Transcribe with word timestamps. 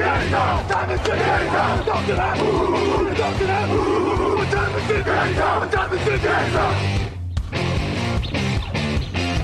Time 0.00 0.20
is 0.20 0.26
it 0.26 0.30
now? 0.30 0.68
Time 0.68 0.90
is 0.90 1.00
it 1.00 1.06
now? 1.08 1.82
Talk 1.82 2.06
to 2.06 2.14
that. 2.14 2.36
Talk 3.16 3.38
to 3.38 3.44
that. 3.46 3.68
What 3.68 4.50
time 4.50 4.74
is 4.76 4.90
it 4.90 5.06
now? 5.06 5.60
What 5.60 5.72
time 5.72 5.92
is 5.92 6.06
it 6.06 6.22
now? 6.22 7.00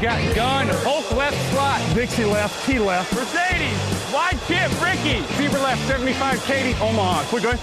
Got 0.00 0.34
gun, 0.36 0.66
Hulk 0.84 1.10
left 1.12 1.36
slot. 1.52 1.80
Dixie 1.94 2.24
left, 2.24 2.66
T 2.66 2.78
left. 2.78 3.12
Mercedes, 3.14 4.12
wide 4.12 4.38
chip, 4.46 4.70
Ricky. 4.80 5.22
Fever 5.36 5.58
left, 5.58 5.80
75, 5.88 6.44
Katie, 6.44 6.74
Omaha. 6.80 7.24
Quick 7.24 7.42
going. 7.44 7.58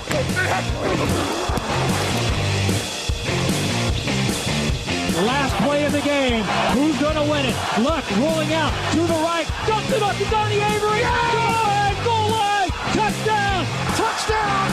Last 5.25 5.55
play 5.63 5.85
of 5.85 5.91
the 5.91 6.01
game. 6.01 6.43
Who's 6.73 6.99
going 6.99 7.15
to 7.15 7.21
win 7.21 7.45
it? 7.45 7.55
Luck 7.81 8.03
rolling 8.17 8.51
out 8.53 8.73
to 8.93 9.01
the 9.01 9.13
right. 9.21 9.47
Dumps 9.67 9.91
it 9.91 10.01
up 10.01 10.17
to 10.17 10.25
Donnie 10.25 10.55
Avery. 10.55 11.01
Good! 11.01 12.03
Goal 12.03 12.31
line! 12.31 12.52
Touchdown! 12.52 12.52
Touchdown! 12.93 13.65
Touchdown! 13.97 14.69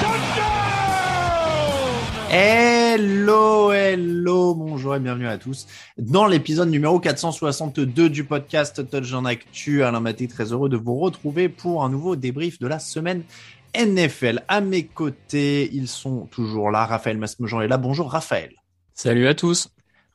Touchdown! 0.00 0.52
Hello, 2.30 3.72
hello, 3.72 4.54
bonjour 4.54 4.96
et 4.96 5.00
bienvenue 5.00 5.26
à 5.26 5.36
tous 5.36 5.66
dans 5.98 6.26
l'épisode 6.26 6.70
numéro 6.70 6.98
462 6.98 8.08
du 8.08 8.24
podcast 8.24 8.88
Touch 8.88 9.12
en 9.12 9.26
Actu. 9.26 9.82
Alain 9.82 10.00
Maté, 10.00 10.28
très 10.28 10.50
heureux 10.52 10.70
de 10.70 10.78
vous 10.78 10.96
retrouver 10.98 11.50
pour 11.50 11.84
un 11.84 11.90
nouveau 11.90 12.16
débrief 12.16 12.58
de 12.58 12.66
la 12.66 12.78
semaine 12.78 13.22
NFL. 13.76 14.42
À 14.48 14.62
mes 14.62 14.86
côtés, 14.86 15.68
ils 15.74 15.88
sont 15.88 16.24
toujours 16.30 16.70
là. 16.70 16.86
Raphaël 16.86 17.18
Masmejean 17.18 17.60
est 17.60 17.68
là. 17.68 17.76
Bonjour 17.76 18.10
Raphaël. 18.10 18.54
Salut 18.94 19.26
à 19.26 19.34
tous. 19.34 19.68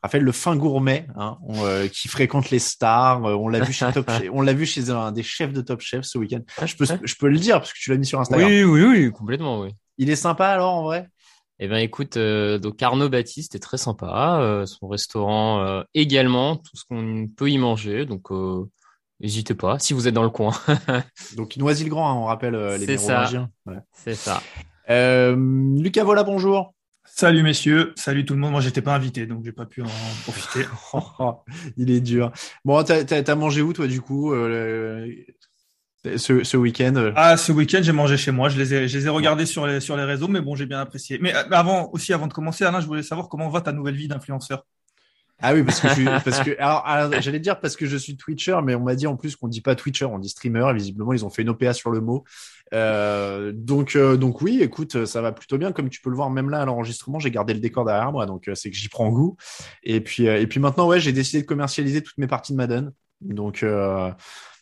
Raphaël, 0.04 0.24
le 0.24 0.32
fin 0.32 0.56
gourmet, 0.56 1.08
hein, 1.16 1.38
on, 1.48 1.66
euh, 1.66 1.88
qui 1.88 2.08
fréquente 2.08 2.50
les 2.50 2.60
stars. 2.60 3.26
euh, 3.26 3.34
on 3.36 3.48
l'a 3.48 3.60
vu 3.60 3.74
chez 3.74 3.92
Top 3.92 4.10
Chef, 4.18 4.30
on 4.32 4.42
l'a 4.42 4.54
vu 4.54 4.66
chez 4.66 4.90
un 4.90 5.12
des 5.12 5.24
chefs 5.24 5.54
de 5.54 5.62
Top 5.62 5.82
Chef 5.82 6.06
ce 6.06 6.18
week-end. 6.18 6.42
Je 6.66 6.76
peux, 6.76 6.86
je 7.04 7.16
peux 7.16 7.28
le 7.28 7.40
dire 7.40 7.60
parce 7.60 7.74
que 7.74 7.80
tu 7.80 7.90
l'as 7.90 7.98
mis 7.98 8.06
sur 8.06 8.20
Instagram. 8.20 8.48
Oui, 8.50 8.64
oui, 8.64 8.84
oui, 8.84 9.12
complètement, 9.12 9.60
oui. 9.62 9.70
Il 9.98 10.10
est 10.10 10.16
sympa 10.16 10.48
alors 10.48 10.74
en 10.76 10.84
vrai? 10.84 11.10
Eh 11.60 11.68
ben, 11.68 11.78
écoute, 11.78 12.18
euh, 12.18 12.60
donc 12.60 12.82
Arnaud 12.84 13.10
Baptiste 13.10 13.56
est 13.56 13.60
très 13.60 13.78
sympa. 13.78 14.40
euh, 14.42 14.68
son 14.68 14.88
restaurant 14.88 15.62
euh, 15.66 15.82
également, 15.96 16.58
tout 16.58 16.76
ce 16.76 16.84
qu'on 16.88 17.28
peut 17.36 17.50
y 17.50 17.58
manger. 17.58 18.06
Donc, 18.06 18.28
n'hésitez 19.20 19.56
pas 19.56 19.80
si 19.80 19.94
vous 19.94 20.08
êtes 20.08 20.14
dans 20.14 20.24
le 20.24 20.30
coin. 20.30 20.52
Donc 21.36 21.58
Noisy-le-Grand, 21.58 22.12
hein, 22.12 22.16
on 22.16 22.26
rappelle 22.26 22.56
les 22.80 22.86
C'est 22.86 22.98
ça. 22.98 23.28
Ouais. 23.66 23.80
C'est 23.92 24.14
ça. 24.14 24.44
Lucas 24.88 26.04
Vola, 26.04 26.24
bonjour. 26.24 26.76
Salut 27.20 27.42
messieurs, 27.42 27.94
salut 27.96 28.26
tout 28.26 28.36
le 28.36 28.40
monde. 28.40 28.52
Moi, 28.52 28.62
j'étais 28.62 28.84
pas 28.84 28.94
invité, 28.94 29.26
donc 29.26 29.44
j'ai 29.44 29.52
pas 29.52 29.66
pu 29.66 29.82
en 29.82 29.88
profiter. 30.22 30.68
Il 31.76 31.90
est 31.90 32.00
dur. 32.00 32.32
Bon, 32.64 32.84
t'as, 32.84 33.04
t'as 33.06 33.34
mangé 33.34 33.64
où 33.64 33.74
toi 33.74 33.88
du 33.88 34.02
coup 34.02 34.34
euh, 34.34 35.12
ce, 36.16 36.44
ce 36.44 36.58
week-end? 36.58 37.14
Ah, 37.16 37.36
ce 37.36 37.52
week-end, 37.52 37.80
j'ai 37.82 37.92
mangé 37.92 38.18
chez 38.18 38.30
moi. 38.30 38.50
Je 38.50 38.60
les 38.60 38.72
ai, 38.72 38.88
je 38.88 39.00
les 39.00 39.08
ai 39.08 39.10
regardés 39.10 39.48
sur 39.48 39.66
les, 39.66 39.80
sur 39.80 39.98
les 39.98 40.04
réseaux, 40.04 40.28
mais 40.28 40.42
bon, 40.42 40.54
j'ai 40.56 40.68
bien 40.68 40.80
apprécié. 40.80 41.18
Mais 41.20 41.36
euh, 41.36 41.42
avant, 41.50 41.90
aussi, 41.92 42.14
avant 42.14 42.28
de 42.28 42.34
commencer, 42.34 42.66
Alain, 42.66 42.82
je 42.82 42.86
voulais 42.86 43.02
savoir 43.02 43.30
comment 43.30 43.50
va 43.50 43.62
ta 43.62 43.72
nouvelle 43.72 43.96
vie 43.96 44.08
d'influenceur? 44.08 44.64
Ah 45.40 45.54
oui, 45.54 45.64
parce 45.64 45.80
que 45.80 45.88
je 45.90 46.04
parce 46.24 46.40
que 46.40 46.56
alors, 46.60 47.22
j'allais 47.22 47.40
dire 47.40 47.60
parce 47.60 47.76
que 47.76 47.86
je 47.86 47.96
suis 47.96 48.18
Twitcher, 48.18 48.58
mais 48.64 48.74
on 48.74 48.82
m'a 48.82 48.96
dit 48.96 49.06
en 49.06 49.16
plus 49.16 49.36
qu'on 49.36 49.48
dit 49.48 49.62
pas 49.62 49.76
Twitcher, 49.76 50.06
on 50.06 50.18
dit 50.18 50.30
streamer. 50.30 50.74
Visiblement, 50.74 51.14
ils 51.14 51.26
ont 51.26 51.30
fait 51.30 51.44
une 51.44 51.50
OPA 51.50 51.74
sur 51.74 51.92
le 51.92 52.02
mot. 52.02 52.24
Euh, 52.74 53.52
donc, 53.54 53.96
euh, 53.96 54.18
donc 54.18 54.42
oui, 54.42 54.62
écoute, 54.62 55.06
ça 55.06 55.22
va 55.22 55.32
plutôt 55.32 55.58
bien. 55.58 55.72
Comme 55.72 55.90
tu 55.90 56.02
peux 56.02 56.10
le 56.10 56.16
voir, 56.16 56.32
même 56.32 56.50
là 56.50 56.62
à 56.62 56.66
l'enregistrement, 56.66 57.20
j'ai 57.20 57.30
gardé 57.30 57.54
le 57.54 57.60
décor 57.60 57.86
derrière 57.86 58.12
moi, 58.12 58.26
donc 58.26 58.48
euh, 58.48 58.56
c'est 58.56 58.72
que 58.72 58.76
j'y 58.76 58.90
prends 58.90 59.10
goût. 59.10 59.38
Et 59.84 60.02
puis, 60.02 60.28
euh, 60.28 60.42
et 60.42 60.48
puis 60.48 60.60
maintenant, 60.60 60.88
ouais, 60.88 61.00
j'ai 61.00 61.14
décidé 61.14 61.44
de 61.44 61.48
commercialiser 61.48 62.02
toutes 62.02 62.18
mes 62.18 62.28
parties 62.28 62.54
de 62.54 62.58
Madden. 62.58 62.92
Donc, 63.22 63.64
euh, 63.64 64.12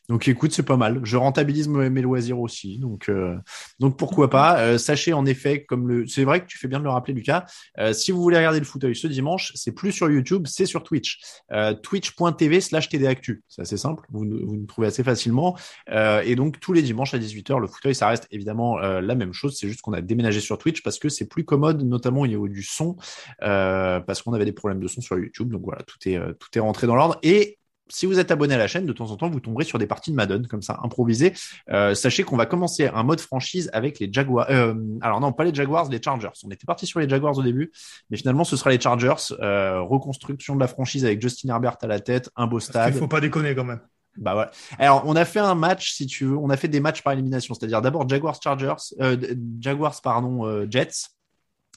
donc 0.08 0.28
écoute, 0.28 0.52
c'est 0.52 0.64
pas 0.64 0.78
mal. 0.78 1.00
Je 1.04 1.18
rentabilise 1.18 1.68
mes, 1.68 2.02
loisirs 2.02 2.40
aussi, 2.40 2.78
donc 2.78 3.10
euh, 3.10 3.36
donc 3.80 3.98
pourquoi 3.98 4.30
pas. 4.30 4.60
Euh, 4.60 4.78
sachez 4.78 5.14
en 5.14 5.26
effet, 5.26 5.66
comme 5.66 5.88
le, 5.88 6.08
c'est 6.08 6.24
vrai 6.24 6.42
que 6.42 6.46
tu 6.46 6.60
fais 6.60 6.68
bien 6.68 6.80
de 6.80 6.84
le 6.84 6.92
rappeler, 6.92 7.14
Lucas. 7.14 7.46
euh, 7.80 7.92
si 7.92 8.12
vous 8.12 8.22
voulez 8.22 8.38
regarder 8.38 8.60
le 8.60 8.66
fauteuil 8.66 8.96
ce 8.96 9.08
dimanche, 9.08 9.52
c'est 9.56 9.72
plus 9.72 9.92
sur 9.92 10.10
YouTube, 10.10 10.46
c'est 10.46 10.68
sur 10.68 10.84
Twitch. 10.84 11.20
Euh, 11.52 11.74
Twitch.tv 11.74 12.62
slash 12.62 12.90
TDActu. 12.90 13.44
C'est 13.48 13.64
assez 13.64 13.78
simple, 13.78 14.06
vous, 14.12 14.20
vous 14.20 14.56
nous 14.56 14.66
trouvez 14.66 14.88
assez 14.88 15.04
facilement. 15.04 15.58
Et 15.92 16.36
donc 16.36 16.60
tous 16.60 16.74
les 16.74 16.82
dimanches 16.82 17.14
à 17.14 17.18
18h, 17.18 17.60
le 17.60 17.68
fauteuil, 17.68 17.96
ça 17.96 18.08
reste 18.08 18.28
évidemment 18.32 18.78
la 18.78 19.16
même 19.16 19.34
chose. 19.34 19.58
C'est 19.58 19.68
juste 19.68 19.82
qu'on 19.82 19.94
a 19.94 20.02
déménagé 20.02 20.40
sur 20.40 20.58
Twitch 20.58 20.84
parce 20.84 21.00
que 21.00 21.10
c'est 21.10 21.28
plus 21.28 21.46
commode, 21.46 21.84
notamment 21.84 22.22
au 22.22 22.28
niveau 22.28 22.48
du 22.48 22.64
son, 22.64 22.98
parce 23.40 24.22
qu'on 24.22 24.34
avait 24.34 24.46
des 24.46 24.54
problèmes 24.54 24.80
de 24.80 24.88
son 24.88 25.02
sur 25.02 25.18
YouTube. 25.18 25.50
Donc 25.52 25.64
voilà, 25.64 25.84
tout 25.84 25.98
est, 26.08 26.20
tout 26.40 26.50
est 26.56 26.60
rentré 26.60 26.88
dans 26.88 26.96
l'ordre. 26.96 27.18
Et 27.24 27.58
si 27.88 28.06
vous 28.06 28.20
êtes 28.20 28.32
abonné 28.32 28.56
à 28.56 28.58
la 28.58 28.68
chaîne, 28.68 28.86
de 28.86 28.94
temps 28.94 29.12
en 29.12 29.18
temps, 29.18 29.30
vous 29.30 29.40
tomberez 29.40 29.64
sur 29.64 29.78
des 29.78 29.88
parties 29.88 30.12
de 30.12 30.16
Madden 30.16 30.48
comme 30.48 30.62
ça, 30.62 30.80
improvisées. 30.84 31.34
Euh, 31.70 31.94
sachez 31.94 32.24
qu'on 32.24 32.38
va 32.38 32.46
commencer 32.46 32.88
un 32.88 33.04
mode 33.04 33.20
franchise 33.20 33.70
avec 33.74 34.00
les 34.00 34.12
Jaguars. 34.12 34.48
Euh, 34.50 34.74
alors 35.02 35.20
non, 35.20 35.32
pas 35.32 35.44
les 35.44 35.54
Jaguars, 35.54 35.90
les 35.90 36.02
Chargers. 36.02 36.30
On 36.44 36.50
était 36.50 36.66
parti 36.66 36.88
sur 36.88 37.00
les 37.00 37.08
Jaguars 37.10 37.38
au 37.38 37.44
début, 37.44 37.72
mais 38.10 38.18
finalement, 38.18 38.44
ce 38.44 38.58
sera 38.58 38.72
les 38.72 38.80
Chargers. 38.80 39.34
Euh, 39.40 39.82
reconstruction 39.82 40.56
de 40.56 40.60
la 40.60 40.68
franchise 40.68 41.06
avec 41.06 41.22
Justin 41.22 41.50
Herbert 41.50 41.78
à 41.82 41.88
la 41.88 42.00
tête, 42.00 42.30
un 42.36 42.48
beau 42.48 42.60
Il 42.60 42.64
stade. 42.64 42.94
faut 42.96 43.08
pas 43.08 43.22
déconner 43.22 43.54
quand 43.56 43.66
même. 43.66 43.82
Bah 44.18 44.34
voilà. 44.34 44.52
Alors, 44.80 45.04
on 45.06 45.16
a 45.16 45.26
fait 45.26 45.40
un 45.40 45.56
match, 45.56 45.92
si 45.94 46.06
tu 46.06 46.26
veux, 46.26 46.38
on 46.38 46.50
a 46.50 46.58
fait 46.58 46.68
des 46.68 46.80
matchs 46.80 47.02
par 47.02 47.14
élimination, 47.14 47.54
c'est-à-dire 47.54 47.82
d'abord 47.82 48.08
Jaguars 48.08 48.40
Chargers, 48.42 48.94
euh, 49.02 49.18
Jaguars 49.60 50.00
pardon 50.02 50.46
euh, 50.46 50.66
Jets. 50.70 51.10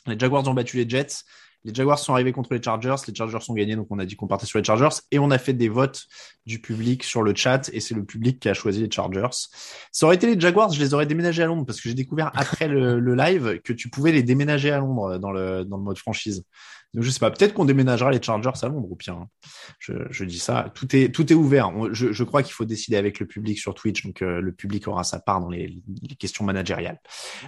Les 0.07 0.19
Jaguars 0.19 0.47
ont 0.49 0.55
battu 0.55 0.77
les 0.77 0.89
Jets. 0.89 1.25
Les 1.69 1.75
Jaguars 1.75 1.99
sont 1.99 2.15
arrivés 2.15 2.33
contre 2.33 2.55
les 2.55 2.62
Chargers, 2.62 2.95
les 3.06 3.15
Chargers 3.15 3.41
sont 3.43 3.53
gagnés, 3.53 3.77
donc 3.77 3.89
on 3.91 3.99
a 3.99 4.06
dit 4.06 4.17
qu'on 4.17 4.27
partait 4.27 4.47
sur 4.47 4.59
les 4.59 4.65
Chargers 4.65 5.03
et 5.11 5.19
on 5.19 5.31
a 5.31 5.37
fait 5.37 5.53
des 5.53 5.69
votes 5.69 6.06
du 6.47 6.62
public 6.62 7.05
sur 7.05 7.23
le 7.23 7.34
chat 7.34 7.69
et 7.75 7.81
c'est 7.81 7.95
le 7.95 8.06
public 8.06 8.41
qui 8.41 8.49
a 8.49 8.55
choisi 8.55 8.81
les 8.81 8.91
Chargers. 8.91 9.29
Ça 9.93 10.06
aurait 10.06 10.17
été 10.17 10.34
les 10.34 10.41
Jaguars, 10.41 10.73
je 10.73 10.81
les 10.81 10.95
aurais 10.95 11.05
déménagés 11.05 11.43
à 11.43 11.47
Londres 11.47 11.67
parce 11.67 11.83
que 11.83 11.91
j'ai 11.91 11.95
découvert 11.95 12.31
après 12.34 12.69
le, 12.69 13.15
live 13.15 13.61
que 13.62 13.75
tu 13.75 13.91
pouvais 13.91 14.12
les 14.12 14.23
déménager 14.23 14.71
à 14.71 14.79
Londres 14.79 15.19
dans 15.19 15.31
le 15.31 15.65
mode 15.67 15.99
franchise. 15.99 16.43
Donc 16.94 17.04
je 17.04 17.10
sais 17.10 17.19
pas, 17.19 17.31
peut-être 17.31 17.53
qu'on 17.53 17.66
déménagera 17.66 18.10
les 18.10 18.23
Chargers 18.23 18.50
à 18.62 18.69
Londres 18.69 18.88
ou 18.90 18.99
hein. 19.11 19.29
Je, 19.79 20.25
dis 20.25 20.38
ça, 20.38 20.73
tout 20.75 20.96
est 20.96 21.11
tout 21.11 21.31
est 21.31 21.37
ouvert. 21.37 21.70
Je, 21.93 22.25
crois 22.25 22.43
qu'il 22.43 22.55
faut 22.55 22.64
décider 22.64 22.96
avec 22.96 23.20
le 23.20 23.26
public 23.26 23.58
sur 23.58 23.75
Twitch, 23.75 24.05
donc 24.06 24.23
euh, 24.23 24.40
le 24.40 24.52
public 24.52 24.88
aura 24.88 25.05
sa 25.05 25.19
part 25.19 25.40
dans 25.40 25.50
les, 25.50 25.82
questions 26.19 26.44
managériales. 26.44 26.99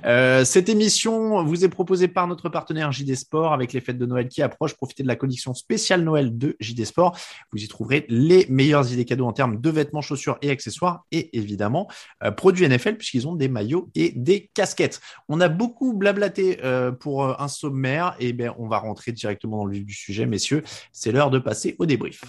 Euh, 0.05 0.45
cette 0.45 0.69
émission 0.69 1.43
vous 1.43 1.65
est 1.65 1.71
proposée 1.71 2.07
par 2.07 2.27
notre 2.27 2.51
partenaire 2.51 2.93
JD 2.93 3.15
Sport 3.15 3.55
avec 3.55 3.73
les 3.73 3.81
fêtes 3.81 3.97
de 3.97 4.05
Noël 4.05 4.29
qui 4.29 4.43
approchent. 4.43 4.75
Profitez 4.75 5.03
de 5.03 5.09
la 5.09 5.17
collection 5.17 5.55
spéciale 5.55 6.03
Noël 6.03 6.37
de 6.37 6.57
JD 6.61 6.85
Sport. 6.85 7.17
Vous 7.51 7.63
y 7.63 7.69
trouverez 7.69 8.05
les 8.09 8.47
meilleures 8.51 8.93
idées 8.93 9.07
cadeaux 9.07 9.27
en 9.27 9.33
termes 9.33 9.59
de 9.59 9.71
vêtements, 9.71 10.03
chaussures 10.03 10.37
et 10.43 10.51
accessoires 10.51 11.07
et 11.13 11.37
évidemment 11.37 11.89
euh, 12.23 12.31
produits 12.31 12.69
NFL 12.69 12.97
puisqu'ils 12.97 13.27
ont 13.27 13.37
des 13.37 13.49
maillots 13.49 13.91
et 13.95 14.13
des 14.15 14.51
casquettes. 14.53 15.01
On 15.29 15.41
a 15.41 15.49
beaucoup 15.49 15.95
blablaté 15.95 16.59
pour 17.01 17.41
un 17.41 17.49
sommaire 17.49 18.15
et 18.19 18.33
ben 18.33 18.53
on 18.59 18.69
va 18.69 18.79
rentrer 18.79 19.13
directement 19.31 19.59
dans 19.59 19.67
le 19.67 19.73
vif 19.75 19.87
du 19.87 19.95
sujet, 19.95 20.27
messieurs. 20.27 20.65
C'est 20.93 21.13
l'heure 21.13 21.31
de 21.31 21.39
passer 21.39 21.77
au 21.79 21.87
débrief. 21.87 22.25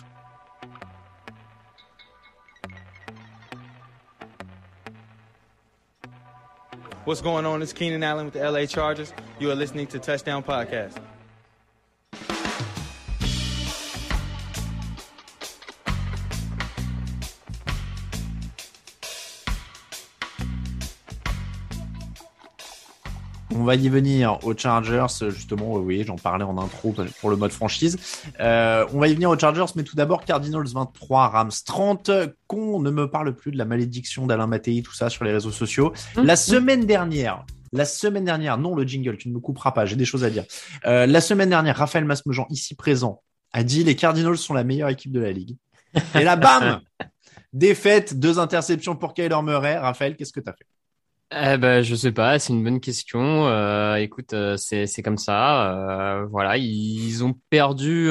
What's 7.06 7.22
going 7.22 7.46
on? 7.46 7.64
It's 7.64 7.74
Keenan 7.74 8.04
Allen 8.04 8.26
with 8.26 8.36
the 8.36 8.40
LA 8.40 8.68
Chargers. 8.68 9.12
You 9.40 9.50
are 9.50 9.56
listening 9.56 9.88
to 9.88 10.00
Touchdown 10.00 10.44
Podcast. 10.44 10.98
On 23.62 23.64
va 23.64 23.76
y 23.76 23.90
venir 23.90 24.40
aux 24.44 24.58
Chargers, 24.58 25.06
justement, 25.30 25.74
oui, 25.76 26.04
j'en 26.04 26.16
parlais 26.16 26.44
en 26.44 26.58
intro 26.58 26.96
pour 27.20 27.30
le 27.30 27.36
mode 27.36 27.52
franchise. 27.52 27.96
Euh, 28.40 28.88
on 28.92 28.98
va 28.98 29.08
y 29.08 29.14
venir 29.14 29.30
aux 29.30 29.38
Chargers, 29.38 29.72
mais 29.76 29.84
tout 29.84 29.96
d'abord, 29.96 30.26
Cardinals 30.26 30.66
23, 30.74 31.28
Rams 31.28 31.52
30. 31.64 32.10
Qu'on 32.48 32.80
ne 32.80 32.90
me 32.90 33.08
parle 33.08 33.36
plus 33.36 33.52
de 33.52 33.60
la 33.60 33.66
malédiction 33.66 34.26
d'Alain 34.26 34.48
Mattei, 34.48 34.82
tout 34.82 34.96
ça 34.96 35.12
sur 35.12 35.26
les 35.26 35.32
réseaux 35.32 35.52
sociaux. 35.52 35.94
Hum, 36.18 36.26
La 36.26 36.36
semaine 36.36 36.88
dernière, 36.88 37.46
la 37.72 37.86
semaine 37.86 38.26
dernière, 38.26 38.58
non 38.58 38.74
le 38.74 38.84
jingle, 38.84 39.16
tu 39.18 39.30
ne 39.30 39.36
me 39.36 39.40
couperas 39.40 39.74
pas, 39.74 39.86
j'ai 39.86 39.96
des 39.96 40.06
choses 40.06 40.24
à 40.24 40.32
dire. 40.32 40.46
Euh, 40.88 41.06
la 41.06 41.22
semaine 41.22 41.50
dernière, 41.50 41.78
Raphaël 41.78 42.06
Masmejean, 42.06 42.48
ici 42.50 42.74
présent, 42.74 43.22
a 43.54 43.64
dit 43.64 43.84
les 43.84 43.96
Cardinals 43.96 44.40
sont 44.40 44.56
la 44.56 44.64
meilleure 44.64 44.90
équipe 44.90 45.12
de 45.12 45.20
la 45.20 45.32
ligue. 45.32 45.56
Et 46.16 46.24
là, 46.24 46.36
bam 46.36 46.82
Défaite, 47.54 48.18
deux 48.18 48.40
interceptions 48.40 48.96
pour 48.96 49.14
Kyler 49.14 49.40
Murray. 49.44 49.78
Raphaël, 49.78 50.16
qu'est-ce 50.16 50.34
que 50.34 50.40
tu 50.40 50.50
as 50.50 50.54
fait? 50.54 50.66
Eh 51.34 51.58
ben, 51.58 51.82
je 51.82 51.96
sais 51.96 52.12
pas, 52.12 52.40
c'est 52.40 52.52
une 52.52 52.64
bonne 52.64 52.82
question. 52.82 53.48
Euh, 53.48 53.96
écoute, 53.96 54.34
euh, 54.34 54.58
c'est 54.58 54.86
c'est 54.86 55.02
comme 55.02 55.18
ça. 55.18 56.20
Euh, 56.20 56.26
voilà, 56.26 56.58
ils 56.58 57.24
ont 57.24 57.34
perdu, 57.50 58.10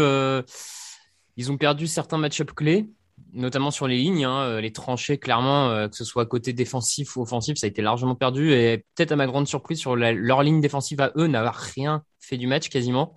ils 1.37 1.53
ont 1.53 1.57
perdu 1.59 1.87
certains 1.87 2.19
match-up 2.19 2.53
clés, 2.53 2.89
notamment 3.33 3.71
sur 3.71 3.87
les 3.87 3.97
lignes, 3.99 4.25
hein, 4.25 4.61
les 4.61 4.73
tranchées. 4.73 5.19
Clairement, 5.19 5.89
que 5.89 5.97
ce 5.97 6.05
soit 6.05 6.25
côté 6.27 6.53
défensif 6.53 7.17
ou 7.17 7.23
offensif, 7.23 7.59
ça 7.59 7.67
a 7.67 7.69
été 7.69 7.83
largement 7.83 8.15
perdu. 8.15 8.53
Et 8.53 8.85
peut-être 8.95 9.13
à 9.13 9.17
ma 9.17 9.27
grande 9.27 9.47
surprise, 9.47 9.79
sur 9.79 9.97
la- 9.97 10.13
leur 10.13 10.43
ligne 10.43 10.61
défensive 10.61 11.01
à 11.01 11.13
eux, 11.17 11.27
n'avoir 11.27 11.55
rien 11.57 12.03
fait 12.21 12.37
du 12.39 12.47
match 12.47 12.69
quasiment. 12.69 13.15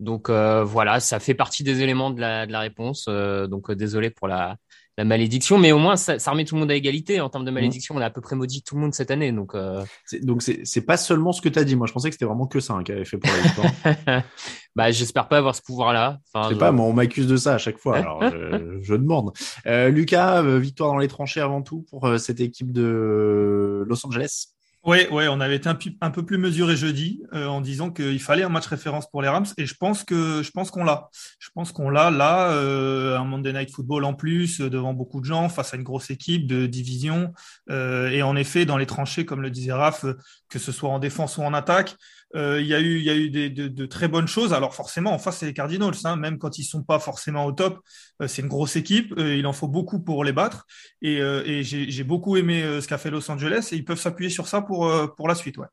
Donc 0.00 0.28
euh, 0.30 0.62
voilà, 0.62 1.00
ça 1.00 1.20
fait 1.20 1.34
partie 1.34 1.64
des 1.64 1.80
éléments 1.82 2.10
de 2.10 2.20
la, 2.20 2.46
de 2.46 2.52
la 2.52 2.60
réponse. 2.60 3.06
Donc 3.08 3.72
désolé 3.72 4.10
pour 4.10 4.28
la, 4.28 4.56
la 4.98 5.04
malédiction, 5.04 5.56
mais 5.58 5.70
au 5.72 5.78
moins 5.78 5.96
ça, 5.96 6.18
ça 6.18 6.32
remet 6.32 6.44
tout 6.44 6.56
le 6.56 6.60
monde 6.60 6.70
à 6.70 6.74
égalité 6.74 7.20
en 7.20 7.30
termes 7.30 7.44
de 7.44 7.50
malédiction. 7.52 7.94
On 7.94 8.00
a 8.00 8.06
à 8.06 8.10
peu 8.10 8.20
près 8.20 8.34
maudit 8.36 8.62
tout 8.62 8.74
le 8.74 8.80
monde 8.82 8.92
cette 8.92 9.10
année, 9.10 9.30
donc. 9.32 9.54
euh, 9.54 9.82
C'est- 10.04 10.22
Donc 10.24 10.42
c'est 10.42 10.80
pas 10.82 10.96
seulement 10.96 11.32
ce 11.32 11.40
que 11.40 11.48
tu 11.48 11.58
as 11.58 11.64
dit. 11.64 11.76
Moi, 11.76 11.86
je 11.86 11.92
pensais 11.92 12.08
que 12.10 12.14
c'était 12.14 12.24
vraiment 12.26 12.46
que 12.48 12.58
ça 12.60 12.74
hein, 12.74 12.82
qui 12.82 12.90
avait 12.92 13.04
fait 13.04 13.16
pour 13.16 13.30
la 13.30 13.40
victoire. 13.40 14.24
bah, 14.76 14.90
j'espère 14.90 15.28
pas 15.28 15.38
avoir 15.38 15.54
ce 15.54 15.62
pouvoir-là. 15.62 16.18
Enfin, 16.34 16.48
Je 16.48 16.54
sais 16.54 16.58
pas, 16.58 16.72
moi, 16.72 16.84
on 16.86 16.92
m'accuse 16.92 17.28
de 17.28 17.36
ça 17.36 17.54
à 17.54 17.58
chaque 17.58 17.78
fois. 17.78 17.96
Alors, 17.98 18.22
je, 18.28 18.78
je 18.82 18.94
demande. 18.94 19.30
Euh, 19.66 19.88
Lucas, 19.88 20.42
euh, 20.42 20.58
victoire 20.58 20.90
dans 20.92 20.98
les 20.98 21.08
tranchées 21.08 21.40
avant 21.40 21.62
tout 21.62 21.86
pour 21.90 22.04
euh, 22.06 22.18
cette 22.18 22.40
équipe 22.40 22.72
de 22.72 23.84
Los 23.88 24.04
Angeles. 24.04 24.48
Oui, 24.88 25.06
ouais, 25.10 25.28
on 25.28 25.38
avait 25.40 25.56
été 25.56 25.68
un, 25.68 26.10
peu 26.10 26.24
plus 26.24 26.38
mesuré 26.38 26.74
jeudi 26.74 27.20
euh, 27.34 27.46
en 27.46 27.60
disant 27.60 27.90
qu'il 27.90 28.18
fallait 28.22 28.42
un 28.42 28.48
match 28.48 28.64
référence 28.64 29.06
pour 29.06 29.20
les 29.20 29.28
Rams 29.28 29.44
et 29.58 29.66
je 29.66 29.74
pense 29.74 30.02
que 30.02 30.42
je 30.42 30.50
pense 30.50 30.70
qu'on 30.70 30.82
l'a. 30.82 31.10
Je 31.38 31.50
pense 31.54 31.72
qu'on 31.72 31.90
l'a 31.90 32.10
là, 32.10 32.52
euh, 32.52 33.18
un 33.18 33.24
Monday 33.24 33.52
Night 33.52 33.70
Football 33.70 34.04
en 34.04 34.14
plus 34.14 34.62
euh, 34.62 34.70
devant 34.70 34.94
beaucoup 34.94 35.20
de 35.20 35.26
gens 35.26 35.50
face 35.50 35.74
à 35.74 35.76
une 35.76 35.82
grosse 35.82 36.08
équipe 36.08 36.46
de 36.46 36.64
division 36.64 37.34
Euh, 37.70 38.08
et 38.08 38.22
en 38.22 38.34
effet 38.34 38.64
dans 38.64 38.78
les 38.78 38.86
tranchées 38.86 39.26
comme 39.26 39.42
le 39.42 39.50
disait 39.50 39.72
Raph, 39.72 40.06
que 40.48 40.58
ce 40.58 40.72
soit 40.72 40.88
en 40.88 40.98
défense 40.98 41.36
ou 41.36 41.42
en 41.42 41.52
attaque, 41.52 41.94
euh, 42.34 42.60
il 42.60 42.66
y 42.66 42.74
a 42.74 42.80
eu 42.80 43.00
y 43.00 43.10
a 43.10 43.14
eu 43.14 43.30
des, 43.30 43.48
de, 43.50 43.86
très 43.86 44.08
bonnes 44.08 44.28
choses. 44.28 44.52
Alors 44.52 44.74
forcément 44.74 45.12
en 45.12 45.18
face 45.18 45.38
c'est 45.38 45.46
les 45.46 45.54
Cardinals, 45.54 45.94
hein, 46.04 46.16
même 46.16 46.38
quand 46.38 46.58
ils 46.58 46.64
sont 46.64 46.82
pas 46.82 46.98
forcément 46.98 47.46
au 47.46 47.52
top, 47.52 47.80
euh, 48.22 48.28
c'est 48.28 48.42
une 48.42 48.48
grosse 48.48 48.76
équipe, 48.76 49.14
euh, 49.18 49.36
il 49.36 49.46
en 49.46 49.52
faut 49.52 49.68
beaucoup 49.68 50.00
pour 50.00 50.24
les 50.24 50.32
battre 50.32 50.66
et, 51.02 51.18
j'ai 51.62 52.04
beaucoup 52.04 52.36
aimé 52.36 52.62
ce 52.80 52.86
qu'a 52.86 52.98
fait 52.98 53.10
Los 53.10 53.30
Angeles 53.30 53.68
et 53.72 53.76
ils 53.76 53.84
peuvent 53.84 54.00
s'appuyer 54.00 54.30
sur 54.30 54.46
ça 54.48 54.62
pour 54.62 54.90
pour 55.16 55.28
la 55.28 55.34
suite, 55.34 55.58
ouais. 55.58 55.66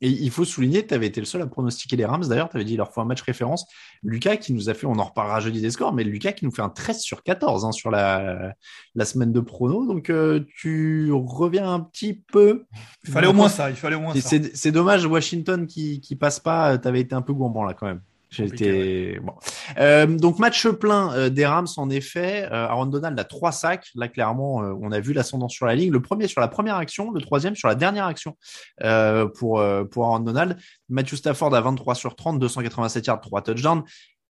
Et 0.00 0.08
il 0.08 0.30
faut 0.30 0.44
souligner, 0.44 0.86
tu 0.86 0.94
avais 0.94 1.06
été 1.06 1.20
le 1.20 1.26
seul 1.26 1.42
à 1.42 1.46
pronostiquer 1.46 1.96
les 1.96 2.04
Rams. 2.04 2.24
D'ailleurs, 2.26 2.48
tu 2.48 2.56
avais 2.56 2.64
dit 2.64 2.76
leur 2.76 2.92
faut 2.92 3.00
un 3.00 3.04
match 3.04 3.22
référence. 3.22 3.66
Lucas 4.02 4.36
qui 4.36 4.52
nous 4.52 4.70
a 4.70 4.74
fait, 4.74 4.86
on 4.86 4.98
en 4.98 5.04
reparlera 5.04 5.40
jeudi 5.40 5.60
des 5.60 5.70
scores, 5.70 5.92
mais 5.92 6.04
Lucas 6.04 6.32
qui 6.32 6.44
nous 6.44 6.52
fait 6.52 6.62
un 6.62 6.68
13 6.68 7.00
sur 7.00 7.24
14 7.24 7.64
hein, 7.64 7.72
sur 7.72 7.90
la, 7.90 8.54
la 8.94 9.04
semaine 9.04 9.32
de 9.32 9.40
prono. 9.40 9.84
Donc, 9.86 10.08
euh, 10.08 10.44
tu 10.56 11.10
reviens 11.12 11.72
un 11.72 11.80
petit 11.80 12.14
peu. 12.14 12.64
Il 13.04 13.10
fallait 13.10 13.26
au 13.26 13.32
moins 13.32 13.48
ça, 13.48 13.70
il 13.70 13.76
fallait 13.76 13.96
au 13.96 14.00
moins 14.00 14.14
ça. 14.14 14.20
C'est 14.20 14.54
c'est 14.56 14.72
dommage, 14.72 15.04
Washington 15.04 15.66
qui, 15.66 16.00
qui 16.00 16.14
passe 16.14 16.38
pas. 16.38 16.78
Tu 16.78 16.86
avais 16.86 17.00
été 17.00 17.14
un 17.14 17.22
peu 17.22 17.32
gourmand 17.32 17.64
là 17.64 17.74
quand 17.74 17.86
même. 17.86 18.00
Été 18.40 19.18
bon. 19.20 19.32
Euh, 19.78 20.06
donc 20.06 20.38
match 20.38 20.66
plein 20.68 21.12
euh, 21.14 21.28
des 21.30 21.44
Rams 21.46 21.66
en 21.76 21.90
effet. 21.90 22.44
Euh, 22.50 22.66
Aaron 22.68 22.86
Donald 22.86 23.18
a 23.18 23.24
trois 23.24 23.52
sacs. 23.52 23.88
Là 23.94 24.08
clairement, 24.08 24.56
on 24.56 24.90
a 24.92 25.00
vu 25.00 25.12
l'ascendant 25.12 25.48
sur 25.48 25.66
la 25.66 25.74
ligne. 25.74 25.90
Le 25.92 26.00
premier 26.00 26.28
sur 26.28 26.40
la 26.40 26.48
première 26.48 26.76
action, 26.76 27.10
le 27.10 27.20
troisième 27.20 27.54
sur 27.56 27.68
la 27.68 27.74
dernière 27.74 28.06
action 28.06 28.36
pour 29.34 29.62
pour 29.90 30.04
Aaron 30.06 30.20
Donald. 30.20 30.56
Matthew 30.88 31.14
Stafford 31.16 31.54
à 31.54 31.60
23 31.60 31.94
sur 31.94 32.16
30, 32.16 32.38
287 32.38 33.06
yards, 33.06 33.20
3 33.20 33.42
touchdowns. 33.42 33.82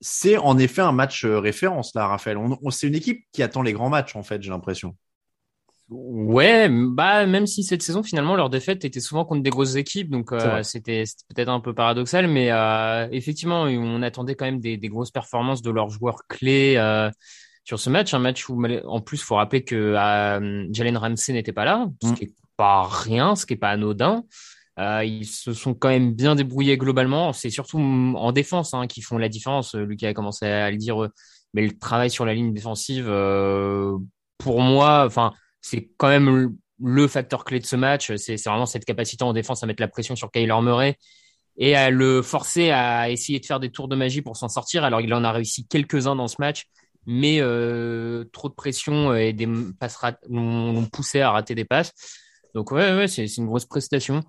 C'est 0.01 0.37
en 0.37 0.57
effet 0.59 0.83
un 0.83 0.93
match 0.93 1.25
référence 1.25 1.93
là, 1.95 2.07
Raphaël. 2.07 2.37
On, 2.37 2.57
on- 2.63 2.71
c'est 2.71 2.87
une 2.87 2.95
équipe 2.95 3.25
qui 3.33 3.43
attend 3.43 3.63
les 3.63 3.73
grands 3.73 3.89
matchs 3.91 4.15
en 4.15 4.23
fait, 4.23 4.41
j'ai 4.43 4.51
l'impression. 4.51 4.95
Ouais, 5.91 6.69
bah 6.69 7.25
même 7.25 7.47
si 7.47 7.63
cette 7.65 7.83
saison 7.83 8.03
finalement 8.03 8.37
leur 8.37 8.51
défaite 8.51 8.85
était 8.85 9.01
souvent 9.01 9.25
contre 9.25 9.43
des 9.43 9.49
grosses 9.49 9.77
équipes, 9.77 10.11
donc 10.11 10.33
euh, 10.33 10.63
c'était 10.63 11.05
peut-être 11.35 11.49
un 11.49 11.61
peu 11.61 11.73
paradoxal, 11.73 12.29
mais 12.29 12.51
euh, 12.51 13.09
effectivement 13.11 13.63
on 13.63 14.03
attendait 14.03 14.35
quand 14.35 14.45
même 14.45 14.61
des, 14.61 14.77
des 14.77 14.89
grosses 14.89 15.11
performances 15.11 15.63
de 15.63 15.71
leurs 15.71 15.89
joueurs 15.89 16.27
clés 16.29 16.75
euh, 16.77 17.11
sur 17.65 17.81
ce 17.81 17.89
match, 17.89 18.13
un 18.13 18.19
match 18.19 18.49
où 18.51 18.63
en 18.87 19.01
plus 19.01 19.23
faut 19.23 19.37
rappeler 19.37 19.65
que 19.65 19.75
euh, 19.77 20.67
Jalen 20.73 20.97
Ramsey 20.99 21.33
n'était 21.33 21.53
pas 21.55 21.65
là, 21.65 21.87
ce 22.03 22.09
Mm. 22.09 22.15
qui 22.15 22.25
est 22.25 22.35
pas 22.59 22.83
rien, 22.87 23.35
ce 23.35 23.47
qui 23.47 23.55
est 23.55 23.57
pas 23.57 23.71
anodin. 23.71 24.25
Euh, 24.79 25.05
ils 25.05 25.27
se 25.27 25.53
sont 25.55 25.75
quand 25.75 25.89
même 25.89 26.13
bien 26.13 26.35
débrouillés 26.35 26.77
globalement. 26.77 27.33
C'est 27.33 27.51
surtout 27.51 27.79
mm, 27.79 28.15
en 28.17 28.33
défense 28.33 28.75
hein, 28.75 28.87
qui 28.87 29.01
font 29.01 29.17
la 29.17 29.29
différence. 29.29 29.75
Lucas 29.75 30.09
a 30.09 30.15
commencé 30.15 30.47
à 30.47 30.71
le 30.71 30.77
dire, 30.77 31.03
euh, 31.03 31.09
mais 31.55 31.63
le 31.67 31.79
travail 31.79 32.11
sur 32.11 32.25
la 32.27 32.35
ligne 32.35 32.53
défensive, 32.53 33.07
euh, 33.09 33.97
pour 34.39 34.61
moi, 34.61 35.05
enfin 35.07 35.33
c'est 35.61 35.91
quand 35.97 36.09
même 36.09 36.55
le- 36.81 37.09
facteur 37.09 37.45
clé 37.45 37.61
de 37.61 37.67
ce 37.67 37.77
match. 37.77 38.15
C'est 38.17 38.37
vraiment 38.45 38.67
cette 38.67 38.85
capacité 38.85 39.25
en 39.25 39.33
défense 39.33 39.63
à 39.63 39.67
mettre 39.67 39.83
la 39.83 39.89
pression 39.89 40.17
sur 40.17 40.31
Kyler 40.31 40.55
Murray 40.63 40.97
et 41.57 41.75
à 41.77 41.91
le 41.91 42.23
forcer 42.23 42.71
à 42.71 43.11
essayer 43.11 43.41
de 43.41 43.47
faire 43.47 43.61
des 43.61 43.71
tours 43.71 43.89
de 43.89 43.97
magie 43.97 44.23
pour 44.23 44.37
s'en 44.37 44.49
sortir. 44.49 44.85
Alors 44.85 45.01
il 45.01 45.13
en 45.15 45.25
a 45.25 45.33
réussi 45.33 45.67
quelques-uns 45.67 46.17
dans 46.17 46.29
ce 46.29 46.37
match, 46.39 46.67
mais 47.07 47.39
euh, 47.41 48.25
trop 48.33 48.49
de 48.49 48.55
pression 48.55 49.15
et 49.15 49.33
des 49.33 49.49
passes 49.81 49.99
l'ont 50.29 50.87
poussé 50.87 51.21
à 51.21 51.33
rater 51.33 51.55
des 51.55 51.65
passes. 51.65 51.93
Donc 52.55 52.71
ouais, 52.73 52.95
ouais, 52.97 53.09
c'est 53.09 53.27
une 53.37 53.47
grosse 53.47 53.67
prestation. 53.67 54.23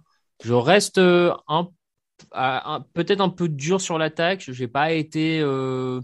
Je 0.43 0.53
reste 0.53 0.97
euh, 0.97 1.33
un, 1.47 1.67
à- 2.31 2.75
un- 2.75 2.81
peut-être 2.93 3.21
un 3.21 3.29
peu 3.29 3.49
dur 3.49 3.81
sur 3.81 3.97
l'attaque. 3.97 4.45
J'ai 4.51 4.67
pas 4.67 4.93
été 4.93 5.39
euh, 5.41 6.01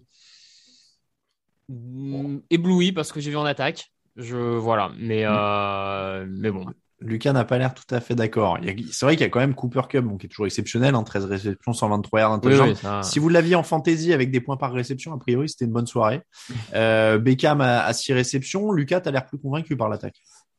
ébloui 2.49 2.91
parce 2.91 3.11
que 3.11 3.19
j'ai 3.19 3.31
vu 3.31 3.37
en 3.37 3.45
attaque. 3.45 3.91
Je 4.15 4.37
voilà, 4.37 4.91
mais 4.99 5.23
euh, 5.25 6.25
mais 6.29 6.51
bon. 6.51 6.65
Lucas 7.01 7.33
n'a 7.33 7.43
pas 7.43 7.57
l'air 7.57 7.73
tout 7.73 7.83
à 7.93 7.99
fait 7.99 8.15
d'accord. 8.15 8.57
C'est 8.91 9.05
vrai 9.05 9.15
qu'il 9.17 9.25
y 9.25 9.27
a 9.27 9.29
quand 9.29 9.41
même 9.41 9.53
Cooper 9.53 9.81
Cup, 9.89 10.05
donc 10.05 10.21
qui 10.21 10.27
est 10.27 10.29
toujours 10.29 10.45
exceptionnel, 10.45 10.95
hein, 10.95 11.03
13 11.03 11.25
réceptions, 11.25 11.73
123 11.73 12.19
yards, 12.21 12.39
Oui, 12.43 12.53
oui, 12.69 12.75
ça- 12.77 13.03
Si 13.03 13.19
vous 13.19 13.27
l'aviez 13.27 13.55
en 13.55 13.63
fantasy 13.63 14.13
avec 14.13 14.31
des 14.31 14.39
points 14.39 14.55
par 14.55 14.71
réception, 14.71 15.13
a 15.13 15.17
priori, 15.19 15.49
c'était 15.49 15.65
une 15.65 15.71
bonne 15.73 15.87
soirée. 15.87 16.21
Euh, 16.73 17.17
Beckham 17.19 17.59
a, 17.61 17.83
a 17.83 17.93
6 17.93 18.13
réceptions. 18.13 18.71
Lucas, 18.71 19.01
t'as 19.01 19.11
l'air 19.11 19.25
plus 19.25 19.37
convaincu 19.37 19.75
par 19.75 19.89
l'attaque. 19.89 20.15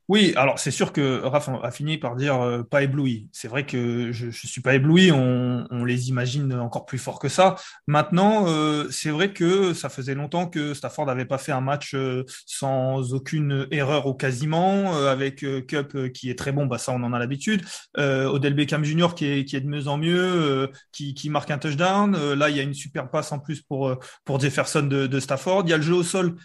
Oui, 0.08 0.34
alors 0.36 0.60
c'est 0.60 0.70
sûr 0.70 0.92
que 0.92 1.20
Raph 1.24 1.48
a 1.64 1.70
fini 1.72 1.98
par 1.98 2.14
dire 2.14 2.40
euh, 2.40 2.62
pas 2.62 2.84
ébloui. 2.84 3.28
C'est 3.32 3.48
vrai 3.48 3.66
que 3.66 4.12
je, 4.12 4.30
je 4.30 4.46
suis 4.46 4.60
pas 4.60 4.74
ébloui. 4.76 5.10
On, 5.10 5.66
les 5.84 6.08
imagine 6.08 6.52
encore 6.54 6.86
plus 6.86 6.98
forts 6.98 7.18
que 7.18 7.28
ça. 7.28 7.56
Maintenant, 7.86 8.44
euh, 8.48 8.88
c'est 8.90 9.10
vrai 9.10 9.32
que 9.32 9.72
ça 9.74 9.88
faisait 9.88 10.14
longtemps 10.14 10.46
que 10.48 10.74
Stafford 10.74 11.06
n'avait 11.06 11.24
pas 11.24 11.38
fait 11.38 11.52
un 11.52 11.60
match 11.60 11.94
euh, 11.94 12.24
sans 12.46 13.14
aucune 13.14 13.66
erreur 13.70 14.06
ou 14.06 14.14
quasiment, 14.14 14.96
avec 15.06 15.44
Cup 15.66 16.12
qui 16.12 16.30
est 16.30 16.38
très 16.38 16.52
bon. 16.52 16.66
Bah 16.66 16.78
ça, 16.78 16.92
on 16.92 17.02
en 17.02 17.12
a 17.12 17.18
l'habitude. 17.18 17.62
Odell 17.96 18.54
Beckham 18.54 18.84
Jr. 18.84 19.08
qui 19.14 19.26
est, 19.26 19.60
de 19.60 19.68
mieux 19.68 19.88
en 19.88 19.96
mieux, 19.98 20.70
qui, 20.92 21.30
marque 21.30 21.50
un 21.50 21.58
touchdown. 21.58 22.34
Là, 22.34 22.50
il 22.50 22.56
y 22.56 22.60
a 22.60 22.62
une 22.62 22.74
super 22.74 23.10
passe 23.10 23.32
en 23.32 23.38
plus 23.38 23.62
pour 23.62 23.96
pour 24.24 24.40
Jefferson 24.40 24.82
de, 24.82 25.06
de 25.06 25.20
Stafford. 25.20 25.62
Il 25.66 25.70
y 25.70 25.72
a 25.72 25.76
le 25.76 25.82
jeu 25.82 25.94
au 25.94 26.02
sol 26.02 26.36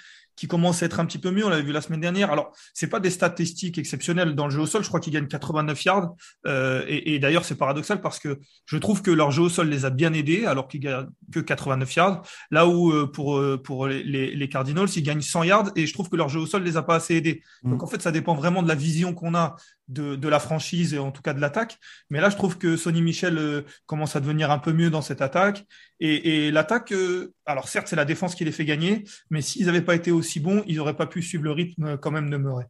qui 0.42 0.48
commence 0.48 0.82
à 0.82 0.88
être 0.88 1.00
un 1.00 1.06
petit 1.06 1.20
peu 1.20 1.30
mieux. 1.30 1.46
On 1.46 1.50
l'avait 1.50 1.62
vu 1.62 1.72
la 1.72 1.82
semaine 1.82 2.00
dernière. 2.00 2.32
Alors, 2.32 2.52
c'est 2.74 2.88
pas 2.88 3.00
des 3.00 3.12
statistiques 3.12 3.78
exceptionnelles 3.78 4.34
dans 4.34 4.46
le 4.46 4.52
jeu 4.52 4.62
au 4.62 4.66
sol. 4.66 4.82
Je 4.82 4.88
crois 4.88 5.00
qu'ils 5.00 5.14
gagnent 5.14 5.28
89 5.28 5.86
yards. 5.86 6.16
Euh, 6.48 6.84
et 6.88 7.14
et 7.14 7.20
d'ailleurs, 7.20 7.46
c'est 7.46 7.54
paradoxal 7.54 8.02
parce 8.02 8.18
que 8.18 8.40
je 8.66 8.78
trouve 8.78 9.04
que 9.04 9.12
leur 9.12 9.30
jeu 9.30 9.44
au 9.44 9.50
sol 9.50 9.70
les 9.70 9.86
a 9.86 9.92
bien 9.92 10.14
aidés 10.14 10.48
alors 10.48 10.68
qu'ils 10.68 10.80
gagnent 10.80 11.06
que 11.32 11.40
89 11.40 11.96
yards. 11.96 12.24
Là 12.50 12.66
où 12.66 12.92
euh, 12.92 13.06
pour 13.06 13.38
euh, 13.38 13.62
pour 13.64 13.86
les, 13.86 14.02
les 14.04 14.36
les 14.36 14.50
Cardinals, 14.50 14.88
ils 14.96 15.04
gagnent 15.04 15.22
100 15.22 15.44
yards 15.44 15.72
et 15.76 15.86
je 15.86 15.94
trouve 15.94 16.10
que 16.10 16.16
leur 16.16 16.28
jeu 16.28 16.40
au 16.40 16.48
sol 16.48 16.64
les 16.64 16.76
a 16.76 16.82
pas 16.82 16.96
assez 16.96 17.18
aidés. 17.18 17.44
Mm. 17.62 17.70
Donc 17.70 17.84
en 17.84 17.88
fait, 17.88 18.02
ça 18.02 18.12
dépend 18.12 18.34
vraiment 18.34 18.64
de 18.64 18.68
la 18.68 18.74
vision 18.74 19.14
qu'on 19.14 19.36
a 19.36 19.56
de, 19.92 20.28
la 20.28 20.40
franchise 20.40 20.94
et 20.94 21.00
en 21.00 21.12
tout 21.12 21.22
cas 21.22 21.34
de 21.34 21.42
l'attaque. 21.42 21.78
Mais 22.10 22.22
là, 22.22 22.30
je 22.30 22.38
trouve 22.38 22.58
que 22.58 22.78
Sonny 22.78 23.02
Michel 23.02 23.38
euh, 23.38 23.62
commence 23.86 24.16
à 24.16 24.20
devenir 24.20 24.52
un 24.52 24.60
peu 24.60 24.74
mieux 24.74 24.90
dans 24.90 25.02
cette 25.02 25.22
attaque. 25.22 25.66
Et, 26.00 26.52
l'attaque, 26.52 26.92
euh, 26.94 27.34
alors 27.46 27.68
certes, 27.68 27.88
c'est 27.88 27.96
la 27.96 28.06
défense 28.06 28.36
qui 28.36 28.46
les 28.46 28.52
fait 28.52 28.66
gagner, 28.66 29.04
mais 29.30 29.42
s'ils 29.42 29.66
n'avaient 29.66 29.82
pas 29.82 29.96
été 29.96 30.12
aussi 30.12 30.40
bons, 30.40 30.64
ils 30.68 30.78
n'auraient 30.78 30.96
pas 30.96 31.06
pu 31.06 31.22
suivre 31.22 31.44
le 31.44 31.52
rythme 31.52 31.84
euh, 31.84 31.98
quand 31.98 32.12
même 32.12 32.30
de 32.30 32.38
Murray. 32.38 32.66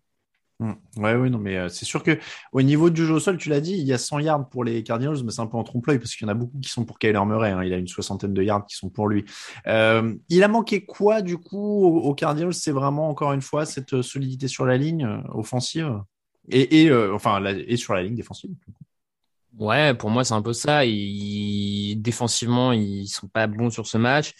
Hmm. 0.60 0.74
Ouais, 0.98 1.16
oui, 1.16 1.32
non, 1.32 1.40
mais 1.40 1.70
c'est 1.70 1.86
sûr 1.86 2.04
que 2.04 2.20
au 2.52 2.62
niveau 2.62 2.92
du 2.92 3.04
jeu 3.04 3.16
au 3.16 3.20
sol, 3.20 3.38
tu 3.38 3.50
l'as 3.50 3.62
dit, 3.62 3.74
il 3.74 3.88
y 3.88 3.94
a 3.94 3.98
100 3.98 4.20
yards 4.20 4.48
pour 4.48 4.64
les 4.64 4.84
Cardinals, 4.84 5.24
mais 5.24 5.32
c'est 5.32 5.42
un 5.42 5.48
peu 5.48 5.58
en 5.58 5.64
trompe-l'œil 5.64 5.98
parce 5.98 6.16
qu'il 6.16 6.28
y 6.28 6.30
en 6.30 6.32
a 6.32 6.36
beaucoup 6.36 6.60
qui 6.60 6.70
sont 6.70 6.86
pour 6.86 7.00
Kyler 7.00 7.26
Murray. 7.26 7.50
hein. 7.50 7.64
Il 7.64 7.74
a 7.74 7.78
une 7.78 7.88
soixantaine 7.88 8.36
de 8.36 8.44
yards 8.44 8.68
qui 8.68 8.76
sont 8.76 8.92
pour 8.92 9.08
lui. 9.08 9.26
Il 9.66 10.44
a 10.44 10.48
manqué 10.48 10.86
quoi 10.86 11.24
du 11.24 11.40
coup 11.40 11.84
aux, 11.84 12.14
Cardinals? 12.14 12.54
C'est 12.54 12.72
vraiment 12.72 13.10
encore 13.10 13.34
une 13.34 13.42
fois 13.42 13.66
cette 13.66 14.04
solidité 14.04 14.48
sur 14.48 14.66
la 14.68 14.78
ligne 14.78 15.24
offensive? 15.34 16.00
Et, 16.50 16.90
euh, 16.90 17.14
enfin 17.14 17.44
et 17.46 17.78
sur 17.78 17.94
la 17.94 18.04
ligne 18.04 18.16
défensive. 18.16 18.52
Ouais, 19.58 19.94
pour 19.94 20.10
moi, 20.10 20.24
c'est 20.24 20.34
un 20.34 20.42
peu 20.42 20.54
ça. 20.54 20.82
Défensivement, 20.86 22.72
ils 22.72 23.08
sont 23.08 23.28
pas 23.28 23.48
bons 23.48 23.70
sur 23.70 23.88
ce 23.88 23.98
match. 23.98 24.34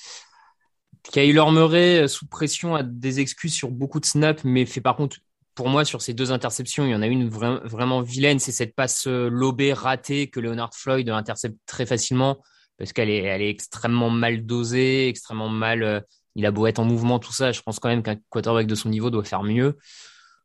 Kyler 1.04 1.52
Murray, 1.52 2.08
sous 2.08 2.28
pression, 2.28 2.76
a 2.76 2.84
des 2.84 3.20
excuses 3.20 3.54
sur 3.54 3.72
beaucoup 3.72 4.00
de 4.00 4.06
snaps, 4.06 4.44
mais 4.44 4.66
fait 4.66 4.82
par 4.82 4.96
contre, 4.96 5.18
pour 5.56 5.70
moi, 5.70 5.84
sur 5.84 6.02
ces 6.02 6.14
deux 6.14 6.32
interceptions, 6.32 6.86
il 6.86 6.92
y 6.92 6.96
en 6.96 7.02
a 7.02 7.08
une 7.08 7.28
vraiment 7.30 8.02
vilaine. 8.02 8.40
C'est 8.40 8.52
cette 8.52 8.74
passe 8.76 9.06
euh, 9.08 9.30
lobée 9.30 9.74
ratée 9.74 10.30
que 10.30 10.40
Leonard 10.40 10.74
Floyd 10.74 11.10
intercepte 11.10 11.58
très 11.66 11.86
facilement 11.86 12.42
parce 12.78 12.94
qu'elle 12.94 13.10
est, 13.10 13.50
extrêmement 13.50 14.10
mal 14.10 14.46
dosée, 14.46 15.08
extrêmement 15.08 15.50
mal. 15.50 15.84
Euh, 15.84 16.00
il 16.36 16.46
a 16.46 16.52
beau 16.52 16.66
être 16.68 16.80
en 16.80 16.86
mouvement, 16.86 17.20
tout 17.20 17.34
ça. 17.34 17.52
Je 17.52 17.62
pense 17.62 17.80
quand 17.80 17.90
même 17.90 18.02
qu'un 18.02 18.16
quarterback 18.30 18.66
de 18.66 18.76
son 18.76 18.90
niveau 18.90 19.10
doit 19.10 19.24
faire 19.24 19.44
mieux. 19.44 19.78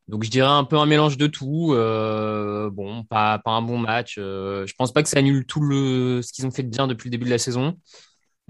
Donc 0.08 0.22
je 0.22 0.30
dirais 0.30 0.48
un 0.48 0.64
peu 0.64 0.78
un 0.78 0.86
mélange 0.86 1.16
de 1.16 1.26
tout. 1.26 1.72
Euh, 1.72 2.70
bon, 2.70 3.04
pas, 3.04 3.38
pas 3.38 3.52
un 3.52 3.62
bon 3.62 3.78
match. 3.78 4.16
Euh, 4.18 4.66
je 4.66 4.74
pense 4.74 4.92
pas 4.92 5.02
que 5.02 5.08
ça 5.08 5.18
annule 5.18 5.44
tout 5.46 5.60
le 5.60 6.20
ce 6.22 6.32
qu'ils 6.32 6.46
ont 6.46 6.50
fait 6.50 6.62
de 6.62 6.68
bien 6.68 6.86
depuis 6.86 7.08
le 7.08 7.12
début 7.12 7.24
de 7.24 7.30
la 7.30 7.38
saison. 7.38 7.76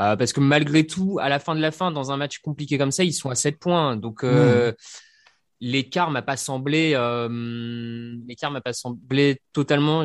Euh, 0.00 0.16
parce 0.16 0.34
que 0.34 0.40
malgré 0.40 0.86
tout, 0.86 1.18
à 1.20 1.30
la 1.30 1.38
fin 1.38 1.54
de 1.54 1.60
la 1.60 1.70
fin, 1.70 1.90
dans 1.90 2.12
un 2.12 2.18
match 2.18 2.40
compliqué 2.40 2.76
comme 2.76 2.90
ça, 2.90 3.04
ils 3.04 3.14
sont 3.14 3.30
à 3.30 3.34
7 3.34 3.58
points. 3.58 3.96
Donc 3.96 4.22
euh, 4.22 4.72
hmm. 4.72 4.74
l'écart 5.60 6.10
m'a 6.10 6.22
pas 6.22 6.36
semblé 6.36 6.90
l'écart 8.26 8.50
m'a 8.50 8.60
pas 8.60 8.74
semblé 8.74 9.40
totalement 9.54 10.04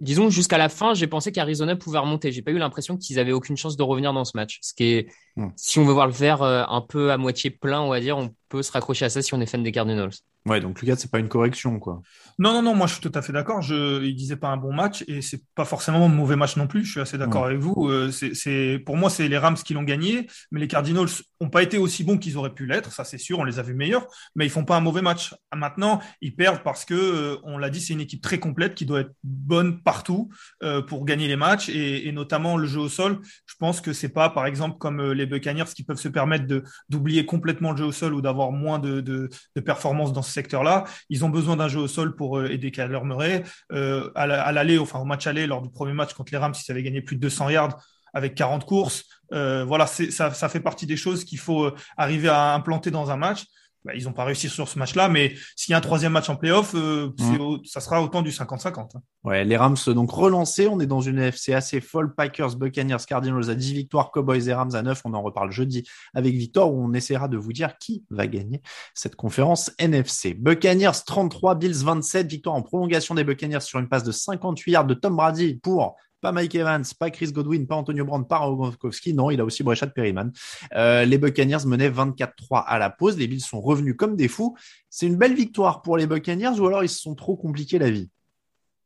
disons 0.00 0.30
jusqu'à 0.30 0.58
la 0.58 0.68
fin, 0.68 0.94
j'ai 0.94 1.06
pensé 1.06 1.32
qu'Arizona 1.32 1.76
pouvait 1.76 1.98
remonter. 1.98 2.32
J'ai 2.32 2.42
pas 2.42 2.50
eu 2.50 2.58
l'impression 2.58 2.96
qu'ils 2.96 3.18
avaient 3.18 3.32
aucune 3.32 3.56
chance 3.56 3.76
de 3.76 3.82
revenir 3.82 4.12
dans 4.12 4.24
ce 4.24 4.32
match. 4.34 4.58
Ce 4.62 4.74
qui 4.74 4.84
est, 4.84 5.08
si 5.56 5.78
on 5.78 5.84
veut 5.84 5.92
voir 5.92 6.06
le 6.06 6.12
verre 6.12 6.42
un 6.42 6.80
peu 6.80 7.12
à 7.12 7.18
moitié 7.18 7.50
plein, 7.50 7.80
on 7.80 7.90
va 7.90 8.00
dire, 8.00 8.16
on 8.16 8.34
peut 8.48 8.62
se 8.62 8.72
raccrocher 8.72 9.04
à 9.04 9.10
ça 9.10 9.22
si 9.22 9.34
on 9.34 9.40
est 9.40 9.46
fan 9.46 9.62
des 9.62 9.72
Cardinals. 9.72 10.12
Ouais, 10.46 10.60
donc 10.60 10.80
Lucas, 10.80 10.94
c'est 10.96 11.10
pas 11.10 11.18
une 11.18 11.28
correction, 11.28 11.80
quoi. 11.80 12.02
Non, 12.38 12.52
non, 12.52 12.62
non, 12.62 12.74
moi 12.74 12.86
je 12.86 12.92
suis 12.92 13.02
tout 13.02 13.10
à 13.14 13.22
fait 13.22 13.32
d'accord. 13.32 13.62
Je, 13.62 14.04
il 14.04 14.14
disait 14.14 14.36
pas 14.36 14.48
un 14.48 14.56
bon 14.56 14.72
match 14.72 15.02
et 15.08 15.20
c'est 15.20 15.42
pas 15.56 15.64
forcément 15.64 16.04
un 16.04 16.08
mauvais 16.08 16.36
match 16.36 16.56
non 16.56 16.68
plus. 16.68 16.84
Je 16.84 16.90
suis 16.92 17.00
assez 17.00 17.18
d'accord 17.18 17.46
avec 17.46 17.58
vous. 17.58 17.88
Euh, 17.88 18.12
c'est, 18.12 18.78
pour 18.78 18.96
moi, 18.96 19.10
c'est 19.10 19.26
les 19.26 19.38
Rams 19.38 19.56
qui 19.56 19.74
l'ont 19.74 19.82
gagné, 19.82 20.28
mais 20.52 20.60
les 20.60 20.68
Cardinals 20.68 21.08
ont 21.40 21.50
pas 21.50 21.64
été 21.64 21.78
aussi 21.78 22.04
bons 22.04 22.16
qu'ils 22.16 22.38
auraient 22.38 22.54
pu 22.54 22.66
l'être. 22.66 22.92
Ça, 22.92 23.02
c'est 23.02 23.18
sûr. 23.18 23.40
On 23.40 23.44
les 23.44 23.58
a 23.58 23.62
vus 23.62 23.74
meilleurs, 23.74 24.06
mais 24.36 24.46
ils 24.46 24.50
font 24.50 24.64
pas 24.64 24.76
un 24.76 24.80
mauvais 24.80 25.02
match. 25.02 25.34
Maintenant, 25.52 26.00
ils 26.20 26.36
perdent 26.36 26.62
parce 26.62 26.84
que, 26.84 26.94
euh, 26.94 27.36
on 27.42 27.58
l'a 27.58 27.68
dit, 27.68 27.80
c'est 27.80 27.94
une 27.94 28.00
équipe 28.00 28.22
très 28.22 28.38
complète 28.38 28.76
qui 28.76 28.86
doit 28.86 29.00
être 29.00 29.14
bonne 29.24 29.82
partout 29.82 30.30
euh, 30.62 30.80
pour 30.80 31.04
gagner 31.06 31.26
les 31.26 31.36
matchs 31.36 31.68
et, 31.70 32.06
et, 32.06 32.12
notamment 32.12 32.56
le 32.56 32.68
jeu 32.68 32.80
au 32.80 32.88
sol. 32.88 33.18
Je 33.46 33.54
pense 33.58 33.80
que 33.80 33.92
c'est 33.92 34.10
pas, 34.10 34.30
par 34.30 34.46
exemple, 34.46 34.78
comme 34.78 35.10
les 35.10 35.25
Buccaneers 35.26 35.72
qui 35.74 35.84
peuvent 35.84 35.98
se 35.98 36.08
permettre 36.08 36.46
d'oublier 36.88 37.26
complètement 37.26 37.72
le 37.72 37.78
jeu 37.78 37.84
au 37.84 37.92
sol 37.92 38.14
ou 38.14 38.20
d'avoir 38.20 38.52
moins 38.52 38.78
de, 38.78 39.00
de, 39.00 39.28
de 39.54 39.60
performance 39.60 40.12
dans 40.12 40.22
ce 40.22 40.32
secteur-là. 40.32 40.84
Ils 41.10 41.24
ont 41.24 41.28
besoin 41.28 41.56
d'un 41.56 41.68
jeu 41.68 41.80
au 41.80 41.88
sol 41.88 42.14
pour 42.14 42.38
euh, 42.38 42.48
aider 42.48 42.70
Kyler 42.70 43.00
Murray. 43.02 43.42
Euh, 43.72 44.10
à 44.14 44.52
l'aller, 44.52 44.78
enfin 44.78 44.98
au 44.98 45.04
match 45.04 45.26
aller, 45.26 45.46
lors 45.46 45.62
du 45.62 45.70
premier 45.70 45.92
match 45.92 46.14
contre 46.14 46.32
les 46.32 46.38
Rams, 46.38 46.54
ils 46.56 46.70
avaient 46.70 46.82
gagné 46.82 47.02
plus 47.02 47.16
de 47.16 47.20
200 47.20 47.50
yards 47.50 47.78
avec 48.14 48.34
40 48.34 48.64
courses. 48.64 49.04
Euh, 49.32 49.64
voilà, 49.64 49.86
ça 49.86 50.30
fait 50.30 50.60
partie 50.60 50.86
des 50.86 50.96
choses 50.96 51.24
qu'il 51.24 51.38
faut 51.38 51.70
arriver 51.96 52.28
à 52.28 52.54
implanter 52.54 52.90
dans 52.90 53.10
un 53.10 53.16
match. 53.16 53.44
Bah, 53.86 53.92
ils 53.94 54.04
n'ont 54.04 54.12
pas 54.12 54.24
réussi 54.24 54.48
sur 54.48 54.68
ce 54.68 54.80
match-là, 54.80 55.08
mais 55.08 55.34
s'il 55.54 55.70
y 55.70 55.74
a 55.74 55.78
un 55.78 55.80
troisième 55.80 56.10
match 56.10 56.28
en 56.28 56.34
playoff, 56.34 56.74
euh, 56.74 57.12
mmh. 57.18 57.64
ça 57.64 57.80
sera 57.80 58.02
autant 58.02 58.20
du 58.20 58.30
50-50. 58.30 58.78
Hein. 58.96 59.00
Ouais, 59.22 59.44
les 59.44 59.56
Rams 59.56 59.76
donc 59.86 60.10
relancés, 60.10 60.66
on 60.66 60.80
est 60.80 60.86
dans 60.86 61.00
une 61.00 61.18
NFC 61.18 61.52
assez 61.52 61.80
folle. 61.80 62.12
Packers, 62.12 62.56
Buccaneers, 62.56 63.04
Cardinals 63.06 63.48
à 63.48 63.54
10 63.54 63.74
victoires, 63.74 64.10
Cowboys 64.10 64.48
et 64.48 64.52
Rams 64.52 64.74
à 64.74 64.82
9. 64.82 65.02
On 65.04 65.14
en 65.14 65.22
reparle 65.22 65.52
jeudi 65.52 65.84
avec 66.14 66.34
Victor 66.34 66.74
où 66.74 66.84
on 66.84 66.92
essaiera 66.94 67.28
de 67.28 67.36
vous 67.36 67.52
dire 67.52 67.78
qui 67.78 68.04
va 68.10 68.26
gagner 68.26 68.60
cette 68.92 69.14
conférence 69.14 69.70
NFC. 69.78 70.34
Buccaneers 70.34 71.04
33, 71.06 71.54
Bills 71.54 71.84
27, 71.84 72.26
victoire 72.26 72.56
en 72.56 72.62
prolongation 72.62 73.14
des 73.14 73.22
Buccaneers 73.22 73.60
sur 73.60 73.78
une 73.78 73.88
passe 73.88 74.02
de 74.02 74.10
58 74.10 74.72
yards 74.72 74.86
de 74.86 74.94
Tom 74.94 75.14
Brady 75.14 75.60
pour 75.62 75.96
pas 76.26 76.32
Mike 76.32 76.56
Evans, 76.56 76.82
pas 76.98 77.12
Chris 77.12 77.30
Godwin, 77.30 77.68
pas 77.68 77.76
Antonio 77.76 78.04
Brown, 78.04 78.26
pas 78.26 78.40
Gronkowski. 78.40 79.14
Non, 79.14 79.30
il 79.30 79.40
a 79.40 79.44
aussi 79.44 79.62
Breshad 79.62 79.94
Perryman. 79.94 80.32
Euh, 80.74 81.04
les 81.04 81.18
Buccaneers 81.18 81.64
menaient 81.66 81.88
24-3 81.88 82.64
à 82.66 82.80
la 82.80 82.90
pause. 82.90 83.16
Les 83.16 83.28
Bills 83.28 83.40
sont 83.40 83.60
revenus 83.60 83.94
comme 83.96 84.16
des 84.16 84.26
fous. 84.26 84.56
C'est 84.90 85.06
une 85.06 85.14
belle 85.14 85.34
victoire 85.34 85.82
pour 85.82 85.96
les 85.96 86.08
Buccaneers 86.08 86.58
ou 86.58 86.66
alors 86.66 86.82
ils 86.82 86.88
se 86.88 86.98
sont 86.98 87.14
trop 87.14 87.36
compliqués 87.36 87.78
la 87.78 87.90
vie? 87.90 88.10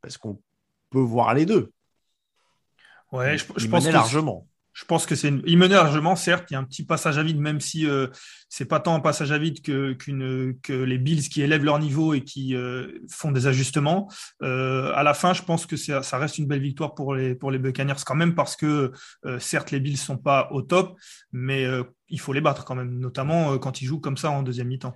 Parce 0.02 0.18
qu'on 0.18 0.38
peut 0.90 1.00
voir 1.00 1.32
les 1.32 1.46
deux. 1.46 1.72
Ouais, 3.10 3.38
je, 3.38 3.46
je 3.56 3.66
pense 3.68 3.88
largement. 3.88 4.46
Je 4.72 4.84
pense 4.84 5.04
que 5.04 5.14
c'est 5.14 5.28
une... 5.28 5.42
il 5.46 5.58
menait 5.58 5.74
largement, 5.74 6.14
certes, 6.16 6.50
il 6.50 6.54
y 6.54 6.56
a 6.56 6.60
un 6.60 6.64
petit 6.64 6.84
passage 6.84 7.18
à 7.18 7.22
vide, 7.22 7.40
même 7.40 7.60
si 7.60 7.86
euh, 7.86 8.06
c'est 8.48 8.64
pas 8.64 8.80
tant 8.80 8.94
un 8.94 9.00
passage 9.00 9.32
à 9.32 9.38
vide 9.38 9.62
que 9.62 9.96
les 10.68 10.98
Bills 10.98 11.28
qui 11.28 11.42
élèvent 11.42 11.64
leur 11.64 11.78
niveau 11.78 12.14
et 12.14 12.22
qui 12.22 12.54
euh, 12.54 13.00
font 13.08 13.32
des 13.32 13.46
ajustements. 13.46 14.08
Euh, 14.42 14.92
à 14.94 15.02
la 15.02 15.14
fin, 15.14 15.32
je 15.32 15.42
pense 15.42 15.66
que 15.66 15.76
ça 15.76 16.18
reste 16.18 16.38
une 16.38 16.46
belle 16.46 16.60
victoire 16.60 16.94
pour 16.94 17.14
les 17.14 17.34
pour 17.34 17.50
Buccaneers 17.50 18.02
quand 18.04 18.14
même 18.14 18.34
parce 18.34 18.56
que 18.56 18.92
euh, 19.24 19.38
certes 19.38 19.70
les 19.70 19.80
Bills 19.80 19.96
sont 19.96 20.16
pas 20.16 20.48
au 20.52 20.62
top, 20.62 20.98
mais 21.32 21.66
il 22.08 22.20
faut 22.20 22.32
les 22.32 22.40
battre 22.40 22.64
quand 22.64 22.74
même, 22.74 22.98
notamment 22.98 23.58
quand 23.58 23.82
ils 23.82 23.86
jouent 23.86 24.00
comme 24.00 24.16
ça 24.16 24.30
en 24.30 24.42
deuxième 24.42 24.68
mi-temps. 24.68 24.94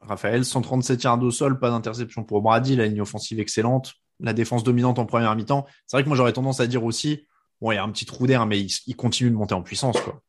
Raphaël, 0.00 0.44
137 0.44 1.02
yards 1.02 1.22
au 1.22 1.30
sol, 1.30 1.58
pas 1.58 1.70
d'interception 1.70 2.22
pour 2.24 2.42
Brady, 2.42 2.76
la 2.76 2.86
ligne 2.86 3.00
offensive 3.00 3.40
excellente, 3.40 3.94
la 4.20 4.32
défense 4.32 4.62
dominante 4.62 4.98
en 4.98 5.06
première 5.06 5.34
mi-temps. 5.34 5.66
C'est 5.86 5.96
vrai 5.96 6.04
que 6.04 6.08
moi 6.08 6.16
j'aurais 6.16 6.32
tendance 6.32 6.60
à 6.60 6.66
dire 6.66 6.84
aussi 6.84 7.26
bon, 7.60 7.72
il 7.72 7.76
y 7.76 7.78
a 7.78 7.84
un 7.84 7.90
petit 7.90 8.06
trou 8.06 8.26
d'air, 8.26 8.46
mais 8.46 8.60
il, 8.60 8.96
continue 8.96 9.30
de 9.30 9.36
monter 9.36 9.54
en 9.54 9.62
puissance, 9.62 10.00
quoi. 10.00 10.20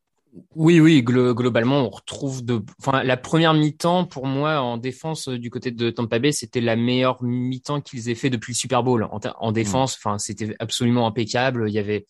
Oui, 0.55 0.79
oui, 0.79 1.01
globalement, 1.01 1.79
on 1.79 1.89
retrouve 1.89 2.45
de. 2.45 2.61
Enfin, 2.79 3.01
la 3.03 3.17
première 3.17 3.53
mi-temps, 3.53 4.05
pour 4.05 4.27
moi, 4.27 4.61
en 4.61 4.77
défense 4.77 5.29
euh, 5.29 5.39
du 5.39 5.49
côté 5.49 5.71
de 5.71 5.89
Tampa 5.89 6.19
Bay, 6.19 6.31
c'était 6.31 6.61
la 6.61 6.75
meilleure 6.75 7.23
mi-temps 7.23 7.81
qu'ils 7.81 8.09
aient 8.09 8.15
fait 8.15 8.29
depuis 8.29 8.53
le 8.53 8.57
Super 8.57 8.83
Bowl. 8.83 9.07
En, 9.09 9.51
défense, 9.51 9.95
mm. 9.95 9.97
enfin, 9.99 10.17
c'était 10.19 10.55
absolument 10.59 11.07
impeccable. 11.07 11.65
Il 11.69 11.73
y 11.73 11.79
avait 11.79 12.05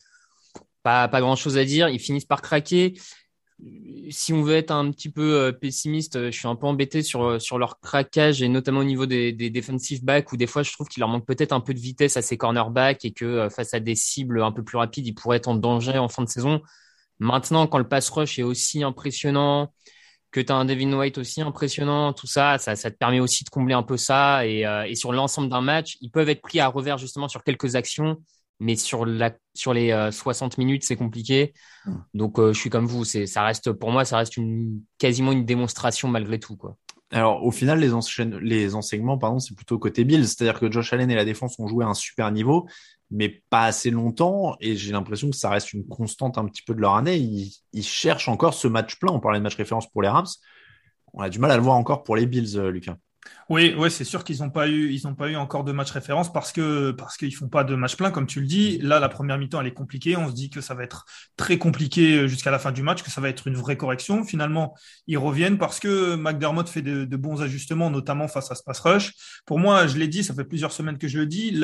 pas, 0.83 1.07
pas 1.07 1.21
grand 1.21 1.37
chose 1.37 1.57
à 1.57 1.63
dire. 1.63 1.87
Ils 1.87 1.99
finissent 1.99 2.25
par 2.25 2.41
craquer 2.41 2.95
si 4.11 4.33
on 4.33 4.43
veut 4.43 4.55
être 4.55 4.71
un 4.71 4.91
petit 4.91 5.09
peu 5.09 5.33
euh, 5.33 5.51
pessimiste, 5.51 6.15
euh, 6.15 6.31
je 6.31 6.37
suis 6.37 6.47
un 6.47 6.55
peu 6.55 6.67
embêté 6.67 7.01
sur, 7.01 7.23
euh, 7.23 7.39
sur 7.39 7.57
leur 7.57 7.79
craquage 7.79 8.41
et 8.41 8.47
notamment 8.49 8.81
au 8.81 8.83
niveau 8.83 9.05
des, 9.05 9.33
des 9.33 9.49
defensive 9.49 10.03
backs 10.05 10.31
où 10.31 10.37
des 10.37 10.47
fois 10.47 10.63
je 10.63 10.71
trouve 10.71 10.87
qu'il 10.87 11.01
leur 11.01 11.09
manque 11.09 11.25
peut-être 11.25 11.53
un 11.53 11.59
peu 11.59 11.73
de 11.73 11.79
vitesse 11.79 12.17
à 12.17 12.21
ces 12.21 12.37
cornerbacks 12.37 13.03
et 13.05 13.11
que 13.11 13.49
face 13.49 13.73
à 13.73 13.79
des 13.79 13.95
cibles 13.95 14.41
un 14.43 14.51
peu 14.51 14.63
plus 14.63 14.77
rapides, 14.77 15.07
ils 15.07 15.13
pourraient 15.13 15.37
être 15.37 15.47
en 15.47 15.55
danger 15.55 15.97
en 15.97 16.07
fin 16.07 16.23
de 16.23 16.29
saison. 16.29 16.61
Maintenant, 17.19 17.65
quand 17.67 17.79
le 17.79 17.87
pass 17.87 18.09
rush 18.09 18.37
est 18.39 18.43
aussi 18.43 18.83
impressionnant, 18.83 19.73
que 20.31 20.41
tu 20.41 20.51
as 20.51 20.55
un 20.55 20.65
Devin 20.65 20.93
White 20.93 21.17
aussi 21.17 21.41
impressionnant, 21.41 22.13
tout 22.13 22.27
ça, 22.27 22.57
ça, 22.59 22.75
ça 22.75 22.91
te 22.91 22.97
permet 22.97 23.19
aussi 23.19 23.43
de 23.43 23.49
combler 23.49 23.73
un 23.73 23.83
peu 23.83 23.97
ça 23.97 24.45
et, 24.45 24.65
et 24.87 24.95
sur 24.95 25.13
l'ensemble 25.13 25.49
d'un 25.49 25.61
match, 25.61 25.97
ils 26.01 26.11
peuvent 26.11 26.29
être 26.29 26.41
pris 26.41 26.59
à 26.59 26.67
revers 26.67 26.97
justement 26.97 27.27
sur 27.27 27.43
quelques 27.43 27.75
actions 27.75 28.17
mais 28.59 28.75
sur, 28.75 29.05
la, 29.05 29.33
sur 29.53 29.73
les 29.73 30.09
60 30.11 30.53
euh, 30.53 30.55
minutes, 30.57 30.83
c'est 30.83 30.95
compliqué. 30.95 31.53
Hmm. 31.85 31.97
Donc, 32.13 32.39
euh, 32.39 32.53
je 32.53 32.59
suis 32.59 32.69
comme 32.69 32.85
vous. 32.85 33.05
C'est, 33.05 33.27
ça 33.27 33.43
reste, 33.43 33.71
pour 33.71 33.91
moi, 33.91 34.05
ça 34.05 34.17
reste 34.17 34.37
une, 34.37 34.81
quasiment 34.97 35.31
une 35.31 35.45
démonstration 35.45 36.07
malgré 36.07 36.39
tout. 36.39 36.55
Quoi. 36.55 36.75
Alors, 37.11 37.43
au 37.45 37.51
final, 37.51 37.79
les, 37.79 37.91
les 38.41 38.75
enseignements, 38.75 39.17
pardon, 39.17 39.39
c'est 39.39 39.55
plutôt 39.55 39.77
côté 39.79 40.03
Bills. 40.03 40.27
C'est-à-dire 40.27 40.59
que 40.59 40.71
Josh 40.71 40.91
Allen 40.93 41.09
et 41.11 41.15
la 41.15 41.25
défense 41.25 41.57
ont 41.59 41.67
joué 41.67 41.85
à 41.85 41.87
un 41.87 41.93
super 41.93 42.31
niveau, 42.31 42.67
mais 43.11 43.43
pas 43.49 43.65
assez 43.65 43.91
longtemps. 43.91 44.55
Et 44.59 44.75
j'ai 44.75 44.91
l'impression 44.91 45.29
que 45.29 45.35
ça 45.35 45.49
reste 45.49 45.73
une 45.73 45.87
constante 45.87 46.37
un 46.37 46.45
petit 46.45 46.63
peu 46.63 46.73
de 46.73 46.81
leur 46.81 46.95
année. 46.95 47.17
Ils, 47.17 47.53
ils 47.73 47.83
cherchent 47.83 48.27
encore 48.27 48.53
ce 48.53 48.67
match 48.67 48.97
plein. 48.99 49.13
On 49.13 49.19
parlait 49.19 49.39
de 49.39 49.43
match 49.43 49.55
référence 49.55 49.89
pour 49.89 50.01
les 50.01 50.09
Rams. 50.09 50.27
On 51.13 51.21
a 51.21 51.29
du 51.29 51.39
mal 51.39 51.51
à 51.51 51.57
le 51.57 51.63
voir 51.63 51.77
encore 51.77 52.03
pour 52.03 52.15
les 52.15 52.25
Bills, 52.25 52.57
euh, 52.57 52.69
Lucas. 52.69 52.97
Oui, 53.49 53.73
c'est 53.89 54.03
sûr 54.03 54.25
qu'ils 54.25 54.39
n'ont 54.39 54.49
pas 54.49 54.67
eu, 54.67 54.91
ils 54.91 55.01
n'ont 55.05 55.15
pas 55.15 55.29
eu 55.29 55.37
encore 55.37 55.63
de 55.63 55.71
match 55.71 55.91
référence 55.91 56.33
parce 56.33 56.51
que 56.51 56.91
parce 56.91 57.15
qu'ils 57.15 57.33
font 57.33 57.47
pas 57.47 57.63
de 57.63 57.75
match 57.75 57.95
plein, 57.95 58.11
comme 58.11 58.27
tu 58.27 58.41
le 58.41 58.45
dis. 58.47 58.77
Là, 58.79 58.99
la 58.99 59.07
première 59.07 59.37
mi-temps, 59.37 59.61
elle 59.61 59.67
est 59.67 59.73
compliquée. 59.73 60.17
On 60.17 60.27
se 60.27 60.33
dit 60.33 60.49
que 60.49 60.59
ça 60.59 60.73
va 60.73 60.83
être 60.83 61.05
très 61.37 61.57
compliqué 61.57 62.27
jusqu'à 62.27 62.51
la 62.51 62.59
fin 62.59 62.73
du 62.73 62.83
match, 62.83 63.03
que 63.03 63.09
ça 63.09 63.21
va 63.21 63.29
être 63.29 63.47
une 63.47 63.55
vraie 63.55 63.77
correction. 63.77 64.25
Finalement, 64.25 64.75
ils 65.07 65.17
reviennent 65.17 65.57
parce 65.57 65.79
que 65.79 66.15
McDermott 66.15 66.67
fait 66.67 66.81
de, 66.81 67.15
bons 67.15 67.41
ajustements, 67.41 67.89
notamment 67.89 68.27
face 68.27 68.51
à 68.51 68.55
ce 68.55 68.63
pass 68.63 68.79
rush. 68.79 69.13
Pour 69.45 69.59
moi, 69.59 69.87
je 69.87 69.97
l'ai 69.97 70.09
dit, 70.09 70.23
ça 70.25 70.33
fait 70.33 70.43
plusieurs 70.43 70.73
semaines 70.73 70.97
que 70.97 71.07
je 71.07 71.17
le 71.19 71.25
dis. 71.25 71.63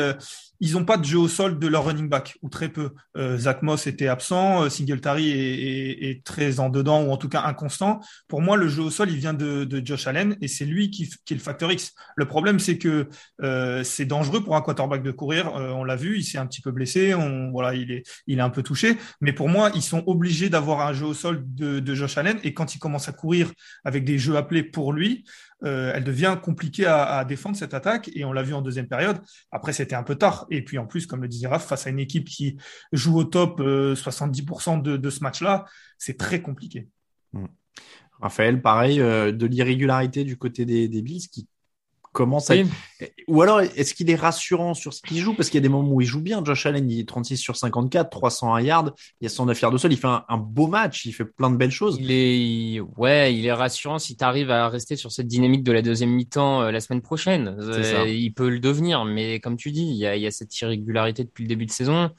Ils 0.60 0.74
n'ont 0.74 0.86
pas 0.86 0.98
de 0.98 1.06
jeu 1.06 1.18
au 1.18 1.28
sol 1.28 1.60
de 1.60 1.68
leur 1.68 1.86
running 1.86 2.10
back, 2.10 2.38
ou 2.42 2.50
très 2.50 2.70
peu. 2.70 2.92
Euh, 3.18 3.38
Zach 3.38 3.62
Moss 3.62 3.88
était 3.88 4.08
absent, 4.08 4.64
euh, 4.64 4.70
Singletary 4.70 5.30
est, 5.30 6.10
est, 6.10 6.24
très 6.24 6.60
en 6.60 6.70
dedans, 6.70 7.04
ou 7.04 7.12
en 7.12 7.18
tout 7.18 7.30
cas 7.30 7.44
inconstant. 7.44 8.00
Pour 8.28 8.42
moi, 8.42 8.56
le 8.56 8.68
jeu 8.68 8.84
au 8.84 8.90
sol, 8.90 9.10
il 9.12 9.18
vient 9.18 9.34
de, 9.34 9.66
de 9.66 9.86
Josh 9.86 10.08
Allen, 10.08 10.38
et 10.42 10.48
c'est 10.48 10.66
lui 10.66 10.90
qui, 10.90 11.10
qui, 11.26 11.34
est 11.34 11.38
le 11.38 11.44
facteur 11.44 11.72
X. 11.72 11.94
Le 12.16 12.26
problème, 12.26 12.60
c'est 12.60 12.78
que 12.78 13.10
euh, 13.42 13.84
c'est 13.84 14.06
dangereux 14.06 14.44
pour 14.44 14.56
un 14.56 14.62
quarterback 14.62 15.04
de 15.04 15.12
courir. 15.12 15.56
Euh, 15.56 15.72
on 15.72 15.84
l'a 15.84 15.96
vu, 15.96 16.18
il 16.18 16.24
s'est 16.24 16.38
un 16.38 16.48
petit 16.48 16.62
peu 16.62 16.72
blessé, 16.72 17.14
on, 17.14 17.52
voilà, 17.52 17.76
il 17.76 17.92
est, 17.92 18.04
il 18.28 18.40
est 18.40 18.44
un 18.44 18.50
peu 18.50 18.64
touché. 18.64 18.98
Mais 19.22 19.34
pour 19.34 19.50
moi, 19.50 19.72
ils 19.76 19.82
sont 19.82 20.04
obligés 20.08 20.50
d'avoir 20.50 20.82
un 20.88 20.94
jeu 20.94 21.08
au 21.08 21.14
sol 21.14 21.44
de, 21.46 21.80
de 21.80 21.96
Josh 21.96 22.18
Allen, 22.18 22.40
et 22.44 22.54
quand 22.54 22.76
il 22.76 22.80
commence 22.80 23.10
à 23.10 23.12
courir 23.12 23.52
avec 23.84 24.06
des 24.06 24.18
jeux 24.18 24.38
appelés 24.38 24.64
pour 24.64 24.94
lui, 24.94 25.26
euh, 25.64 25.92
elle 25.96 26.04
devient 26.04 26.38
compliquée 26.42 26.86
à, 26.86 27.24
défendre 27.26 27.56
cette 27.56 27.74
attaque 27.74 28.10
et 28.14 28.26
on 28.26 28.34
l'a 28.34 28.44
vu 28.44 28.54
en 28.54 28.62
deuxième 28.62 28.88
période. 28.88 29.20
Après, 29.52 29.74
c'était 29.74 29.96
un 29.96 30.04
peu 30.04 30.16
tard. 30.16 30.46
Et 30.50 30.64
puis 30.64 30.78
en 30.78 30.86
plus, 30.86 31.08
comme 31.08 31.22
le 31.22 31.28
disait 31.28 31.48
Raph, 31.48 31.66
face 31.66 31.88
à 31.88 31.90
une 31.90 32.00
équipe 32.00 32.28
qui 32.28 32.58
joue 32.92 33.18
au 33.18 33.24
top 33.24 33.60
70% 33.62 34.88
euh, 34.88 34.98
de, 34.98 35.10
ce 35.10 35.24
match-là, 35.24 35.66
c'est 35.98 36.18
très 36.18 36.42
compliqué. 36.42 36.90
Hmm. 37.32 37.46
Raphaël, 38.22 38.62
pareil, 38.62 39.02
euh, 39.02 39.32
de 39.32 39.46
l'irrégularité 39.46 40.24
du 40.24 40.38
côté 40.38 40.66
des, 40.66 40.88
des 40.88 41.02
Bills 41.02 41.28
qui 41.30 41.48
comment 42.14 42.40
ça. 42.40 42.54
Oui. 42.54 42.66
Ou 43.28 43.42
alors, 43.42 43.60
est-ce 43.60 43.94
qu'il 43.94 44.10
est 44.10 44.16
rassurant 44.16 44.74
sur 44.74 44.94
ce 44.94 45.02
qu'il 45.02 45.18
joue? 45.18 45.34
Parce 45.34 45.50
qu'il 45.50 45.58
y 45.58 45.64
a 45.64 45.68
des 45.68 45.70
moments 45.70 45.92
où 45.92 46.00
il 46.00 46.08
joue 46.08 46.22
bien. 46.22 46.44
Josh 46.46 46.66
Allen, 46.66 46.90
il 46.90 47.00
est 47.00 47.08
36 47.08 47.38
sur 47.38 47.58
54, 47.58 48.10
301 48.10 48.62
yards, 48.62 48.92
il 49.20 49.26
y 49.26 49.28
a 49.28 49.30
109 49.30 49.60
yards 49.60 49.72
de 49.72 49.78
sol. 49.78 49.92
Il 49.92 49.98
fait 49.98 50.08
un, 50.08 50.24
un 50.30 50.38
beau 50.38 50.68
match, 50.68 51.06
il 51.06 51.12
fait 51.12 51.26
plein 51.26 51.50
de 51.50 51.58
belles 51.58 51.72
choses. 51.72 51.98
Il 52.00 52.12
est, 52.12 52.80
ouais, 52.98 53.36
il 53.36 53.46
est 53.46 53.52
rassurant 53.52 54.00
si 54.00 54.16
tu 54.16 54.24
arrives 54.24 54.52
à 54.52 54.70
rester 54.70 54.96
sur 54.96 55.12
cette 55.12 55.28
dynamique 55.28 55.64
de 55.64 55.72
la 55.72 55.82
deuxième 55.82 56.12
mi-temps 56.12 56.62
euh, 56.62 56.72
la 56.72 56.80
semaine 56.80 57.02
prochaine. 57.02 57.56
Euh, 57.60 58.08
il 58.08 58.34
peut 58.34 58.50
le 58.50 58.60
devenir, 58.60 59.04
mais 59.04 59.40
comme 59.40 59.58
tu 59.58 59.72
dis, 59.72 59.84
il 59.84 59.98
y 59.98 60.06
a, 60.06 60.16
il 60.16 60.22
y 60.22 60.28
a 60.28 60.32
cette 60.32 60.58
irrégularité 60.62 61.24
depuis 61.24 61.44
le 61.44 61.50
début 61.50 61.66
de 61.66 61.72
saison. 61.72 62.12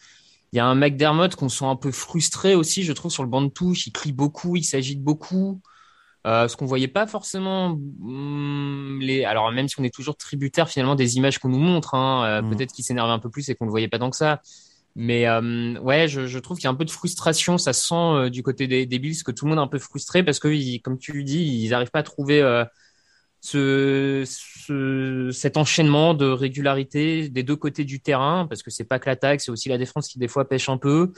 Il 0.53 0.57
y 0.59 0.61
a 0.61 0.67
un 0.67 0.75
McDermott 0.75 1.35
qu'on 1.35 1.49
sent 1.49 1.65
un 1.65 1.77
peu 1.77 1.91
frustré 1.91 2.55
aussi, 2.55 2.85
je 2.85 2.93
trouve, 2.93 3.11
sur 3.11 3.23
le 3.23 3.29
banc 3.29 3.43
de 3.43 3.49
touche. 3.49 3.87
Il 3.87 3.93
crie 3.93 4.13
beaucoup, 4.13 4.57
il 4.57 4.65
s'agite 4.65 5.03
beaucoup. 5.03 5.61
Euh, 6.27 6.49
ce 6.49 6.57
qu'on 6.57 6.65
voyait 6.65 6.89
pas 6.89 7.07
forcément 7.07 7.67
hum, 7.73 8.99
les 9.03 9.25
alors 9.25 9.53
même 9.53 9.69
si 9.69 9.79
on 9.79 9.85
est 9.85 9.95
toujours 9.95 10.17
tributaire 10.17 10.71
finalement 10.71 10.95
des 10.95 11.17
images 11.19 11.39
qu'on 11.39 11.51
nous 11.51 11.59
montre 11.59 11.95
hein, 11.95 12.25
euh, 12.25 12.43
Mhm. 12.43 12.51
peut-être 12.57 12.73
qu'il 12.73 12.83
s'énervait 12.85 13.13
un 13.13 13.19
peu 13.19 13.29
plus 13.31 13.47
et 13.51 13.55
qu'on 13.55 13.67
le 13.67 13.71
voyait 13.71 13.89
pas 13.89 13.99
tant 13.99 14.09
que 14.11 14.17
ça. 14.17 14.41
Mais 14.97 15.27
euh, 15.29 15.79
ouais 15.81 16.09
je, 16.09 16.27
je 16.27 16.39
trouve 16.39 16.57
qu'il 16.57 16.65
y 16.65 16.69
a 16.69 16.71
un 16.71 16.75
peu 16.77 16.87
de 16.87 16.91
frustration 16.91 17.59
ça 17.59 17.73
sent 17.75 17.95
euh, 17.95 18.31
du 18.31 18.43
côté 18.43 18.67
des, 18.69 18.87
des 18.87 18.99
Bills 18.99 19.23
que 19.23 19.33
tout 19.33 19.45
le 19.45 19.51
monde 19.51 19.59
est 19.59 19.63
un 19.63 19.69
peu 19.69 19.79
frustré 19.79 20.23
parce 20.23 20.39
que 20.39 20.49
ils- 20.49 20.81
comme 20.81 20.99
tu 20.99 21.25
dis 21.25 21.43
ils 21.65 21.75
arrivent 21.75 21.91
pas 21.91 21.99
à 22.01 22.03
trouver 22.05 22.41
euh, 22.41 22.65
ce, 23.41 24.25
ce 24.27 25.31
cet 25.33 25.57
enchaînement 25.59 26.15
de 26.15 26.27
régularité 26.27 27.29
des 27.29 27.43
deux 27.43 27.57
côtés 27.57 27.85
du 27.85 28.01
terrain 28.01 28.47
parce 28.49 28.63
que 28.63 28.71
c'est 28.71 28.85
pas 28.85 28.99
que 28.99 29.11
l'attaque 29.11 29.43
c'est 29.43 29.51
aussi 29.51 29.69
la 29.69 29.79
défense 29.79 30.09
qui 30.09 30.19
des 30.19 30.29
fois 30.29 30.49
pêche 30.49 30.69
un 30.71 30.79
peu 30.79 31.13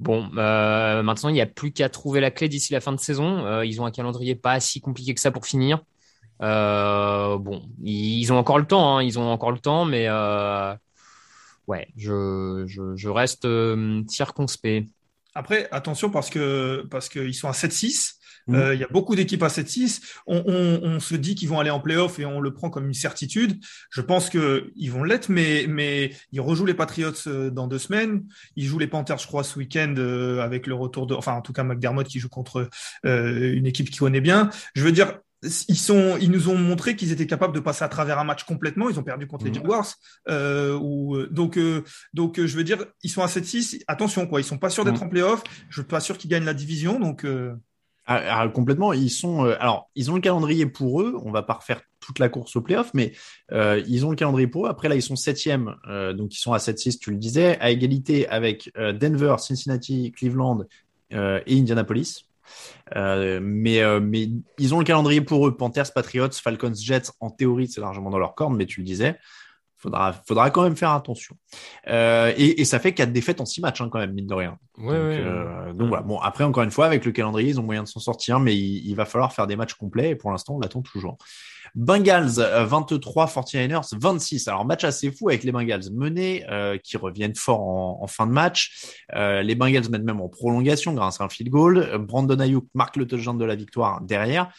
Bon, 0.00 0.30
euh, 0.38 1.02
maintenant, 1.02 1.28
il 1.28 1.34
n'y 1.34 1.42
a 1.42 1.46
plus 1.46 1.72
qu'à 1.72 1.90
trouver 1.90 2.20
la 2.20 2.30
clé 2.30 2.48
d'ici 2.48 2.72
la 2.72 2.80
fin 2.80 2.92
de 2.92 2.98
saison. 2.98 3.44
Euh, 3.44 3.66
ils 3.66 3.82
ont 3.82 3.86
un 3.86 3.90
calendrier 3.90 4.34
pas 4.34 4.58
si 4.58 4.80
compliqué 4.80 5.12
que 5.14 5.20
ça 5.20 5.30
pour 5.30 5.46
finir. 5.46 5.82
Euh, 6.40 7.36
bon, 7.36 7.62
ils, 7.82 8.32
ont 8.32 8.38
encore 8.38 8.58
le 8.58 8.64
temps, 8.64 8.96
hein, 8.96 9.02
ils 9.02 9.18
ont 9.18 9.30
encore 9.30 9.52
le 9.52 9.58
temps, 9.58 9.84
mais 9.84 10.06
euh, 10.08 10.74
ouais, 11.66 11.88
je, 11.98 12.64
je, 12.66 12.96
je 12.96 13.08
reste 13.10 13.44
euh, 13.44 14.02
circonspect. 14.08 14.88
Après, 15.34 15.68
attention 15.70 16.10
parce 16.10 16.30
que 16.30 16.86
parce 16.90 17.10
qu'ils 17.10 17.34
sont 17.34 17.48
à 17.48 17.52
7-6. 17.52 18.19
Mhm. 18.46 18.54
Euh, 18.54 18.74
Il 18.74 18.80
y 18.80 18.84
a 18.84 18.88
beaucoup 18.88 19.14
d'équipes 19.14 19.42
à 19.42 19.48
7-6. 19.48 20.00
On, 20.26 20.42
on, 20.46 20.80
on 20.82 21.00
se 21.00 21.14
dit 21.14 21.34
qu'ils 21.34 21.48
vont 21.48 21.58
aller 21.60 21.70
en 21.70 21.80
playoff 21.80 22.18
et 22.18 22.24
on 22.24 22.40
le 22.40 22.52
prend 22.52 22.70
comme 22.70 22.86
une 22.86 22.94
certitude. 22.94 23.62
Je 23.90 24.00
pense 24.00 24.30
que 24.30 24.70
ils 24.76 24.90
vont 24.90 25.04
l'être, 25.04 25.28
mais 25.28 25.66
mais 25.68 26.12
ils 26.32 26.40
rejouent 26.40 26.66
les 26.66 26.74
Patriots 26.74 27.12
euh, 27.26 27.50
dans 27.50 27.66
deux 27.66 27.78
semaines. 27.78 28.24
Ils 28.56 28.66
jouent 28.66 28.78
les 28.78 28.86
Panthers, 28.86 29.18
je 29.18 29.26
crois, 29.26 29.44
ce 29.44 29.58
week-end 29.58 29.94
euh, 29.98 30.40
avec 30.40 30.66
le 30.66 30.74
retour 30.74 31.06
de, 31.06 31.14
enfin 31.14 31.32
en 31.32 31.42
tout 31.42 31.52
cas 31.52 31.62
McDermott 31.64 32.06
qui 32.06 32.18
joue 32.18 32.28
contre 32.28 32.68
euh, 33.06 33.52
une 33.54 33.66
équipe 33.66 33.90
qui 33.90 33.98
connaît 33.98 34.20
bien. 34.20 34.50
Je 34.74 34.82
veux 34.84 34.92
dire. 34.92 35.18
Ils 35.68 35.78
sont, 35.78 36.18
ils 36.20 36.30
nous 36.30 36.50
ont 36.50 36.58
montré 36.58 36.96
qu'ils 36.96 37.12
étaient 37.12 37.26
capables 37.26 37.54
de 37.54 37.60
passer 37.60 37.82
à 37.82 37.88
travers 37.88 38.18
un 38.18 38.24
match 38.24 38.44
complètement. 38.44 38.90
Ils 38.90 38.98
ont 39.00 39.02
perdu 39.02 39.26
contre 39.26 39.46
les 39.46 39.50
Mhm. 39.50 39.54
Jaguars. 39.56 39.94
Euh, 40.28 40.78
ou 40.78 41.16
donc, 41.30 41.56
euh, 41.56 41.82
donc, 42.12 42.38
euh, 42.38 42.46
je 42.46 42.54
veux 42.58 42.62
dire, 42.62 42.84
ils 43.02 43.08
sont 43.08 43.22
à 43.22 43.26
7-6. 43.26 43.82
Attention, 43.88 44.26
quoi. 44.26 44.42
Ils 44.42 44.44
sont 44.44 44.58
pas 44.58 44.68
sûrs 44.68 44.84
d'être 44.84 45.00
Mhm. 45.00 45.06
en 45.06 45.08
playoff. 45.08 45.42
Je 45.70 45.80
suis 45.80 45.88
pas 45.88 46.00
sûr 46.00 46.18
qu'ils 46.18 46.28
gagnent 46.28 46.44
la 46.44 46.52
division. 46.52 47.00
Donc, 47.00 47.24
euh, 47.24 47.54
Ah, 48.06 48.40
ah, 48.40 48.48
complètement. 48.48 48.92
Ils 48.92 49.10
sont, 49.10 49.44
euh, 49.44 49.56
alors, 49.60 49.90
ils 49.94 50.10
ont 50.10 50.14
le 50.14 50.20
calendrier 50.20 50.66
pour 50.66 51.02
eux. 51.02 51.16
On 51.24 51.30
va 51.30 51.42
pas 51.42 51.54
refaire 51.54 51.82
toute 52.00 52.18
la 52.18 52.28
course 52.28 52.56
au 52.56 52.60
playoff, 52.60 52.90
mais 52.94 53.12
euh, 53.52 53.82
ils 53.86 54.04
ont 54.04 54.10
le 54.10 54.16
calendrier 54.16 54.48
pour 54.48 54.66
eux. 54.66 54.68
Après, 54.70 54.88
là, 54.88 54.94
ils 54.96 55.02
sont 55.02 55.16
septième, 55.16 55.76
euh, 55.88 56.12
donc 56.12 56.34
ils 56.34 56.38
sont 56.38 56.52
à 56.52 56.58
7-6, 56.58 56.98
tu 56.98 57.10
le 57.10 57.18
disais, 57.18 57.58
à 57.60 57.70
égalité 57.70 58.26
avec 58.28 58.72
euh, 58.76 58.92
Denver, 58.92 59.36
Cincinnati, 59.38 60.12
Cleveland 60.12 60.64
et 61.12 61.58
Indianapolis. 61.58 62.26
Mais, 62.94 64.00
mais 64.00 64.28
ils 64.58 64.74
ont 64.74 64.78
le 64.78 64.84
calendrier 64.84 65.20
pour 65.20 65.46
eux. 65.46 65.56
Panthers, 65.56 65.92
Patriots, 65.92 66.30
Falcons, 66.30 66.74
Jets. 66.74 67.10
En 67.18 67.30
théorie, 67.30 67.66
c'est 67.66 67.80
largement 67.80 68.10
dans 68.10 68.18
leur 68.18 68.36
corde, 68.36 68.56
mais 68.56 68.66
tu 68.66 68.80
le 68.80 68.86
disais. 68.86 69.18
Faudra, 69.80 70.12
faudra 70.12 70.50
quand 70.50 70.62
même 70.62 70.76
faire 70.76 70.90
attention. 70.90 71.36
Euh, 71.88 72.32
et, 72.36 72.60
et 72.60 72.64
ça 72.64 72.78
fait 72.78 72.92
quatre 72.92 73.12
défaites 73.12 73.40
en 73.40 73.46
six 73.46 73.60
matchs, 73.62 73.80
hein, 73.80 73.88
quand 73.90 73.98
même, 73.98 74.12
mine 74.12 74.26
de 74.26 74.34
rien. 74.34 74.58
Ouais, 74.76 74.84
donc, 74.84 74.94
ouais. 74.94 75.20
euh, 75.24 75.72
donc 75.72 75.88
voilà. 75.88 76.02
Bon, 76.02 76.18
après, 76.18 76.44
encore 76.44 76.62
une 76.62 76.70
fois, 76.70 76.86
avec 76.86 77.04
le 77.04 77.12
calendrier, 77.12 77.48
ils 77.48 77.60
ont 77.60 77.62
moyen 77.62 77.82
de 77.82 77.88
s'en 77.88 78.00
sortir, 78.00 78.40
mais 78.40 78.54
il, 78.56 78.86
il 78.86 78.94
va 78.94 79.06
falloir 79.06 79.32
faire 79.32 79.46
des 79.46 79.56
matchs 79.56 79.74
complets. 79.74 80.10
Et 80.10 80.16
pour 80.16 80.30
l'instant, 80.30 80.56
on 80.56 80.60
l'attend 80.60 80.82
toujours. 80.82 81.16
Bengals 81.74 82.38
euh, 82.38 82.64
23, 82.64 83.26
49ers 83.26 83.96
26. 83.98 84.48
Alors 84.48 84.64
match 84.64 84.84
assez 84.84 85.10
fou 85.10 85.28
avec 85.28 85.44
les 85.44 85.52
Bengals 85.52 85.90
menés 85.92 86.44
euh, 86.50 86.78
qui 86.78 86.96
reviennent 86.96 87.34
fort 87.34 87.60
en, 87.60 87.98
en 88.02 88.06
fin 88.06 88.26
de 88.26 88.32
match. 88.32 88.94
Euh, 89.14 89.42
les 89.42 89.54
Bengals 89.54 89.88
mènent 89.90 90.04
même 90.04 90.20
en 90.20 90.28
prolongation 90.28 90.92
grâce 90.94 91.20
à 91.20 91.24
un 91.24 91.28
field 91.28 91.50
goal. 91.50 91.98
Brandon 91.98 92.38
Ayuk 92.38 92.64
marque 92.74 92.96
le 92.96 93.06
touchdown 93.06 93.38
de 93.38 93.44
la 93.44 93.54
victoire 93.54 94.00
derrière. 94.00 94.50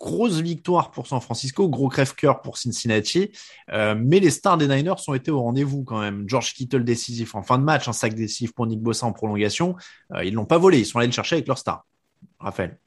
Grosse 0.00 0.40
victoire 0.40 0.90
pour 0.92 1.06
San 1.06 1.20
Francisco, 1.20 1.68
gros 1.68 1.90
crève-cœur 1.90 2.40
pour 2.40 2.56
Cincinnati. 2.56 3.32
Euh, 3.70 3.94
mais 3.94 4.18
les 4.18 4.30
stars 4.30 4.56
des 4.56 4.66
Niners 4.66 4.94
ont 5.06 5.14
été 5.14 5.30
au 5.30 5.42
rendez-vous 5.42 5.84
quand 5.84 6.00
même. 6.00 6.24
George 6.26 6.54
Kittle 6.54 6.84
décisif 6.84 7.34
en 7.34 7.42
fin 7.42 7.58
de 7.58 7.64
match, 7.64 7.86
un 7.86 7.92
sac 7.92 8.14
décisif 8.14 8.54
pour 8.54 8.66
Nick 8.66 8.80
Bossa 8.80 9.06
en 9.06 9.12
prolongation. 9.12 9.76
Euh, 10.14 10.24
ils 10.24 10.32
l'ont 10.32 10.46
pas 10.46 10.56
volé, 10.56 10.78
ils 10.78 10.86
sont 10.86 10.98
allés 10.98 11.08
le 11.08 11.12
chercher 11.12 11.36
avec 11.36 11.46
leur 11.46 11.58
star. 11.58 11.84
Raphaël. 12.38 12.78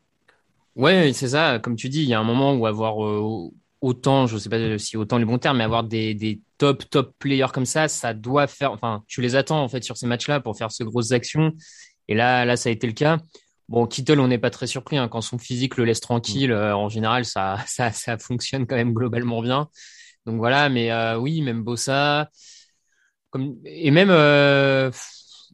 Ouais, 0.75 1.11
c'est 1.13 1.29
ça. 1.29 1.59
Comme 1.59 1.75
tu 1.75 1.87
dis, 1.87 2.01
il 2.01 2.09
y 2.09 2.15
a 2.15 2.19
un 2.19 2.23
moment 2.23 2.55
où 2.55 2.65
avoir 2.65 3.05
euh, 3.05 3.51
autant, 3.81 4.25
je 4.25 4.37
sais 4.39 4.49
pas 4.49 4.79
si 4.79 4.97
autant 4.97 5.19
le 5.19 5.25
bon 5.25 5.37
terme, 5.37 5.57
mais 5.57 5.63
avoir 5.63 5.83
des, 5.83 6.15
des 6.15 6.41
top, 6.57 6.89
top 6.89 7.13
players 7.19 7.51
comme 7.53 7.67
ça, 7.67 7.87
ça 7.87 8.15
doit 8.15 8.47
faire, 8.47 8.71
enfin, 8.71 9.03
tu 9.07 9.21
les 9.21 9.35
attends, 9.35 9.61
en 9.61 9.67
fait, 9.67 9.83
sur 9.83 9.97
ces 9.97 10.07
matchs-là 10.07 10.39
pour 10.39 10.57
faire 10.57 10.71
ces 10.71 10.83
grosses 10.83 11.11
actions. 11.11 11.53
Et 12.07 12.15
là, 12.15 12.43
là, 12.43 12.57
ça 12.57 12.69
a 12.69 12.71
été 12.71 12.87
le 12.87 12.93
cas. 12.93 13.19
Bon, 13.69 13.87
Kittle, 13.87 14.19
on 14.19 14.27
n'est 14.27 14.37
pas 14.37 14.49
très 14.49 14.67
surpris, 14.67 14.97
hein, 14.97 15.07
quand 15.07 15.21
son 15.21 15.37
physique 15.37 15.77
le 15.77 15.85
laisse 15.85 16.01
tranquille, 16.01 16.51
euh, 16.51 16.75
en 16.75 16.89
général, 16.89 17.25
ça, 17.25 17.57
ça, 17.67 17.91
ça 17.91 18.17
fonctionne 18.17 18.65
quand 18.67 18.75
même 18.75 18.93
globalement 18.93 19.41
bien. 19.41 19.67
Donc 20.25 20.37
voilà, 20.37 20.69
mais 20.69 20.91
euh, 20.91 21.17
oui, 21.17 21.41
même 21.41 21.63
Bossa, 21.63 22.29
comme, 23.29 23.55
et 23.65 23.91
même, 23.91 24.09
euh, 24.11 24.91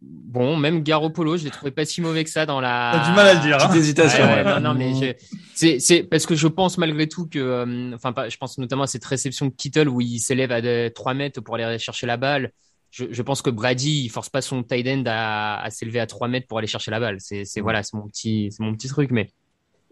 bon, 0.01 0.57
même 0.57 0.83
Garoppolo, 0.83 1.37
je 1.37 1.45
l'ai 1.45 1.49
trouvé 1.51 1.71
pas 1.71 1.85
si 1.85 2.01
mauvais 2.01 2.23
que 2.23 2.29
ça 2.29 2.45
dans 2.45 2.59
la. 2.61 2.91
T'as 2.93 3.09
du 3.09 3.15
mal 3.15 3.27
à 3.27 3.33
le 3.35 3.39
dire, 3.39 3.55
hein. 3.55 3.67
Petite 3.67 3.77
hésitation. 3.77 4.23
Ouais, 4.25 4.43
ouais, 4.43 4.43
ouais. 4.43 4.59
non, 4.59 4.73
non, 4.73 4.73
mais 4.75 4.93
je- 4.93 5.13
c'est, 5.55 5.79
c'est 5.79 6.03
parce 6.03 6.25
que 6.25 6.35
je 6.35 6.47
pense 6.47 6.77
malgré 6.77 7.07
tout 7.07 7.27
que, 7.27 7.39
euh, 7.39 7.91
enfin, 7.95 8.13
pas- 8.13 8.29
je 8.29 8.37
pense 8.37 8.57
notamment 8.57 8.83
à 8.83 8.87
cette 8.87 9.05
réception 9.05 9.47
de 9.47 9.51
Kittle 9.55 9.87
où 9.89 10.01
il 10.01 10.19
s'élève 10.19 10.51
à 10.51 10.61
de- 10.61 10.89
3 10.93 11.13
mètres 11.13 11.41
pour 11.41 11.55
aller 11.55 11.79
chercher 11.79 12.05
la 12.07 12.17
balle. 12.17 12.51
Je, 12.91 13.05
je 13.11 13.21
pense 13.21 13.41
que 13.41 13.49
Brady, 13.49 14.03
il 14.05 14.09
force 14.09 14.29
pas 14.29 14.41
son 14.41 14.63
tight 14.63 14.87
end 14.87 15.03
à, 15.05 15.61
à 15.61 15.69
s'élever 15.69 15.99
à 15.99 16.07
3 16.07 16.27
mètres 16.27 16.47
pour 16.47 16.57
aller 16.57 16.67
chercher 16.67 16.91
la 16.91 16.99
balle. 16.99 17.17
C'est, 17.19 17.45
c'est 17.45 17.61
voilà, 17.61 17.83
c'est 17.83 17.95
mon 17.97 18.07
petit, 18.07 18.49
c'est 18.51 18.63
mon 18.63 18.73
petit 18.73 18.87
truc. 18.87 19.11
Mais 19.11 19.29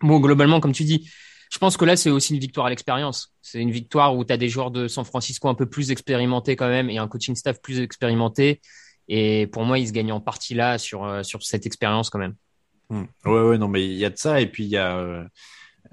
bon, 0.01 0.19
globalement, 0.19 0.60
comme 0.60 0.73
tu 0.73 0.83
dis, 0.83 1.10
je 1.51 1.57
pense 1.60 1.77
que 1.77 1.86
là, 1.86 1.95
c'est 1.95 2.10
aussi 2.10 2.33
une 2.33 2.39
victoire 2.39 2.65
à 2.67 2.69
l'expérience. 2.69 3.33
C'est 3.41 3.60
une 3.62 3.71
victoire 3.71 4.15
où 4.15 4.25
tu 4.25 4.33
as 4.33 4.38
des 4.38 4.49
joueurs 4.49 4.71
de 4.71 4.88
San 4.88 5.05
Francisco 5.05 5.47
un 5.47 5.55
peu 5.55 5.65
plus 5.67 5.91
expérimentés 5.91 6.55
quand 6.55 6.67
même 6.67 6.89
et 6.89 6.97
un 6.97 7.07
coaching 7.07 7.36
staff 7.36 7.62
plus 7.62 7.79
expérimenté. 7.79 8.62
Et 9.07 9.47
pour 9.47 9.63
moi, 9.63 9.79
ils 9.79 9.88
se 9.88 9.93
gagnent 9.93 10.12
en 10.12 10.19
partie 10.21 10.53
là 10.55 10.77
sur, 10.77 11.05
euh, 11.05 11.23
sur 11.23 11.43
cette 11.43 11.65
expérience 11.65 12.10
quand 12.10 12.19
même. 12.19 12.36
Hmm. 12.89 13.03
Ouais, 13.25 13.41
ouais, 13.41 13.57
non, 13.57 13.67
mais 13.67 13.86
il 13.86 13.93
y 13.97 14.05
a 14.05 14.10
de 14.10 14.17
ça. 14.17 14.41
Et 14.41 14.47
puis, 14.47 14.63
il 14.65 14.69
y 14.69 14.77
a. 14.77 14.97
euh, 14.97 15.23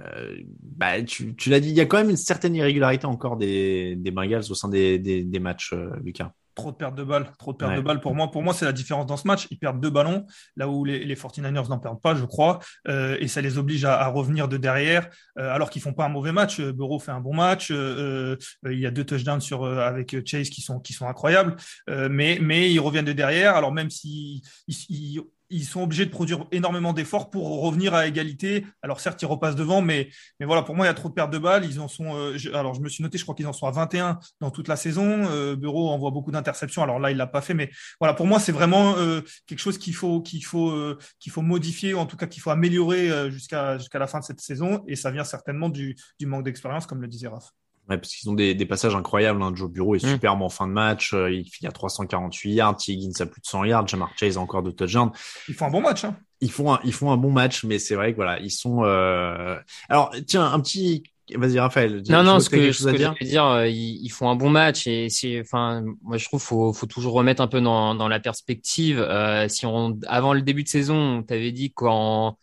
euh, 0.00 0.36
bah, 0.62 1.02
tu, 1.02 1.34
tu 1.36 1.50
l'as 1.50 1.60
dit, 1.60 1.68
il 1.70 1.76
y 1.76 1.80
a 1.80 1.86
quand 1.86 1.98
même 1.98 2.10
une 2.10 2.16
certaine 2.16 2.54
irrégularité 2.54 3.06
encore 3.06 3.36
des, 3.36 3.94
des 3.96 4.10
Bengals 4.10 4.44
au 4.50 4.54
sein 4.54 4.68
des, 4.68 4.98
des, 4.98 5.22
des 5.24 5.38
matchs, 5.38 5.72
euh, 5.72 5.90
Lucas. 6.02 6.32
Trop 6.54 6.70
de 6.72 6.76
pertes 6.76 6.94
de 6.94 7.04
balles, 7.04 7.30
trop 7.38 7.52
de 7.52 7.56
pertes 7.58 7.70
Ouais. 7.72 7.76
de 7.78 7.82
balles 7.82 8.00
pour 8.00 8.14
moi. 8.14 8.30
Pour 8.30 8.42
moi, 8.42 8.54
c'est 8.54 8.64
la 8.64 8.72
différence 8.72 9.06
dans 9.06 9.16
ce 9.16 9.26
match. 9.26 9.46
Ils 9.50 9.58
perdent 9.58 9.80
deux 9.80 9.90
ballons, 9.90 10.26
là 10.56 10.68
où 10.68 10.84
les, 10.84 11.04
les 11.04 11.14
49ers 11.16 11.68
n'en 11.68 11.78
perdent 11.78 12.00
pas, 12.00 12.14
je 12.14 12.24
crois, 12.24 12.60
euh, 12.88 13.16
et 13.20 13.28
ça 13.28 13.40
les 13.40 13.58
oblige 13.58 13.84
à, 13.84 14.00
à 14.00 14.08
revenir 14.08 14.48
de 14.48 14.56
derrière, 14.56 15.08
euh, 15.38 15.50
alors 15.52 15.70
qu'ils 15.70 15.82
font 15.82 15.92
pas 15.92 16.04
un 16.06 16.08
mauvais 16.10 16.32
match. 16.32 16.60
Euh, 16.60 16.72
Burrow 16.72 16.98
fait 16.98 17.10
un 17.12 17.20
bon 17.20 17.34
match, 17.34 17.70
euh, 17.70 18.36
euh, 18.66 18.72
il 18.72 18.78
y 18.78 18.86
a 18.86 18.90
deux 18.90 19.04
touchdowns 19.04 19.40
sur 19.40 19.64
euh, 19.64 19.80
avec 19.80 20.16
Chase 20.26 20.48
qui 20.50 20.60
sont 20.62 20.80
qui 20.80 20.92
sont 20.92 21.06
incroyables, 21.08 21.56
euh, 21.90 22.08
mais 22.10 22.38
mais 22.40 22.70
ils 22.72 22.80
reviennent 22.80 23.04
de 23.04 23.12
derrière. 23.12 23.56
Alors 23.56 23.72
même 23.72 23.90
si 23.90 24.42
ils, 24.68 24.76
ils- 24.88 25.20
ils 25.50 25.64
sont 25.64 25.82
obligés 25.82 26.06
de 26.06 26.10
produire 26.10 26.46
énormément 26.52 26.92
d'efforts 26.92 27.30
pour 27.30 27.62
revenir 27.62 27.94
à 27.94 28.06
égalité. 28.06 28.66
Alors 28.82 29.00
certes, 29.00 29.20
ils 29.22 29.26
repassent 29.26 29.56
devant, 29.56 29.82
mais 29.82 30.08
mais 30.40 30.46
voilà, 30.46 30.62
pour 30.62 30.74
moi, 30.74 30.86
il 30.86 30.88
y 30.88 30.90
a 30.90 30.94
trop 30.94 31.08
de 31.08 31.14
pertes 31.14 31.32
de 31.32 31.38
balles. 31.38 31.64
Ils 31.64 31.80
en 31.80 31.88
sont. 31.88 32.14
euh, 32.16 32.36
je- 32.36 32.50
alors 32.50 32.74
je 32.74 32.80
me 32.80 32.88
suis 32.88 33.02
noté, 33.02 33.18
je 33.18 33.22
crois 33.24 33.34
qu'ils 33.34 33.46
en 33.46 33.52
sont 33.52 33.66
à 33.66 33.70
21 33.70 34.18
dans 34.40 34.50
toute 34.50 34.68
la 34.68 34.76
saison. 34.76 35.26
Euh, 35.30 35.56
Bureau 35.56 35.90
envoie 35.90 36.10
beaucoup 36.10 36.30
d'interceptions. 36.30 36.82
Alors 36.82 36.98
là, 36.98 37.10
il 37.10 37.16
l'a 37.16 37.26
pas 37.26 37.40
fait, 37.40 37.54
mais 37.54 37.70
voilà, 38.00 38.14
pour 38.14 38.26
moi, 38.26 38.40
c'est 38.40 38.52
vraiment 38.52 38.96
euh, 38.96 39.20
quelque 39.46 39.58
chose 39.60 39.78
qu'il 39.78 39.94
faut 39.94 40.20
qu'il 40.22 40.44
faut 40.44 40.70
euh, 40.70 40.98
qu'il 41.20 41.32
faut 41.32 41.42
modifier, 41.42 41.94
ou 41.94 41.98
en 41.98 42.06
tout 42.06 42.16
cas 42.16 42.26
qu'il 42.26 42.42
faut 42.42 42.50
améliorer 42.50 43.10
euh, 43.10 43.30
jusqu'à 43.30 43.78
jusqu'à 43.78 43.98
la 43.98 44.06
fin 44.06 44.20
de 44.20 44.24
cette 44.24 44.40
saison. 44.40 44.82
Et 44.88 44.96
ça 44.96 45.10
vient 45.10 45.24
certainement 45.24 45.68
du, 45.68 45.96
du 46.18 46.26
manque 46.26 46.44
d'expérience, 46.44 46.86
comme 46.86 47.00
le 47.02 47.08
disait 47.08 47.28
Raph. 47.28 47.50
Ouais, 47.88 47.98
parce 47.98 48.14
qu'ils 48.14 48.30
ont 48.30 48.34
des, 48.34 48.54
des 48.54 48.66
passages 48.66 48.94
incroyables. 48.94 49.42
Hein. 49.42 49.52
Joe 49.54 49.70
Bureau 49.70 49.94
est 49.94 50.04
Mm. 50.04 50.08
superbe 50.12 50.40
en 50.42 50.48
fin 50.48 50.66
de 50.66 50.72
match. 50.72 51.12
euh, 51.12 51.30
il 51.30 51.44
finit 51.48 51.68
à 51.68 51.72
348 51.72 52.52
yards. 52.54 52.76
T. 52.76 52.92
Higgins 52.92 53.12
a 53.20 53.26
plus 53.26 53.40
de 53.42 53.46
100 53.46 53.64
yards. 53.64 53.86
Jamar 53.86 54.10
Chase 54.16 54.38
a 54.38 54.40
encore 54.40 54.62
deux 54.62 54.72
touchdowns. 54.72 55.10
Ils 55.48 55.54
font 55.54 55.66
un 55.66 55.70
bon 55.70 55.80
match. 55.82 56.04
Hein. 56.04 56.16
Ils 56.40 56.50
font 56.50 56.72
un, 56.72 56.80
ils 56.84 56.92
font 56.94 57.10
un 57.12 57.16
bon 57.16 57.30
match, 57.30 57.64
mais 57.64 57.78
c'est 57.78 57.94
vrai 57.94 58.12
que 58.12 58.16
voilà, 58.16 58.38
ils 58.40 58.50
sont. 58.50 58.84
Euh... 58.84 59.56
Alors, 59.88 60.14
tiens, 60.26 60.44
un 60.50 60.60
petit. 60.60 61.02
Vas-y, 61.34 61.58
Raphaël. 61.58 62.02
Non, 62.10 62.20
je 62.20 62.24
non, 62.26 62.40
ce 62.40 62.50
que, 62.50 62.70
ce 62.72 62.86
à 62.86 62.92
que 62.92 62.96
dire. 62.98 63.14
j'allais 63.18 63.30
dire, 63.30 63.44
euh, 63.46 63.66
ils, 63.66 64.04
ils 64.04 64.10
font 64.10 64.28
un 64.28 64.36
bon 64.36 64.50
match 64.50 64.86
et 64.86 65.08
c'est, 65.08 65.40
enfin, 65.40 65.82
moi 66.02 66.18
je 66.18 66.24
trouve 66.26 66.42
faut, 66.42 66.74
faut 66.74 66.84
toujours 66.84 67.14
remettre 67.14 67.40
un 67.40 67.46
peu 67.46 67.62
dans, 67.62 67.94
dans 67.94 68.08
la 68.08 68.20
perspective. 68.20 68.98
Euh, 69.00 69.48
si 69.48 69.64
on, 69.64 69.98
avant 70.06 70.34
le 70.34 70.42
début 70.42 70.64
de 70.64 70.68
saison, 70.68 70.94
on 70.96 71.22
t'avait 71.22 71.50
dit 71.52 71.72
qu'en 71.72 72.36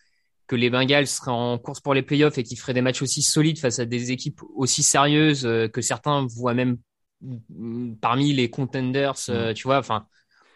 que 0.52 0.58
les 0.58 0.70
Bengals 0.70 1.08
seraient 1.08 1.32
en 1.32 1.58
course 1.58 1.80
pour 1.80 1.94
les 1.94 2.02
playoffs 2.02 2.38
et 2.38 2.44
qu'ils 2.44 2.60
feraient 2.60 2.74
des 2.74 2.82
matchs 2.82 3.02
aussi 3.02 3.22
solides 3.22 3.58
face 3.58 3.80
à 3.80 3.86
des 3.86 4.12
équipes 4.12 4.42
aussi 4.54 4.84
sérieuses 4.84 5.46
euh, 5.46 5.70
que 5.70 5.80
certains 5.80 6.28
voient 6.28 6.54
même 6.54 6.76
mm, 7.22 7.94
parmi 8.02 8.34
les 8.34 8.50
contenders, 8.50 9.16
euh, 9.30 9.54
tu 9.54 9.64
vois. 9.64 9.78
Enfin, 9.78 10.08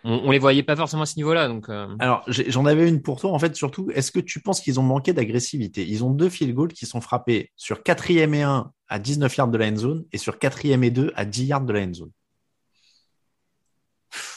on, 0.04 0.24
on 0.26 0.32
les 0.32 0.40
voyait 0.40 0.64
pas 0.64 0.76
forcément 0.76 1.04
à 1.04 1.06
ce 1.06 1.16
niveau-là. 1.16 1.48
Donc, 1.48 1.70
euh, 1.70 1.88
Alors, 2.00 2.26
j'en 2.28 2.66
avais 2.66 2.90
une 2.90 3.02
pour 3.02 3.22
toi. 3.22 3.32
En 3.32 3.40
fait, 3.40 3.56
surtout, 3.56 3.90
est-ce 3.96 4.12
que 4.12 4.20
tu 4.20 4.42
penses 4.42 4.60
qu'ils 4.60 4.82
ont 4.82 4.84
manqué 4.84 5.14
d'agressivité? 5.14 5.88
Ils 5.88 6.04
ont 6.04 6.12
deux 6.12 6.28
field 6.28 6.54
goals 6.54 6.74
qui 6.74 6.86
sont 6.86 7.00
frappés 7.00 7.54
sur 7.56 7.78
4e 7.78 8.34
et 8.34 8.42
1 8.42 8.70
à 8.90 9.00
19 9.00 9.34
yards 9.38 9.48
de 9.48 9.58
la 9.58 9.70
end 9.70 9.78
zone 9.78 10.06
et 10.12 10.18
sur 10.18 10.36
4e 10.36 10.84
et 10.84 10.92
2 10.92 11.14
à 11.16 11.24
10 11.24 11.46
yards 11.46 11.62
de 11.62 11.72
la 11.72 11.84
end 11.84 11.94
zone. 11.94 12.12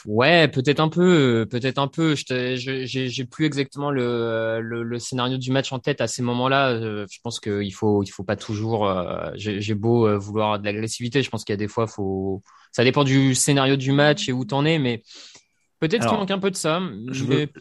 Ouais, 0.05 0.47
peut-être 0.47 0.79
un 0.79 0.89
peu, 0.89 1.41
euh, 1.41 1.45
peut-être 1.45 1.77
un 1.77 1.87
peu. 1.87 2.15
J'ai 2.15 3.25
plus 3.25 3.45
exactement 3.45 3.91
le, 3.91 4.59
le, 4.61 4.83
le 4.83 4.99
scénario 4.99 5.37
du 5.37 5.51
match 5.51 5.71
en 5.71 5.79
tête 5.79 6.01
à 6.01 6.07
ces 6.07 6.21
moments-là. 6.21 6.69
Euh, 6.71 7.05
Je 7.11 7.19
pense 7.23 7.39
qu'il 7.39 7.73
faut, 7.73 8.03
il 8.03 8.09
faut 8.09 8.23
pas 8.23 8.35
toujours. 8.35 8.87
euh, 8.87 9.31
J'ai 9.35 9.73
beau 9.75 10.07
euh, 10.07 10.17
vouloir 10.17 10.59
de 10.59 10.65
l'agressivité, 10.65 11.21
je 11.23 11.29
pense 11.29 11.43
qu'il 11.43 11.53
y 11.53 11.55
a 11.55 11.57
des 11.57 11.67
fois, 11.67 11.87
faut. 11.87 12.41
Ça 12.71 12.83
dépend 12.83 13.03
du 13.03 13.33
scénario 13.35 13.75
du 13.75 13.91
match 13.91 14.29
et 14.29 14.31
où 14.31 14.45
t'en 14.45 14.63
es, 14.65 14.77
mais 14.79 15.01
peut-être 15.79 16.07
qu'il 16.07 16.17
manque 16.17 16.31
un 16.31 16.39
peu 16.39 16.51
de 16.51 16.55
ça. 16.55 16.81
je 17.11 17.23
mais 17.25 17.45
veux- 17.45 17.51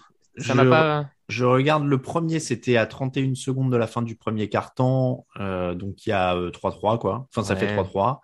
ça 0.43 0.55
m'a 0.55 0.65
pas. 0.67 1.07
Je 1.29 1.45
regarde 1.45 1.85
le 1.85 2.01
premier, 2.01 2.41
c'était 2.41 2.77
à 2.79 2.87
31 2.87 3.35
secondes 3.35 3.71
de 3.71 3.77
la 3.77 3.87
fin 3.87 4.01
du 4.01 4.17
premier 4.17 4.49
quart-temps, 4.49 5.27
euh, 5.41 5.75
donc 5.75 6.07
il 6.07 6.11
y 6.11 6.13
a 6.13 6.35
euh, 6.35 6.51
3-3 6.51 6.99
quoi. 6.99 7.27
Enfin, 7.31 7.43
ça 7.47 7.53
Ouais. 7.55 7.61
fait 7.61 7.75
3-3. 7.75 8.21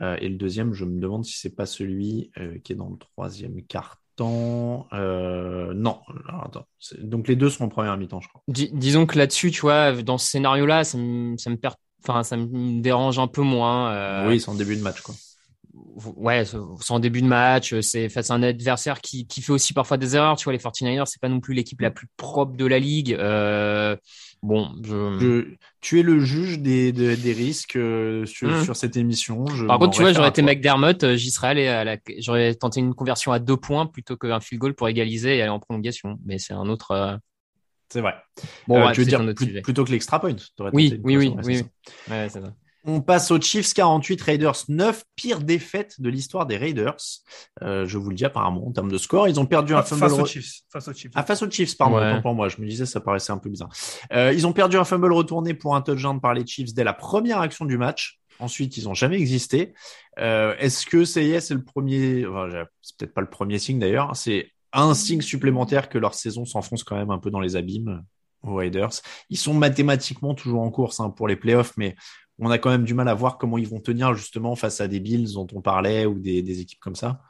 Euh, 0.00 0.16
et 0.20 0.28
le 0.28 0.36
deuxième, 0.36 0.72
je 0.72 0.84
me 0.84 1.00
demande 1.00 1.24
si 1.24 1.38
c'est 1.38 1.54
pas 1.54 1.66
celui 1.66 2.30
euh, 2.38 2.58
qui 2.62 2.72
est 2.72 2.76
dans 2.76 2.88
le 2.88 2.96
troisième 2.98 3.62
quart-temps. 3.62 4.86
Euh, 4.92 5.72
non, 5.74 6.00
Alors, 6.28 6.44
attends. 6.46 6.66
Donc 7.00 7.26
les 7.28 7.36
deux 7.36 7.50
sont 7.50 7.64
en 7.64 7.68
première 7.68 7.96
mi-temps, 7.96 8.20
je 8.20 8.28
crois. 8.28 8.42
Dis- 8.48 8.70
disons 8.72 9.06
que 9.06 9.18
là-dessus, 9.18 9.50
tu 9.50 9.62
vois, 9.62 9.92
dans 10.02 10.18
ce 10.18 10.26
scénario-là, 10.28 10.84
ça 10.84 10.98
me, 10.98 11.36
ça 11.38 11.50
me 11.50 11.56
perd, 11.56 11.74
enfin, 12.06 12.22
ça 12.22 12.36
me 12.36 12.80
dérange 12.80 13.18
un 13.18 13.28
peu 13.28 13.42
moins. 13.42 13.90
euh, 13.92 14.28
Oui, 14.28 14.40
c'est 14.40 14.48
en 14.50 14.54
début 14.54 14.76
de 14.76 14.82
match 14.82 15.00
quoi. 15.00 15.14
Ouais, 16.16 16.44
c'est 16.44 16.56
en 16.92 16.98
début 17.00 17.22
de 17.22 17.26
match, 17.26 17.78
c'est 17.80 18.08
face 18.08 18.30
à 18.30 18.34
un 18.34 18.42
adversaire 18.42 19.00
qui, 19.00 19.26
qui 19.26 19.42
fait 19.42 19.52
aussi 19.52 19.72
parfois 19.72 19.96
des 19.96 20.16
erreurs. 20.16 20.36
Tu 20.36 20.44
vois, 20.44 20.52
les 20.52 20.58
49ers, 20.58 21.06
c'est 21.06 21.20
pas 21.20 21.28
non 21.28 21.40
plus 21.40 21.54
l'équipe 21.54 21.80
la 21.80 21.90
plus 21.90 22.06
propre 22.16 22.56
de 22.56 22.64
la 22.66 22.78
ligue. 22.78 23.12
Euh, 23.14 23.96
bon, 24.42 24.70
je... 24.84 25.18
Je- 25.18 25.54
tu 25.80 25.98
es 25.98 26.02
le 26.02 26.20
juge 26.20 26.58
des, 26.58 26.92
des, 26.92 27.16
des 27.16 27.32
risques 27.32 27.76
euh, 27.76 28.26
sur, 28.26 28.48
Mhm. 28.48 28.64
sur 28.64 28.76
cette 28.76 28.96
émission. 28.96 29.46
Je 29.46 29.66
Par 29.66 29.78
contre, 29.78 29.96
tu 29.96 30.02
vois, 30.02 30.12
j'aurais 30.12 30.28
été. 30.28 30.42
McDermott, 30.42 31.02
euh, 31.04 31.16
j'y 31.16 31.30
serais 31.30 31.48
allé 31.48 31.66
à 31.68 31.84
la, 31.84 31.96
j'aurais 32.18 32.54
tenté 32.54 32.80
une 32.80 32.94
conversion 32.94 33.32
à 33.32 33.38
deux 33.38 33.56
points 33.56 33.86
plutôt 33.86 34.16
qu'un 34.16 34.40
field 34.40 34.60
goal 34.60 34.74
pour 34.74 34.88
égaliser 34.88 35.36
et 35.38 35.42
aller 35.42 35.50
en 35.50 35.58
prolongation. 35.60 36.18
Mais 36.26 36.38
c'est 36.38 36.52
un 36.52 36.68
autre. 36.68 36.90
euh, 36.90 37.16
C'est 37.88 38.00
vrai. 38.02 38.14
Bon, 38.68 38.76
Euh, 38.86 38.92
tu 38.92 39.00
veux 39.00 39.06
dire 39.06 39.24
plus- 39.34 39.62
plutôt 39.62 39.84
que 39.84 39.90
l'extra 39.90 40.20
point 40.20 40.36
Oui, 40.72 41.00
oui, 41.02 41.16
oui, 41.16 41.32
oui. 41.34 41.42
oui. 41.44 41.62
Ouais, 42.08 42.28
c'est 42.28 42.40
ça. 42.40 42.52
On 42.84 43.00
passe 43.02 43.30
aux 43.30 43.40
Chiefs 43.40 43.74
48, 43.74 44.22
Raiders 44.22 44.56
9, 44.68 45.04
pire 45.14 45.40
défaite 45.40 46.00
de 46.00 46.08
l'histoire 46.08 46.46
des 46.46 46.56
Raiders. 46.56 46.96
Euh, 47.62 47.86
je 47.86 47.98
vous 47.98 48.08
le 48.08 48.16
dis 48.16 48.24
apparemment 48.24 48.66
en 48.66 48.72
termes 48.72 48.90
de 48.90 48.96
score, 48.98 49.28
ils 49.28 49.38
ont 49.38 49.44
perdu 49.46 49.74
un 49.74 49.82
fumble. 49.82 50.00
Face 50.00 50.18
aux 50.18 50.24
Chiefs. 50.26 50.52
Face 50.72 50.88
aux 50.88 50.94
Chiefs. 50.94 51.12
Ah, 51.14 51.22
face 51.22 51.42
aux 51.42 51.50
Chiefs, 51.50 51.76
pardon, 51.76 51.96
Ouais. 51.96 52.22
pour 52.22 52.34
moi. 52.34 52.48
Je 52.48 52.60
me 52.60 52.66
disais, 52.66 52.86
ça 52.86 53.00
paraissait 53.00 53.32
un 53.32 53.38
peu 53.38 53.50
bizarre. 53.50 53.68
Euh, 54.12 54.32
ils 54.32 54.46
ont 54.46 54.52
perdu 54.52 54.76
un 54.78 54.84
fumble 54.84 55.12
retourné 55.12 55.52
pour 55.52 55.76
un 55.76 55.82
touchdown 55.82 56.20
par 56.20 56.32
les 56.32 56.46
Chiefs 56.46 56.72
dès 56.72 56.84
la 56.84 56.94
première 56.94 57.40
action 57.40 57.66
du 57.66 57.76
match. 57.76 58.18
Ensuite, 58.38 58.78
ils 58.78 58.88
ont 58.88 58.94
jamais 58.94 59.16
existé. 59.20 59.74
Euh, 60.18 60.54
Est-ce 60.58 60.86
que 60.86 61.04
ça 61.04 61.20
y 61.20 61.32
est, 61.32 61.40
c'est 61.40 61.52
le 61.54 61.62
premier, 61.62 62.24
enfin, 62.26 62.48
c'est 62.80 62.96
peut-être 62.96 63.12
pas 63.12 63.20
le 63.20 63.28
premier 63.28 63.58
signe 63.58 63.78
d'ailleurs, 63.78 64.16
c'est 64.16 64.50
un 64.72 64.94
signe 64.94 65.20
supplémentaire 65.20 65.90
que 65.90 65.98
leur 65.98 66.14
saison 66.14 66.46
s'enfonce 66.46 66.82
quand 66.84 66.96
même 66.96 67.10
un 67.10 67.18
peu 67.18 67.30
dans 67.30 67.40
les 67.40 67.56
abîmes 67.56 68.02
aux 68.42 68.54
Raiders. 68.54 68.92
Ils 69.28 69.36
sont 69.36 69.52
mathématiquement 69.52 70.34
toujours 70.34 70.62
en 70.62 70.70
course 70.70 71.00
hein, 71.00 71.10
pour 71.10 71.28
les 71.28 71.36
playoffs, 71.36 71.72
mais 71.76 71.96
on 72.40 72.50
a 72.50 72.58
quand 72.58 72.70
même 72.70 72.84
du 72.84 72.94
mal 72.94 73.08
à 73.08 73.14
voir 73.14 73.38
comment 73.38 73.58
ils 73.58 73.68
vont 73.68 73.80
tenir 73.80 74.14
justement 74.14 74.56
face 74.56 74.80
à 74.80 74.88
des 74.88 75.00
Bills 75.00 75.32
dont 75.34 75.46
on 75.54 75.60
parlait 75.60 76.06
ou 76.06 76.18
des, 76.18 76.42
des 76.42 76.60
équipes 76.60 76.80
comme 76.80 76.96
ça. 76.96 77.20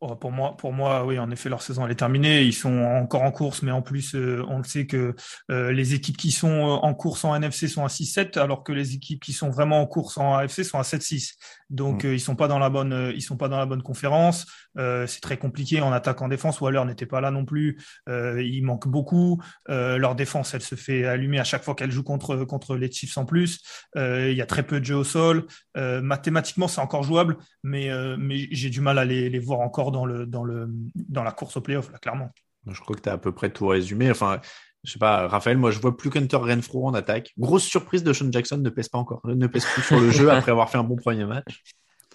Oh, 0.00 0.16
pour 0.16 0.32
moi, 0.32 0.54
pour 0.58 0.72
moi, 0.74 1.06
oui, 1.06 1.18
en 1.18 1.30
effet, 1.30 1.48
leur 1.48 1.62
saison 1.62 1.86
elle 1.86 1.92
est 1.92 1.94
terminée. 1.94 2.42
Ils 2.42 2.52
sont 2.52 2.78
encore 2.78 3.22
en 3.22 3.30
course, 3.30 3.62
mais 3.62 3.70
en 3.70 3.80
plus, 3.80 4.14
euh, 4.14 4.44
on 4.48 4.58
le 4.58 4.64
sait 4.64 4.86
que 4.86 5.14
euh, 5.50 5.72
les 5.72 5.94
équipes 5.94 6.18
qui 6.18 6.30
sont 6.30 6.48
euh, 6.50 6.74
en 6.82 6.92
course 6.92 7.24
en 7.24 7.34
NFC 7.34 7.68
sont 7.68 7.84
à 7.84 7.88
6-7, 7.88 8.36
alors 8.38 8.64
que 8.64 8.72
les 8.72 8.92
équipes 8.94 9.22
qui 9.22 9.32
sont 9.32 9.48
vraiment 9.48 9.80
en 9.80 9.86
course 9.86 10.18
en 10.18 10.34
AFC 10.34 10.62
sont 10.62 10.78
à 10.78 10.82
7-6. 10.82 11.36
Donc, 11.70 12.04
Mm. 12.04 12.08
euh, 12.08 12.14
ils 12.14 12.20
sont 12.20 12.36
pas 12.36 12.48
dans 12.48 12.58
la 12.58 12.68
bonne, 12.68 13.12
ils 13.14 13.22
sont 13.22 13.38
pas 13.38 13.48
dans 13.48 13.56
la 13.56 13.64
bonne 13.66 13.82
conférence. 13.82 14.44
Euh, 14.78 15.06
c'est 15.06 15.20
très 15.20 15.36
compliqué 15.36 15.80
en 15.80 15.92
attaque, 15.92 16.22
en 16.22 16.28
défense. 16.28 16.60
Waller 16.60 16.84
n'était 16.84 17.06
pas 17.06 17.20
là 17.20 17.30
non 17.30 17.44
plus. 17.44 17.78
Euh, 18.08 18.42
il 18.42 18.62
manque 18.62 18.88
beaucoup. 18.88 19.42
Euh, 19.68 19.98
leur 19.98 20.14
défense, 20.14 20.54
elle 20.54 20.62
se 20.62 20.74
fait 20.74 21.04
allumer 21.04 21.38
à 21.38 21.44
chaque 21.44 21.62
fois 21.62 21.74
qu'elle 21.74 21.90
joue 21.90 22.02
contre 22.02 22.44
contre 22.44 22.76
les 22.76 22.90
Chiefs 22.90 23.16
en 23.18 23.24
plus. 23.24 23.60
Il 23.96 24.34
y 24.34 24.42
a 24.42 24.46
très 24.46 24.62
peu 24.62 24.80
de 24.80 24.84
jeux 24.84 24.96
au 24.96 25.04
sol. 25.04 25.46
Mathématiquement, 25.76 26.68
c'est 26.68 26.80
encore 26.80 27.02
jouable, 27.02 27.36
mais 27.62 27.90
mais 28.18 28.48
j'ai 28.50 28.70
du 28.70 28.80
mal 28.80 28.98
à 28.98 29.04
les, 29.04 29.28
les 29.28 29.38
voir 29.38 29.60
encore 29.60 29.92
dans 29.92 30.06
le 30.06 30.26
dans 30.26 30.44
le 30.44 30.68
dans 30.94 31.22
la 31.22 31.32
course 31.32 31.56
au 31.56 31.60
playoff 31.60 31.90
là, 31.92 31.98
clairement. 31.98 32.30
Je 32.66 32.80
crois 32.80 32.96
que 32.96 33.02
tu 33.02 33.08
as 33.08 33.12
à 33.12 33.18
peu 33.18 33.32
près 33.32 33.50
tout 33.50 33.66
résumé. 33.66 34.10
Enfin, 34.10 34.40
je 34.84 34.92
sais 34.92 34.98
pas, 34.98 35.26
Raphaël, 35.28 35.56
moi 35.56 35.70
je 35.70 35.78
vois 35.80 35.96
plus 35.96 36.10
qu'Hunter 36.10 36.36
Renfro 36.36 36.86
en 36.86 36.94
attaque. 36.94 37.32
Grosse 37.38 37.64
surprise 37.64 38.04
de 38.04 38.12
Sean 38.12 38.30
Jackson 38.30 38.58
ne 38.58 38.70
pèse 38.70 38.88
pas 38.88 38.98
encore, 38.98 39.20
ne 39.24 39.46
pèse 39.46 39.64
plus 39.64 39.82
sur 39.82 39.98
le 39.98 40.10
jeu 40.10 40.30
après 40.30 40.50
avoir 40.50 40.70
fait 40.70 40.78
un 40.78 40.84
bon 40.84 40.96
premier 40.96 41.24
match. 41.24 41.62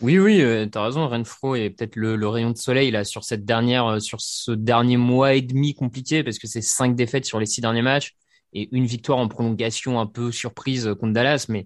Oui, 0.01 0.17
oui, 0.17 0.41
euh, 0.41 0.65
t'as 0.65 0.83
raison. 0.85 1.07
Renfro 1.09 1.55
est 1.55 1.69
peut-être 1.71 1.95
le, 1.97 2.15
le 2.15 2.27
rayon 2.29 2.51
de 2.51 2.57
soleil 2.57 2.89
là 2.89 3.03
sur 3.03 3.23
cette 3.25 3.43
dernière, 3.43 3.85
euh, 3.85 3.99
sur 3.99 4.21
ce 4.21 4.51
dernier 4.51 4.95
mois 4.97 5.33
et 5.33 5.41
demi 5.41 5.73
compliqué 5.73 6.23
parce 6.23 6.39
que 6.39 6.47
c'est 6.47 6.61
cinq 6.61 6.95
défaites 6.95 7.25
sur 7.25 7.39
les 7.39 7.45
six 7.45 7.59
derniers 7.59 7.81
matchs 7.81 8.15
et 8.53 8.69
une 8.71 8.85
victoire 8.85 9.17
en 9.17 9.27
prolongation 9.27 9.99
un 9.99 10.05
peu 10.05 10.31
surprise 10.31 10.87
euh, 10.87 10.95
contre 10.95 11.11
Dallas. 11.13 11.47
Mais 11.49 11.65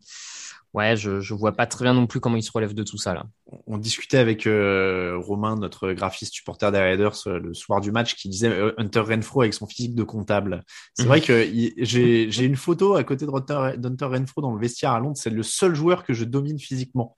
ouais, 0.73 0.97
je 0.97 1.19
je 1.21 1.33
vois 1.35 1.51
pas 1.51 1.67
très 1.67 1.85
bien 1.85 1.93
non 1.93 2.07
plus 2.07 2.19
comment 2.19 2.35
il 2.35 2.41
se 2.41 2.51
relève 2.51 2.73
de 2.73 2.81
tout 2.81 2.97
ça 2.97 3.13
là. 3.13 3.25
On 3.67 3.77
discutait 3.77 4.17
avec 4.17 4.47
euh, 4.47 5.15
Romain, 5.19 5.55
notre 5.55 5.91
graphiste 5.93 6.33
supporter 6.33 6.71
des 6.71 6.79
Raiders, 6.79 7.15
euh, 7.27 7.37
le 7.39 7.53
soir 7.53 7.81
du 7.81 7.91
match, 7.91 8.15
qui 8.15 8.29
disait 8.29 8.51
Hunter 8.79 9.01
Renfro 9.01 9.41
avec 9.41 9.53
son 9.53 9.67
physique 9.67 9.93
de 9.93 10.01
comptable. 10.01 10.63
C'est 10.95 11.03
Mhm. 11.03 11.07
vrai 11.09 11.21
que 11.21 11.45
il- 11.53 11.73
j'ai 11.77 12.45
une 12.45 12.55
photo 12.55 12.95
à 12.95 13.03
côté 13.03 13.27
de 13.27 13.31
Hunter, 13.31 14.05
Renfro 14.05 14.41
dans 14.41 14.53
le 14.55 14.59
vestiaire 14.59 14.91
à 14.91 14.99
Londres. 14.99 15.17
C'est 15.17 15.29
le 15.29 15.43
seul 15.43 15.75
joueur 15.75 16.03
que 16.03 16.13
je 16.15 16.23
domine 16.25 16.57
physiquement 16.57 17.15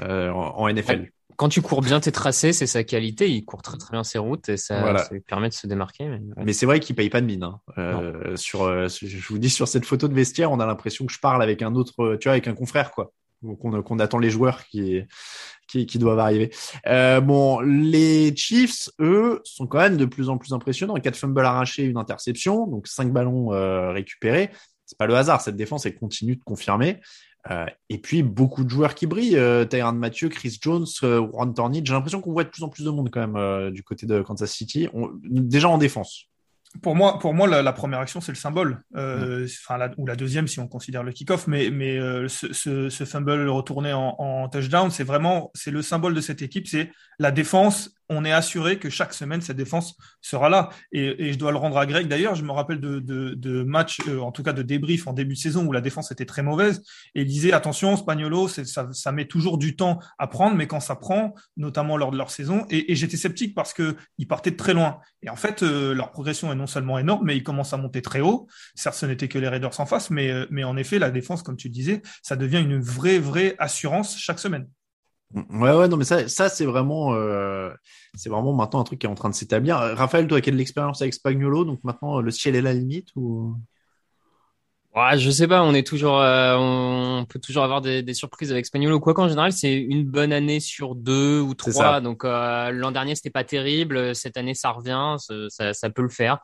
euh, 0.00 0.30
en, 0.30 0.58
en 0.58 0.68
NFL. 0.72 1.10
Quand 1.36 1.50
tu 1.50 1.60
cours 1.60 1.82
bien 1.82 2.00
tes 2.00 2.12
tracés, 2.12 2.54
c'est 2.54 2.66
sa 2.66 2.82
qualité. 2.82 3.28
Il 3.30 3.44
court 3.44 3.60
très 3.60 3.76
très 3.76 3.90
bien 3.90 4.02
ses 4.04 4.18
routes 4.18 4.48
et 4.48 4.56
ça, 4.56 4.80
Voilà. 4.80 5.00
ça 5.04 5.12
lui 5.12 5.20
permet 5.20 5.50
de 5.50 5.54
se 5.54 5.66
démarquer. 5.66 6.06
mais 6.06 6.16
ouais. 6.16 6.44
Mais 6.46 6.52
c'est 6.54 6.64
vrai 6.64 6.80
qu'il 6.80 6.96
paye 6.96 7.10
pas 7.10 7.20
de 7.20 7.26
mine. 7.26 7.42
Hein. 7.42 7.60
Euh, 7.76 8.36
sur, 8.36 8.62
euh, 8.62 8.88
je 8.88 9.28
vous 9.28 9.38
dis 9.38 9.50
sur 9.50 9.68
cette 9.68 9.84
photo 9.84 10.08
de 10.08 10.14
vestiaire, 10.14 10.50
on 10.50 10.60
a 10.60 10.66
l'impression 10.66 11.04
que 11.04 11.12
je 11.12 11.20
parle 11.20 11.42
avec 11.42 11.60
un 11.60 11.74
autre, 11.74 12.16
tu 12.16 12.24
vois, 12.28 12.32
avec 12.32 12.48
un 12.48 12.54
confrère 12.54 12.90
quoi. 12.90 13.12
Qu'on 13.60 13.98
attend 13.98 14.18
les 14.18 14.30
joueurs 14.30 14.64
qui, 14.64 15.02
qui, 15.68 15.84
qui 15.84 15.98
doivent 15.98 16.18
arriver. 16.18 16.50
Euh, 16.86 17.20
bon, 17.20 17.60
les 17.60 18.34
Chiefs, 18.34 18.88
eux, 18.98 19.42
sont 19.44 19.66
quand 19.66 19.78
même 19.78 19.98
de 19.98 20.06
plus 20.06 20.30
en 20.30 20.38
plus 20.38 20.54
impressionnants. 20.54 20.94
Quatre 20.94 21.16
fumbles 21.16 21.44
arrachés, 21.44 21.84
une 21.84 21.98
interception, 21.98 22.66
donc 22.66 22.86
cinq 22.88 23.12
ballons 23.12 23.48
récupérés. 23.92 24.50
C'est 24.86 24.96
pas 24.96 25.06
le 25.06 25.14
hasard. 25.16 25.42
Cette 25.42 25.56
défense, 25.56 25.84
elle 25.84 25.96
continue 25.96 26.36
de 26.36 26.42
confirmer. 26.44 27.00
Euh, 27.50 27.66
et 27.88 27.98
puis 27.98 28.22
beaucoup 28.22 28.64
de 28.64 28.70
joueurs 28.70 28.94
qui 28.94 29.06
brillent. 29.06 29.36
Euh, 29.38 29.64
Mathieu, 29.92 30.28
Chris 30.28 30.58
Jones, 30.60 30.86
euh, 31.02 31.20
Ron 31.20 31.52
Torney. 31.52 31.80
J'ai 31.84 31.92
l'impression 31.92 32.20
qu'on 32.20 32.32
voit 32.32 32.44
de 32.44 32.48
plus 32.48 32.62
en 32.62 32.68
plus 32.68 32.84
de 32.84 32.90
monde 32.90 33.08
quand 33.12 33.20
même 33.20 33.36
euh, 33.36 33.70
du 33.70 33.82
côté 33.82 34.06
de 34.06 34.20
Kansas 34.22 34.50
City. 34.50 34.88
On- 34.92 35.10
déjà 35.22 35.68
en 35.68 35.78
défense. 35.78 36.24
Pour 36.82 36.94
moi, 36.94 37.18
pour 37.18 37.32
moi, 37.32 37.46
la, 37.46 37.62
la 37.62 37.72
première 37.72 38.00
action, 38.00 38.20
c'est 38.20 38.32
le 38.32 38.36
symbole, 38.36 38.82
euh, 38.96 39.46
la- 39.70 39.90
ou 39.96 40.06
la 40.06 40.16
deuxième 40.16 40.46
si 40.46 40.60
on 40.60 40.68
considère 40.68 41.02
le 41.04 41.12
kick-off. 41.12 41.46
Mais, 41.46 41.70
mais 41.70 41.98
ce, 42.28 42.52
ce, 42.52 42.90
ce 42.90 43.04
fumble 43.04 43.48
retourné 43.48 43.92
en, 43.92 44.14
en 44.18 44.48
touchdown, 44.48 44.90
c'est 44.90 45.04
vraiment, 45.04 45.50
c'est 45.54 45.70
le 45.70 45.80
symbole 45.82 46.14
de 46.14 46.20
cette 46.20 46.42
équipe. 46.42 46.66
C'est 46.66 46.90
la 47.18 47.30
défense. 47.30 47.95
On 48.08 48.24
est 48.24 48.32
assuré 48.32 48.78
que 48.78 48.88
chaque 48.88 49.12
semaine 49.12 49.40
cette 49.40 49.56
défense 49.56 49.96
sera 50.20 50.48
là. 50.48 50.70
Et, 50.92 51.32
je 51.32 51.38
dois 51.38 51.50
le 51.50 51.58
rendre 51.58 51.76
à 51.78 51.86
Greg. 51.86 52.06
D'ailleurs, 52.06 52.34
je 52.34 52.44
me 52.44 52.52
rappelle 52.52 52.80
de, 52.80 53.00
de, 53.00 53.62
matchs, 53.62 53.98
euh, 54.08 54.20
en 54.20 54.32
tout 54.32 54.42
cas 54.42 54.52
de 54.52 54.62
débriefs 54.62 55.06
en 55.06 55.12
début 55.12 55.34
de 55.34 55.38
saison 55.38 55.66
où 55.66 55.72
la 55.72 55.80
défense 55.80 56.12
était 56.12 56.24
très 56.24 56.42
mauvaise. 56.42 56.82
Et 57.14 57.22
il 57.22 57.26
disait 57.26 57.52
attention, 57.52 57.96
Spagnolo, 57.96 58.48
ça, 58.48 59.12
met 59.12 59.26
toujours 59.26 59.58
du 59.58 59.76
temps 59.76 59.98
à 60.18 60.26
prendre, 60.26 60.56
mais 60.56 60.66
quand 60.66 60.80
ça 60.80 60.96
prend, 60.96 61.34
notamment 61.56 61.96
lors 61.96 62.10
de 62.10 62.16
leur 62.16 62.30
saison. 62.30 62.66
Et, 62.70 62.94
j'étais 62.94 63.16
sceptique 63.16 63.54
parce 63.54 63.72
que 63.72 63.96
ils 64.18 64.28
partaient 64.28 64.50
de 64.50 64.56
très 64.56 64.74
loin. 64.74 65.00
Et 65.22 65.30
en 65.30 65.36
fait, 65.36 65.62
euh, 65.62 65.94
leur 65.94 66.12
progression 66.12 66.52
est 66.52 66.56
non 66.56 66.66
seulement 66.66 66.98
énorme, 66.98 67.24
mais 67.26 67.36
ils 67.36 67.42
commencent 67.42 67.72
à 67.72 67.76
monter 67.76 68.02
très 68.02 68.20
haut. 68.20 68.46
Certes, 68.74 68.96
ce 68.96 69.06
n'était 69.06 69.28
que 69.28 69.38
les 69.38 69.48
Raiders 69.48 69.78
en 69.80 69.86
face, 69.86 70.10
mais, 70.10 70.30
euh, 70.30 70.46
mais 70.50 70.64
en 70.64 70.76
effet, 70.76 70.98
la 70.98 71.10
défense, 71.10 71.42
comme 71.42 71.56
tu 71.56 71.68
disais, 71.68 72.02
ça 72.22 72.36
devient 72.36 72.60
une 72.60 72.80
vraie, 72.80 73.18
vraie 73.18 73.54
assurance 73.58 74.16
chaque 74.18 74.38
semaine. 74.38 74.66
Ouais, 75.34 75.72
ouais, 75.72 75.88
non, 75.88 75.96
mais 75.96 76.04
ça, 76.04 76.28
ça 76.28 76.48
c'est 76.48 76.64
vraiment, 76.64 77.14
euh, 77.14 77.70
c'est 78.14 78.28
vraiment 78.28 78.52
maintenant 78.52 78.80
un 78.80 78.84
truc 78.84 79.00
qui 79.00 79.06
est 79.06 79.10
en 79.10 79.14
train 79.14 79.28
de 79.28 79.34
s'établir. 79.34 79.78
Euh, 79.78 79.94
Raphaël, 79.94 80.26
toi, 80.28 80.38
as 80.38 80.40
de 80.40 80.50
l'expérience 80.52 81.02
avec 81.02 81.14
Spagnolo, 81.14 81.64
donc 81.64 81.82
maintenant 81.84 82.20
le 82.20 82.30
ciel 82.30 82.54
est 82.54 82.62
la 82.62 82.72
limite 82.72 83.08
ou? 83.16 83.56
Ouais, 84.96 85.18
je 85.18 85.30
sais 85.30 85.46
pas, 85.46 85.62
on 85.62 85.74
est 85.74 85.86
toujours, 85.86 86.18
euh, 86.20 86.56
on 86.56 87.26
peut 87.26 87.38
toujours 87.38 87.64
avoir 87.64 87.82
des, 87.82 88.02
des 88.02 88.14
surprises 88.14 88.50
avec 88.50 88.64
Spagnolo. 88.64 88.98
Quoi 88.98 89.12
qu'en 89.12 89.28
général, 89.28 89.52
c'est 89.52 89.74
une 89.74 90.04
bonne 90.06 90.32
année 90.32 90.58
sur 90.58 90.94
deux 90.94 91.38
ou 91.38 91.52
trois. 91.52 92.00
Donc 92.00 92.24
euh, 92.24 92.70
l'an 92.70 92.92
dernier, 92.92 93.14
c'était 93.14 93.28
pas 93.28 93.44
terrible. 93.44 94.14
Cette 94.14 94.38
année, 94.38 94.54
ça 94.54 94.70
revient, 94.70 95.16
ça, 95.18 95.90
peut 95.90 96.00
le 96.00 96.08
faire. 96.08 96.38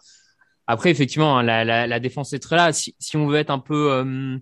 Après, 0.66 0.90
effectivement, 0.90 1.38
hein, 1.38 1.42
la, 1.42 1.64
la, 1.64 1.86
la, 1.86 1.98
défense 1.98 2.34
est 2.34 2.40
très 2.40 2.56
là. 2.56 2.74
Si, 2.74 2.94
si 2.98 3.16
on 3.16 3.26
veut 3.26 3.38
être 3.38 3.50
un 3.50 3.58
peu 3.58 3.90
euh, 3.90 4.36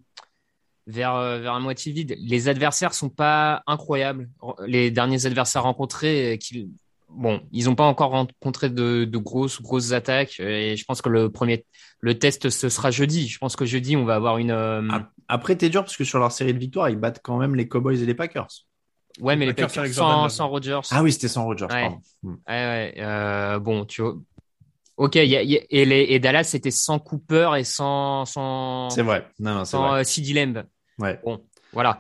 vers 0.91 1.15
vers 1.41 1.55
un 1.55 1.61
moitié 1.61 1.93
vide, 1.93 2.17
les 2.19 2.49
adversaires 2.49 2.95
sont 2.95 3.09
pas 3.09 3.63
incroyables. 3.67 4.29
Les 4.67 4.91
derniers 4.91 5.27
adversaires 5.27 5.63
rencontrés, 5.63 6.39
qui 6.41 6.69
bon, 7.09 7.41
ils 7.53 7.65
n'ont 7.65 7.75
pas 7.75 7.85
encore 7.85 8.11
rencontré 8.11 8.71
de, 8.71 9.05
de 9.05 9.19
grosses 9.19 9.61
grosses 9.61 9.93
attaques 9.93 10.39
et 10.41 10.77
je 10.77 10.85
pense 10.85 11.03
que 11.03 11.09
le 11.09 11.31
premier 11.31 11.65
le 12.01 12.19
test 12.19 12.51
ce 12.51 12.69
sera 12.69 12.91
jeudi. 12.91 13.29
Je 13.29 13.39
pense 13.39 13.57
que 13.57 13.65
jeudi 13.65 13.97
on 13.97 14.05
va 14.05 14.15
avoir 14.15 14.39
une. 14.39 14.51
Euh... 14.53 14.83
Après 15.29 15.57
t'es 15.57 15.69
dur 15.69 15.83
parce 15.83 15.97
que 15.97 16.05
sur 16.05 16.19
leur 16.19 16.33
série 16.33 16.55
de 16.55 16.59
victoires 16.59 16.89
ils 16.89 16.97
battent 16.97 17.21
quand 17.23 17.37
même 17.39 17.55
les 17.55 17.69
Cowboys 17.69 18.03
et 18.03 18.07
les 18.07 18.15
Packers. 18.15 18.49
Ouais, 19.21 19.37
mais 19.37 19.45
les 19.47 19.55
Packers, 19.55 19.89
sans, 19.89 20.29
sans 20.29 20.49
Rodgers. 20.49 20.81
Ah 20.93 21.03
oui, 21.03 21.13
c'était 21.13 21.29
sans 21.29 21.45
Rodgers. 21.45 21.65
Ouais. 21.65 21.83
Pardon. 21.83 22.01
Ouais, 22.23 22.39
ouais. 22.47 22.95
Euh, 22.99 23.59
bon, 23.59 23.85
tu 23.85 24.03
vois. 24.03 24.15
Ok, 24.97 25.17
y 25.17 25.19
a, 25.19 25.25
y 25.43 25.57
a, 25.59 25.61
et, 25.69 25.85
les, 25.85 26.07
et 26.11 26.21
Dallas 26.21 26.45
c'était 26.45 26.71
sans 26.71 26.99
Cooper 26.99 27.53
et 27.59 27.65
sans 27.65 28.25
sans. 28.25 28.89
C'est 28.91 29.03
vrai. 29.03 29.27
Non, 29.39 29.55
non, 29.55 29.65
sans 29.65 29.89
vrai. 29.89 30.05
euh, 30.05 30.35
Lamb. 30.35 30.63
Ouais. 31.01 31.19
Bon, 31.25 31.43
voilà. 31.73 31.99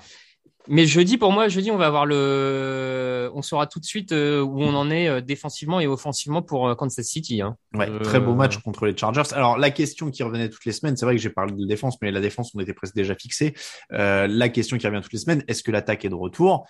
Mais 0.69 0.87
jeudi, 0.87 1.17
pour 1.17 1.33
moi, 1.33 1.49
jeudi, 1.49 1.71
on 1.71 1.77
va 1.77 1.87
avoir 1.87 2.07
le, 2.07 3.31
on 3.35 3.43
saura 3.43 3.67
tout 3.67 3.81
de 3.81 3.85
suite 3.85 4.13
euh, 4.13 4.43
où 4.43 4.63
on 4.63 4.75
en 4.75 4.91
est 4.91 5.09
euh, 5.09 5.21
défensivement 5.21 5.81
et 5.81 5.87
offensivement 5.87 6.43
pour 6.43 6.69
euh, 6.69 6.75
Kansas 6.75 7.07
City. 7.07 7.41
Hein. 7.41 7.57
Ouais, 7.75 7.89
très 8.03 8.21
beau 8.21 8.35
match 8.35 8.59
contre 8.59 8.87
les 8.87 8.97
Chargers. 8.97 9.33
Alors 9.33 9.59
la 9.59 9.71
question 9.71 10.11
qui 10.11 10.23
revenait 10.23 10.51
toutes 10.51 10.65
les 10.67 10.73
semaines, 10.73 10.97
c'est 10.97 11.07
vrai 11.07 11.17
que 11.17 11.21
j'ai 11.21 11.31
parlé 11.31 11.55
de 11.55 11.67
défense, 11.67 11.97
mais 12.03 12.13
la 12.13 12.21
défense, 12.21 12.53
on 12.55 12.61
était 12.61 12.75
presque 12.75 12.95
déjà 12.95 13.15
fixé. 13.15 13.55
la 13.91 14.49
question 14.49 14.77
qui 14.77 14.87
revient 14.87 15.01
toutes 15.03 15.13
les 15.13 15.19
semaines, 15.19 15.43
est-ce 15.49 15.63
que 15.63 15.71
l'attaque 15.71 16.05
est 16.05 16.11
de 16.11 16.15
retour? 16.15 16.67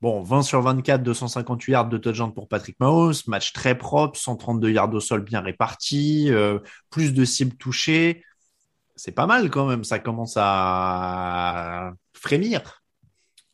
Bon, 0.00 0.22
20 0.22 0.42
sur 0.42 0.60
24, 0.60 1.02
258 1.02 1.72
yards 1.72 1.88
de 1.88 1.98
touchdown 1.98 2.32
pour 2.32 2.48
Patrick 2.48 2.78
Mahomes, 2.78 3.14
match 3.26 3.52
très 3.52 3.76
propre, 3.76 4.18
132 4.18 4.70
yards 4.70 4.92
au 4.94 5.00
sol 5.00 5.22
bien 5.22 5.40
répartis, 5.40 6.30
plus 6.90 7.12
de 7.12 7.24
cibles 7.24 7.56
touchées. 7.56 8.22
C'est 8.96 9.12
pas 9.12 9.26
mal 9.26 9.50
quand 9.50 9.66
même, 9.66 9.84
ça 9.84 9.98
commence 9.98 10.34
à 10.36 11.92
frémir. 12.12 12.84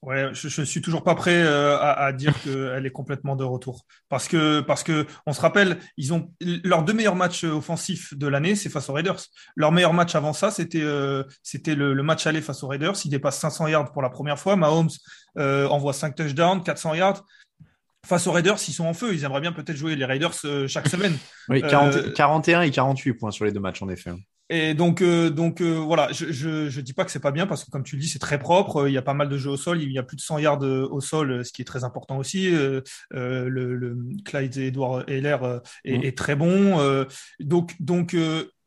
Ouais, 0.03 0.31
je, 0.33 0.48
je 0.48 0.62
suis 0.62 0.81
toujours 0.81 1.05
pas 1.05 1.14
prêt 1.14 1.42
euh, 1.42 1.76
à, 1.76 2.07
à, 2.07 2.12
dire 2.12 2.40
qu'elle 2.42 2.87
est 2.87 2.90
complètement 2.90 3.37
de 3.37 3.44
retour 3.44 3.85
parce 4.09 4.29
que 4.29 4.61
parce 4.61 4.83
que 4.83 5.07
on 5.26 5.35
se 5.35 5.42
rappelle, 5.42 5.79
ils 5.98 6.14
ont 6.14 6.33
leurs 6.40 6.85
deux 6.85 6.94
meilleurs 6.94 7.16
matchs 7.16 7.44
offensifs 7.44 8.14
de 8.16 8.26
l'année, 8.26 8.55
c'est 8.55 8.70
face 8.70 8.88
aux 8.88 8.94
Raiders. 8.94 9.20
Leur 9.57 9.72
meilleur 9.72 9.92
match 9.92 10.14
avant 10.14 10.33
ça, 10.33 10.50
c'était 10.50 10.81
euh, 10.81 11.24
c'était 11.42 11.74
le, 11.74 11.92
le, 11.92 12.03
match 12.03 12.26
aller 12.26 12.40
face 12.40 12.62
aux 12.62 12.68
Raiders. 12.68 12.94
Ils 13.05 13.11
dépassent 13.11 13.40
500 13.40 13.66
yards 13.66 13.92
pour 13.92 14.00
la 14.00 14.09
première 14.09 14.38
fois. 14.38 14.57
Mahomes 14.57 14.88
euh, 15.37 15.68
envoie 15.68 15.92
5 15.92 16.14
touchdowns, 16.14 16.62
400 16.62 16.94
yards. 16.94 17.22
Face 18.07 18.26
aux 18.26 18.33
Raiders, 18.33 18.57
ils 18.68 18.72
sont 18.72 18.87
en 18.87 18.94
feu. 18.94 19.12
Ils 19.12 19.24
aimeraient 19.24 19.42
bien 19.42 19.53
peut-être 19.53 19.76
jouer 19.76 19.96
les 19.96 20.07
Raiders 20.07 20.33
euh, 20.46 20.66
chaque 20.66 20.88
semaine. 20.94 21.18
Oui, 21.50 21.61
40, 21.61 22.14
41 22.14 22.62
et 22.62 22.70
48 22.70 23.12
points 23.14 23.31
sur 23.33 23.44
les 23.44 23.53
deux 23.53 23.61
matchs 23.61 23.83
en 23.83 23.90
effet. 23.90 24.12
Et 24.52 24.74
donc, 24.74 25.00
euh, 25.00 25.30
donc 25.30 25.60
euh, 25.60 25.76
voilà, 25.76 26.10
je, 26.10 26.32
je, 26.32 26.68
je 26.68 26.80
dis 26.80 26.92
pas 26.92 27.04
que 27.04 27.12
c'est 27.12 27.20
pas 27.20 27.30
bien 27.30 27.46
parce 27.46 27.64
que 27.64 27.70
comme 27.70 27.84
tu 27.84 27.94
le 27.94 28.02
dis, 28.02 28.08
c'est 28.08 28.18
très 28.18 28.38
propre. 28.38 28.88
Il 28.88 28.92
y 28.92 28.98
a 28.98 29.02
pas 29.02 29.14
mal 29.14 29.28
de 29.28 29.38
jeux 29.38 29.50
au 29.50 29.56
sol. 29.56 29.80
Il 29.80 29.92
y 29.92 29.98
a 29.98 30.02
plus 30.02 30.16
de 30.16 30.20
100 30.20 30.38
yards 30.38 30.62
au 30.62 31.00
sol, 31.00 31.44
ce 31.44 31.52
qui 31.52 31.62
est 31.62 31.64
très 31.64 31.84
important 31.84 32.18
aussi. 32.18 32.52
Euh, 32.52 32.80
le, 33.12 33.76
le 33.76 33.96
Clyde 34.24 34.56
Edward 34.58 35.08
Heller 35.08 35.60
est, 35.84 35.98
mmh. 35.98 36.02
est, 36.02 36.18
très 36.18 36.34
bon. 36.34 37.06
donc, 37.38 37.76
donc 37.80 38.16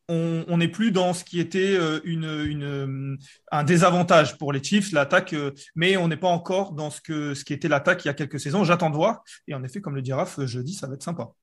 on 0.07 0.57
n'est 0.57 0.69
plus 0.69 0.91
dans 0.91 1.13
ce 1.13 1.25
qui 1.25 1.41
était 1.41 1.77
une, 2.05 2.45
une, 2.45 3.17
un 3.51 3.63
désavantage 3.65 4.37
pour 4.37 4.53
les 4.53 4.63
Chiefs, 4.63 4.93
l'attaque, 4.93 5.35
mais 5.75 5.97
on 5.97 6.07
n'est 6.07 6.17
pas 6.17 6.29
encore 6.29 6.71
dans 6.71 6.91
ce, 6.91 7.01
que, 7.01 7.33
ce 7.33 7.43
qui 7.43 7.51
était 7.53 7.67
l'attaque 7.67 8.05
il 8.05 8.07
y 8.07 8.11
a 8.11 8.13
quelques 8.13 8.39
saisons. 8.39 8.63
J'attends 8.63 8.89
de 8.89 8.95
voir. 8.95 9.23
Et 9.49 9.53
en 9.53 9.63
effet, 9.65 9.81
comme 9.81 9.95
le 9.95 10.01
dit 10.01 10.13
Raph, 10.13 10.39
jeudi, 10.45 10.73
ça 10.73 10.87
va 10.87 10.93
être 10.93 11.03
sympa. 11.03 11.33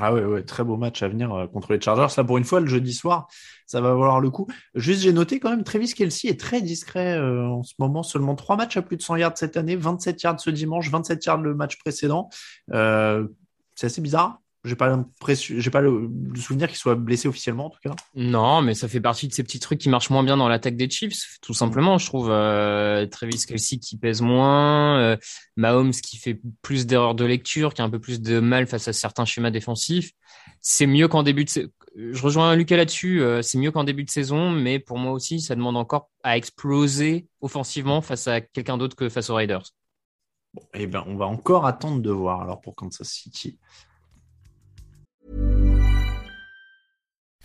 Ah 0.00 0.12
ouais, 0.12 0.24
ouais, 0.24 0.42
très 0.42 0.64
beau 0.64 0.76
match 0.76 1.02
à 1.04 1.08
venir 1.08 1.32
euh, 1.32 1.46
contre 1.46 1.72
les 1.72 1.80
Chargers. 1.80 2.12
Là, 2.16 2.24
pour 2.24 2.36
une 2.36 2.44
fois, 2.44 2.58
le 2.58 2.66
jeudi 2.66 2.92
soir, 2.92 3.28
ça 3.64 3.80
va 3.80 3.90
valoir 3.90 4.18
le 4.18 4.28
coup. 4.28 4.48
Juste, 4.74 5.02
j'ai 5.02 5.12
noté 5.12 5.38
quand 5.38 5.50
même, 5.50 5.62
Travis 5.62 5.94
Kelsey 5.94 6.28
est 6.28 6.40
très 6.40 6.60
discret 6.62 7.16
euh, 7.16 7.46
en 7.46 7.62
ce 7.62 7.74
moment. 7.78 8.02
Seulement 8.02 8.34
trois 8.34 8.56
matchs 8.56 8.76
à 8.76 8.82
plus 8.82 8.96
de 8.96 9.02
100 9.02 9.16
yards 9.16 9.38
cette 9.38 9.56
année, 9.56 9.76
27 9.76 10.20
yards 10.20 10.40
ce 10.40 10.50
dimanche, 10.50 10.90
27 10.90 11.24
yards 11.24 11.42
le 11.42 11.54
match 11.54 11.78
précédent. 11.78 12.28
Euh, 12.72 13.28
c'est 13.76 13.86
assez 13.86 14.00
bizarre. 14.00 14.40
J'ai 14.64 14.74
pas 14.74 14.98
j'ai 15.24 15.70
pas 15.70 15.80
le, 15.80 16.10
le 16.34 16.40
souvenir 16.40 16.66
qu'il 16.68 16.76
soit 16.76 16.96
blessé 16.96 17.28
officiellement 17.28 17.66
en 17.66 17.70
tout 17.70 17.78
cas. 17.82 17.94
Non, 18.14 18.60
mais 18.60 18.74
ça 18.74 18.88
fait 18.88 19.00
partie 19.00 19.28
de 19.28 19.32
ces 19.32 19.44
petits 19.44 19.60
trucs 19.60 19.78
qui 19.78 19.88
marchent 19.88 20.10
moins 20.10 20.24
bien 20.24 20.36
dans 20.36 20.48
l'attaque 20.48 20.76
des 20.76 20.90
Chiefs, 20.90 21.38
tout 21.42 21.54
simplement. 21.54 21.96
Je 21.98 22.06
trouve 22.06 22.28
euh, 22.30 23.06
Travis 23.06 23.44
Kelsey 23.46 23.78
qui 23.78 23.96
pèse 23.96 24.20
moins, 24.20 24.98
euh, 24.98 25.16
Mahomes 25.56 25.92
qui 25.92 26.16
fait 26.16 26.40
plus 26.60 26.86
d'erreurs 26.86 27.14
de 27.14 27.24
lecture, 27.24 27.72
qui 27.72 27.82
a 27.82 27.84
un 27.84 27.90
peu 27.90 28.00
plus 28.00 28.20
de 28.20 28.40
mal 28.40 28.66
face 28.66 28.88
à 28.88 28.92
certains 28.92 29.24
schémas 29.24 29.50
défensifs. 29.50 30.10
C'est 30.60 30.86
mieux 30.86 31.06
qu'en 31.06 31.22
début 31.22 31.44
de, 31.44 31.70
je 31.96 32.22
rejoins 32.22 32.54
Lucas 32.54 32.76
là-dessus. 32.76 33.22
Euh, 33.22 33.42
c'est 33.42 33.58
mieux 33.58 33.70
qu'en 33.70 33.84
début 33.84 34.04
de 34.04 34.10
saison, 34.10 34.50
mais 34.50 34.78
pour 34.78 34.98
moi 34.98 35.12
aussi, 35.12 35.40
ça 35.40 35.54
demande 35.54 35.76
encore 35.76 36.10
à 36.22 36.36
exploser 36.36 37.26
offensivement 37.40 38.00
face 38.02 38.26
à 38.28 38.40
quelqu'un 38.40 38.78
d'autre 38.78 38.96
que 38.96 39.08
face 39.08 39.30
aux 39.30 39.34
Raiders. 39.34 39.64
Bon, 40.54 40.62
eh 40.74 40.86
ben, 40.86 41.04
on 41.06 41.16
va 41.16 41.26
encore 41.26 41.66
attendre 41.66 42.00
de 42.00 42.10
voir 42.10 42.42
alors 42.42 42.60
pour 42.60 42.74
Kansas 42.74 43.08
City. 43.08 43.58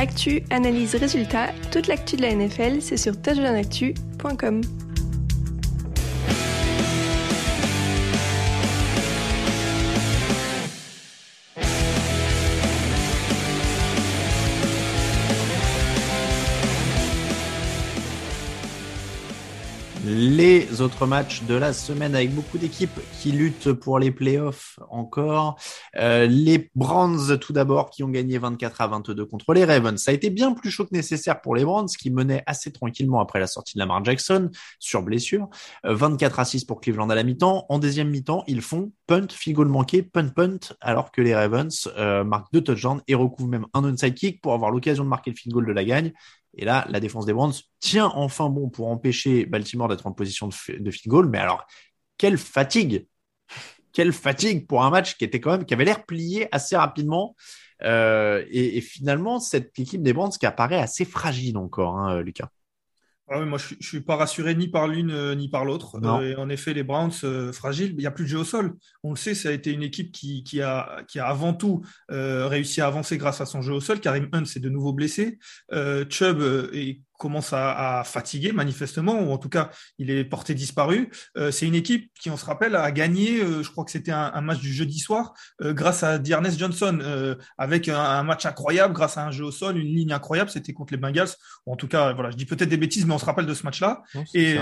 Actu, 0.00 0.42
analyse, 0.48 0.94
résultat, 0.94 1.48
toute 1.70 1.86
l'actu 1.86 2.16
de 2.16 2.22
la 2.22 2.34
NFL, 2.34 2.80
c'est 2.80 2.96
sur 2.96 3.20
touchdownactu.com. 3.20 4.62
les 20.20 20.82
autres 20.82 21.06
matchs 21.06 21.44
de 21.44 21.54
la 21.54 21.72
semaine 21.72 22.14
avec 22.14 22.34
beaucoup 22.34 22.58
d'équipes 22.58 23.00
qui 23.22 23.32
luttent 23.32 23.72
pour 23.72 23.98
les 23.98 24.10
playoffs 24.10 24.78
encore. 24.90 25.58
Euh, 25.96 26.26
les 26.26 26.70
Browns 26.74 27.38
tout 27.38 27.54
d'abord 27.54 27.88
qui 27.88 28.04
ont 28.04 28.10
gagné 28.10 28.36
24 28.36 28.82
à 28.82 28.86
22 28.88 29.24
contre 29.24 29.54
les 29.54 29.64
Ravens. 29.64 29.98
Ça 29.98 30.10
a 30.10 30.14
été 30.14 30.28
bien 30.28 30.52
plus 30.52 30.70
chaud 30.70 30.84
que 30.84 30.94
nécessaire 30.94 31.40
pour 31.40 31.54
les 31.56 31.64
Browns 31.64 31.88
qui 31.88 32.10
menaient 32.10 32.42
assez 32.44 32.70
tranquillement 32.70 33.20
après 33.20 33.40
la 33.40 33.46
sortie 33.46 33.76
de 33.76 33.78
Lamar 33.78 34.04
Jackson 34.04 34.50
sur 34.78 35.02
blessure. 35.02 35.48
Euh, 35.86 35.94
24 35.94 36.38
à 36.38 36.44
6 36.44 36.66
pour 36.66 36.82
Cleveland 36.82 37.08
à 37.08 37.14
la 37.14 37.22
mi-temps. 37.22 37.64
En 37.70 37.78
deuxième 37.78 38.10
mi-temps, 38.10 38.44
ils 38.46 38.60
font 38.60 38.92
punt, 39.06 39.28
field 39.30 39.56
goal 39.56 39.68
manqué, 39.68 40.02
punt, 40.02 40.28
punt, 40.28 40.74
alors 40.82 41.12
que 41.12 41.22
les 41.22 41.34
Ravens 41.34 41.88
euh, 41.96 42.24
marquent 42.24 42.52
deux 42.52 42.60
touchdowns 42.60 43.00
et 43.08 43.14
recouvrent 43.14 43.48
même 43.48 43.66
un 43.72 43.84
onside 43.84 44.14
kick 44.14 44.42
pour 44.42 44.52
avoir 44.52 44.70
l'occasion 44.70 45.02
de 45.02 45.08
marquer 45.08 45.30
le 45.30 45.36
field 45.36 45.54
goal 45.54 45.66
de 45.66 45.72
la 45.72 45.84
gagne. 45.84 46.12
Et 46.54 46.64
là, 46.64 46.86
la 46.88 47.00
défense 47.00 47.26
des 47.26 47.32
Browns 47.32 47.52
tient 47.78 48.10
enfin 48.14 48.48
bon 48.48 48.68
pour 48.68 48.88
empêcher 48.88 49.46
Baltimore 49.46 49.88
d'être 49.88 50.06
en 50.06 50.12
position 50.12 50.48
de, 50.48 50.78
de 50.78 50.90
field 50.90 51.08
goal. 51.08 51.28
Mais 51.28 51.38
alors, 51.38 51.66
quelle 52.18 52.38
fatigue 52.38 53.06
Quelle 53.92 54.12
fatigue 54.12 54.66
pour 54.66 54.84
un 54.84 54.90
match 54.90 55.16
qui 55.16 55.24
était 55.24 55.40
quand 55.40 55.52
même 55.52 55.64
qui 55.64 55.74
avait 55.74 55.84
l'air 55.84 56.04
plié 56.04 56.48
assez 56.52 56.76
rapidement. 56.76 57.36
Euh, 57.82 58.44
et, 58.50 58.76
et, 58.76 58.80
finalement, 58.80 59.40
cette 59.40 59.78
équipe 59.78 60.02
des 60.02 60.12
Browns 60.12 60.32
qui 60.38 60.44
apparaît 60.44 60.80
assez 60.80 61.04
fragile 61.04 61.56
encore, 61.56 61.98
hein, 61.98 62.20
Lucas. 62.20 62.48
Ah 63.32 63.38
oui, 63.38 63.46
moi, 63.46 63.58
je, 63.58 63.76
je 63.78 63.86
suis 63.86 64.00
pas 64.00 64.16
rassuré 64.16 64.56
ni 64.56 64.66
par 64.66 64.88
l'une 64.88 65.12
euh, 65.12 65.36
ni 65.36 65.48
par 65.48 65.64
l'autre. 65.64 66.00
Euh, 66.02 66.34
en 66.36 66.48
effet, 66.48 66.74
les 66.74 66.82
Browns 66.82 67.12
euh, 67.22 67.52
fragiles, 67.52 67.92
il 67.92 67.96
n'y 67.98 68.06
a 68.06 68.10
plus 68.10 68.24
de 68.24 68.30
jeu 68.30 68.38
au 68.38 68.44
sol. 68.44 68.74
On 69.04 69.10
le 69.10 69.16
sait, 69.16 69.36
ça 69.36 69.50
a 69.50 69.52
été 69.52 69.70
une 69.70 69.84
équipe 69.84 70.10
qui, 70.10 70.42
qui, 70.42 70.60
a, 70.60 71.04
qui 71.06 71.20
a 71.20 71.28
avant 71.28 71.54
tout 71.54 71.80
euh, 72.10 72.48
réussi 72.48 72.80
à 72.80 72.88
avancer 72.88 73.18
grâce 73.18 73.40
à 73.40 73.46
son 73.46 73.62
jeu 73.62 73.72
au 73.72 73.80
sol. 73.80 74.00
Karim 74.00 74.28
Hunt 74.32 74.46
s'est 74.46 74.58
de 74.58 74.68
nouveau 74.68 74.92
blessé. 74.92 75.38
Chubb 75.70 76.42
est 76.72 77.00
commence 77.20 77.52
à, 77.52 78.00
à, 78.00 78.04
fatiguer 78.04 78.50
manifestement, 78.52 79.20
ou 79.20 79.30
en 79.30 79.38
tout 79.38 79.50
cas 79.50 79.70
il 79.98 80.10
est 80.10 80.24
porté 80.24 80.54
disparu. 80.54 81.10
Euh, 81.36 81.52
c'est 81.52 81.66
une 81.66 81.74
équipe 81.74 82.10
qui, 82.18 82.30
on 82.30 82.36
se 82.36 82.46
rappelle, 82.46 82.74
a 82.74 82.90
gagné, 82.90 83.40
euh, 83.40 83.62
je 83.62 83.70
crois 83.70 83.84
que 83.84 83.90
c'était 83.90 84.10
un, 84.10 84.32
un, 84.34 84.40
match 84.40 84.58
du 84.58 84.72
jeudi 84.72 84.98
soir, 84.98 85.34
euh, 85.60 85.74
grâce 85.74 86.02
à 86.02 86.18
Dearness 86.18 86.58
Johnson, 86.58 87.36
avec 87.58 87.88
un, 87.88 88.00
un, 88.00 88.22
match 88.22 88.46
incroyable, 88.46 88.94
grâce 88.94 89.18
à 89.18 89.26
un 89.26 89.30
jeu 89.30 89.44
au 89.44 89.52
sol, 89.52 89.76
une 89.76 89.94
ligne 89.94 90.12
incroyable, 90.12 90.50
c'était 90.50 90.72
contre 90.72 90.94
les 90.94 90.98
Bengals. 90.98 91.28
Ou 91.66 91.72
en 91.74 91.76
tout 91.76 91.88
cas, 91.88 92.14
voilà, 92.14 92.30
je 92.30 92.36
dis 92.36 92.46
peut-être 92.46 92.70
des 92.70 92.78
bêtises, 92.78 93.04
mais 93.04 93.12
on 93.12 93.18
se 93.18 93.26
rappelle 93.26 93.46
de 93.46 93.54
ce 93.54 93.64
match-là. 93.64 94.02
Et, 94.34 94.56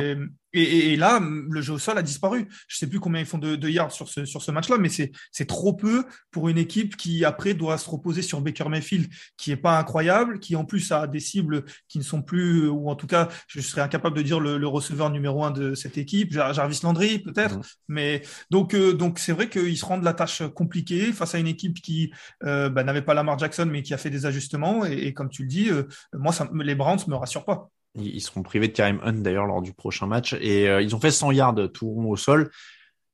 Et, 0.52 0.92
et, 0.92 0.96
là, 0.96 1.20
le 1.20 1.60
jeu 1.60 1.74
au 1.74 1.78
sol 1.78 1.98
a 1.98 2.02
disparu. 2.02 2.48
Je 2.68 2.76
sais 2.76 2.86
plus 2.86 3.00
combien 3.00 3.20
ils 3.20 3.26
font 3.26 3.38
de, 3.38 3.56
de 3.56 3.68
yards 3.68 3.92
sur 3.92 4.08
ce, 4.08 4.24
sur 4.24 4.42
ce 4.42 4.50
match-là, 4.50 4.78
mais 4.78 4.88
c'est, 4.88 5.10
trop 5.46 5.72
peu 5.72 6.04
pour 6.30 6.48
une 6.48 6.58
équipe 6.58 6.96
qui, 6.96 7.24
après, 7.24 7.54
doit 7.54 7.78
se 7.78 7.88
reposer 7.88 8.22
sur 8.22 8.40
Baker 8.40 8.68
Mayfield, 8.68 9.08
qui 9.36 9.50
est 9.50 9.56
pas 9.56 9.78
incroyable, 9.78 10.40
qui 10.40 10.56
en 10.56 10.64
plus 10.64 10.92
a 10.92 11.06
des 11.06 11.20
cibles 11.20 11.64
qui 11.88 11.98
ne 11.98 12.02
sont 12.02 12.22
plus, 12.22 12.68
ou 12.68 12.90
en 12.90 12.96
tout 12.96 13.06
cas, 13.06 13.28
je 13.46 13.60
serais 13.60 13.80
incapable 13.80 14.16
de 14.16 14.22
dire 14.22 14.40
le, 14.40 14.58
le 14.58 14.66
receveur 14.66 15.10
numéro 15.10 15.44
un 15.44 15.50
de 15.50 15.74
cette 15.74 15.98
équipe, 15.98 16.32
Jarvis 16.32 16.80
Landry 16.82 17.18
peut-être. 17.18 17.58
Mais 17.88 18.22
donc, 18.50 18.74
euh, 18.74 18.92
donc 18.92 19.18
c'est 19.18 19.32
vrai 19.32 19.48
qu'ils 19.48 19.76
se 19.76 19.84
rendent 19.84 20.04
la 20.04 20.14
tâche 20.14 20.42
compliquée 20.54 21.12
face 21.12 21.34
à 21.34 21.38
une 21.38 21.46
équipe 21.46 21.80
qui 21.80 22.12
euh, 22.44 22.68
bah, 22.68 22.84
n'avait 22.84 23.02
pas 23.02 23.14
Lamar 23.14 23.38
Jackson, 23.38 23.68
mais 23.70 23.82
qui 23.82 23.94
a 23.94 23.98
fait 23.98 24.10
des 24.10 24.26
ajustements. 24.26 24.84
Et, 24.84 25.06
et 25.06 25.14
comme 25.14 25.28
tu 25.28 25.42
le 25.42 25.48
dis, 25.48 25.70
euh, 25.70 25.84
moi, 26.12 26.32
ça, 26.32 26.48
les 26.54 26.74
Browns 26.74 27.00
me 27.08 27.16
rassurent 27.16 27.44
pas. 27.44 27.70
Ils 28.00 28.20
seront 28.20 28.42
privés 28.42 28.68
de 28.68 28.72
Karim 28.72 29.00
Hunt 29.04 29.22
d'ailleurs 29.22 29.46
lors 29.46 29.62
du 29.62 29.72
prochain 29.72 30.06
match. 30.06 30.34
Et 30.40 30.68
euh, 30.68 30.82
ils 30.82 30.94
ont 30.94 31.00
fait 31.00 31.10
100 31.10 31.32
yards 31.32 31.72
tout 31.72 31.88
rond 31.88 32.10
au 32.10 32.16
sol. 32.16 32.50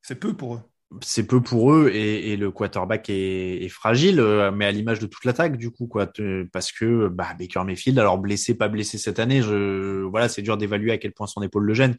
C'est 0.02 0.16
peu 0.16 0.34
pour 0.34 0.56
eux. 0.56 0.60
C'est 1.02 1.26
peu 1.26 1.40
pour 1.40 1.72
eux 1.72 1.90
et, 1.92 2.32
et 2.32 2.36
le 2.36 2.50
quarterback 2.50 3.08
est, 3.10 3.64
est, 3.64 3.68
fragile, 3.68 4.20
euh, 4.20 4.52
mais 4.52 4.66
à 4.66 4.70
l'image 4.70 5.00
de 5.00 5.06
toute 5.06 5.24
l'attaque 5.24 5.56
du 5.56 5.70
coup 5.70 5.86
quoi, 5.86 6.08
parce 6.52 6.70
que 6.70 7.08
bah, 7.08 7.34
Baker 7.36 7.64
Mayfield, 7.64 7.98
alors 7.98 8.18
blessé 8.18 8.54
pas 8.54 8.68
blessé 8.68 8.98
cette 8.98 9.18
année, 9.18 9.42
je 9.42 10.02
voilà 10.02 10.28
c'est 10.28 10.42
dur 10.42 10.56
d'évaluer 10.56 10.92
à 10.92 10.98
quel 10.98 11.12
point 11.12 11.26
son 11.26 11.42
épaule 11.42 11.64
le 11.64 11.74
gêne, 11.74 11.96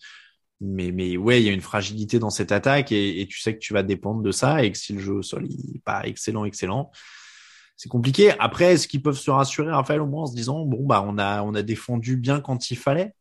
mais 0.62 0.91
mais 0.91 1.17
ouais 1.17 1.41
il 1.41 1.45
y 1.45 1.50
a 1.50 1.52
une 1.52 1.62
fragilité 1.62 2.19
dans 2.19 2.30
cette 2.30 2.54
attaque 2.54 2.91
et, 2.93 3.19
et, 3.21 3.28
tu 3.28 3.41
sais 3.41 3.54
que 3.54 3.60
tu 3.60 3.74
vas 3.74 3.84
dépendre 3.84 4.21
de 4.21 4.32
ça 4.32 4.63
et 4.63 4.71
que 4.71 4.78
si 4.78 4.93
le 4.93 5.00
jeu 5.00 5.13
au 5.13 5.24
sol 5.24 5.45
il 5.45 5.82
pas 5.84 6.04
excellent 6.06 6.45
excellent, 6.45 6.91
c'est 7.77 7.89
compliqué. 7.89 8.31
Après, 8.39 8.73
est-ce 8.73 8.88
qu'ils 8.88 9.01
peuvent 9.01 9.17
se 9.17 9.31
rassurer, 9.31 9.71
Raphaël, 9.71 10.01
au 10.01 10.07
moins 10.07 10.23
en 10.23 10.27
se 10.27 10.35
disant 10.35 10.65
bon 10.65 10.85
bah 10.85 11.03
on 11.05 11.17
a 11.17 11.43
on 11.43 11.53
a 11.53 11.61
défendu 11.61 12.17
bien 12.17 12.39
quand 12.39 12.71
il 12.71 12.77
fallait? 12.77 13.13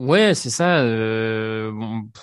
Ouais, 0.00 0.34
c'est 0.34 0.50
ça. 0.50 0.80
Euh, 0.80 1.70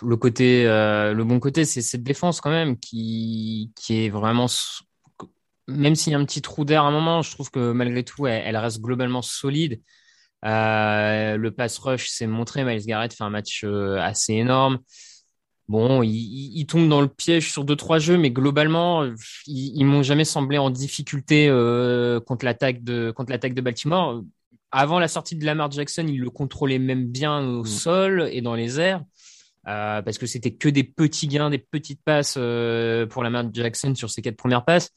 le 0.01 0.17
côté, 0.17 0.65
euh, 0.65 1.13
le 1.13 1.23
bon 1.23 1.39
côté, 1.39 1.63
c'est 1.63 1.81
cette 1.81 2.01
défense 2.03 2.41
quand 2.41 2.49
même 2.49 2.77
qui 2.79 3.71
qui 3.75 4.05
est 4.05 4.09
vraiment, 4.09 4.47
même 5.67 5.95
s'il 5.95 6.13
y 6.13 6.15
a 6.15 6.19
un 6.19 6.25
petit 6.25 6.41
trou 6.41 6.65
d'air 6.65 6.83
à 6.83 6.87
un 6.87 6.91
moment, 6.91 7.21
je 7.21 7.31
trouve 7.31 7.51
que 7.51 7.71
malgré 7.71 8.03
tout, 8.03 8.25
elle, 8.27 8.57
reste 8.57 8.81
globalement 8.81 9.21
solide. 9.21 9.81
Euh, 10.43 11.37
le 11.37 11.51
pass 11.51 11.77
rush 11.79 12.07
s'est 12.09 12.27
montré. 12.27 12.63
Miles 12.63 12.85
Garrett 12.85 13.13
fait 13.13 13.23
un 13.23 13.29
match 13.29 13.63
assez 13.63 14.33
énorme. 14.33 14.79
Bon, 15.67 16.03
ils, 16.03 16.11
ils, 16.55 16.65
tombent 16.67 16.89
dans 16.89 17.01
le 17.01 17.07
piège 17.07 17.51
sur 17.51 17.65
deux 17.65 17.75
trois 17.75 17.97
jeux, 17.97 18.17
mais 18.17 18.29
globalement, 18.29 19.03
ils, 19.47 19.77
ils 19.77 19.85
m'ont 19.85 20.03
jamais 20.03 20.25
semblé 20.25 20.59
en 20.59 20.69
difficulté 20.69 21.47
euh, 21.49 22.19
contre 22.19 22.45
l'attaque 22.45 22.83
de 22.83 23.11
contre 23.11 23.31
l'attaque 23.31 23.55
de 23.55 23.61
Baltimore. 23.61 24.21
Avant 24.71 24.99
la 24.99 25.07
sortie 25.07 25.35
de 25.35 25.43
Lamar 25.43 25.71
Jackson, 25.71 26.05
ils 26.07 26.19
le 26.19 26.29
contrôlaient 26.29 26.79
même 26.79 27.05
bien 27.07 27.39
au 27.47 27.63
mmh. 27.63 27.65
sol 27.65 28.29
et 28.31 28.41
dans 28.41 28.53
les 28.53 28.79
airs, 28.79 29.03
euh, 29.67 30.03
parce 30.03 30.19
que 30.19 30.27
c'était 30.27 30.51
que 30.51 30.69
des 30.69 30.83
petits 30.83 31.27
gains, 31.27 31.49
des 31.49 31.57
petites 31.57 32.01
passes 32.03 32.35
euh, 32.37 33.07
pour 33.07 33.23
Lamar 33.23 33.45
Jackson 33.51 33.95
sur 33.95 34.11
ses 34.11 34.21
quatre 34.21 34.37
premières 34.37 34.65
passes. 34.65 34.91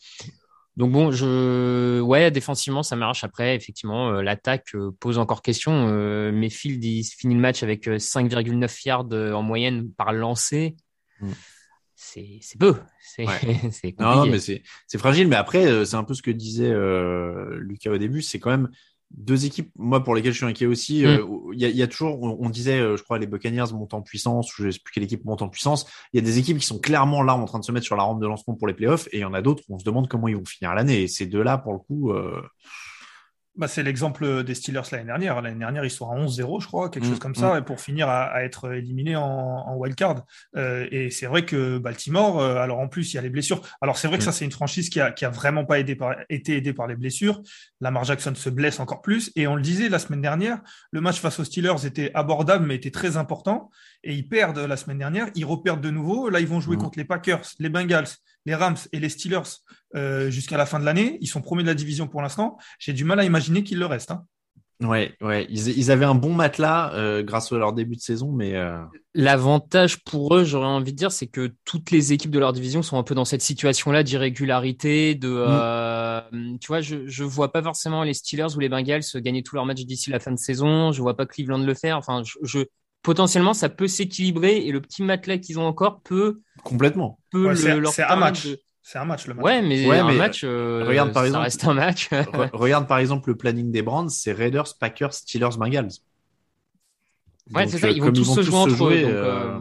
Donc 0.78 0.92
bon, 0.92 1.10
je 1.10 2.00
ouais, 2.00 2.30
défensivement 2.30 2.84
ça 2.84 2.94
marche. 2.94 3.24
Après, 3.24 3.56
effectivement, 3.56 4.10
euh, 4.10 4.22
l'attaque 4.22 4.76
euh, 4.76 4.92
pose 5.00 5.18
encore 5.18 5.42
question. 5.42 5.88
Euh, 5.88 6.30
Mayfield 6.30 6.82
il 6.84 7.02
finit 7.02 7.34
le 7.34 7.40
match 7.40 7.64
avec 7.64 7.88
5,9 7.88 8.86
yards 8.86 9.08
euh, 9.10 9.32
en 9.32 9.42
moyenne 9.42 9.90
par 9.90 10.12
lancé. 10.12 10.76
Mm. 11.20 11.32
C'est 11.96 12.38
c'est 12.42 12.60
peu. 12.60 12.76
C'est 13.02 13.26
ouais. 13.26 13.94
non, 13.98 14.14
non, 14.14 14.26
mais 14.26 14.38
c'est 14.38 14.62
c'est 14.86 14.98
fragile. 14.98 15.26
Mais 15.26 15.34
après, 15.34 15.84
c'est 15.84 15.96
un 15.96 16.04
peu 16.04 16.14
ce 16.14 16.22
que 16.22 16.30
disait 16.30 16.72
Lucas 17.58 17.90
au 17.90 17.98
début. 17.98 18.22
C'est 18.22 18.38
quand 18.38 18.50
même 18.50 18.68
deux 19.10 19.46
équipes, 19.46 19.70
moi 19.76 20.04
pour 20.04 20.14
lesquelles 20.14 20.32
je 20.32 20.38
suis 20.38 20.46
inquiet 20.46 20.66
aussi. 20.66 21.00
Il 21.00 21.08
mm. 21.08 21.10
euh, 21.10 21.54
y, 21.54 21.64
a, 21.64 21.68
y, 21.68 21.82
a, 21.82 21.86
toujours, 21.86 22.22
on, 22.22 22.38
on 22.40 22.50
disait, 22.50 22.78
euh, 22.78 22.96
je 22.96 23.02
crois, 23.02 23.18
les 23.18 23.26
Buccaneers 23.26 23.72
montent 23.72 23.94
en 23.94 24.02
puissance, 24.02 24.58
ou 24.58 24.64
je 24.64 24.70
sais 24.70 24.80
plus 24.82 24.92
quelle 24.92 25.04
équipe 25.04 25.24
monte 25.24 25.42
en 25.42 25.48
puissance. 25.48 25.86
Il 26.12 26.20
y 26.20 26.22
a 26.22 26.24
des 26.24 26.38
équipes 26.38 26.58
qui 26.58 26.66
sont 26.66 26.78
clairement 26.78 27.22
là 27.22 27.34
en 27.34 27.44
train 27.44 27.58
de 27.58 27.64
se 27.64 27.72
mettre 27.72 27.86
sur 27.86 27.96
la 27.96 28.02
rampe 28.02 28.20
de 28.20 28.26
lancement 28.26 28.54
pour 28.54 28.68
les 28.68 28.74
playoffs, 28.74 29.08
et 29.12 29.18
il 29.18 29.20
y 29.20 29.24
en 29.24 29.34
a 29.34 29.42
d'autres 29.42 29.62
où 29.68 29.74
on 29.74 29.78
se 29.78 29.84
demande 29.84 30.08
comment 30.08 30.28
ils 30.28 30.36
vont 30.36 30.44
finir 30.44 30.74
l'année. 30.74 31.02
Et 31.02 31.08
ces 31.08 31.26
deux-là, 31.26 31.58
pour 31.58 31.72
le 31.72 31.78
coup, 31.78 32.12
euh, 32.12 32.42
bah, 33.58 33.66
c'est 33.66 33.82
l'exemple 33.82 34.44
des 34.44 34.54
Steelers 34.54 34.82
l'année 34.92 35.04
dernière. 35.04 35.42
L'année 35.42 35.58
dernière, 35.58 35.84
ils 35.84 35.90
sont 35.90 36.08
à 36.08 36.14
11-0, 36.14 36.62
je 36.62 36.66
crois, 36.68 36.88
quelque 36.88 37.04
mmh, 37.04 37.08
chose 37.10 37.18
comme 37.18 37.34
ça, 37.34 37.54
mmh. 37.54 37.58
et 37.58 37.62
pour 37.62 37.80
finir 37.80 38.08
à, 38.08 38.26
à 38.26 38.44
être 38.44 38.72
éliminés 38.72 39.16
en, 39.16 39.24
en 39.24 39.74
wildcard. 39.74 40.22
Euh, 40.56 40.86
et 40.92 41.10
c'est 41.10 41.26
vrai 41.26 41.44
que 41.44 41.78
Baltimore, 41.78 42.40
euh, 42.40 42.56
alors 42.56 42.78
en 42.78 42.86
plus, 42.86 43.12
il 43.12 43.16
y 43.16 43.18
a 43.18 43.22
les 43.22 43.30
blessures. 43.30 43.60
Alors 43.80 43.98
c'est 43.98 44.06
vrai 44.06 44.18
que 44.18 44.24
ça, 44.24 44.30
c'est 44.30 44.44
une 44.44 44.52
franchise 44.52 44.88
qui 44.90 45.00
a, 45.00 45.10
qui 45.10 45.24
a 45.24 45.30
vraiment 45.30 45.64
pas 45.64 45.80
aidé 45.80 45.96
par, 45.96 46.14
été 46.28 46.56
aidée 46.56 46.72
par 46.72 46.86
les 46.86 46.94
blessures. 46.94 47.42
Lamar 47.80 48.04
Jackson 48.04 48.34
se 48.36 48.48
blesse 48.48 48.78
encore 48.78 49.02
plus. 49.02 49.32
Et 49.34 49.48
on 49.48 49.56
le 49.56 49.62
disait 49.62 49.88
la 49.88 49.98
semaine 49.98 50.22
dernière, 50.22 50.60
le 50.92 51.00
match 51.00 51.18
face 51.18 51.40
aux 51.40 51.44
Steelers 51.44 51.84
était 51.84 52.12
abordable, 52.14 52.64
mais 52.64 52.76
était 52.76 52.92
très 52.92 53.16
important. 53.16 53.70
Et 54.04 54.14
ils 54.14 54.28
perdent 54.28 54.58
la 54.58 54.76
semaine 54.76 54.98
dernière, 54.98 55.28
ils 55.34 55.44
reperdent 55.44 55.80
de 55.80 55.90
nouveau. 55.90 56.28
Là, 56.28 56.38
ils 56.38 56.46
vont 56.46 56.60
jouer 56.60 56.76
contre 56.76 56.96
les 56.96 57.04
Packers, 57.04 57.42
les 57.58 57.68
Bengals, 57.68 58.06
les 58.48 58.54
Rams 58.54 58.78
et 58.92 58.98
les 58.98 59.10
Steelers 59.10 59.60
euh, 59.94 60.30
jusqu'à 60.30 60.56
la 60.56 60.64
fin 60.64 60.80
de 60.80 60.84
l'année. 60.86 61.18
Ils 61.20 61.26
sont 61.26 61.42
premiers 61.42 61.62
de 61.62 61.68
la 61.68 61.74
division 61.74 62.08
pour 62.08 62.22
l'instant. 62.22 62.56
J'ai 62.78 62.94
du 62.94 63.04
mal 63.04 63.20
à 63.20 63.24
imaginer 63.24 63.62
qu'il 63.62 63.78
le 63.78 63.84
reste. 63.84 64.10
Hein. 64.10 64.24
Ouais, 64.80 65.14
ouais, 65.20 65.46
ils, 65.50 65.76
ils, 65.76 65.90
avaient 65.90 66.04
un 66.04 66.14
bon 66.14 66.32
matelas 66.32 66.94
euh, 66.94 67.24
grâce 67.24 67.52
à 67.52 67.58
leur 67.58 67.72
début 67.72 67.96
de 67.96 68.00
saison, 68.00 68.30
mais 68.30 68.54
euh... 68.54 68.78
l'avantage 69.12 70.04
pour 70.04 70.36
eux, 70.36 70.44
j'aurais 70.44 70.68
envie 70.68 70.92
de 70.92 70.96
dire, 70.96 71.10
c'est 71.10 71.26
que 71.26 71.52
toutes 71.64 71.90
les 71.90 72.12
équipes 72.12 72.30
de 72.30 72.38
leur 72.38 72.52
division 72.52 72.80
sont 72.82 72.96
un 72.96 73.02
peu 73.02 73.16
dans 73.16 73.24
cette 73.24 73.42
situation-là 73.42 74.04
d'irrégularité, 74.04 75.16
de, 75.16 76.30
mm. 76.30 76.58
tu 76.60 76.68
vois, 76.68 76.80
je 76.80 77.08
je 77.08 77.24
vois 77.24 77.50
pas 77.50 77.60
forcément 77.60 78.04
les 78.04 78.14
Steelers 78.14 78.54
ou 78.54 78.60
les 78.60 78.68
Bengals 78.68 79.02
gagner 79.16 79.42
tous 79.42 79.56
leurs 79.56 79.66
matchs 79.66 79.84
d'ici 79.84 80.10
la 80.10 80.20
fin 80.20 80.30
de 80.30 80.38
saison. 80.38 80.92
Je 80.92 81.02
vois 81.02 81.16
pas 81.16 81.26
Cleveland 81.26 81.58
le 81.58 81.74
faire. 81.74 81.98
Enfin, 81.98 82.22
je, 82.24 82.38
je 82.44 82.60
potentiellement 83.08 83.54
ça 83.54 83.70
peut 83.70 83.88
s'équilibrer 83.88 84.58
et 84.66 84.70
le 84.70 84.82
petit 84.82 85.02
matelas 85.02 85.38
qu'ils 85.38 85.58
ont 85.58 85.64
encore 85.64 86.02
peut 86.02 86.42
complètement 86.62 87.18
peut 87.30 87.46
ouais, 87.46 87.54
le, 87.54 87.80
leur 87.80 87.90
c'est 87.90 88.02
un 88.02 88.16
match. 88.16 88.44
De... 88.44 88.60
C'est 88.82 88.98
un 88.98 89.06
match 89.06 89.26
le 89.26 89.32
match. 89.32 89.44
Ouais, 89.46 89.62
mais 89.62 89.86
ouais, 89.86 89.98
un 89.98 90.08
mais 90.08 90.16
match, 90.16 90.42
euh, 90.44 90.84
regarde 90.86 91.14
par 91.14 91.22
ça 91.22 91.26
exemple, 91.28 91.44
reste 91.44 91.64
un 91.64 91.72
match. 91.72 92.10
re 92.10 92.50
regarde 92.52 92.86
par 92.86 92.98
exemple 92.98 93.30
le 93.30 93.36
planning 93.38 93.70
des 93.70 93.80
Brands, 93.80 94.10
c'est 94.10 94.32
Raiders, 94.32 94.74
Packers, 94.78 95.14
Steelers, 95.14 95.56
Bengals. 95.56 95.88
Ouais, 97.54 97.66
c'est 97.66 97.78
ça, 97.78 97.88
ils 97.88 98.02
vont 98.02 98.12
tous 98.12 98.34
se 98.34 98.42
jouer 98.42 98.56
entre 98.56 98.84
eux. 98.88 99.00
Donc, 99.00 99.10
euh... 99.10 99.58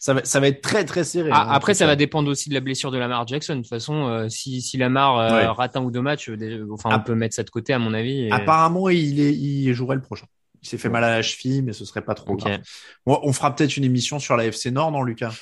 ça, 0.00 0.14
va, 0.14 0.24
ça 0.24 0.40
va 0.40 0.48
être 0.48 0.60
très 0.60 0.84
très 0.84 1.04
serré. 1.04 1.30
Ah, 1.32 1.44
hein, 1.44 1.48
après, 1.52 1.74
ça, 1.74 1.80
ça 1.80 1.86
va 1.86 1.94
dépendre 1.94 2.28
aussi 2.28 2.48
de 2.48 2.54
la 2.54 2.60
blessure 2.60 2.90
de 2.90 2.98
Lamar 2.98 3.24
Jackson. 3.24 3.54
De 3.54 3.60
toute 3.60 3.68
façon, 3.68 4.08
euh, 4.08 4.28
si, 4.28 4.60
si 4.62 4.78
Lamar 4.78 5.14
ouais. 5.32 5.46
rate 5.46 5.76
un 5.76 5.82
ou 5.82 5.92
deux 5.92 6.02
matchs, 6.02 6.28
enfin, 6.72 6.90
on 6.92 7.04
peut 7.04 7.14
mettre 7.14 7.36
ça 7.36 7.44
de 7.44 7.50
côté 7.50 7.72
à 7.72 7.78
mon 7.78 7.94
avis. 7.94 8.24
Et... 8.24 8.32
Apparemment, 8.32 8.88
il, 8.88 9.20
est, 9.20 9.32
il 9.32 9.72
jouerait 9.74 9.94
le 9.94 10.02
prochain. 10.02 10.26
Il 10.62 10.68
s'est 10.68 10.78
fait 10.78 10.88
mal 10.88 11.04
à 11.04 11.10
la 11.10 11.22
cheville, 11.22 11.62
mais 11.62 11.72
ce 11.72 11.84
serait 11.84 12.02
pas 12.02 12.14
trop 12.14 12.32
okay. 12.32 12.44
grave. 12.44 12.60
Bon, 13.06 13.20
on 13.22 13.32
fera 13.32 13.54
peut-être 13.54 13.76
une 13.76 13.84
émission 13.84 14.18
sur 14.18 14.36
la 14.36 14.46
FC 14.46 14.70
Nord, 14.70 14.92
non, 14.92 15.02
Lucas? 15.02 15.34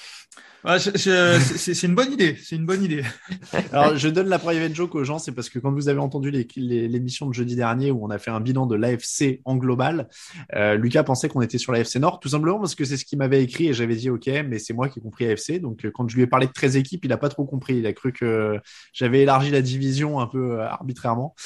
C'est 0.79 1.83
une 1.85 1.95
bonne 1.95 2.13
idée, 2.13 2.37
c'est 2.43 2.57
une 2.57 2.67
bonne 2.67 2.83
idée. 2.83 3.05
Alors, 3.73 3.97
je 3.97 4.09
donne 4.09 4.29
la 4.29 4.39
private 4.39 4.75
joke 4.75 4.97
aux 4.97 5.05
gens, 5.05 5.21
c'est 5.21 5.31
parce 5.31 5.49
que 5.49 5.61
quand 5.61 5.71
vous 5.71 5.89
avez 5.89 6.01
entendu 6.01 6.33
l'émission 6.57 7.27
de 7.27 7.35
jeudi 7.35 7.55
dernier 7.55 7.93
où 7.93 8.05
on 8.05 8.11
a 8.11 8.19
fait 8.19 8.33
un 8.33 8.41
bilan 8.41 8.67
de 8.67 8.75
l'AFC 8.75 9.41
en 9.45 9.57
global, 9.57 10.09
euh, 10.55 10.75
Lucas 10.75 11.05
pensait 11.05 11.29
qu'on 11.29 11.41
était 11.41 11.59
sur 11.59 11.73
l'AFC 11.73 11.97
Nord, 11.97 12.19
tout 12.19 12.31
simplement 12.31 12.59
parce 12.59 12.75
que 12.75 12.85
c'est 12.85 12.97
ce 12.97 13.05
qu'il 13.05 13.19
m'avait 13.19 13.43
écrit 13.45 13.69
et 13.69 13.75
j'avais 13.75 13.95
dit 13.95 14.11
ok, 14.11 14.27
mais 14.49 14.59
c'est 14.59 14.75
moi 14.75 14.89
qui 14.89 14.99
ai 14.99 15.03
compris 15.03 15.27
AFC. 15.27 15.61
Donc, 15.61 15.85
euh, 15.85 15.93
quand 15.93 16.09
je 16.09 16.17
lui 16.17 16.23
ai 16.23 16.27
parlé 16.27 16.49
de 16.49 16.53
13 16.53 16.77
équipes, 16.77 17.05
il 17.05 17.13
a 17.13 17.17
pas 17.17 17.29
trop 17.29 17.45
compris. 17.45 17.77
Il 17.77 17.87
a 17.87 17.93
cru 17.93 18.13
que 18.13 18.59
j'avais 18.93 19.23
élargi 19.23 19.51
la 19.53 19.63
division 19.63 20.19
un 20.19 20.27
peu 20.27 20.59
euh, 20.59 20.69
arbitrairement. 20.69 21.37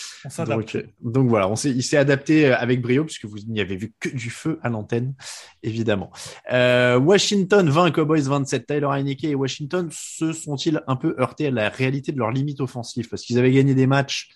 Donc, 0.47 0.79
donc, 1.03 1.29
voilà, 1.29 1.47
on 1.49 1.55
il 1.57 1.83
s'est 1.83 1.99
adapté 1.99 2.47
avec 2.47 2.81
brio 2.81 3.05
puisque 3.05 3.27
vous 3.27 3.39
n'y 3.49 3.61
avez 3.61 3.77
vu 3.77 3.93
que 4.01 4.09
du 4.09 4.31
feu 4.31 4.59
à 4.63 4.71
l'antenne, 4.71 5.15
évidemment. 5.63 6.11
Washington 6.51 7.69
20, 7.69 7.91
Cowboys 7.91 8.23
27, 8.23 8.67
Tyler 8.67 8.89
Heineken 8.91 9.10
et 9.23 9.35
Washington 9.35 9.89
se 9.93 10.33
sont-ils 10.33 10.83
un 10.87 10.97
peu 10.97 11.15
heurtés 11.19 11.49
à 11.49 11.51
la 11.51 11.69
réalité 11.69 12.13
de 12.13 12.19
leurs 12.19 12.31
limites 12.31 12.61
offensives 12.61 13.09
Parce 13.09 13.23
qu'ils 13.23 13.39
avaient 13.39 13.53
gagné 13.53 13.75
des 13.75 13.87
matchs 13.87 14.31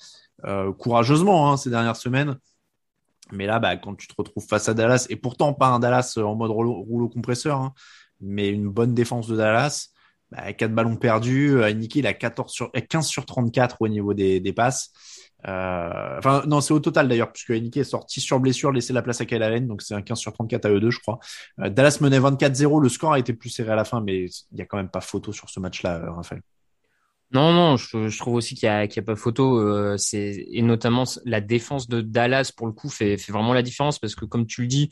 euh, 0.45 0.73
courageusement 0.73 1.51
hein, 1.51 1.57
ces 1.57 1.71
dernières 1.71 1.97
semaines. 1.97 2.37
Mais 3.33 3.47
là, 3.47 3.59
bah, 3.59 3.77
quand 3.77 3.95
tu 3.95 4.07
te 4.07 4.14
retrouves 4.16 4.47
face 4.47 4.68
à 4.68 4.75
Dallas, 4.75 5.07
et 5.09 5.16
pourtant 5.16 5.55
pas 5.55 5.68
un 5.68 5.79
Dallas 5.79 6.14
en 6.18 6.35
mode 6.35 6.51
rouleau, 6.51 7.09
compresseur, 7.09 7.59
hein, 7.59 7.72
mais 8.20 8.51
une 8.51 8.68
bonne 8.68 8.95
défense 8.95 9.29
de 9.29 9.37
Dallas, 9.37 9.89
bah, 10.31 10.53
4 10.53 10.75
ballons 10.75 10.97
perdus, 10.97 11.62
Heineken 11.62 12.01
il 12.01 12.07
a 12.07 12.12
14 12.12 12.53
sur, 12.53 12.72
15 12.72 13.07
sur 13.07 13.25
34 13.25 13.77
au 13.81 13.89
niveau 13.89 14.14
des, 14.14 14.41
des 14.41 14.53
passes. 14.53 14.93
Euh, 15.47 16.18
enfin, 16.18 16.42
non, 16.47 16.61
c'est 16.61 16.72
au 16.72 16.80
total 16.80 17.09
d'ailleurs, 17.09 17.32
puisque 17.32 17.51
Heineken 17.51 17.82
est 17.82 17.84
sorti 17.84 18.20
sur 18.20 18.40
blessure, 18.40 18.72
laissé 18.72 18.92
la 18.92 19.03
place 19.03 19.20
à 19.20 19.26
Kyle 19.26 19.42
Allen, 19.42 19.66
donc 19.66 19.82
c'est 19.82 19.95
un 19.95 20.03
15 20.03 20.18
sur 20.18 20.32
34 20.32 20.64
à 20.66 20.70
eux 20.70 20.80
deux, 20.80 20.90
je 20.90 21.01
crois. 21.01 21.18
Euh, 21.61 21.68
Dallas 21.68 21.99
menait 22.01 22.20
24-0, 22.20 22.80
le 22.80 22.88
score 22.88 23.12
a 23.12 23.18
été 23.18 23.32
plus 23.34 23.51
serré 23.51 23.72
à 23.72 23.76
la 23.76 23.84
fin, 23.84 24.01
mais 24.01 24.24
il 24.24 24.59
y 24.59 24.62
a 24.62 24.66
quand 24.66 24.76
même 24.76 24.88
pas 24.88 25.01
photo 25.01 25.32
sur 25.32 25.51
ce 25.51 25.61
match-là, 25.61 25.97
euh, 25.97 26.12
Raphaël. 26.12 26.42
Non, 27.32 27.53
non, 27.53 27.76
je, 27.76 28.16
trouve 28.18 28.34
aussi 28.34 28.55
qu'il 28.55 28.68
n'y 28.68 28.74
a, 28.74 29.03
pas 29.03 29.16
photo. 29.16 29.59
Euh, 29.59 29.97
c'est 29.97 30.47
et 30.53 30.62
notamment 30.62 31.03
la 31.24 31.40
défense 31.40 31.88
de 31.88 32.01
Dallas 32.01 32.53
pour 32.57 32.68
le 32.68 32.72
coup 32.72 32.88
fait, 32.88 33.16
fait 33.16 33.32
vraiment 33.32 33.53
la 33.53 33.62
différence 33.62 33.99
parce 33.99 34.14
que 34.14 34.24
comme 34.24 34.47
tu 34.47 34.61
le 34.61 34.68
dis, 34.68 34.90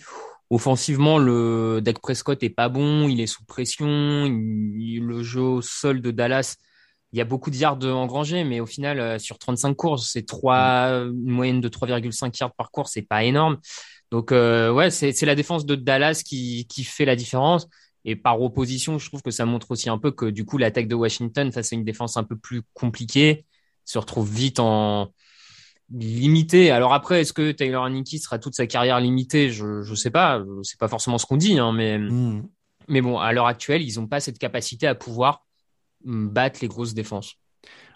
offensivement 0.50 1.18
le 1.18 1.80
Dak 1.82 2.00
Prescott 2.00 2.42
est 2.42 2.50
pas 2.50 2.68
bon, 2.68 3.08
il 3.08 3.20
est 3.20 3.28
sous 3.28 3.44
pression, 3.44 3.86
il, 4.26 5.04
le 5.04 5.22
jeu 5.22 5.40
au 5.40 5.62
sol 5.62 6.00
de 6.00 6.10
Dallas 6.10 6.56
il 7.12 7.18
y 7.18 7.20
a 7.20 7.24
beaucoup 7.24 7.50
de 7.50 7.56
yards 7.56 7.84
engrangés, 7.84 8.44
mais 8.44 8.60
au 8.60 8.66
final, 8.66 8.98
euh, 9.00 9.18
sur 9.18 9.38
35 9.38 9.74
courses, 9.74 10.10
c'est 10.12 10.26
trois, 10.26 10.88
une 11.04 11.30
moyenne 11.30 11.60
de 11.60 11.68
3,5 11.68 12.36
yards 12.40 12.54
par 12.54 12.70
course, 12.70 12.92
c'est 12.94 13.02
pas 13.02 13.24
énorme. 13.24 13.58
Donc 14.10 14.30
ouais, 14.30 14.90
c'est 14.90 15.24
la 15.24 15.34
défense 15.34 15.64
de 15.64 15.74
Dallas 15.74 16.22
qui, 16.24 16.66
qui 16.68 16.84
fait 16.84 17.06
la 17.06 17.16
différence. 17.16 17.66
Et 18.04 18.16
par 18.16 18.40
opposition, 18.42 18.98
je 18.98 19.08
trouve 19.08 19.22
que 19.22 19.30
ça 19.30 19.46
montre 19.46 19.70
aussi 19.70 19.88
un 19.88 19.96
peu 19.98 20.10
que 20.10 20.26
du 20.26 20.44
coup 20.44 20.58
l'attaque 20.58 20.88
de 20.88 20.94
Washington 20.94 21.50
face 21.52 21.72
à 21.72 21.76
une 21.76 21.84
défense 21.84 22.16
un 22.16 22.24
peu 22.24 22.36
plus 22.36 22.62
compliquée 22.74 23.46
se 23.84 23.98
retrouve 23.98 24.30
vite 24.30 24.60
en 24.60 25.12
limité. 25.90 26.70
Alors 26.70 26.94
après, 26.94 27.20
est-ce 27.20 27.32
que 27.32 27.52
Taylor 27.52 27.88
Nicky 27.90 28.18
sera 28.18 28.38
toute 28.38 28.54
sa 28.54 28.66
carrière 28.66 29.00
limitée? 29.00 29.50
Je 29.50 29.82
je 29.82 29.94
sais 29.94 30.10
pas. 30.10 30.42
C'est 30.62 30.78
pas 30.78 30.88
forcément 30.88 31.18
ce 31.18 31.26
qu'on 31.26 31.36
dit, 31.36 31.58
hein, 31.58 31.72
mais 31.72 31.98
Hmm. 31.98 32.42
mais 32.88 33.00
bon, 33.00 33.18
à 33.18 33.32
l'heure 33.32 33.46
actuelle, 33.46 33.82
ils 33.82 33.98
n'ont 34.00 34.06
pas 34.06 34.20
cette 34.20 34.38
capacité 34.38 34.86
à 34.86 34.94
pouvoir 34.94 35.44
mm, 35.44 35.51
battre 36.04 36.60
les 36.62 36.68
grosses 36.68 36.94
défenses. 36.94 37.34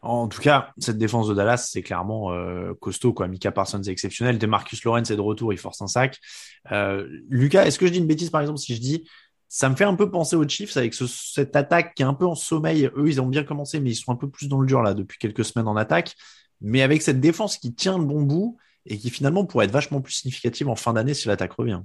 En 0.03 0.29
tout 0.29 0.41
cas, 0.41 0.71
cette 0.79 0.99
défense 0.99 1.29
de 1.29 1.35
Dallas, 1.35 1.69
c'est 1.71 1.83
clairement 1.83 2.33
euh, 2.33 2.75
costaud. 2.81 3.13
Quoi. 3.13 3.27
Mika 3.27 3.51
Parsons 3.51 3.83
est 3.83 3.91
exceptionnel. 3.91 4.39
Demarcus 4.39 4.85
Lawrence 4.85 5.11
est 5.11 5.17
de 5.17 5.21
retour, 5.21 5.53
il 5.53 5.59
force 5.59 5.83
un 5.83 5.89
sac. 5.89 6.19
Euh, 6.71 7.09
Lucas, 7.29 7.65
est-ce 7.65 7.79
que 7.79 7.87
je 7.87 7.93
dis 7.93 7.99
une 7.99 8.07
bêtise 8.07 8.31
par 8.31 8.41
exemple 8.41 8.59
si 8.61 8.75
je 8.75 8.81
dis 8.81 9.09
ça 9.49 9.69
me 9.69 9.77
fait 9.77 9.85
un 9.85 9.95
peu 9.95 10.11
penser 10.11 10.35
aux 10.37 10.47
Chiefs 10.47 10.77
avec 10.77 10.93
ce- 10.93 11.07
cette 11.07 11.55
attaque 11.55 11.95
qui 11.95 12.03
est 12.03 12.07
un 12.07 12.15
peu 12.15 12.27
en 12.27 12.35
sommeil. 12.35 12.91
Eux, 12.97 13.09
ils 13.09 13.21
ont 13.21 13.27
bien 13.27 13.45
commencé, 13.45 13.79
mais 13.81 13.91
ils 13.91 13.95
sont 13.97 14.11
un 14.13 14.17
peu 14.17 14.29
plus 14.29 14.49
dans 14.49 14.61
le 14.61 14.67
dur 14.67 14.83
là 14.83 14.93
depuis 14.93 15.19
quelques 15.19 15.45
semaines 15.45 15.69
en 15.69 15.77
attaque. 15.77 16.15
Mais 16.61 16.83
avec 16.83 17.03
cette 17.03 17.21
défense 17.21 17.57
qui 17.57 17.73
tient 17.75 17.97
le 17.99 18.05
bon 18.05 18.23
bout 18.23 18.57
et 18.87 18.99
qui 18.99 19.11
finalement 19.11 19.45
pourrait 19.45 19.67
être 19.67 19.73
vachement 19.73 20.01
plus 20.01 20.13
significative 20.15 20.69
en 20.69 20.77
fin 20.77 20.93
d'année 20.93 21.15
si 21.15 21.29
l'attaque 21.29 21.53
revient. 21.53 21.81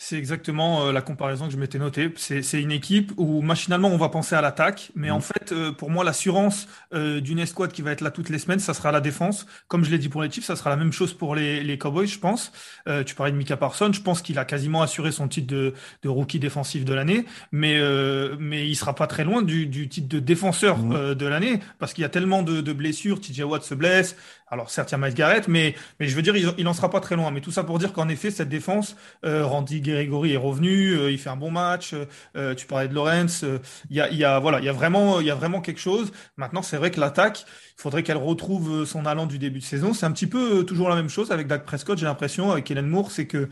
C'est 0.00 0.16
exactement 0.16 0.86
euh, 0.86 0.92
la 0.92 1.02
comparaison 1.02 1.46
que 1.46 1.52
je 1.52 1.56
m'étais 1.56 1.80
notée. 1.80 2.12
C'est, 2.16 2.42
c'est 2.42 2.62
une 2.62 2.70
équipe 2.70 3.10
où 3.16 3.42
machinalement 3.42 3.88
on 3.88 3.96
va 3.96 4.08
penser 4.08 4.36
à 4.36 4.40
l'attaque, 4.40 4.92
mais 4.94 5.08
Mhm. 5.08 5.16
en 5.16 5.20
fait, 5.20 5.50
euh, 5.50 5.72
pour 5.72 5.90
moi, 5.90 6.04
l'assurance 6.04 6.68
euh, 6.94 7.20
d'une 7.20 7.40
escouade 7.40 7.72
qui 7.72 7.82
va 7.82 7.90
être 7.90 8.00
là 8.00 8.12
toutes 8.12 8.28
les 8.28 8.38
semaines, 8.38 8.60
ça 8.60 8.74
sera 8.74 8.92
la 8.92 9.00
défense. 9.00 9.44
Comme 9.66 9.84
je 9.84 9.90
l'ai 9.90 9.98
dit 9.98 10.08
pour 10.08 10.22
les 10.22 10.30
Chiefs, 10.30 10.44
ça 10.44 10.54
sera 10.54 10.70
la 10.70 10.76
même 10.76 10.92
chose 10.92 11.14
pour 11.14 11.34
les, 11.34 11.64
les 11.64 11.78
Cowboys, 11.78 12.06
je 12.06 12.20
pense. 12.20 12.52
Euh, 12.86 13.02
tu 13.02 13.16
parlais 13.16 13.32
de 13.32 13.36
Mika 13.36 13.56
Parsons, 13.56 13.92
je 13.92 14.00
pense 14.00 14.22
qu'il 14.22 14.38
a 14.38 14.44
quasiment 14.44 14.82
assuré 14.82 15.10
son 15.10 15.26
titre 15.26 15.48
de, 15.48 15.74
de 16.02 16.08
rookie 16.08 16.38
défensif 16.38 16.84
de 16.84 16.94
l'année, 16.94 17.24
mais 17.50 17.76
euh, 17.80 18.36
mais 18.38 18.68
il 18.68 18.76
sera 18.76 18.94
pas 18.94 19.08
très 19.08 19.24
loin 19.24 19.42
du, 19.42 19.66
du 19.66 19.88
titre 19.88 20.06
de 20.08 20.20
défenseur 20.20 20.78
Mhm. 20.78 20.92
euh, 20.92 21.14
de 21.16 21.26
l'année 21.26 21.58
parce 21.80 21.92
qu'il 21.92 22.02
y 22.02 22.04
a 22.04 22.08
tellement 22.08 22.44
de, 22.44 22.60
de 22.60 22.72
blessures. 22.72 23.20
TJ 23.20 23.40
Watt 23.42 23.64
se 23.64 23.74
blesse. 23.74 24.14
Alors 24.50 24.70
certes, 24.70 24.90
il 24.90 24.92
y 24.92 24.94
a 24.94 24.98
Miles 24.98 25.14
Garrett, 25.14 25.46
mais 25.48 25.74
mais 26.00 26.08
je 26.08 26.16
veux 26.16 26.22
dire, 26.22 26.34
il, 26.36 26.52
il 26.56 26.66
en 26.68 26.72
sera 26.72 26.88
pas 26.90 27.00
très 27.00 27.16
loin. 27.16 27.30
Mais 27.30 27.40
tout 27.40 27.50
ça 27.50 27.64
pour 27.64 27.78
dire 27.78 27.92
qu'en 27.92 28.08
effet, 28.08 28.30
cette 28.30 28.48
défense, 28.48 28.96
euh, 29.24 29.44
Randy 29.44 29.80
Gregory 29.82 30.32
est 30.32 30.36
revenu, 30.38 30.92
euh, 30.96 31.10
il 31.10 31.18
fait 31.18 31.28
un 31.30 31.36
bon 31.36 31.50
match. 31.50 31.94
euh, 32.36 32.54
tu 32.54 32.66
parlais 32.66 32.88
de 32.88 32.94
Lawrence, 32.94 33.44
euh, 33.44 33.58
il 33.90 33.96
y 33.96 34.00
a, 34.00 34.10
y 34.10 34.24
a, 34.24 34.38
voilà, 34.38 34.58
il 34.60 34.64
y 34.64 34.68
a 34.68 34.72
vraiment, 34.72 35.20
il 35.20 35.26
y 35.26 35.30
a 35.30 35.34
vraiment 35.34 35.60
quelque 35.60 35.80
chose. 35.80 36.12
Maintenant, 36.36 36.62
c'est 36.62 36.76
vrai 36.78 36.90
que 36.90 37.00
l'attaque, 37.00 37.44
il 37.78 37.82
faudrait 37.82 38.02
qu'elle 38.02 38.16
retrouve 38.16 38.82
euh, 38.82 38.86
son 38.86 39.04
allant 39.06 39.26
du 39.26 39.38
début 39.38 39.58
de 39.58 39.64
saison. 39.64 39.92
C'est 39.92 40.06
un 40.06 40.12
petit 40.12 40.26
peu 40.26 40.60
euh, 40.60 40.62
toujours 40.64 40.88
la 40.88 40.96
même 40.96 41.08
chose 41.10 41.30
avec 41.30 41.46
Dak 41.46 41.64
Prescott. 41.64 41.98
J'ai 41.98 42.06
l'impression 42.06 42.50
avec 42.50 42.64
Kellen 42.64 42.86
Moore, 42.86 43.10
c'est 43.10 43.26
que 43.26 43.48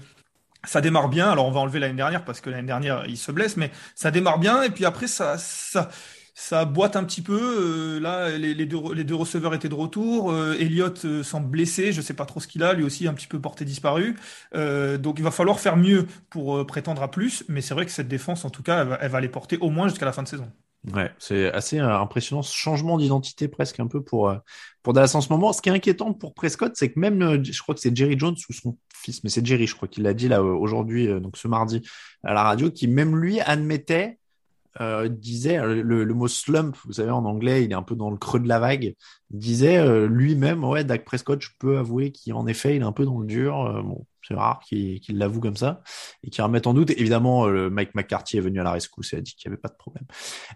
ça 0.65 0.81
démarre 0.81 1.09
bien. 1.09 1.31
Alors 1.31 1.47
on 1.47 1.51
va 1.53 1.61
enlever 1.61 1.79
l'année 1.79 1.95
dernière 1.97 2.25
parce 2.25 2.41
que 2.41 2.51
l'année 2.51 2.67
dernière 2.67 3.05
il 3.09 3.17
se 3.17 3.31
blesse, 3.33 3.57
mais 3.57 3.71
ça 3.95 4.11
démarre 4.11 4.39
bien 4.39 4.63
et 4.63 4.71
puis 4.71 4.85
après 4.85 5.07
ça, 5.07 5.39
ça, 5.39 5.89
ça 6.39 6.67
boite 6.67 6.97
un 6.97 7.05
petit 7.05 7.23
peu. 7.23 7.97
Euh, 7.97 7.99
là, 7.99 8.37
les, 8.37 8.67
deux, 8.67 8.93
les 8.93 9.05
deux 9.05 9.15
receveurs 9.15 9.55
étaient 9.55 9.71
de 9.71 9.75
retour. 9.75 10.31
Euh, 10.31 10.55
Elliott 10.61 11.03
euh, 11.07 11.23
semble 11.23 11.49
blessé. 11.49 11.93
Je 11.93 12.03
sais 12.03 12.13
pas 12.13 12.27
trop 12.27 12.41
ce 12.41 12.47
qu'il 12.47 12.63
a. 12.63 12.75
Lui 12.75 12.85
aussi 12.85 13.09
un 13.09 13.15
petit 13.15 13.27
peu 13.27 13.41
porté 13.41 13.65
disparu. 13.65 14.17
Euh, 14.55 14.99
donc 14.99 15.19
il 15.19 15.25
va 15.25 15.31
falloir 15.31 15.59
faire 15.59 15.79
mieux 15.79 16.07
pour 16.29 16.67
prétendre 16.67 17.03
à 17.03 17.11
plus. 17.11 17.43
Mais 17.49 17.63
c'est 17.63 17.73
vrai 17.73 17.87
que 17.87 17.91
cette 17.91 18.09
défense, 18.09 18.45
en 18.45 18.51
tout 18.51 18.63
cas, 18.63 18.83
elle 18.83 18.89
va, 18.89 18.99
elle 19.01 19.23
les 19.23 19.31
porter 19.31 19.57
au 19.63 19.71
moins 19.71 19.89
jusqu'à 19.89 20.05
la 20.05 20.13
fin 20.13 20.23
de 20.23 20.29
saison. 20.29 20.53
Ouais, 20.93 21.11
c'est 21.19 21.51
assez 21.53 21.79
impressionnant 21.79 22.43
ce 22.43 22.55
changement 22.55 22.99
d'identité 22.99 23.49
presque 23.49 23.81
un 23.81 23.87
peu 23.87 24.05
pour, 24.05 24.33
pour 24.83 24.93
Dallas 24.93 25.13
en 25.15 25.23
ce 25.23 25.33
moment. 25.33 25.55
Ce 25.55 25.63
qui 25.63 25.71
est 25.71 25.73
inquiétant 25.73 26.13
pour 26.13 26.35
Prescott, 26.35 26.73
c'est 26.77 26.93
que 26.93 27.01
même, 27.01 27.43
je 27.43 27.63
crois 27.63 27.75
que 27.75 27.81
c'est 27.81 27.97
Jerry 27.97 28.17
Jones 28.19 28.37
ou 28.49 28.53
son 28.53 28.79
fils, 28.95 29.25
mais 29.25 29.31
c'est 29.31 29.45
Jerry, 29.45 29.67
je 29.67 29.75
crois 29.75 29.89
qu'il 29.89 30.05
l'a 30.05 30.13
dit 30.13 30.29
là 30.29 30.43
aujourd'hui, 30.45 31.09
donc 31.21 31.39
ce 31.39 31.49
mardi 31.49 31.83
à 32.23 32.35
la 32.35 32.45
radio, 32.45 32.71
qui 32.71 32.87
même 32.87 33.17
lui 33.17 33.41
admettait, 33.41 34.19
euh, 34.81 35.09
disait 35.09 35.59
le, 35.59 36.05
le 36.05 36.15
mot 36.15 36.29
slump, 36.29 36.77
vous 36.85 36.95
savez 36.95 37.11
en 37.11 37.25
anglais, 37.25 37.65
il 37.65 37.71
est 37.71 37.75
un 37.75 37.83
peu 37.83 37.95
dans 37.95 38.11
le 38.11 38.17
creux 38.17 38.41
de 38.41 38.49
la 38.49 38.59
vague, 38.59 38.95
disait 39.31 39.79
euh, 39.79 40.07
lui-même, 40.07 40.65
ouais, 40.65 40.85
Dak 40.85 41.05
Prescott, 41.05 41.41
je 41.41 41.51
peux 41.59 41.79
avouer 41.79 42.13
qu'en 42.13 42.47
effet, 42.47 42.77
il 42.77 42.83
est 42.83 42.87
un 42.87 42.93
peu 42.93 43.05
dans 43.05 43.19
le 43.19 43.27
dur. 43.27 43.61
Euh, 43.61 43.83
bon, 43.83 44.07
c'est 44.23 44.35
rare 44.35 44.61
qu'il 44.61 45.01
l'avoue 45.11 45.41
comme 45.41 45.57
ça 45.57 45.83
et 46.23 46.31
qu'il 46.31 46.43
remette 46.43 46.67
en 46.67 46.75
doute. 46.75 46.91
Évidemment, 46.91 47.47
le 47.47 47.71
Mike 47.71 47.95
McCarthy 47.95 48.39
est 48.39 48.41
venu 48.41 48.61
à 48.61 48.65
la 48.65 48.73
rescousse 48.73 49.13
et 49.13 49.17
a 49.17 49.21
dit 49.21 49.35
qu'il 49.35 49.49
n'y 49.49 49.55
avait 49.55 49.61
pas 49.61 49.69
de 49.69 49.77
problème. 49.77 50.05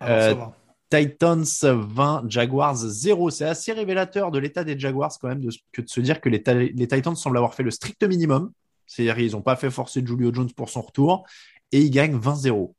Alors, 0.01 0.37
va. 0.39 0.57
Titans 0.91 1.45
20, 1.63 2.25
Jaguars 2.29 2.77
0. 2.77 3.31
C'est 3.31 3.45
assez 3.45 3.73
révélateur 3.73 4.33
de 4.33 4.41
l'état 4.41 4.65
des 4.65 4.79
Jaguars 4.79 5.13
quand 5.21 5.29
même 5.29 5.41
de, 5.41 5.51
que 5.73 5.83
de 5.83 5.89
se 5.89 6.01
dire 6.01 6.21
que 6.21 6.29
les, 6.29 6.43
les 6.75 6.89
Titans 6.89 7.15
semblent 7.15 7.37
avoir 7.37 7.55
fait 7.55 7.63
le 7.63 7.71
strict 7.71 8.03
minimum. 8.03 8.51
C'est-à-dire 8.87 9.15
qu'ils 9.15 9.33
n'ont 9.33 9.43
pas 9.43 9.55
fait 9.55 9.71
forcer 9.71 10.05
Julio 10.05 10.35
Jones 10.35 10.51
pour 10.51 10.69
son 10.69 10.83
retour 10.83 11.25
et 11.71 11.81
ils 11.81 11.91
gagnent 11.91 12.19
20-0. 12.19 12.73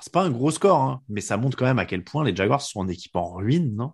C'est 0.00 0.12
pas 0.12 0.22
un 0.22 0.30
gros 0.30 0.50
score, 0.50 0.80
hein, 0.80 1.02
mais 1.08 1.20
ça 1.20 1.36
montre 1.36 1.56
quand 1.56 1.64
même 1.66 1.78
à 1.78 1.86
quel 1.86 2.04
point 2.04 2.24
les 2.24 2.34
Jaguars 2.36 2.62
sont 2.62 2.80
en 2.80 2.88
équipe 2.88 3.16
en 3.16 3.32
ruine, 3.34 3.74
non? 3.76 3.92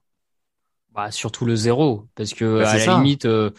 Bah, 0.90 1.10
surtout 1.10 1.46
le 1.46 1.56
zéro, 1.56 2.06
parce 2.14 2.34
que 2.34 2.44
Bah, 2.58 2.68
à 2.70 2.76
la 2.76 2.86
limite, 2.86 3.24
euh, 3.24 3.50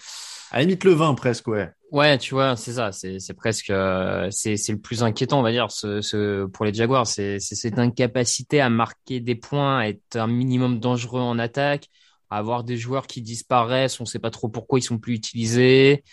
À 0.52 0.60
la 0.60 0.62
limite, 0.64 0.86
le 0.86 0.94
20 0.94 1.16
presque, 1.16 1.48
ouais. 1.50 1.70
ouais, 1.92 2.18
tu 2.18 2.34
vois, 2.34 2.56
c'est 2.56 2.74
ça, 2.74 2.92
c'est 2.92 3.34
presque, 3.36 3.70
euh, 3.70 4.30
c'est 4.32 4.56
le 4.70 4.80
plus 4.80 5.04
inquiétant, 5.04 5.40
on 5.40 5.44
va 5.44 5.52
dire, 5.52 5.72
ce, 5.72 6.02
ce 6.02 6.46
pour 6.48 6.66
les 6.66 6.74
Jaguars, 6.74 7.08
c'est 7.08 7.40
cette 7.40 7.80
incapacité 7.80 8.62
à 8.62 8.70
marquer 8.70 9.20
des 9.20 9.36
points, 9.36 9.80
à 9.80 9.88
être 9.90 10.16
un 10.16 10.28
minimum 10.28 10.80
dangereux 10.80 11.22
en 11.22 11.38
attaque, 11.40 11.88
à 12.30 12.38
avoir 12.38 12.64
des 12.64 12.78
joueurs 12.78 13.08
qui 13.08 13.22
disparaissent, 13.22 14.00
on 14.02 14.06
sait 14.06 14.20
pas 14.20 14.32
trop 14.32 14.50
pourquoi 14.50 14.80
ils 14.80 14.84
sont 14.84 14.98
plus 15.00 15.14
utilisés. 15.16 16.04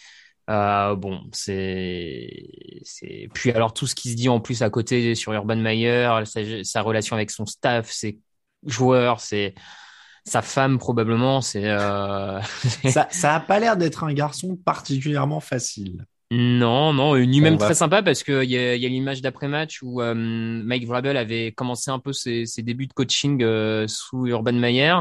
Euh, 0.50 0.96
bon, 0.96 1.20
c'est 1.32 2.48
c'est 2.82 3.28
puis 3.32 3.52
alors 3.52 3.72
tout 3.72 3.86
ce 3.86 3.94
qui 3.94 4.10
se 4.10 4.16
dit 4.16 4.28
en 4.28 4.40
plus 4.40 4.62
à 4.62 4.70
côté 4.70 5.14
sur 5.14 5.32
Urban 5.32 5.56
Meyer, 5.56 6.10
sa, 6.24 6.40
sa 6.64 6.82
relation 6.82 7.14
avec 7.14 7.30
son 7.30 7.46
staff, 7.46 7.88
ses 7.88 8.18
joueurs, 8.66 9.20
c'est 9.20 9.54
sa 10.24 10.42
femme 10.42 10.78
probablement, 10.78 11.40
c'est 11.40 11.66
euh... 11.66 12.40
ça, 12.88 13.06
ça 13.12 13.34
a 13.36 13.40
pas 13.40 13.60
l'air 13.60 13.76
d'être 13.76 14.02
un 14.02 14.12
garçon 14.12 14.56
particulièrement 14.56 15.40
facile. 15.40 16.04
Non, 16.32 16.92
non, 16.92 17.16
ni 17.18 17.40
même 17.40 17.56
va- 17.56 17.66
très 17.66 17.74
sympa 17.74 18.02
parce 18.02 18.22
que 18.22 18.44
il 18.44 18.50
y 18.50 18.56
a, 18.56 18.76
y 18.76 18.86
a 18.86 18.88
l'image 18.88 19.20
d'après-match 19.20 19.82
où 19.82 20.00
euh, 20.00 20.14
Mike 20.14 20.86
Vrabel 20.86 21.16
avait 21.16 21.52
commencé 21.52 21.90
un 21.90 21.98
peu 21.98 22.12
ses, 22.12 22.46
ses 22.46 22.62
débuts 22.62 22.86
de 22.86 22.92
coaching 22.92 23.42
euh, 23.42 23.86
sous 23.88 24.26
Urban 24.26 24.52
Meyer 24.52 24.94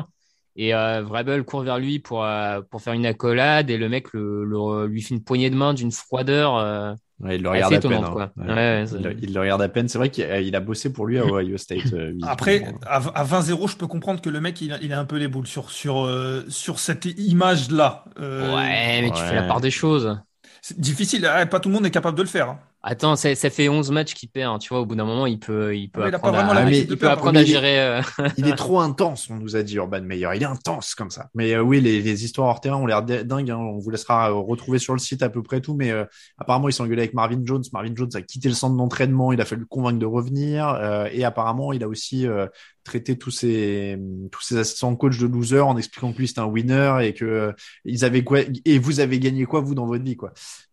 et 0.67 0.73
euh, 0.75 1.01
Vrabel 1.03 1.43
court 1.43 1.61
vers 1.63 1.79
lui 1.79 1.99
pour 1.99 2.23
euh, 2.23 2.61
pour 2.69 2.81
faire 2.81 2.93
une 2.93 3.05
accolade 3.05 3.69
et 3.69 3.77
le 3.77 3.89
mec 3.89 4.13
le, 4.13 4.43
le- 4.45 4.87
lui 4.87 5.01
fait 5.01 5.15
une 5.15 5.23
poignée 5.23 5.49
de 5.49 5.55
main 5.55 5.73
d'une 5.73 5.91
froideur. 5.91 6.55
euh, 6.57 6.93
Ouais, 7.19 7.35
il 7.35 7.41
le 7.43 7.49
Assez 7.49 7.49
regarde 7.49 7.73
à 7.75 7.81
peine. 7.81 8.03
hein. 8.03 8.11
quoi. 8.13 8.31
Ouais. 8.37 8.45
Ouais, 8.47 8.53
ouais, 8.81 8.85
c'est- 8.87 8.95
il, 8.97 9.03
le- 9.03 9.15
il 9.21 9.33
le 9.33 9.39
regarde 9.41 9.61
à 9.61 9.69
peine. 9.69 9.89
C'est 9.89 9.97
vrai 9.97 10.09
qu'il 10.09 10.23
a, 10.25 10.39
il 10.39 10.55
a 10.55 10.59
bossé 10.61 10.93
pour 10.93 11.05
lui 11.05 11.17
à 11.19 11.25
Ohio 11.25 11.57
State. 11.57 11.93
euh, 11.93 12.13
Après, 12.21 12.63
à, 12.85 12.97
à 12.97 13.23
20-0, 13.23 13.67
je 13.67 13.75
peux 13.77 13.87
comprendre 13.87 14.21
que 14.21 14.29
le 14.29 14.39
mec, 14.41 14.61
il 14.61 14.71
a, 14.73 14.77
il 14.81 14.93
a 14.93 14.99
un 14.99 15.05
peu 15.05 15.17
les 15.17 15.27
boules 15.27 15.47
sur, 15.47 15.69
sur, 15.71 16.05
euh, 16.05 16.45
sur 16.49 16.79
cette 16.79 17.05
image-là. 17.05 18.05
Euh, 18.19 18.55
Ouais, 18.55 19.01
mais 19.01 19.11
tu 19.11 19.23
fais 19.23 19.35
la 19.35 19.43
part 19.43 19.61
des 19.61 19.71
choses. 19.71 20.19
C'est 20.61 20.79
difficile, 20.79 21.25
hein, 21.25 21.45
pas 21.45 21.59
tout 21.59 21.69
le 21.69 21.75
monde 21.75 21.85
est 21.85 21.91
capable 21.91 22.17
de 22.17 22.23
le 22.23 22.27
faire. 22.29 22.49
hein. 22.49 22.59
Attends, 22.81 23.17
ça, 23.17 23.35
ça 23.35 23.49
fait 23.49 23.67
11 23.67 23.91
matchs 23.91 24.13
qu'il 24.13 24.29
perd, 24.29 24.55
hein, 24.55 24.57
tu 24.57 24.69
vois, 24.69 24.79
au 24.79 24.85
bout 24.85 24.95
d'un 24.95 25.03
moment, 25.03 25.25
il 25.25 25.37
peut, 25.37 25.75
il 25.75 25.89
peut 25.89 26.01
Mais 26.01 26.07
il 26.09 26.15
a 26.15 26.19
pas 26.19 26.29
apprendre 26.29 26.51
à, 26.51 26.53
l'habitude 26.63 26.87
il 26.91 26.97
peut 26.97 27.09
apprendre 27.09 27.37
à 27.37 27.43
gérer. 27.43 27.77
euh, 27.77 28.01
Il 28.37 28.47
est 28.47 28.55
trop 28.55 28.79
intense, 28.79 29.29
on 29.29 29.35
nous 29.35 29.57
a 29.57 29.63
dit 29.63 29.75
Urban 29.75 29.99
Meyer. 30.01 30.29
Il 30.35 30.43
est 30.43 30.45
intense 30.45 30.95
comme 30.95 31.09
ça. 31.09 31.27
Mais 31.35 31.53
euh, 31.55 31.61
oui, 31.61 31.81
les, 31.81 32.01
les 32.01 32.23
histoires 32.23 32.47
hors 32.47 32.61
terrain 32.61 32.77
ont 32.77 32.85
l'air 32.85 33.03
dingues. 33.03 33.51
hein. 33.51 33.57
On 33.57 33.79
vous 33.79 33.89
laissera 33.89 34.31
euh, 34.31 34.35
retrouver 34.35 34.79
sur 34.79 34.93
le 34.93 34.99
site 34.99 35.21
à 35.23 35.29
peu 35.29 35.43
près 35.43 35.59
tout. 35.59 35.75
Mais 35.75 35.91
euh, 35.91 36.05
apparemment, 36.37 36.69
il 36.69 36.73
s'est 36.73 36.81
engueulé 36.81 37.01
avec 37.01 37.13
Marvin 37.13 37.41
Jones. 37.43 37.63
Marvin 37.73 37.91
Jones 37.93 38.11
a 38.13 38.21
quitté 38.21 38.47
le 38.47 38.55
centre 38.55 38.77
d'entraînement. 38.77 39.33
Il 39.33 39.41
a 39.41 39.45
fallu 39.45 39.61
le 39.61 39.67
convaincre 39.67 39.99
de 39.99 40.05
revenir. 40.05 40.69
Euh, 40.69 41.09
et 41.11 41.25
apparemment, 41.25 41.73
il 41.73 41.83
a 41.83 41.87
aussi 41.89 42.25
euh, 42.27 42.47
traité 42.85 43.17
tous 43.17 43.31
ses 43.31 43.99
tous 44.31 44.41
ses 44.41 44.57
assistants 44.57 44.95
coach 44.95 45.17
de 45.19 45.27
loser 45.27 45.59
en 45.59 45.77
expliquant 45.77 46.13
que 46.13 46.17
lui 46.17 46.27
c'était 46.29 46.39
un 46.39 46.45
winner 46.45 46.99
et 47.01 47.13
que 47.13 47.25
euh, 47.25 47.51
ils 47.83 48.05
avaient 48.05 48.23
quoi 48.23 48.39
et 48.65 48.79
vous 48.79 48.99
avez 48.99 49.19
gagné 49.19 49.45
quoi 49.45 49.59
vous 49.59 49.75
dans 49.75 49.85
votre 49.85 50.03
vie 50.03 50.15
quoi. 50.15 50.31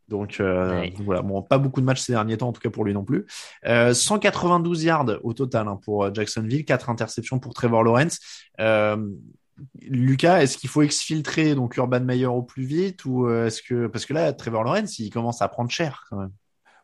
Donc 0.09 0.39
euh, 0.41 0.81
Ouais. 0.81 0.95
voilà, 0.99 1.23
bon, 1.23 1.43
pas 1.43 1.59
beaucoup 1.59 1.81
de 1.81 1.87
matchs 1.87 2.01
ces 2.03 2.13
derniers 2.13 2.37
temps, 2.37 2.49
en 2.49 2.53
tout 2.53 2.61
cas 2.61 2.71
pour 2.71 2.85
lui 2.85 2.95
non 2.95 3.05
plus. 3.05 3.27
Euh, 3.67 3.93
192 3.93 4.85
yards 4.85 5.07
au 5.23 5.33
total 5.33 5.67
hein, 5.69 5.79
pour 5.85 6.05
euh, 6.05 6.11
Jacksonville, 6.13 6.65
quatre 6.65 6.91
interceptions 6.91 7.39
pour 7.39 7.55
Trevor 7.55 7.83
Lawrence. 7.83 8.21
Euh, 8.61 8.97
Lucas, 9.81 10.43
est-ce 10.43 10.59
qu'il 10.59 10.69
faut 10.71 10.83
exfiltrer 10.83 11.55
donc 11.55 11.77
Urban 11.77 12.01
Meyer 12.01 12.27
au 12.27 12.43
plus 12.43 12.65
vite 12.65 13.05
ou 13.07 13.29
est-ce 13.31 13.63
que 13.63 13.87
parce 13.87 14.05
que 14.05 14.13
là 14.13 14.33
Trevor 14.35 14.65
Lawrence 14.65 14.99
il 14.99 15.09
commence 15.11 15.41
à 15.41 15.49
prendre 15.49 15.71
cher 15.71 16.05
quand 16.11 16.19
même. 16.19 16.33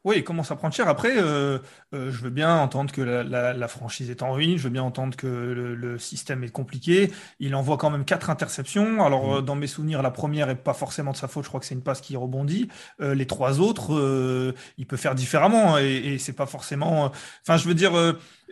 Oui, 0.05 0.17
il 0.19 0.25
commence 0.25 0.51
à 0.51 0.57
prendre 0.57 0.75
cher. 0.75 0.89
Après, 0.89 1.13
euh, 1.17 1.61
euh, 1.95 2.11
je 2.11 2.23
veux 2.23 2.31
bien 2.31 2.57
entendre 2.59 2.91
que 2.93 3.01
la, 3.03 3.23
la- 3.23 3.53
la 3.53 3.69
franchise 3.69 4.11
est 4.11 4.23
en 4.25 4.33
ruine, 4.33 4.59
je 4.59 4.65
veux 4.65 4.71
bien 4.71 4.83
entendre 4.83 5.17
que 5.17 5.29
le, 5.29 5.77
le 5.77 5.97
système 5.97 6.43
est 6.43 6.49
compliqué. 6.51 7.13
Il 7.39 7.55
envoie 7.55 7.77
quand 7.77 7.89
même 7.89 8.05
quatre 8.05 8.29
interceptions. 8.29 9.05
Alors, 9.05 9.37
euh, 9.37 9.43
dans 9.43 9.55
mes 9.55 9.69
souvenirs, 9.69 10.03
la 10.03 10.11
première 10.11 10.51
est 10.51 10.57
pas 10.57 10.75
forcément 10.75 11.13
de 11.13 11.17
sa 11.17 11.29
faute. 11.29 11.45
Je 11.45 11.49
crois 11.49 11.61
que 11.61 11.67
c'est 11.67 11.77
une 11.77 11.85
passe 11.85 12.01
qui 12.01 12.17
rebondit. 12.17 12.67
Euh, 13.01 13.15
les 13.15 13.27
trois 13.29 13.61
autres, 13.61 13.95
euh, 13.95 14.53
il 14.77 14.87
peut 14.87 14.97
faire 14.97 15.15
différemment 15.15 15.79
et, 15.79 15.85
et 16.15 16.19
c'est 16.19 16.33
pas 16.33 16.47
forcément. 16.47 17.13
Enfin, 17.43 17.57
je 17.57 17.69
veux 17.69 17.75
dire, 17.75 17.93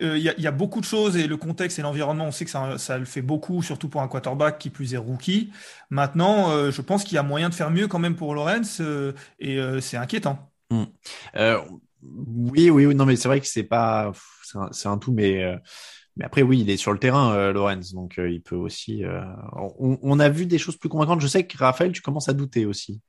il 0.00 0.16
y 0.18 0.32
y 0.42 0.46
a 0.46 0.50
beaucoup 0.52 0.80
de 0.80 0.84
choses 0.84 1.16
et 1.16 1.26
le 1.26 1.36
contexte 1.36 1.78
et 1.78 1.82
l'environnement, 1.82 2.26
on 2.26 2.30
sait 2.32 2.44
que 2.44 2.50
ça, 2.50 2.78
ça 2.78 2.96
le 2.98 3.04
fait 3.04 3.22
beaucoup, 3.22 3.62
surtout 3.62 3.88
pour 3.88 4.02
un 4.02 4.08
quarterback 4.08 4.58
qui 4.58 4.70
plus 4.70 4.94
est 4.94 4.96
rookie. 4.96 5.50
Maintenant, 5.90 6.50
euh, 6.50 6.70
je 6.70 6.80
pense 6.80 7.02
qu'il 7.04 7.14
y 7.16 7.18
a 7.18 7.22
moyen 7.24 7.48
de 7.48 7.54
faire 7.54 7.70
mieux 7.70 7.88
quand 7.88 7.98
même 7.98 8.14
pour 8.16 8.34
Lawrence 8.36 8.78
euh, 8.80 9.12
et 9.40 9.58
euh, 9.58 9.80
c'est 9.80 9.96
inquiétant. 9.96 10.50
Hmm. 10.70 10.84
Euh, 11.36 11.60
oui, 12.02 12.70
oui, 12.70 12.86
oui, 12.86 12.94
non, 12.94 13.06
mais 13.06 13.16
c'est 13.16 13.28
vrai 13.28 13.40
que 13.40 13.46
c'est 13.46 13.64
pas, 13.64 14.12
c'est 14.72 14.88
un, 14.88 14.98
tout, 14.98 15.12
mais 15.12 15.42
euh, 15.44 15.56
mais 16.16 16.24
après, 16.24 16.42
oui, 16.42 16.60
il 16.60 16.70
est 16.70 16.76
sur 16.76 16.92
le 16.92 16.98
terrain, 16.98 17.32
euh, 17.34 17.52
Lorenz, 17.52 17.92
donc 17.92 18.18
euh, 18.18 18.30
il 18.30 18.42
peut 18.42 18.56
aussi. 18.56 19.04
euh, 19.04 19.22
on, 19.78 19.98
on 20.02 20.20
a 20.20 20.28
vu 20.28 20.46
des 20.46 20.58
choses 20.58 20.76
plus 20.76 20.88
convaincantes. 20.88 21.20
Je 21.20 21.26
sais 21.26 21.46
que 21.46 21.56
Raphaël, 21.58 21.92
tu 21.92 22.02
commences 22.02 22.28
à 22.28 22.32
douter 22.34 22.66
aussi. 22.66 23.00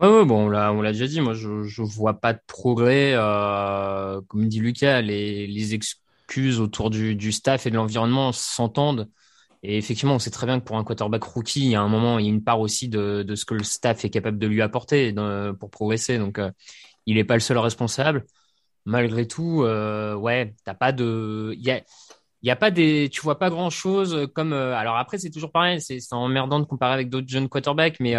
Ouais, 0.00 0.08
ouais, 0.08 0.24
bon, 0.26 0.46
on 0.46 0.48
l'a, 0.48 0.72
on 0.72 0.82
l'a 0.82 0.92
déjà 0.92 1.06
dit. 1.06 1.20
Moi, 1.20 1.34
je, 1.34 1.64
je 1.64 1.82
vois 1.82 2.14
pas 2.20 2.34
de 2.34 2.40
progrès. 2.46 3.12
Euh, 3.14 4.20
comme 4.28 4.46
dit 4.48 4.60
Lucas, 4.60 5.00
les, 5.00 5.46
les 5.46 5.74
excuses 5.74 6.60
autour 6.60 6.90
du, 6.90 7.14
du 7.16 7.32
staff 7.32 7.66
et 7.66 7.70
de 7.70 7.76
l'environnement 7.76 8.32
s'entendent. 8.32 9.08
Et 9.68 9.78
effectivement, 9.78 10.14
on 10.14 10.18
sait 10.20 10.30
très 10.30 10.46
bien 10.46 10.60
que 10.60 10.64
pour 10.64 10.76
un 10.76 10.84
quarterback 10.84 11.24
rookie, 11.24 11.64
il 11.64 11.70
y 11.70 11.74
a 11.74 11.80
un 11.80 11.88
moment, 11.88 12.20
il 12.20 12.26
y 12.26 12.28
a 12.28 12.30
une 12.32 12.44
part 12.44 12.60
aussi 12.60 12.88
de, 12.88 13.24
de 13.24 13.34
ce 13.34 13.44
que 13.44 13.54
le 13.54 13.64
staff 13.64 14.04
est 14.04 14.10
capable 14.10 14.38
de 14.38 14.46
lui 14.46 14.62
apporter 14.62 15.12
pour 15.58 15.70
progresser. 15.70 16.18
Donc, 16.18 16.38
euh, 16.38 16.52
il 17.04 17.16
n'est 17.16 17.24
pas 17.24 17.34
le 17.34 17.40
seul 17.40 17.58
responsable. 17.58 18.24
Malgré 18.84 19.26
tout, 19.26 19.64
euh, 19.64 20.14
ouais, 20.14 20.54
t'as 20.64 20.74
pas 20.74 20.92
de, 20.92 21.52
il 21.56 21.64
y 21.64 21.72
a, 21.72 21.82
y 22.44 22.50
a 22.50 22.54
pas 22.54 22.70
des, 22.70 23.08
tu 23.10 23.20
vois 23.22 23.40
pas 23.40 23.50
grand 23.50 23.70
chose 23.70 24.28
comme, 24.36 24.52
euh, 24.52 24.76
alors 24.76 24.98
après, 24.98 25.18
c'est 25.18 25.30
toujours 25.30 25.50
pareil, 25.50 25.80
c'est 25.80 25.98
emmerdant 26.12 26.60
de 26.60 26.64
comparer 26.64 26.94
avec 26.94 27.10
d'autres 27.10 27.28
jeunes 27.28 27.48
quarterbacks, 27.48 27.98
mais 27.98 28.14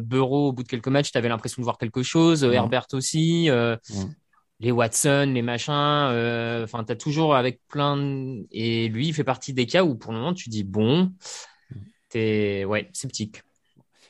Burrow, 0.00 0.48
au 0.48 0.52
bout 0.52 0.64
de 0.64 0.68
quelques 0.68 0.88
matchs, 0.88 1.12
t'avais 1.12 1.28
l'impression 1.28 1.62
de 1.62 1.64
voir 1.64 1.78
quelque 1.78 2.02
chose, 2.02 2.42
Mhm. 2.44 2.54
Herbert 2.54 2.86
aussi, 2.94 3.48
Mhm. 3.48 4.14
Les 4.60 4.72
Watson, 4.72 5.30
les 5.34 5.42
machins, 5.42 5.72
euh, 5.72 6.64
enfin, 6.64 6.84
t'as 6.84 6.96
toujours 6.96 7.36
avec 7.36 7.60
plein 7.68 7.96
de... 7.96 8.46
Et 8.50 8.88
lui, 8.88 9.08
il 9.08 9.14
fait 9.14 9.24
partie 9.24 9.52
des 9.52 9.66
cas 9.66 9.84
où, 9.84 9.94
pour 9.94 10.12
le 10.12 10.18
moment, 10.18 10.34
tu 10.34 10.48
dis, 10.48 10.64
bon, 10.64 11.12
t'es, 12.08 12.64
ouais, 12.64 12.88
sceptique. 12.92 13.42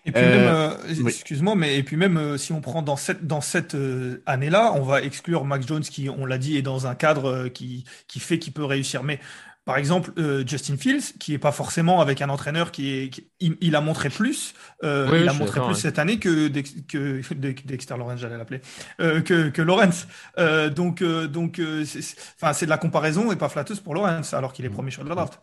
Et 0.05 0.13
puis 0.13 0.23
Euh, 0.23 0.31
même, 0.31 0.55
euh, 0.55 1.03
oui. 1.03 1.13
excuse-moi, 1.13 1.55
mais 1.55 1.77
et 1.77 1.83
puis 1.83 1.97
même 1.97 2.17
euh, 2.17 2.39
si 2.39 2.53
on 2.53 2.61
prend 2.63 2.81
dans 2.83 2.97
cette 2.97 3.27
dans 3.27 3.43
cette 3.43 3.75
euh, 3.75 4.23
année-là, 4.25 4.73
on 4.75 4.83
va 4.83 5.03
exclure 5.03 5.45
Max 5.45 5.67
Jones 5.67 5.83
qui, 5.83 6.09
on 6.09 6.25
l'a 6.25 6.39
dit, 6.39 6.57
est 6.57 6.63
dans 6.63 6.87
un 6.87 6.95
cadre 6.95 7.27
euh, 7.27 7.49
qui 7.51 7.85
qui 8.07 8.19
fait 8.21 8.39
qu'il 8.39 8.55
peut 8.55 8.65
réussir. 8.65 9.03
Mais 9.03 9.21
par 9.69 9.77
exemple, 9.77 10.13
euh, 10.19 10.43
Justin 10.47 10.79
Fields, 10.79 11.13
qui 11.21 11.35
est 11.35 11.39
pas 11.39 11.53
forcément 11.53 12.01
avec 12.01 12.23
un 12.23 12.31
entraîneur 12.31 12.73
qui 12.73 12.91
est, 12.95 13.11
qui- 13.11 13.31
il, 13.39 13.57
il 13.61 13.77
a 13.77 13.83
montré 13.83 14.09
plus, 14.09 14.55
euh, 14.83 15.11
Oui, 15.13 15.21
il 15.21 15.29
a 15.29 15.35
montré 15.35 15.61
plus 15.61 15.69
ouais. 15.69 15.75
cette 15.75 15.99
année 15.99 16.19
que 16.19 16.49
Dex- 16.49 16.75
que, 16.89 17.21
Dex- 17.35 17.67
Dexter 17.67 17.97
Lawrence, 17.99 18.19
j'allais 18.21 18.39
l'appeler, 18.39 18.63
euh, 19.01 19.21
que 19.21 19.51
que 19.51 19.61
Lawrence. 19.61 20.07
Euh, 20.39 20.71
donc 20.71 21.03
euh, 21.03 21.29
donc 21.29 21.59
euh, 21.59 21.85
c'est 21.85 22.01
c'est- 22.03 22.17
enfin 22.41 22.55
c'est 22.55 22.65
de 22.65 22.71
la 22.71 22.79
comparaison 22.79 23.31
et 23.31 23.37
pas 23.37 23.51
flatteuse 23.51 23.81
pour 23.81 23.95
Lawrence 23.95 24.33
alors 24.35 24.55
qu'il 24.55 24.65
est 24.65 24.71
premier 24.71 24.91
choix 24.91 25.05
de 25.05 25.11
la 25.11 25.15
draft. 25.15 25.39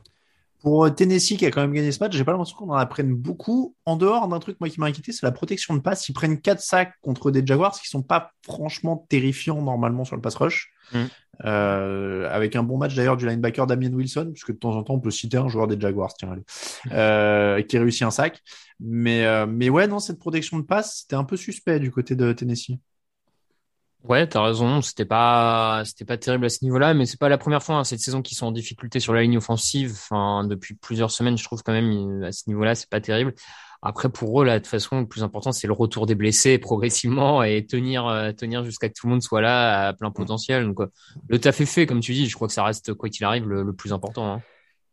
Pour 0.61 0.95
Tennessee 0.95 1.37
qui 1.37 1.45
a 1.45 1.51
quand 1.51 1.61
même 1.61 1.73
gagné 1.73 1.91
ce 1.91 1.99
match, 1.99 2.13
j'ai 2.15 2.23
pas 2.23 2.31
l'impression 2.31 2.57
qu'on 2.57 2.71
en 2.71 2.77
apprenne 2.77 3.13
beaucoup. 3.13 3.75
En 3.85 3.95
dehors 3.97 4.27
d'un 4.27 4.39
truc 4.39 4.57
moi 4.59 4.67
qui 4.69 4.79
m'a 4.79 4.87
inquiété, 4.87 5.11
c'est 5.11 5.23
la 5.25 5.31
protection 5.31 5.75
de 5.75 5.79
passe. 5.79 6.09
Ils 6.09 6.13
prennent 6.13 6.41
4 6.41 6.59
sacs 6.61 6.93
contre 7.01 7.29
des 7.29 7.45
Jaguars 7.45 7.79
qui 7.79 7.87
sont 7.87 8.01
pas 8.01 8.31
franchement 8.43 9.05
terrifiants 9.07 9.61
normalement 9.61 10.05
sur 10.05 10.15
le 10.15 10.23
pass 10.23 10.33
rush. 10.35 10.71
Mm. 10.91 11.03
Euh, 11.43 12.29
avec 12.31 12.55
un 12.55 12.63
bon 12.63 12.77
match 12.77 12.95
d'ailleurs 12.95 13.17
du 13.17 13.27
linebacker 13.27 13.67
Damien 13.67 13.91
Wilson, 13.91 14.29
puisque 14.31 14.51
de 14.51 14.57
temps 14.57 14.75
en 14.75 14.83
temps 14.83 14.93
on 14.93 14.99
peut 14.99 15.11
citer 15.11 15.37
un 15.37 15.47
joueur 15.47 15.67
des 15.67 15.79
Jaguars, 15.79 16.13
tiens, 16.13 16.31
allez, 16.31 16.43
euh, 16.91 17.61
qui 17.63 17.77
réussit 17.77 18.03
un 18.03 18.11
sac. 18.11 18.41
Mais, 18.79 19.25
euh, 19.25 19.45
mais 19.45 19.69
ouais, 19.69 19.87
non, 19.87 19.99
cette 19.99 20.19
protection 20.19 20.57
de 20.59 20.63
passe, 20.63 21.01
c'était 21.01 21.15
un 21.15 21.23
peu 21.23 21.37
suspect 21.37 21.79
du 21.79 21.91
côté 21.91 22.15
de 22.15 22.31
Tennessee. 22.33 22.77
Ouais, 24.07 24.27
t'as 24.27 24.43
raison. 24.43 24.81
C'était 24.83 25.05
pas, 25.05 25.81
c'était 25.83 26.05
pas 26.05 26.17
terrible 26.17 26.45
à 26.45 26.49
ce 26.49 26.63
niveau-là, 26.63 26.93
mais 26.93 27.07
c'est 27.07 27.19
pas 27.19 27.29
la 27.29 27.39
première 27.39 27.63
fois 27.63 27.77
hein, 27.77 27.83
cette 27.83 28.01
saison 28.01 28.21
qu'ils 28.21 28.37
sont 28.37 28.45
en 28.45 28.51
difficulté 28.51 28.99
sur 28.99 29.13
la 29.13 29.23
ligne 29.23 29.37
offensive. 29.37 29.93
Enfin, 29.93 30.45
depuis 30.45 30.75
plusieurs 30.75 31.09
semaines, 31.09 31.37
je 31.37 31.43
trouve 31.43 31.63
quand 31.63 31.73
même 31.73 32.23
à 32.23 32.31
ce 32.31 32.43
niveau-là, 32.47 32.75
c'est 32.75 32.89
pas 32.89 33.01
terrible. 33.01 33.33
Après, 33.81 34.09
pour 34.09 34.41
eux, 34.41 34.45
là, 34.45 34.53
de 34.53 34.63
toute 34.63 34.67
façon, 34.71 35.01
le 35.01 35.07
plus 35.07 35.23
important, 35.23 35.51
c'est 35.51 35.67
le 35.67 35.73
retour 35.73 36.05
des 36.07 36.15
blessés 36.15 36.57
progressivement 36.57 37.43
et 37.43 37.65
tenir, 37.65 38.07
euh, 38.07 38.31
tenir 38.31 38.63
jusqu'à 38.63 38.89
que 38.89 38.93
tout 38.99 39.07
le 39.07 39.11
monde 39.11 39.21
soit 39.21 39.41
là 39.41 39.87
à 39.89 39.93
plein 39.93 40.11
potentiel. 40.11 40.65
Donc, 40.65 40.81
euh, 40.81 40.87
le 41.27 41.39
taf 41.39 41.61
est 41.61 41.65
fait, 41.65 41.85
comme 41.85 41.99
tu 41.99 42.13
dis. 42.13 42.27
Je 42.27 42.35
crois 42.35 42.47
que 42.47 42.53
ça 42.53 42.63
reste, 42.63 42.93
quoi 42.93 43.09
qu'il 43.09 43.25
arrive, 43.25 43.47
le, 43.47 43.63
le 43.63 43.73
plus 43.73 43.93
important. 43.93 44.25
hein. 44.33 44.43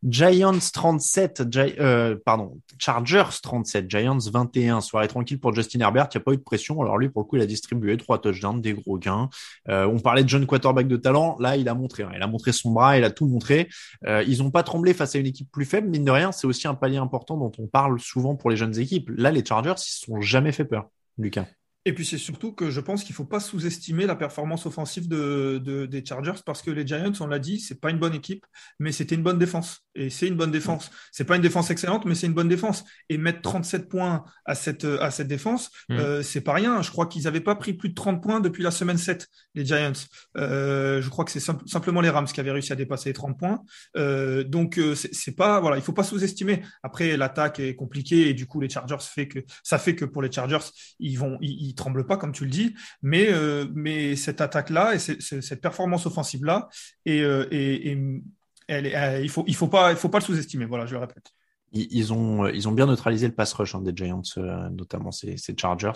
Giants 0.07 0.59
37, 0.73 1.43
Gi- 1.51 1.75
euh, 1.79 2.17
pardon, 2.25 2.59
Chargers 2.77 3.23
37, 3.41 3.89
Giants 3.89 4.17
21. 4.17 4.81
Soirée 4.81 5.07
tranquille 5.07 5.39
pour 5.39 5.53
Justin 5.53 5.79
Herbert, 5.79 6.09
il 6.13 6.17
n'y 6.17 6.21
a 6.21 6.23
pas 6.25 6.33
eu 6.33 6.37
de 6.37 6.41
pression. 6.41 6.81
Alors 6.81 6.97
lui, 6.97 7.09
pour 7.09 7.21
le 7.21 7.27
coup, 7.27 7.35
il 7.37 7.41
a 7.41 7.45
distribué 7.45 7.95
trois 7.97 8.19
touchdowns, 8.19 8.59
des 8.61 8.73
gros 8.73 8.97
gains. 8.97 9.29
Euh, 9.69 9.85
on 9.87 9.99
parlait 9.99 10.23
de 10.23 10.29
jeune 10.29 10.45
quarterback 10.45 10.87
de 10.87 10.97
talent. 10.97 11.37
Là, 11.39 11.55
il 11.55 11.69
a 11.69 11.73
montré, 11.73 12.03
hein. 12.03 12.11
il 12.15 12.21
a 12.21 12.27
montré 12.27 12.51
son 12.51 12.71
bras, 12.71 12.97
il 12.97 13.03
a 13.03 13.11
tout 13.11 13.27
montré. 13.27 13.69
Euh, 14.05 14.23
ils 14.27 14.39
n'ont 14.39 14.51
pas 14.51 14.63
tremblé 14.63 14.93
face 14.93 15.15
à 15.15 15.19
une 15.19 15.25
équipe 15.27 15.49
plus 15.51 15.65
faible, 15.65 15.87
mine 15.89 16.03
de 16.05 16.11
rien. 16.11 16.31
C'est 16.31 16.47
aussi 16.47 16.67
un 16.67 16.75
palier 16.75 16.97
important 16.97 17.37
dont 17.37 17.51
on 17.57 17.67
parle 17.67 17.99
souvent 17.99 18.35
pour 18.35 18.49
les 18.49 18.57
jeunes 18.57 18.77
équipes. 18.77 19.09
Là, 19.15 19.31
les 19.31 19.45
Chargers, 19.45 19.75
ils 19.77 19.81
se 19.91 20.05
sont 20.05 20.19
jamais 20.19 20.51
fait 20.51 20.65
peur, 20.65 20.89
Lucas. 21.17 21.45
Et 21.85 21.93
puis 21.93 22.05
c'est 22.05 22.17
surtout 22.17 22.53
que 22.53 22.69
je 22.69 22.79
pense 22.79 23.03
qu'il 23.03 23.13
faut 23.13 23.25
pas 23.25 23.39
sous-estimer 23.41 24.05
la 24.05 24.15
performance 24.15 24.65
offensive 24.65 25.07
de, 25.09 25.59
de- 25.63 25.85
des 25.85 26.03
Chargers 26.05 26.39
parce 26.45 26.61
que 26.61 26.71
les 26.71 26.87
Giants, 26.87 27.11
on 27.19 27.27
l'a 27.27 27.39
dit, 27.39 27.59
c'est 27.59 27.79
pas 27.81 27.89
une 27.89 27.99
bonne 27.99 28.13
équipe, 28.15 28.45
mais 28.79 28.91
c'était 28.93 29.15
une 29.15 29.23
bonne 29.23 29.37
défense. 29.37 29.81
Et 29.95 30.09
c'est 30.09 30.27
une 30.27 30.35
bonne 30.35 30.49
défense. 30.51 30.89
C'est 31.11 31.25
pas 31.25 31.35
une 31.35 31.41
défense 31.41 31.69
excellente, 31.71 32.05
mais 32.05 32.15
c'est 32.15 32.27
une 32.27 32.33
bonne 32.33 32.47
défense. 32.47 32.83
Et 33.09 33.17
mettre 33.17 33.41
37 33.41 33.89
points 33.89 34.23
à 34.45 34.55
cette, 34.55 34.85
à 34.85 35.11
cette 35.11 35.27
défense, 35.27 35.69
Mm. 35.89 35.93
euh, 35.97 36.23
c'est 36.23 36.41
pas 36.41 36.53
rien. 36.53 36.81
Je 36.81 36.89
crois 36.89 37.05
qu'ils 37.07 37.27
avaient 37.27 37.41
pas 37.41 37.55
pris 37.55 37.73
plus 37.73 37.89
de 37.89 37.93
30 37.95 38.23
points 38.23 38.39
depuis 38.39 38.63
la 38.63 38.71
semaine 38.71 38.97
7, 38.97 39.27
les 39.53 39.65
Giants. 39.65 39.91
Euh, 40.37 41.01
je 41.01 41.09
crois 41.09 41.25
que 41.25 41.31
c'est 41.31 41.39
simple- 41.39 41.67
simplement 41.67 41.99
les 42.01 42.09
Rams 42.09 42.25
qui 42.25 42.39
avaient 42.39 42.51
réussi 42.51 42.71
à 42.71 42.75
dépasser 42.75 43.09
les 43.09 43.13
30 43.13 43.37
points. 43.37 43.61
Euh, 43.97 44.43
donc 44.43 44.77
euh, 44.79 44.95
c'est 44.95 45.13
c'est 45.13 45.35
pas 45.35 45.59
voilà, 45.59 45.77
il 45.77 45.83
faut 45.83 45.93
pas 45.93 46.03
sous-estimer. 46.03 46.63
Après 46.81 47.17
l'attaque 47.17 47.59
est 47.59 47.75
compliquée 47.75 48.29
et 48.29 48.33
du 48.33 48.45
coup 48.47 48.59
les 48.61 48.69
Chargers 48.69 48.97
fait 49.01 49.27
que 49.27 49.39
ça 49.63 49.77
fait 49.77 49.95
que 49.95 50.05
pour 50.05 50.21
les 50.21 50.31
Chargers 50.31 50.59
ils 50.99 51.15
vont 51.17 51.37
ils, 51.41 51.72
ils 51.73 51.75
tremblent 51.75 52.05
pas 52.05 52.17
comme 52.17 52.31
tu 52.31 52.45
le 52.45 52.51
dis, 52.51 52.75
mais 53.01 53.27
euh, 53.31 53.65
mais 53.73 54.15
cette 54.15 54.41
attaque 54.41 54.69
là 54.69 54.93
et 54.93 54.99
cette 54.99 55.61
performance 55.61 56.05
offensive 56.05 56.45
là 56.45 56.69
et, 57.05 57.21
euh, 57.21 57.47
et, 57.51 57.91
et 57.91 58.21
elle, 58.67 58.85
euh, 58.85 59.19
il 59.21 59.29
faut 59.29 59.43
il 59.47 59.55
faut 59.55 59.67
pas 59.67 59.91
il 59.91 59.97
faut 59.97 60.09
pas 60.09 60.19
le 60.19 60.23
sous-estimer. 60.23 60.65
Voilà, 60.65 60.85
je 60.85 60.93
le 60.93 60.99
répète. 60.99 61.31
Ils, 61.73 61.87
ils 61.91 62.13
ont, 62.13 62.47
ils 62.47 62.67
ont 62.67 62.71
bien 62.71 62.85
neutralisé 62.85 63.27
le 63.27 63.33
pass 63.35 63.51
rush 63.53 63.75
hein, 63.75 63.81
des 63.81 63.91
Giants, 63.95 64.21
euh, 64.37 64.69
notamment 64.69 65.11
ces, 65.11 65.37
ces 65.37 65.55
Chargers. 65.59 65.91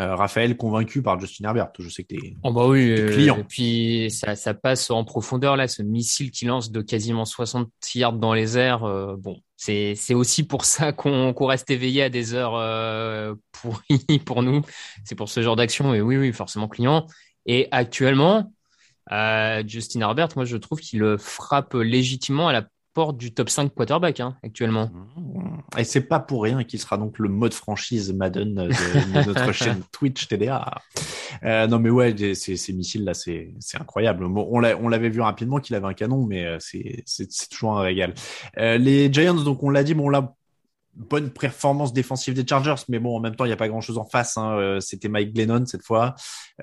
Euh, 0.00 0.16
Raphaël, 0.16 0.56
convaincu 0.56 1.00
par 1.00 1.18
Justin 1.20 1.44
Herbert. 1.44 1.68
Je 1.78 1.88
sais 1.88 2.02
que 2.02 2.08
t'es 2.08 2.34
Oh 2.42 2.52
bah 2.52 2.66
oui, 2.66 2.90
euh, 2.90 3.08
client. 3.12 3.36
et 3.38 3.44
puis 3.44 4.10
ça, 4.10 4.34
ça 4.34 4.52
passe 4.52 4.90
en 4.90 5.04
profondeur 5.04 5.56
là, 5.56 5.68
ce 5.68 5.80
missile 5.82 6.32
qui 6.32 6.44
lance 6.44 6.72
de 6.72 6.82
quasiment 6.82 7.24
60 7.24 7.70
yards 7.94 8.14
dans 8.14 8.34
les 8.34 8.58
airs. 8.58 8.82
euh, 8.82 9.14
bon, 9.16 9.40
c'est 9.56 9.94
c'est 9.94 10.12
aussi 10.14 10.42
pour 10.44 10.64
ça 10.64 10.92
qu'on 10.92 11.32
qu'on 11.32 11.46
reste 11.46 11.70
éveillé 11.70 12.02
à 12.02 12.08
des 12.10 12.34
heures 12.34 12.56
euh, 12.56 13.34
pourries 13.52 14.18
pour 14.26 14.42
nous. 14.42 14.60
C'est 15.04 15.14
pour 15.14 15.28
ce 15.28 15.40
genre 15.40 15.54
d'action 15.54 15.94
et 15.94 16.00
oui, 16.00 16.16
oui, 16.16 16.32
forcément 16.32 16.66
client. 16.66 17.06
Et 17.46 17.68
actuellement, 17.70 18.52
euh, 19.12 19.62
Justin 19.68 20.00
Herbert, 20.00 20.30
moi 20.34 20.44
je 20.44 20.56
trouve 20.56 20.80
qu'il 20.80 21.16
frappe 21.16 21.74
légitimement 21.74 22.48
à 22.48 22.52
la 22.52 22.66
porte 22.96 23.18
du 23.18 23.32
top 23.34 23.50
5 23.50 23.74
quarterback 23.74 24.20
hein, 24.20 24.36
actuellement. 24.42 24.90
Et 25.76 25.84
c'est 25.84 26.00
pas 26.00 26.18
pour 26.18 26.42
rien 26.42 26.64
qu'il 26.64 26.80
sera 26.80 26.96
donc 26.96 27.18
le 27.18 27.28
mode 27.28 27.52
franchise 27.52 28.12
Madden 28.14 28.54
de, 28.54 28.62
de 28.68 29.26
notre 29.26 29.52
chaîne 29.52 29.82
Twitch 29.92 30.26
TDA. 30.28 30.64
Euh, 31.44 31.66
non 31.66 31.78
mais 31.78 31.90
ouais, 31.90 32.16
ces, 32.34 32.56
ces 32.56 32.72
missiles 32.72 33.04
là, 33.04 33.12
c'est 33.12 33.52
incroyable. 33.78 34.26
Bon, 34.28 34.48
on 34.50 34.58
l'a- 34.60 34.78
on 34.78 34.88
l'avait 34.88 35.10
vu 35.10 35.20
rapidement 35.20 35.58
qu'il 35.60 35.76
avait 35.76 35.86
un 35.86 35.92
canon, 35.92 36.24
mais 36.26 36.46
euh, 36.46 36.56
c'est 36.58 37.04
toujours 37.50 37.78
un 37.78 37.82
régal. 37.82 38.14
Euh, 38.58 38.78
les 38.78 39.12
Giants, 39.12 39.34
donc 39.34 39.62
on 39.62 39.68
l'a 39.70 39.84
dit, 39.84 39.94
bon 39.94 40.08
là. 40.08 40.32
Bonne 40.98 41.28
performance 41.28 41.92
défensive 41.92 42.32
des 42.32 42.46
Chargers, 42.48 42.82
mais 42.88 42.98
bon, 42.98 43.14
en 43.18 43.20
même 43.20 43.36
temps, 43.36 43.44
il 43.44 43.48
n'y 43.48 43.52
a 43.52 43.56
pas 43.58 43.68
grand-chose 43.68 43.98
en 43.98 44.06
face. 44.06 44.38
hein. 44.38 44.78
C'était 44.80 45.10
Mike 45.10 45.34
Glennon 45.34 45.66
cette 45.66 45.82
fois. 45.84 46.14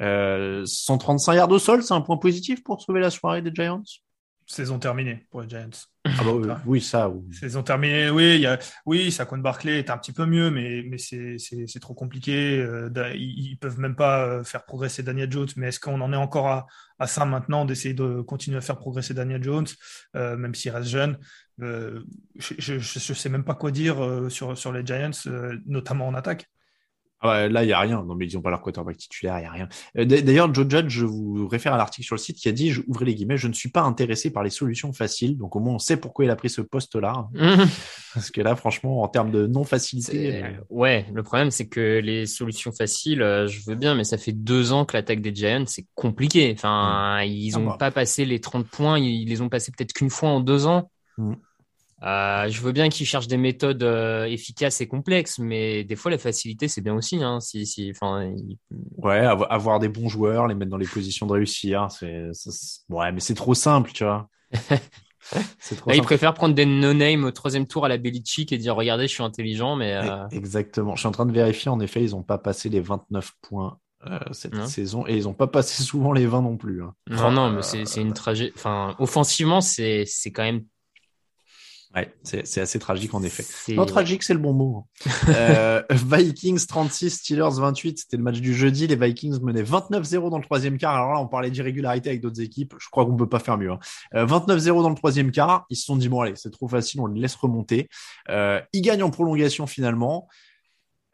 Euh, 0.02 0.64
135 0.66 1.36
yards 1.36 1.52
au 1.52 1.60
sol, 1.60 1.84
c'est 1.84 1.94
un 1.94 2.02
point 2.02 2.18
positif 2.18 2.64
pour 2.64 2.82
sauver 2.82 3.00
la 3.00 3.12
soirée 3.12 3.44
des 3.44 3.52
Giants? 3.54 3.84
Saison 4.46 4.80
terminée 4.80 5.26
pour 5.30 5.42
les 5.42 5.50
Giants. 5.50 5.70
Ah 6.06 6.12
bah 6.24 6.32
oui, 6.34 6.50
oui, 6.66 6.82
ça. 6.82 7.10
oui. 7.10 7.34
Saison 7.34 7.64
terminée, 7.64 8.10
oui, 8.10 8.40
y 8.40 8.46
a, 8.46 8.60
oui, 8.86 9.12
Saquon 9.12 9.38
Barclay 9.38 9.80
est 9.80 9.90
un 9.90 9.98
petit 9.98 10.12
peu 10.12 10.26
mieux, 10.26 10.52
mais, 10.52 10.84
mais 10.86 10.98
c'est, 10.98 11.80
trop 11.80 11.94
compliqué. 11.94 12.60
Euh, 12.60 12.90
ils, 13.16 13.52
ils 13.52 13.58
peuvent 13.58 13.80
même 13.80 13.96
pas 13.96 14.26
euh, 14.26 14.44
faire 14.44 14.66
progresser 14.66 15.02
Daniel 15.02 15.32
Jones, 15.32 15.48
mais 15.56 15.70
est-ce 15.70 15.80
qu'on 15.80 16.02
en 16.02 16.12
est 16.12 16.18
encore 16.18 16.48
à, 16.48 16.68
à 17.00 17.08
ça 17.08 17.26
maintenant 17.26 17.66
d'essayer 17.66 17.94
de 17.94 18.22
continuer 18.22 18.58
à 18.58 18.62
faire 18.62 18.78
progresser 18.78 19.14
Daniel 19.14 19.44
Jones, 19.44 19.68
euh, 20.16 20.36
même 20.36 20.56
s'il 20.56 20.72
reste 20.72 20.90
jeune? 20.90 21.18
Euh, 21.62 22.04
je, 22.36 22.80
je 22.80 23.14
sais 23.14 23.30
même 23.30 23.46
pas 23.46 23.56
quoi 23.56 23.72
dire 23.72 23.98
sur, 24.30 24.58
sur 24.58 24.72
les 24.74 24.86
Giants, 24.86 25.12
notamment 25.66 26.08
en 26.08 26.16
attaque. 26.16 26.50
Ah 27.24 27.30
ouais, 27.30 27.50
là, 27.50 27.64
il 27.64 27.68
n'y 27.68 27.74
a 27.74 27.80
rien. 27.80 28.04
Non, 28.04 28.16
mais 28.16 28.28
ils 28.28 28.36
n'ont 28.36 28.42
pas 28.42 28.50
leur 28.50 28.62
quarterback 28.62 28.98
titulaire, 28.98 29.38
il 29.38 29.42
n'y 29.42 29.48
a 29.48 29.52
rien. 29.52 29.70
Euh, 29.98 30.04
D'ailleurs, 30.06 30.54
Joe 30.54 30.68
Judge, 30.70 30.90
je 30.90 31.06
vous 31.06 31.48
réfère 31.48 31.74
à 31.74 31.78
l'article 31.78 32.06
sur 32.06 32.16
le 32.16 32.20
site 32.20 32.38
qui 32.38 32.50
a 32.50 32.52
dit, 32.52 32.72
je, 32.72 32.82
ouvrez 32.88 33.06
les 33.06 33.16
guillemets, 33.16 33.38
je 33.38 33.48
ne 33.48 33.54
suis 33.54 33.70
pas 33.70 33.82
intéressé 33.82 34.30
par 34.32 34.44
les 34.44 34.50
solutions 34.50 34.92
faciles. 34.92 35.38
Donc, 35.38 35.56
au 35.56 35.60
moins, 35.60 35.76
on 35.76 35.80
sait 35.80 35.96
pourquoi 35.98 36.26
il 36.26 36.32
a 36.32 36.36
pris 36.36 36.50
ce 36.50 36.62
poste-là. 36.62 37.30
Parce 38.14 38.30
que 38.30 38.42
là, 38.42 38.56
franchement, 38.56 39.02
en 39.02 39.08
termes 39.08 39.32
de 39.32 39.48
non-facilité. 39.48 40.44
Euh, 40.44 40.50
Ouais, 40.70 41.06
le 41.14 41.24
problème 41.24 41.50
c'est 41.50 41.68
que 41.68 42.00
les 42.04 42.26
solutions 42.26 42.72
faciles, 42.72 43.22
euh, 43.22 43.48
je 43.48 43.62
veux 43.66 43.76
bien, 43.76 43.96
mais 43.96 44.04
ça 44.04 44.18
fait 44.18 44.34
deux 44.34 44.72
ans 44.74 44.86
que 44.86 44.96
l'attaque 44.98 45.22
des 45.22 45.34
Giants 45.34 45.64
c'est 45.66 45.86
compliqué. 45.96 46.54
Enfin, 46.56 47.22
ils 47.24 47.54
Ah 47.56 47.60
ont 47.60 47.66
bah. 47.68 47.78
pas 47.80 47.92
passé 47.92 48.26
les 48.26 48.40
30 48.42 48.68
points, 48.68 49.00
ils 49.00 49.28
les 49.28 49.42
ont 49.42 49.50
passés 49.50 49.72
peut-être 49.76 49.94
qu'une 49.94 50.10
fois 50.10 50.30
en 50.30 50.42
deux 50.42 50.68
ans. 50.68 50.92
Mm. 51.18 51.34
Euh, 52.04 52.50
je 52.50 52.62
veux 52.62 52.74
bien 52.74 52.90
qu'ils 52.90 53.06
cherchent 53.06 53.28
des 53.28 53.38
méthodes 53.38 53.82
euh, 53.84 54.26
efficaces 54.26 54.82
et 54.82 54.88
complexes, 54.88 55.40
mais 55.40 55.84
des 55.86 55.96
fois 55.96 56.12
la 56.12 56.18
facilité 56.18 56.68
c'est 56.68 56.82
bien 56.82 56.94
aussi. 56.96 57.24
Hein, 57.24 57.40
si, 57.40 57.66
si, 57.66 57.92
enfin, 57.96 58.24
il- 58.26 58.58
Ouais, 58.98 59.22
avo- 59.22 59.48
avoir 59.50 59.80
des 59.80 59.88
bons 59.90 60.10
joueurs, 60.10 60.48
les 60.48 60.56
mettre 60.56 60.72
dans 60.72 60.78
les 60.78 60.86
positions 60.88 61.26
de 61.28 61.32
réussir, 61.34 61.88
c'est, 61.92 62.28
ça, 62.34 62.52
c'est- 62.52 62.82
ouais, 62.90 63.12
mais 63.14 63.20
c'est 63.22 63.36
trop 63.36 63.54
simple, 63.54 63.92
tu 63.94 64.04
vois. 64.04 64.28
trop 65.78 65.90
Là, 65.90 65.96
ils 65.96 66.02
préfèrent 66.02 66.34
prendre 66.34 66.54
des 66.54 66.66
no-name 66.66 67.24
au 67.24 67.32
troisième 67.32 67.66
tour 67.68 67.86
à 67.86 67.88
la 67.88 67.98
Belichick 67.98 68.52
et 68.52 68.58
dire 68.58 68.76
regardez, 68.76 69.08
je 69.08 69.14
suis 69.14 69.24
intelligent, 69.24 69.76
mais 69.76 69.94
euh, 69.94 70.28
Exactement. 70.32 70.96
Je 70.96 71.00
suis 71.00 71.08
en 71.08 71.12
train 71.12 71.26
de 71.26 71.32
vérifier. 71.32 71.70
En 71.72 71.80
effet, 71.80 72.04
ils 72.04 72.12
n'ont 72.12 72.24
pas 72.24 72.38
passé 72.38 72.68
les 72.70 72.82
29 72.82 73.32
points 73.42 73.78
euh, 74.08 74.20
cette 74.32 74.54
Non. 74.54 74.68
saison 74.68 75.08
et 75.08 75.16
ils 75.16 75.24
n'ont 75.24 75.34
pas 75.34 75.48
passé 75.48 75.82
souvent 75.84 76.12
les 76.12 76.26
20 76.26 76.42
non 76.42 76.58
plus. 76.58 76.84
hein. 76.84 76.94
non, 77.10 77.32
non, 77.32 77.50
mais 77.52 77.62
c'est 77.62 78.02
une 78.02 78.14
tragédie. 78.14 78.52
Enfin, 78.58 78.96
offensivement, 79.00 79.62
c'est 79.62 80.06
quand 80.34 80.44
même. 80.44 80.66
Ouais, 81.96 82.12
c'est 82.24 82.48
c'est 82.48 82.60
assez 82.60 82.80
tragique 82.80 83.14
en 83.14 83.22
effet. 83.22 83.44
c'est- 83.44 83.76
Non, 83.76 83.86
tragique, 83.86 84.24
c'est 84.24 84.34
le 84.34 84.40
bon 84.40 84.54
mot. 84.54 84.88
euh, 85.30 85.84
Vikings 85.92 86.66
36, 86.66 87.12
Steelers 87.12 87.50
28. 87.60 88.00
C'était 88.00 88.18
le 88.18 88.24
match 88.24 88.40
du 88.42 88.56
jeudi. 88.56 88.88
Les 88.88 88.96
Vikings 88.96 89.40
menaient 89.44 89.62
29-0 89.62 90.32
dans 90.32 90.38
le 90.40 90.44
troisième 90.44 90.78
quart. 90.80 90.96
Alors 90.96 91.14
là, 91.14 91.20
on 91.20 91.28
parlait 91.28 91.52
d'irrégularité 91.52 92.10
avec 92.10 92.22
d'autres 92.22 92.42
équipes. 92.42 92.74
Je 92.80 92.90
crois 92.90 93.06
qu'on 93.06 93.16
peut 93.16 93.30
pas 93.30 93.38
faire 93.40 93.58
mieux. 93.60 93.72
hein. 93.72 93.80
Euh, 94.16 94.26
29-0 94.26 94.82
dans 94.82 94.90
le 94.90 94.96
troisième 94.96 95.30
quart. 95.32 95.66
Ils 95.70 95.76
se 95.78 95.86
sont 95.86 95.96
dit, 95.96 96.10
bon, 96.10 96.22
allez, 96.22 96.34
c'est 96.36 96.50
trop 96.52 96.68
facile, 96.68 97.00
on 97.00 97.06
les 97.06 97.22
laisse 97.22 97.36
remonter. 97.36 97.90
Euh, 98.30 98.60
ils 98.74 98.82
gagnent 98.82 99.04
en 99.04 99.12
prolongation 99.12 99.68
finalement. 99.68 100.28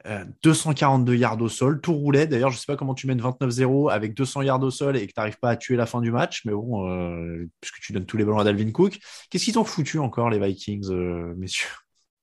Euh, 0.10 0.26
242 0.43 1.16
yards 1.16 1.41
au 1.41 1.49
sol, 1.49 1.82
tout 1.82 1.93
roulait. 1.93 2.26
D'ailleurs, 2.26 2.49
je 2.49 2.57
sais 2.57 2.66
pas 2.66 2.76
comment 2.76 2.95
tu 2.95 3.05
mènes 3.05 3.22
29-0 3.22 3.91
avec 3.91 4.16
200 4.16 4.41
yards 4.41 4.64
au 4.64 4.72
sol 4.72 4.97
et 4.97 5.05
que 5.05 5.14
tu 5.14 5.20
n'arrives 5.20 5.38
pas 5.39 5.51
à 5.51 5.55
tuer 5.55 5.76
la 5.76 5.86
fin 5.86 6.01
du 6.01 6.12
match, 6.12 6.41
mais 6.45 6.51
bon, 6.51 6.89
euh, 6.89 7.47
puisque 7.62 7.80
tu 7.80 7.93
donnes 7.93 8.05
tous 8.05 8.18
les 8.18 8.26
ballons 8.26 8.39
à 8.39 8.43
Dalvin 8.43 8.72
Cook. 8.72 8.97
Qu'est-ce 9.30 9.45
qu'ils 9.45 9.60
ont 9.60 9.64
foutu 9.64 9.99
encore, 9.99 10.32
les 10.32 10.39
Vikings, 10.39 10.89
euh, 10.89 11.36
messieurs? 11.38 11.70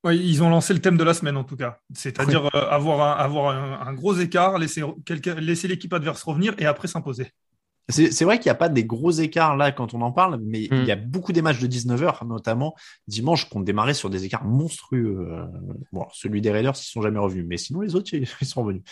Ouais, 0.03 0.17
ils 0.17 0.43
ont 0.43 0.51
lancé 0.51 0.75
le 0.75 0.81
thème 0.81 0.97
de 0.97 1.05
la 1.05 1.15
semaine 1.15 1.37
en 1.37 1.45
tout 1.45 1.57
cas, 1.57 1.79
c'est-à-dire 1.93 2.47
euh, 2.55 2.69
avoir, 2.71 3.19
un, 3.19 3.23
avoir 3.23 3.57
un, 3.57 3.87
un 3.87 3.93
gros 3.93 4.15
écart, 4.15 4.59
laisser 4.59 5.69
l'équipe 5.69 5.93
adverse 5.93 6.23
revenir 6.23 6.55
et 6.59 6.67
après 6.67 6.89
s'imposer. 6.89 7.33
C'est 7.89 8.11
c'est 8.11 8.25
vrai 8.25 8.39
qu'il 8.39 8.47
n'y 8.49 8.53
a 8.53 8.57
pas 8.57 8.69
des 8.69 8.85
gros 8.85 9.13
écarts 9.13 9.57
là 9.57 9.71
quand 9.71 9.95
on 9.95 10.01
en 10.03 10.11
parle, 10.11 10.41
mais 10.43 10.67
Mm. 10.71 10.75
il 10.75 10.85
y 10.87 10.91
a 10.91 10.97
beaucoup 10.97 11.33
des 11.33 11.43
matchs 11.43 11.61
de 11.61 11.67
19h, 11.69 12.27
notamment 12.27 12.75
dimanche, 13.07 13.49
qui 13.49 13.57
ont 13.57 13.61
démarré 13.61 13.95
sur 13.95 14.11
des 14.11 14.25
écarts 14.25 14.45
monstrueux. 14.45 15.29
Euh, 15.31 15.45
Bon, 15.93 16.05
celui 16.13 16.41
des 16.41 16.51
Raiders, 16.51 16.75
ils 16.77 16.85
sont 16.85 17.01
jamais 17.01 17.19
revenus, 17.19 17.45
mais 17.49 17.57
sinon 17.57 17.81
les 17.81 17.95
autres, 17.95 18.13
ils 18.13 18.27
sont 18.47 18.63
revenus. 18.65 18.83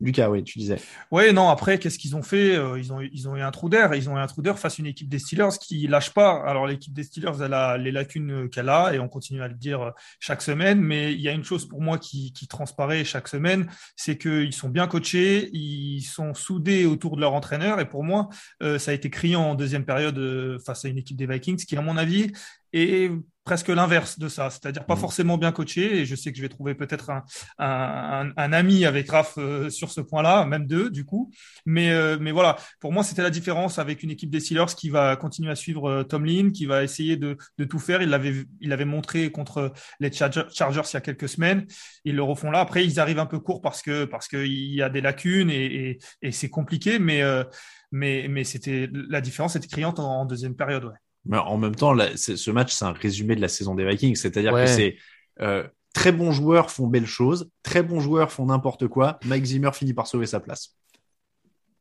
Lucas, 0.00 0.30
oui, 0.30 0.44
tu 0.44 0.58
disais. 0.58 0.76
Ouais, 1.10 1.32
non, 1.32 1.48
après, 1.48 1.78
qu'est-ce 1.78 1.98
qu'ils 1.98 2.14
ont 2.16 2.22
fait 2.22 2.54
Euh, 2.56 2.78
ils, 2.78 2.92
ont, 2.92 3.00
ils 3.00 3.28
ont 3.28 3.36
eu 3.36 3.40
un 3.42 3.50
trou 3.50 3.68
d'air. 3.68 3.92
Ils 3.94 4.08
ont 4.08 4.16
eu 4.16 4.20
un 4.20 4.26
trou 4.26 4.40
d'air 4.40 4.58
face 4.58 4.78
à 4.78 4.82
une 4.82 4.86
équipe 4.86 5.08
des 5.08 5.18
Steelers 5.18 5.58
qui 5.60 5.86
lâche 5.88 6.10
pas. 6.10 6.42
Alors, 6.46 6.66
l'équipe 6.66 6.92
des 6.92 7.02
Steelers, 7.02 7.42
elle 7.42 7.54
a 7.54 7.76
les 7.76 7.90
lacunes 7.92 8.48
qu'elle 8.50 8.68
a 8.68 8.94
et 8.94 8.98
on 9.00 9.08
continue 9.08 9.42
à 9.42 9.48
le 9.48 9.54
dire 9.54 9.82
euh, 9.82 9.90
chaque 10.20 10.42
semaine. 10.42 10.80
Mais 10.80 11.12
il 11.12 11.20
y 11.20 11.28
a 11.28 11.32
une 11.32 11.44
chose 11.44 11.66
pour 11.66 11.82
moi 11.82 11.98
qui, 11.98 12.32
qui 12.32 12.46
transparaît 12.46 13.04
chaque 13.04 13.26
semaine, 13.28 13.66
c'est 13.96 14.16
qu'ils 14.16 14.52
sont 14.52 14.68
bien 14.68 14.86
coachés, 14.86 15.50
ils 15.52 16.02
sont 16.02 16.34
soudés 16.34 16.86
autour 16.86 17.16
de 17.16 17.20
leur 17.20 17.34
entraîneur. 17.34 17.80
Et 17.80 17.88
pour 17.88 18.04
moi, 18.04 18.28
euh, 18.30 18.34
ça 18.60 18.90
a 18.90 18.94
été 18.94 19.10
criant 19.10 19.42
en 19.42 19.54
deuxième 19.54 19.84
période 19.84 20.18
euh, 20.18 20.58
face 20.58 20.84
à 20.84 20.88
une 20.88 20.98
équipe 20.98 21.16
des 21.16 21.26
Vikings 21.26 21.64
qui, 21.64 21.76
à 21.76 21.82
mon 21.82 21.96
avis, 21.96 22.32
est 22.74 23.10
presque 23.44 23.68
l'inverse 23.68 24.18
de 24.18 24.28
ça, 24.28 24.48
c'est-à-dire 24.48 24.86
pas 24.86 24.94
Mhm. 24.94 25.00
forcément 25.02 25.36
bien 25.36 25.52
coaché. 25.52 25.98
Et 25.98 26.06
je 26.06 26.14
sais 26.14 26.30
que 26.32 26.38
je 26.38 26.42
vais 26.42 26.48
trouver 26.48 26.74
peut-être 26.74 27.10
un, 27.10 27.22
un, 27.58 28.30
un- 28.36 28.52
ami 28.54 28.86
avec 28.86 29.10
Raph 29.10 29.34
euh, 29.36 29.68
sur 29.68 29.90
ce 29.90 30.00
point-là, 30.00 30.46
même 30.46 30.66
deux 30.66 30.88
du 30.90 31.04
coup. 31.04 31.30
Mais, 31.66 31.90
euh, 31.92 32.16
mais 32.18 32.32
voilà, 32.32 32.56
pour 32.80 32.90
moi, 32.92 33.04
c'était 33.04 33.20
la 33.22 33.28
différence 33.30 33.78
avec 33.78 34.02
une 34.02 34.10
équipe 34.10 34.30
des 34.30 34.40
Steelers 34.40 34.74
qui 34.76 34.88
va 34.88 35.16
continuer 35.16 35.50
à 35.50 35.56
suivre 35.56 35.90
euh, 35.90 36.02
Tomlin, 36.04 36.50
qui 36.52 36.64
va 36.66 36.82
essayer 36.84 37.16
de, 37.18 37.36
de 37.58 37.64
tout 37.64 37.78
faire. 37.78 38.00
Il 38.00 38.08
l'avait, 38.08 38.44
il 38.60 38.68
l'avait 38.70 38.84
montré 38.86 39.30
contre 39.30 39.72
les 40.00 40.10
Chargers, 40.10 40.44
Chargers 40.52 40.82
il 40.90 40.94
y 40.94 40.96
a 40.96 41.00
quelques 41.02 41.28
semaines. 41.28 41.66
Ils 42.06 42.16
le 42.16 42.22
refont 42.22 42.50
là. 42.50 42.60
Après, 42.60 42.84
ils 42.86 42.98
arrivent 43.00 43.18
un 43.18 43.26
peu 43.26 43.40
court 43.40 43.60
parce 43.60 43.82
que 43.82 44.04
parce 44.06 44.26
qu'il 44.28 44.46
y 44.74 44.80
a 44.82 44.88
des 44.88 45.00
lacunes 45.02 45.50
et, 45.50 45.64
et, 45.90 45.98
et 46.22 46.32
c'est 46.32 46.48
compliqué. 46.50 46.98
Mais 46.98 47.22
euh, 47.22 47.44
mais 47.92 48.26
mais 48.28 48.44
c'était 48.44 48.88
la 48.92 49.20
différence 49.20 49.54
était 49.56 49.68
criante 49.68 49.98
en, 49.98 50.20
en 50.22 50.24
deuxième 50.26 50.56
période. 50.56 50.84
Ouais. 50.86 50.92
Mais 51.26 51.38
en 51.38 51.56
même 51.56 51.74
temps, 51.74 51.92
là, 51.92 52.16
ce 52.16 52.50
match, 52.50 52.72
c'est 52.72 52.84
un 52.84 52.92
résumé 52.92 53.34
de 53.36 53.40
la 53.40 53.48
saison 53.48 53.74
des 53.74 53.84
Vikings, 53.86 54.16
c'est-à-dire 54.16 54.52
Ouais. 54.52 54.64
que 54.64 54.70
c'est 54.70 54.96
euh, 55.40 55.66
très 55.94 56.12
bons 56.12 56.32
joueurs 56.32 56.70
font 56.70 56.86
belles 56.86 57.06
choses, 57.06 57.50
très 57.62 57.82
bons 57.82 58.00
joueurs 58.00 58.30
font 58.30 58.46
n'importe 58.46 58.88
quoi. 58.88 59.18
Mike 59.24 59.44
Zimmer 59.44 59.70
finit 59.72 59.94
par 59.94 60.06
sauver 60.06 60.26
sa 60.26 60.40
place. 60.40 60.76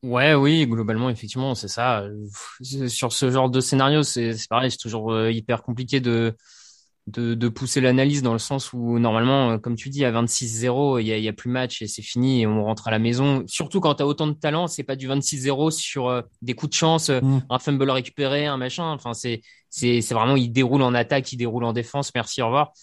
Ouais, 0.02 0.34
oui, 0.34 0.68
globalement, 0.68 1.10
effectivement, 1.10 1.56
c'est 1.56 1.70
ça. 1.70 2.06
Sur 2.88 3.14
ce 3.14 3.32
genre 3.32 3.50
de 3.50 3.62
scénario, 3.62 4.04
c'est 4.04 4.34
c'est 4.34 4.50
pareil, 4.50 4.70
c'est 4.70 4.78
toujours 4.78 5.14
euh, 5.14 5.32
hyper 5.32 5.64
compliqué 5.64 6.02
de, 6.02 6.36
de, 7.08 7.34
de 7.34 7.50
pousser 7.50 7.82
l'analyse 7.82 8.22
dans 8.22 8.34
le 8.34 8.40
sens 8.40 8.72
où, 8.74 8.98
normalement, 9.00 9.52
euh, 9.52 9.58
comme 9.58 9.76
tu 9.76 9.90
dis, 9.90 10.06
à 10.06 10.12
26-0, 10.12 11.00
il 11.00 11.08
y 11.08 11.12
a, 11.12 11.18
il 11.18 11.24
y 11.24 11.28
a 11.28 11.34
plus 11.34 11.50
match 11.50 11.82
et 11.82 11.88
c'est 11.88 12.02
fini 12.02 12.42
et 12.42 12.48
on 12.48 12.64
rentre 12.64 12.88
à 12.88 12.92
la 12.92 13.00
maison. 13.00 13.44
Surtout 13.48 13.82
quand 13.82 13.96
tu 13.96 14.04
as 14.04 14.08
autant 14.08 14.28
de 14.28 14.34
talent, 14.34 14.68
c'est 14.68 14.84
pas 14.84 14.96
du 14.96 15.08
26-0 15.08 15.70
sur 15.72 16.08
euh, 16.08 16.22
des 16.42 16.54
coups 16.54 16.70
de 16.72 16.76
chance, 16.76 17.10
euh, 17.10 17.20
Mm. 17.22 17.40
un 17.50 17.60
fumble 17.60 17.90
récupéré, 17.90 18.46
un 18.46 18.58
machin. 18.58 18.92
Enfin, 18.92 19.14
c'est, 19.14 19.42
c'est, 19.70 20.02
c'est 20.02 20.14
vraiment, 20.14 20.36
il 20.38 20.52
déroule 20.52 20.82
en 20.82 20.94
attaque, 20.94 21.32
il 21.34 21.38
déroule 21.38 21.64
en 21.66 21.74
défense. 21.74 22.12
Merci, 22.16 22.42
au 22.42 22.46
revoir. 22.48 22.74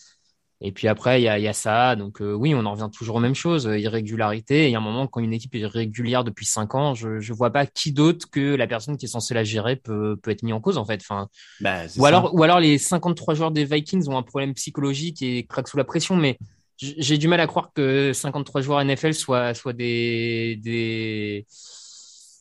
Et 0.63 0.73
puis 0.73 0.89
après, 0.89 1.21
il 1.21 1.25
y 1.25 1.29
a, 1.29 1.39
y 1.39 1.49
a 1.49 1.53
ça. 1.53 1.97
Donc 1.97 2.21
euh, 2.21 2.33
oui, 2.35 2.55
on 2.55 2.65
en 2.67 2.73
revient 2.73 2.91
toujours 2.93 3.17
aux 3.17 3.21
mêmes 3.21 3.35
choses, 3.35 3.67
euh, 3.67 3.79
irrégularité. 3.79 4.65
Et 4.65 4.67
il 4.69 4.73
y 4.73 4.75
a 4.75 4.79
un 4.79 4.83
moment, 4.83 5.07
quand 5.07 5.21
une 5.21 5.33
équipe 5.33 5.55
est 5.55 5.65
régulière 5.67 6.23
depuis 6.23 6.45
cinq 6.45 6.75
ans, 6.75 6.95
je 6.95 7.19
je 7.21 7.33
vois 7.33 7.51
pas 7.51 7.67
qui 7.67 7.93
d'autre 7.93 8.27
que 8.31 8.55
la 8.55 8.67
personne 8.67 8.97
qui 8.97 9.07
est 9.07 9.09
censée 9.09 9.33
la 9.35 9.45
gérer 9.45 9.77
peut, 9.77 10.17
peut 10.23 10.31
être 10.31 10.43
mis 10.43 10.53
en 10.53 10.61
cause, 10.61 10.77
en 10.77 10.85
fait. 10.85 11.01
Enfin, 11.01 11.29
Bah, 11.61 11.85
ou 11.97 12.03
ça. 12.03 12.09
alors, 12.09 12.35
ou 12.35 12.43
alors 12.43 12.61
les 12.61 12.77
53 12.79 13.35
joueurs 13.35 13.51
des 13.51 13.65
Vikings 13.65 14.09
ont 14.09 14.19
un 14.19 14.23
problème 14.23 14.55
psychologique 14.55 15.23
et 15.23 15.47
craquent 15.47 15.69
sous 15.69 15.79
la 15.79 15.85
pression. 15.85 16.17
Mais 16.17 16.39
j'ai 16.77 17.19
du 17.19 17.29
mal 17.29 17.41
à 17.41 17.47
croire 17.47 17.73
que 17.75 18.13
53 18.13 18.61
joueurs 18.63 18.85
NFL 18.85 19.13
soient, 19.15 19.53
soient 19.55 19.75
des, 19.75 20.57
des, 20.63 21.47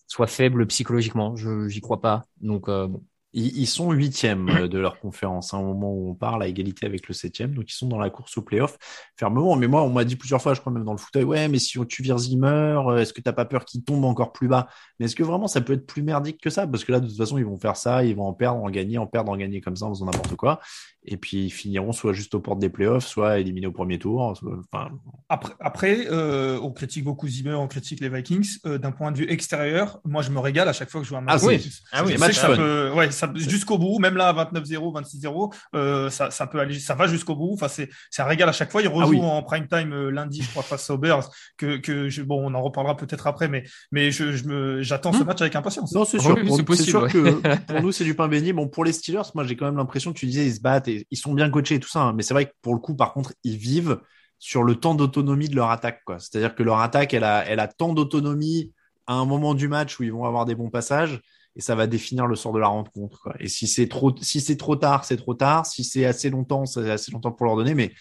soient 0.08 0.28
faibles 0.28 0.66
psychologiquement. 0.68 1.36
Je, 1.36 1.68
j'y 1.68 1.82
crois 1.82 2.00
pas. 2.02 2.24
Donc, 2.42 2.70
euh, 2.70 2.88
bon. 2.88 3.04
Ils, 3.34 3.56
ils 3.60 3.68
sont 3.68 3.92
huitièmes 3.92 4.50
euh, 4.50 4.68
de 4.68 4.80
leur 4.80 5.00
conférence, 5.00 5.54
hein, 5.54 5.60
au 5.60 5.66
moment 5.66 5.94
où 5.94 6.10
on 6.10 6.16
parle, 6.16 6.42
à 6.42 6.48
égalité 6.48 6.86
avec 6.88 7.08
le 7.08 7.14
septième. 7.14 7.54
Donc, 7.54 7.70
ils 7.72 7.76
sont 7.76 7.88
dans 7.88 8.00
la 8.00 8.10
course 8.10 8.38
au 8.38 8.42
playoff 8.42 8.78
fermement. 9.18 9.56
Mais 9.56 9.68
moi, 9.68 9.84
on 9.84 9.90
m'a 9.90 10.04
dit 10.04 10.16
plusieurs 10.16 10.42
fois, 10.42 10.54
je 10.56 10.62
crois 10.62 10.74
même 10.74 10.84
dans 10.84 10.94
le 10.94 10.98
fauteuil, 10.98 11.24
ouais, 11.26 11.48
mais 11.48 11.60
si 11.60 11.78
tu 11.88 12.02
vires 12.02 12.18
Zimmer, 12.18 12.48
euh, 12.88 12.98
est-ce 12.98 13.14
que 13.14 13.22
t'as 13.22 13.34
pas 13.34 13.46
peur 13.46 13.66
qu'il 13.66 13.84
tombe 13.84 14.04
encore 14.06 14.32
plus 14.32 14.48
bas? 14.48 14.68
Mais 15.00 15.06
est-ce 15.06 15.16
que 15.16 15.24
vraiment 15.24 15.48
ça 15.48 15.62
peut 15.62 15.74
être 15.74 15.86
plus 15.86 16.02
merdique 16.02 16.42
que 16.42 16.50
ça? 16.50 16.66
Parce 16.66 16.84
que 16.84 16.92
là, 16.92 17.00
de 17.00 17.08
toute 17.08 17.18
façon, 17.18 17.38
ils 17.38 17.46
vont 17.46 17.60
faire 17.60 17.76
ça, 17.76 18.04
ils 18.04 18.16
vont 18.16 18.26
en 18.26 18.34
perdre, 18.34 18.64
en 18.64 18.70
gagner, 18.70 18.98
en 18.98 19.06
perdre, 19.08 19.32
en 19.32 19.38
gagner 19.38 19.62
comme 19.62 19.76
ça, 19.76 19.86
en 19.86 19.90
faisant 19.94 20.06
n'importe 20.06 20.36
quoi. 20.36 20.60
Et 21.06 21.18
puis, 21.18 21.46
ils 21.46 21.50
finiront 21.52 21.92
soit 21.92 22.14
juste 22.14 22.36
aux 22.36 22.40
portes 22.40 22.60
des 22.60 22.70
playoffs, 22.70 23.06
soit 23.06 23.40
éliminés 23.40 23.68
au 23.68 23.72
premier 23.72 24.00
tour. 24.00 24.36
soit- 24.38 24.58
Enfin, 24.72 24.90
Après, 25.30 25.54
après 25.60 26.08
euh, 26.12 26.60
on 26.62 26.72
critique 26.72 27.04
beaucoup 27.04 27.28
Zimmer, 27.28 27.54
on 27.56 27.68
critique 27.68 28.00
les 28.02 28.10
Vikings. 28.10 28.58
Euh, 28.66 28.78
D'un 28.78 28.92
point 28.92 29.12
de 29.12 29.18
vue 29.18 29.30
extérieur, 29.32 30.00
moi, 30.04 30.22
je 30.22 30.32
me 30.32 30.40
régale 30.40 30.68
à 30.68 30.74
chaque 30.74 30.90
fois 30.90 31.00
que 31.02 31.06
je 31.06 31.10
vois 31.12 31.20
un 31.20 31.22
match. 31.22 31.42
Ah 31.44 31.46
oui. 31.48 31.70
Ah 31.92 32.04
oui, 32.06 32.14
fun. 32.34 32.48
peut- 32.58 32.92
ouais, 32.96 33.12
ça- 33.20 33.32
jusqu'au 33.36 33.78
bout, 33.78 34.00
même 34.00 34.16
là, 34.18 34.30
à 34.30 34.34
29-0, 34.34 34.92
26-0, 34.92 35.54
euh, 35.76 36.10
ça, 36.10 36.32
ça 36.32 36.48
peut 36.48 36.60
aller, 36.60 36.80
ça 36.80 36.96
va 36.96 37.08
jusqu'au 37.08 37.36
bout. 37.36 37.52
Enfin, 37.54 37.68
c'est, 37.68 37.90
c'est 38.10 38.22
un 38.22 38.26
régal 38.26 38.48
à 38.50 38.52
chaque 38.52 38.72
fois. 38.72 38.82
Il 38.82 38.88
rejoue 38.88 39.04
Ah 39.04 39.10
oui. 39.10 39.20
en 39.22 39.44
prime 39.44 39.68
time 39.68 39.94
euh, 39.94 40.10
lundi, 40.10 40.42
je 40.42 40.50
crois, 40.50 40.64
face 40.64 40.90
aux 40.90 40.98
Bears, 40.98 41.30
que, 41.58 41.78
que 41.78 42.10
je, 42.10 42.22
bon, 42.24 42.42
on 42.50 42.54
en 42.56 42.62
reparlera 42.62 42.96
peut-être 42.98 43.28
après, 43.28 43.48
mais, 43.48 43.64
mais 43.92 44.12
je, 44.12 44.32
je 44.32 44.46
me, 44.46 44.82
j'attends 44.82 45.14
ce 45.14 45.24
Hmm. 45.24 45.28
match 45.28 45.42
avec 45.42 45.56
impatience. 45.56 45.94
Non, 45.94 46.06
c'est 46.06 46.20
sûr. 46.20 46.36
Oui, 46.36 46.46
Pour- 46.46 46.56
c'est 46.56 46.62
c'est 46.62 46.66
possible, 46.66 46.90
sûr 46.90 47.02
ouais. 47.04 47.10
que 47.10 47.58
pour 47.68 47.82
nous, 47.82 47.92
c'est 47.92 48.04
du 48.06 48.16
pain 48.16 48.28
béni. 48.28 48.54
Bon, 48.54 48.68
pour 48.68 48.86
les 48.86 48.92
Steelers, 48.94 49.22
moi, 49.36 49.44
j'ai 49.44 49.56
quand 49.56 49.66
même 49.66 49.78
l'impression 49.78 50.14
que 50.14 50.18
tu 50.20 50.26
disais, 50.26 50.46
ils 50.46 50.56
se 50.56 50.62
battent 50.62 50.88
et 50.88 51.06
ils 51.12 51.18
sont 51.18 51.34
bien 51.34 51.50
coachés 51.50 51.76
et 51.76 51.80
tout 51.80 51.90
ça. 51.90 52.02
hein. 52.02 52.14
Mais 52.14 52.24
c'est 52.24 52.34
vrai 52.34 52.46
que 52.46 52.52
pour 52.62 52.74
le 52.74 52.80
coup, 52.80 52.96
par 52.96 53.14
contre, 53.14 53.34
ils 53.44 53.58
vivent 53.58 54.00
sur 54.42 54.64
le 54.64 54.76
temps 54.76 54.96
d'autonomie 54.96 55.50
de 55.50 55.56
leur 55.58 55.70
attaque, 55.70 56.02
quoi. 56.06 56.18
C'est-à-dire 56.20 56.56
que 56.56 56.64
leur 56.64 56.80
attaque, 56.80 57.14
elle 57.14 57.26
a, 57.26 57.44
elle 57.46 57.60
a 57.60 57.68
tant 57.68 57.94
d'autonomie 57.94 58.72
à 59.06 59.14
un 59.16 59.26
moment 59.26 59.54
du 59.54 59.68
match 59.68 60.00
où 60.00 60.04
ils 60.04 60.14
vont 60.14 60.24
avoir 60.24 60.46
des 60.46 60.56
bons 60.56 60.70
passages 60.70 61.20
et 61.56 61.62
ça 61.62 61.76
va 61.76 61.88
définir 61.88 62.28
le 62.28 62.36
sort 62.36 62.54
de 62.54 62.60
la 62.60 62.68
rencontre, 62.68 63.20
quoi. 63.22 63.36
Et 63.40 63.48
si 63.50 63.68
c'est 63.68 63.88
trop, 63.88 64.16
si 64.22 64.42
c'est 64.42 64.58
trop 64.58 64.76
tard, 64.76 65.06
c'est 65.06 65.18
trop 65.18 65.34
tard. 65.34 65.66
Si 65.66 65.84
c'est 65.84 66.06
assez 66.06 66.30
longtemps, 66.30 66.66
c'est 66.66 66.90
assez 66.90 67.12
longtemps 67.12 67.32
pour 67.32 67.46
leur 67.48 67.56
donner. 67.58 67.74
Mais, 67.76 67.94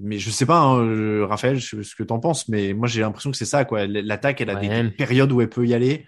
mais 0.00 0.18
je 0.18 0.30
sais 0.30 0.46
pas, 0.46 0.60
hein, 0.60 0.78
euh, 0.80 1.26
Raphaël, 1.26 1.58
je- 1.58 1.82
ce 1.82 1.94
que 1.96 2.02
t'en 2.02 2.20
penses, 2.20 2.48
mais 2.48 2.74
moi, 2.74 2.88
j'ai 2.88 3.00
l'impression 3.00 3.30
que 3.30 3.36
c'est 3.36 3.44
ça, 3.46 3.64
quoi. 3.64 3.86
L'attaque, 3.86 4.40
elle 4.40 4.50
a 4.50 4.56
des, 4.56 4.68
Ouais. 4.68 4.82
des 4.82 4.90
périodes 4.90 5.32
où 5.32 5.40
elle 5.40 5.48
peut 5.50 5.66
y 5.66 5.74
aller. 5.74 6.06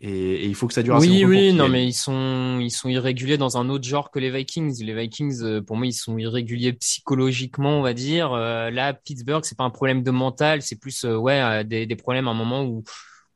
Et, 0.00 0.10
et 0.10 0.46
il 0.46 0.54
faut 0.54 0.68
que 0.68 0.74
ça 0.74 0.82
dure 0.82 0.96
assez 0.96 1.08
Oui, 1.08 1.08
longtemps. 1.10 1.32
pour 1.32 1.42
oui, 1.42 1.52
y 1.52 1.52
non, 1.52 1.64
aille. 1.64 1.70
mais 1.70 1.86
ils 1.86 1.92
sont, 1.92 2.58
ils 2.60 2.70
sont 2.70 2.88
irréguliers 2.88 3.36
dans 3.36 3.58
un 3.58 3.68
autre 3.68 3.84
genre 3.88 4.10
que 4.12 4.18
les 4.20 4.30
Vikings. 4.30 4.82
Les 4.84 4.94
Vikings, 4.94 5.42
euh, 5.42 5.60
pour 5.62 5.76
moi, 5.76 5.86
ils 5.86 5.92
sont 5.92 6.16
irréguliers 6.18 6.72
psychologiquement, 6.74 7.78
on 7.80 7.82
va 7.82 7.94
dire. 7.94 8.32
Euh, 8.32 8.70
là, 8.70 8.94
Pittsburgh, 8.94 9.44
c'est 9.44 9.58
pas 9.58 9.64
un 9.64 9.70
problème 9.70 10.02
de 10.04 10.10
mental, 10.12 10.62
c'est 10.62 10.76
plus, 10.78 11.04
euh, 11.04 11.16
ouais, 11.16 11.64
des, 11.64 11.86
des 11.86 11.96
problèmes 11.96 12.28
à 12.28 12.30
un 12.30 12.34
moment 12.34 12.64
où, 12.64 12.84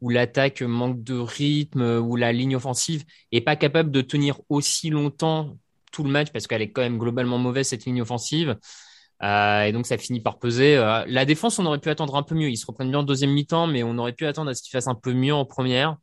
où 0.02 0.10
l'attaque 0.10 0.60
manque 0.60 1.02
de 1.02 1.16
rythme, 1.16 2.00
où 2.04 2.16
la 2.16 2.32
ligne 2.32 2.56
offensive 2.56 3.04
est 3.30 3.40
pas 3.40 3.56
capable 3.56 3.90
de 3.90 4.02
tenir 4.02 4.40
aussi 4.50 4.90
longtemps 4.90 5.56
tout 5.92 6.02
le 6.02 6.10
match 6.10 6.32
parce 6.32 6.46
qu'elle 6.46 6.60
est 6.60 6.72
quand 6.72 6.82
même 6.82 6.98
globalement 6.98 7.38
mauvaise, 7.38 7.68
cette 7.68 7.84
ligne 7.84 8.02
offensive. 8.02 8.58
Euh, 9.22 9.62
et 9.62 9.72
donc, 9.72 9.86
ça 9.86 9.96
finit 9.98 10.20
par 10.20 10.40
peser. 10.40 10.76
Euh, 10.76 11.04
la 11.06 11.24
défense, 11.24 11.58
on 11.60 11.66
aurait 11.66 11.78
pu 11.78 11.88
attendre 11.90 12.16
un 12.16 12.24
peu 12.24 12.34
mieux. 12.34 12.50
Ils 12.50 12.56
se 12.56 12.66
reprennent 12.66 12.90
bien 12.90 12.98
en 12.98 13.04
deuxième 13.04 13.30
mi-temps, 13.30 13.68
mais 13.68 13.84
on 13.84 13.96
aurait 13.98 14.12
pu 14.12 14.26
attendre 14.26 14.50
à 14.50 14.54
ce 14.54 14.62
qu'ils 14.62 14.72
fassent 14.72 14.88
un 14.88 14.96
peu 14.96 15.12
mieux 15.12 15.34
en 15.34 15.44
première. 15.44 15.96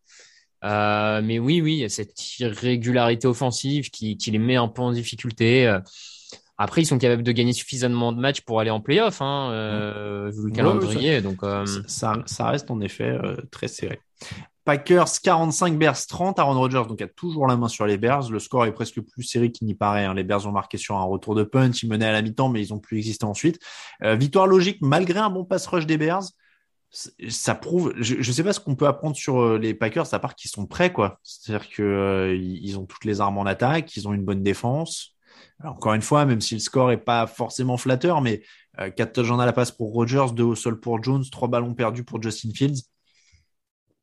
Euh, 0.64 1.22
mais 1.22 1.38
oui, 1.38 1.60
oui, 1.62 1.74
il 1.74 1.80
y 1.80 1.84
a 1.84 1.89
cette 1.89 2.39
irrégularité 2.39 3.28
offensive 3.28 3.89
qui, 3.89 4.18
qui 4.18 4.32
les 4.32 4.39
met 4.39 4.56
un 4.56 4.70
peu 4.70 4.82
en 4.82 4.93
difficulté. 4.93 5.78
Après, 6.62 6.82
ils 6.82 6.86
sont 6.86 6.97
capables 6.97 7.24
de 7.24 7.32
gagner 7.32 7.53
suffisamment 7.53 8.12
de 8.12 8.20
matchs 8.20 8.41
pour 8.41 8.60
aller 8.60 8.70
en 8.70 8.82
playoff, 8.82 9.22
hein, 9.22 9.49
euh, 9.51 10.30
vu 10.30 10.49
le 10.49 10.51
calendrier. 10.51 11.16
ça, 11.16 11.22
donc, 11.22 11.43
euh... 11.43 11.66
ça, 11.88 12.22
ça, 12.26 12.49
reste 12.49 12.70
en 12.70 12.82
effet 12.82 13.10
euh, 13.10 13.38
très 13.49 13.70
serré. 13.70 14.01
Packers 14.70 15.22
45, 15.24 15.80
Bears 15.80 16.05
30. 16.05 16.38
Aaron 16.38 16.53
Rodgers 16.53 16.84
donc 16.88 17.01
a 17.01 17.07
toujours 17.07 17.47
la 17.47 17.57
main 17.57 17.68
sur 17.68 17.88
les 17.88 17.97
Bears. 17.97 18.30
Le 18.30 18.38
score 18.38 18.66
est 18.66 18.72
presque 18.72 19.01
plus 19.01 19.24
serré 19.24 19.51
qu'il 19.51 19.66
n'y 19.66 19.74
paraît. 19.74 20.05
Hein. 20.05 20.14
Les 20.14 20.24
Bears 20.24 20.45
ont 20.45 20.51
marqué 20.51 20.78
sur 20.78 20.95
un 20.95 21.03
retour 21.03 21.34
de 21.34 21.43
punch. 21.43 21.82
Ils 21.82 21.89
menaient 21.89 22.05
à 22.05 22.12
la 22.12 22.22
mi-temps, 22.22 22.49
mais 22.49 22.62
ils 22.62 22.72
ont 22.72 22.78
plus 22.78 22.97
existé 22.97 23.26
ensuite. 23.26 23.60
Euh, 24.03 24.16
victoire 24.16 24.45
logique 24.45 24.78
malgré 24.82 25.18
un 25.18 25.32
bon 25.32 25.43
pass 25.43 25.66
rush 25.66 25.88
des 25.88 25.97
Bears. 25.97 26.26
Ça 26.91 27.55
prouve. 27.55 27.93
Je 27.97 28.18
ne 28.18 28.22
sais 28.22 28.43
pas 28.43 28.53
ce 28.53 28.60
qu'on 28.60 28.76
peut 28.76 28.86
apprendre 28.86 29.16
sur 29.16 29.39
euh, 29.39 29.57
les 29.57 29.74
Packers 29.74 30.14
à 30.14 30.20
part 30.20 30.36
qu'ils 30.36 30.51
sont 30.51 30.68
prêts, 30.68 30.93
quoi. 30.93 31.20
C'est-à-dire 31.24 31.68
que 31.70 31.82
euh, 31.82 32.36
ils 32.36 32.78
ont 32.78 32.86
toutes 32.86 33.05
les 33.05 33.22
armes 33.22 33.39
en 33.39 33.47
attaque, 33.47 33.95
ils 33.95 34.07
ont 34.07 34.14
une 34.14 34.26
bonne 34.26 34.43
défense. 34.43 35.16
Encore 35.64 35.93
une 35.93 36.01
fois, 36.01 36.26
même 36.26 36.41
si 36.41 36.55
le 36.55 36.62
score 36.62 36.91
est 36.91 36.97
pas 36.97 37.28
forcément 37.28 37.78
flatteur, 37.78 38.22
mais 38.22 38.41
euh, 38.80 38.89
4 38.89 39.14
touchdowns 39.14 39.41
à 39.41 39.45
la 39.45 39.53
passe 39.53 39.72
pour 39.72 39.91
Rodgers, 39.91 40.28
2 40.34 40.43
au 40.43 40.55
sol 40.55 40.80
pour 40.80 41.03
Jones, 41.03 41.24
3 41.30 41.47
ballons 41.49 41.74
perdus 41.74 42.03
pour 42.03 42.22
Justin 42.22 42.51
Fields 42.53 42.84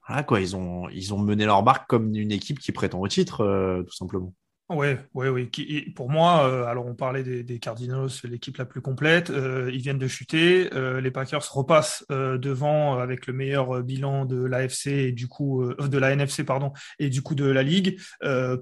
voilà 0.06 0.22
quoi, 0.22 0.40
ils 0.40 0.54
ont, 0.56 0.88
ils 0.90 1.12
ont 1.14 1.18
mené 1.18 1.44
leur 1.46 1.62
barque 1.62 1.88
comme 1.88 2.14
une 2.14 2.30
équipe 2.32 2.60
qui 2.60 2.72
prétend 2.72 3.00
au 3.00 3.08
titre, 3.08 3.40
euh, 3.42 3.82
tout 3.82 3.94
simplement. 3.94 4.32
Oui, 4.68 4.88
oui, 5.14 5.28
oui. 5.28 5.48
Qui, 5.48 5.92
pour 5.94 6.10
moi, 6.10 6.44
euh, 6.48 6.64
alors 6.64 6.86
on 6.86 6.94
parlait 6.96 7.22
des, 7.22 7.44
des 7.44 7.60
Cardinals, 7.60 8.08
l'équipe 8.24 8.56
la 8.56 8.64
plus 8.64 8.80
complète. 8.80 9.30
Euh, 9.30 9.70
ils 9.72 9.80
viennent 9.80 9.98
de 9.98 10.08
chuter. 10.08 10.68
Euh, 10.74 11.00
les 11.00 11.12
Packers 11.12 11.52
repassent 11.52 12.04
euh, 12.10 12.36
devant 12.36 12.98
avec 12.98 13.28
le 13.28 13.32
meilleur 13.32 13.84
bilan 13.84 14.24
de 14.24 14.44
l'AFC 14.44 14.88
et 14.88 15.12
du 15.12 15.28
coup 15.28 15.62
euh, 15.62 15.76
de 15.86 15.98
la 15.98 16.10
NFC 16.10 16.42
pardon 16.42 16.72
et 16.98 17.10
du 17.10 17.22
coup 17.22 17.36
de 17.36 17.44
la 17.44 17.62
ligue. 17.62 18.00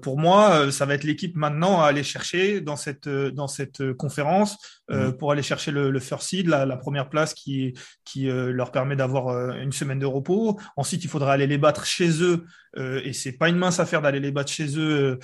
pour 0.03 0.19
moi, 0.19 0.71
ça 0.71 0.85
va 0.85 0.93
être 0.93 1.03
l'équipe 1.05 1.35
maintenant 1.35 1.81
à 1.81 1.87
aller 1.87 2.03
chercher 2.03 2.61
dans 2.61 2.75
cette 2.75 3.09
dans 3.09 3.47
cette 3.47 3.93
conférence 3.93 4.57
mmh. 4.89 5.13
pour 5.13 5.31
aller 5.31 5.41
chercher 5.41 5.71
le, 5.71 5.89
le 5.89 5.99
first 5.99 6.29
seed, 6.29 6.47
la, 6.47 6.67
la, 6.67 6.77
première 6.77 7.09
place 7.09 7.33
qui 7.33 7.73
qui 8.03 8.27
leur 8.27 8.71
permet 8.71 8.95
d'avoir 8.95 9.55
une 9.57 9.71
semaine 9.71 9.99
de 9.99 10.05
repos. 10.05 10.59
Ensuite, 10.77 11.03
il 11.03 11.09
faudra 11.09 11.33
aller 11.33 11.47
les 11.47 11.57
battre 11.57 11.85
chez 11.85 12.21
eux 12.21 12.45
et 12.77 13.13
c'est 13.13 13.31
pas 13.31 13.49
une 13.49 13.57
mince 13.57 13.79
affaire 13.79 14.01
d'aller 14.01 14.19
les 14.19 14.31
battre 14.31 14.51
chez 14.51 14.77
eux 14.77 15.17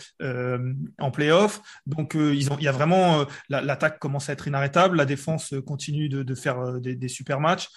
en 0.99 1.11
playoff. 1.11 1.61
Donc, 1.85 2.15
euh, 2.15 2.33
ils 2.35 2.51
ont, 2.51 2.57
il 2.59 2.63
y 2.63 2.67
a 2.67 2.71
vraiment 2.71 3.21
euh, 3.21 3.25
l'attaque 3.49 3.99
commence 3.99 4.29
à 4.29 4.33
être 4.33 4.47
inarrêtable, 4.47 4.97
la 4.97 5.05
défense 5.05 5.53
continue 5.65 6.09
de, 6.09 6.35
faire 6.35 6.59
euh, 6.59 6.79
des, 6.79 7.07
super 7.07 7.39
matchs. 7.39 7.69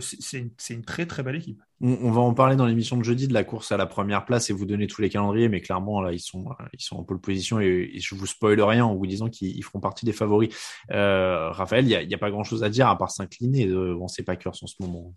c'est 0.00 0.50
une, 0.70 0.84
très 0.84 1.06
très 1.06 1.22
belle 1.22 1.36
équipe. 1.36 1.62
On, 1.80 2.12
va 2.12 2.20
en 2.20 2.32
parler 2.32 2.54
dans 2.54 2.66
l'émission 2.66 2.96
de 2.96 3.02
jeudi 3.02 3.26
de 3.26 3.34
la 3.34 3.42
course 3.42 3.72
à 3.72 3.76
la 3.76 3.86
première 3.86 4.24
place 4.24 4.50
et 4.50 4.52
vous 4.52 4.66
donner 4.66 4.86
tous 4.86 5.02
les 5.02 5.08
calendriers, 5.08 5.48
mais 5.48 5.60
clairement 5.60 6.00
là 6.00 6.12
ils 6.12 6.20
sont 6.20 6.44
ils 6.72 6.80
sont 6.80 6.96
en 6.96 7.02
pole 7.02 7.20
position 7.20 7.58
et, 7.58 7.90
et 7.92 7.98
je 7.98 8.14
vous 8.14 8.26
spoil 8.26 8.60
rien 8.60 8.84
en 8.84 8.94
vous 8.94 9.06
disant 9.06 9.28
qu'ils 9.28 9.64
feront 9.64 9.80
partie 9.80 10.06
des 10.06 10.12
favoris. 10.12 10.54
Raphaël, 10.88 11.84
il 11.84 11.90
y 11.90 11.96
a, 11.96 12.02
y 12.02 12.14
a, 12.14 12.18
pas 12.18 12.30
grand 12.30 12.44
chose 12.44 12.62
à 12.62 12.70
dire 12.70 12.88
à 12.88 12.96
part 12.96 13.10
s'incliner 13.10 13.66
devant 13.66 14.06
ces 14.06 14.22
Packers 14.22 14.54
en 14.62 14.66
ce 14.66 14.76
moment. 14.78 15.12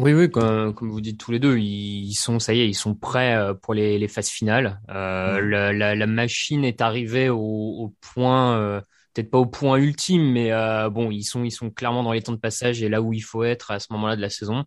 Oui, 0.00 0.14
oui, 0.14 0.30
comme, 0.30 0.72
comme, 0.72 0.90
vous 0.90 1.02
dites 1.02 1.18
tous 1.20 1.30
les 1.30 1.38
deux, 1.38 1.58
ils 1.58 2.14
sont, 2.14 2.38
ça 2.38 2.54
y 2.54 2.60
est, 2.60 2.68
ils 2.68 2.74
sont 2.74 2.94
prêts 2.94 3.36
euh, 3.36 3.52
pour 3.52 3.74
les, 3.74 3.98
les 3.98 4.08
phases 4.08 4.30
finales. 4.30 4.80
Euh, 4.88 5.42
mmh. 5.42 5.48
la, 5.50 5.72
la, 5.74 5.94
la, 5.94 6.06
machine 6.06 6.64
est 6.64 6.80
arrivée 6.80 7.28
au, 7.28 7.36
au 7.38 7.94
point, 8.00 8.56
euh, 8.56 8.80
peut-être 9.12 9.30
pas 9.30 9.36
au 9.36 9.44
point 9.44 9.76
ultime, 9.76 10.32
mais 10.32 10.52
euh, 10.52 10.88
bon, 10.88 11.10
ils 11.10 11.24
sont, 11.24 11.44
ils 11.44 11.50
sont 11.50 11.68
clairement 11.68 12.02
dans 12.02 12.12
les 12.12 12.22
temps 12.22 12.32
de 12.32 12.38
passage 12.38 12.82
et 12.82 12.88
là 12.88 13.02
où 13.02 13.12
il 13.12 13.20
faut 13.20 13.44
être 13.44 13.72
à 13.72 13.78
ce 13.78 13.88
moment-là 13.92 14.16
de 14.16 14.22
la 14.22 14.30
saison. 14.30 14.64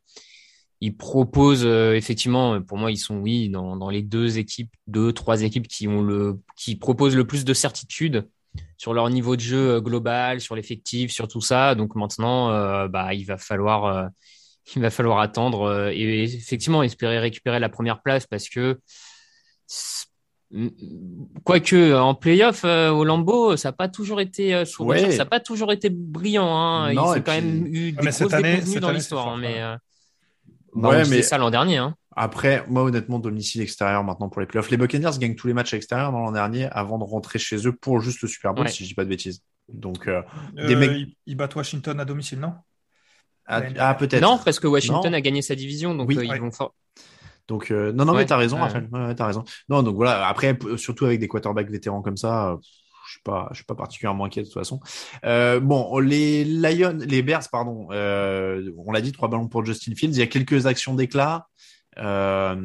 Ils 0.81 0.95
proposent 0.95 1.65
effectivement, 1.65 2.61
pour 2.61 2.77
moi, 2.77 2.91
ils 2.91 2.97
sont 2.97 3.15
oui 3.15 3.49
dans, 3.49 3.75
dans 3.75 3.89
les 3.89 4.03
deux 4.03 4.37
équipes, 4.37 4.71
deux, 4.85 5.13
trois 5.13 5.41
équipes 5.41 5.67
qui 5.67 5.87
ont 5.87 6.01
le, 6.03 6.41
qui 6.57 6.75
proposent 6.75 7.15
le 7.15 7.25
plus 7.25 7.43
de 7.45 7.53
certitude 7.53 8.27
sur 8.77 8.93
leur 8.93 9.09
niveau 9.09 9.35
de 9.35 9.41
jeu 9.41 9.79
global, 9.79 10.41
sur 10.41 10.55
l'effectif, 10.55 11.11
sur 11.11 11.27
tout 11.27 11.41
ça. 11.41 11.73
Donc 11.73 11.95
maintenant, 11.95 12.49
bah, 12.89 13.13
il 13.13 13.23
va 13.23 13.37
falloir 13.37 14.09
il 14.75 14.81
va 14.81 14.89
falloir 14.89 15.19
attendre 15.19 15.63
euh, 15.63 15.91
et 15.93 16.23
effectivement 16.23 16.83
espérer 16.83 17.19
récupérer 17.19 17.59
la 17.59 17.69
première 17.69 18.01
place 18.01 18.25
parce 18.27 18.49
que 18.49 18.79
quoique 21.43 21.95
en 21.95 22.13
playoff 22.15 22.63
euh, 22.63 22.89
au 22.89 23.03
Lambeau 23.03 23.57
ça 23.57 23.69
n'a 23.69 23.73
pas 23.73 23.89
toujours 23.89 24.21
été 24.21 24.53
euh, 24.53 24.65
ouais. 24.79 25.11
ça 25.11 25.19
n'a 25.19 25.25
pas 25.25 25.39
toujours 25.39 25.71
été 25.71 25.89
brillant 25.89 26.55
hein. 26.55 26.93
non, 26.93 27.15
ils 27.15 27.19
ont 27.19 27.21
quand 27.21 27.37
puis... 27.37 27.41
même 27.41 27.65
eu 27.67 27.91
des 27.91 28.03
mais 28.03 28.11
grosses 28.11 28.33
année, 28.33 28.61
dans 28.79 28.91
l'histoire 28.91 29.29
hein, 29.29 29.37
mais 29.39 29.61
euh... 29.61 29.75
ouais, 30.75 31.07
mais 31.09 31.21
ça 31.23 31.37
l'an 31.37 31.49
dernier 31.49 31.77
hein. 31.77 31.95
Après, 32.15 32.63
moi, 32.67 32.83
honnêtement, 32.83 33.19
domicile 33.19 33.61
extérieur 33.61 34.03
maintenant 34.03 34.29
pour 34.29 34.39
les 34.39 34.47
playoffs. 34.47 34.69
Les 34.69 34.77
Buccaneers 34.77 35.17
gagnent 35.19 35.35
tous 35.35 35.47
les 35.47 35.53
matchs 35.53 35.73
extérieurs 35.73 36.11
dans 36.11 36.19
l'an 36.19 36.31
dernier 36.31 36.65
avant 36.65 36.99
de 36.99 37.03
rentrer 37.03 37.39
chez 37.39 37.67
eux 37.67 37.73
pour 37.73 38.01
juste 38.01 38.21
le 38.21 38.27
Super 38.27 38.53
Bowl, 38.53 38.65
ouais. 38.65 38.71
si 38.71 38.83
je 38.83 38.89
dis 38.89 38.93
pas 38.93 39.03
de 39.03 39.09
bêtises. 39.09 39.41
Donc, 39.67 40.07
euh, 40.07 40.21
des 40.53 40.75
mecs... 40.75 41.07
ils 41.25 41.35
battent 41.35 41.55
Washington 41.55 41.99
à 41.99 42.05
domicile, 42.05 42.39
non? 42.39 42.53
Ah, 43.45 43.61
ah 43.77 43.95
peut-être. 43.95 44.21
Non, 44.21 44.39
parce 44.43 44.59
que 44.59 44.67
Washington 44.67 45.11
non. 45.11 45.17
a 45.17 45.21
gagné 45.21 45.41
sa 45.41 45.55
division, 45.55 45.95
donc 45.95 46.07
oui, 46.07 46.17
euh, 46.17 46.21
ouais. 46.21 46.35
ils 46.35 46.41
vont 46.41 46.51
fort. 46.51 46.73
Donc 47.47 47.71
euh, 47.71 47.91
non, 47.91 48.05
non, 48.05 48.13
ouais, 48.13 48.19
mais 48.19 48.25
t'as 48.25 48.37
raison, 48.37 48.57
Raphaël. 48.57 48.87
Ouais, 48.91 49.15
t'as 49.15 49.27
raison. 49.27 49.43
Non, 49.67 49.83
donc 49.83 49.95
voilà. 49.95 50.27
Après, 50.27 50.57
surtout 50.77 51.05
avec 51.05 51.19
des 51.19 51.27
quarterbacks 51.27 51.69
vétérans 51.69 52.01
comme 52.01 52.17
ça, 52.17 52.57
je 53.05 53.11
suis 53.11 53.21
pas, 53.21 53.47
je 53.51 53.57
suis 53.57 53.65
pas 53.65 53.75
particulièrement 53.75 54.25
inquiet 54.25 54.41
de 54.41 54.47
toute 54.47 54.53
façon. 54.53 54.79
Euh, 55.25 55.59
bon, 55.59 55.99
les 55.99 56.45
Lions, 56.45 56.97
les 57.05 57.21
Bears, 57.21 57.43
pardon. 57.51 57.87
Euh, 57.91 58.71
on 58.77 58.91
l'a 58.91 59.01
dit, 59.01 59.11
trois 59.11 59.27
ballons 59.27 59.47
pour 59.47 59.65
Justin 59.65 59.93
Fields. 59.95 60.13
Il 60.13 60.19
y 60.19 60.23
a 60.23 60.27
quelques 60.27 60.65
actions 60.65 60.93
d'éclat. 60.93 61.47
Euh, 61.99 62.55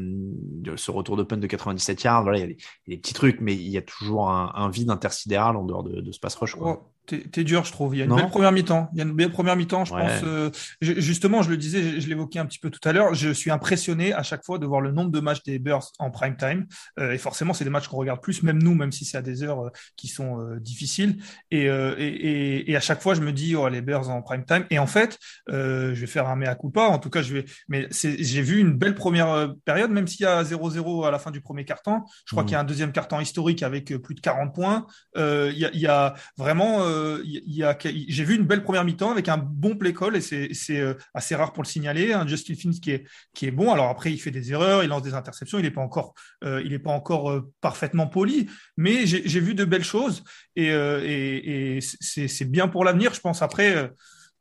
ce 0.76 0.90
retour 0.90 1.16
de 1.16 1.22
punt 1.22 1.36
de 1.36 1.46
97 1.46 2.02
yards, 2.02 2.22
voilà, 2.22 2.38
il 2.38 2.40
y, 2.40 2.44
a 2.44 2.46
des, 2.46 2.56
il 2.86 2.90
y 2.90 2.94
a 2.94 2.96
des 2.96 3.00
petits 3.00 3.12
trucs, 3.12 3.42
mais 3.42 3.54
il 3.54 3.68
y 3.68 3.76
a 3.76 3.82
toujours 3.82 4.30
un, 4.30 4.52
un 4.54 4.70
vide 4.70 4.90
intersidéral 4.90 5.54
en 5.56 5.64
dehors 5.64 5.82
de, 5.82 6.00
de 6.00 6.12
ce 6.12 6.18
pass 6.18 6.34
rush. 6.36 6.54
Quoi. 6.54 6.90
T'es 7.08 7.44
dur, 7.44 7.64
je 7.64 7.72
trouve. 7.72 7.94
Il 7.94 7.98
y 7.98 8.02
a 8.02 8.04
une 8.04 8.10
non. 8.10 8.16
belle 8.16 8.28
première 8.28 8.52
mi-temps. 8.52 8.90
Il 8.92 8.98
y 8.98 9.00
a 9.00 9.04
une 9.04 9.14
belle 9.14 9.30
première 9.30 9.56
mi-temps, 9.56 9.86
je 9.86 9.94
ouais. 9.94 10.02
pense. 10.02 10.20
Euh, 10.24 10.50
je, 10.82 11.00
justement, 11.00 11.42
je 11.42 11.48
le 11.48 11.56
disais, 11.56 11.82
je, 11.82 12.00
je 12.00 12.08
l'évoquais 12.08 12.38
un 12.38 12.44
petit 12.44 12.58
peu 12.58 12.68
tout 12.68 12.86
à 12.86 12.92
l'heure. 12.92 13.14
Je 13.14 13.30
suis 13.30 13.50
impressionné 13.50 14.12
à 14.12 14.22
chaque 14.22 14.44
fois 14.44 14.58
de 14.58 14.66
voir 14.66 14.82
le 14.82 14.92
nombre 14.92 15.10
de 15.10 15.20
matchs 15.20 15.42
des 15.42 15.58
Bears 15.58 15.90
en 15.98 16.10
prime 16.10 16.36
time. 16.36 16.66
Euh, 16.98 17.12
et 17.12 17.18
forcément, 17.18 17.54
c'est 17.54 17.64
des 17.64 17.70
matchs 17.70 17.88
qu'on 17.88 17.96
regarde 17.96 18.20
plus, 18.20 18.42
même 18.42 18.62
nous, 18.62 18.74
même 18.74 18.92
si 18.92 19.04
c'est 19.06 19.16
à 19.16 19.22
des 19.22 19.42
heures 19.42 19.66
euh, 19.66 19.70
qui 19.96 20.08
sont 20.08 20.38
difficiles. 20.60 21.22
Et, 21.50 21.64
et, 21.64 21.68
et, 21.68 22.70
et, 22.70 22.76
à 22.76 22.80
chaque 22.80 23.00
fois, 23.00 23.14
je 23.14 23.20
me 23.20 23.32
dis, 23.32 23.56
oh, 23.56 23.68
les 23.68 23.80
Bears 23.80 24.10
en 24.10 24.20
prime 24.20 24.44
time. 24.44 24.66
Et 24.70 24.78
en 24.78 24.86
fait, 24.86 25.18
je 25.48 25.94
vais 25.94 26.06
faire 26.06 26.28
un 26.28 26.36
mea 26.36 26.54
culpa. 26.54 26.82
En 26.82 26.98
tout 26.98 27.10
cas, 27.10 27.22
je 27.22 27.32
vais. 27.32 27.44
Mais 27.68 27.88
j'ai 27.90 28.42
vu 28.42 28.58
une 28.58 28.72
belle 28.72 28.94
première 28.94 29.54
période, 29.64 29.90
même 29.90 30.06
s'il 30.06 30.22
y 30.22 30.26
a 30.26 30.42
0-0 30.42 31.06
à 31.06 31.10
la 31.10 31.18
fin 31.18 31.30
du 31.30 31.40
premier 31.40 31.64
quart-temps. 31.64 32.04
Je 32.26 32.32
crois 32.32 32.42
mmh. 32.42 32.46
qu'il 32.46 32.52
y 32.52 32.56
a 32.56 32.60
un 32.60 32.64
deuxième 32.64 32.92
quart-temps 32.92 33.20
historique 33.20 33.62
avec 33.62 33.94
plus 34.02 34.14
de 34.14 34.20
40 34.20 34.54
points. 34.54 34.86
Il 35.16 35.52
y 35.54 35.78
y 35.78 35.86
a 35.86 36.14
vraiment, 36.36 36.80
il 37.24 37.54
y 37.54 37.64
a 37.64 37.76
j'ai 37.82 38.24
vu 38.24 38.36
une 38.36 38.44
belle 38.44 38.62
première 38.62 38.84
mi-temps 38.84 39.10
avec 39.10 39.28
un 39.28 39.38
bon 39.38 39.76
play 39.76 39.92
call 39.92 40.16
et 40.16 40.20
c'est 40.20 40.50
euh, 40.70 40.94
assez 41.14 41.34
rare 41.34 41.52
pour 41.52 41.62
le 41.62 41.68
signaler. 41.68 42.12
Un 42.12 42.26
Justin 42.26 42.54
Fields 42.54 42.80
qui 42.80 42.92
est, 42.92 43.04
qui 43.34 43.46
est 43.46 43.50
bon. 43.50 43.72
Alors 43.72 43.88
après, 43.88 44.12
il 44.12 44.18
fait 44.18 44.30
des 44.30 44.52
erreurs, 44.52 44.82
il 44.82 44.88
lance 44.88 45.02
des 45.02 45.14
interceptions, 45.14 45.58
il 45.58 45.62
n'est 45.62 45.70
pas 45.70 45.80
encore, 45.80 46.14
euh, 46.44 46.62
il 46.64 46.72
est 46.72 46.78
pas 46.78 46.90
encore 46.90 47.30
euh, 47.30 47.52
parfaitement 47.60 48.06
poli, 48.06 48.48
mais 48.76 49.06
j'ai 49.06 49.40
vu 49.40 49.54
de 49.54 49.64
belles 49.64 49.84
choses 49.84 50.24
et, 50.56 50.70
euh, 50.70 51.02
et, 51.04 51.76
et 51.76 51.80
c'est 51.80 52.50
bien 52.50 52.68
pour 52.68 52.84
l'avenir, 52.84 53.14
je 53.14 53.20
pense. 53.20 53.42
Après. 53.42 53.90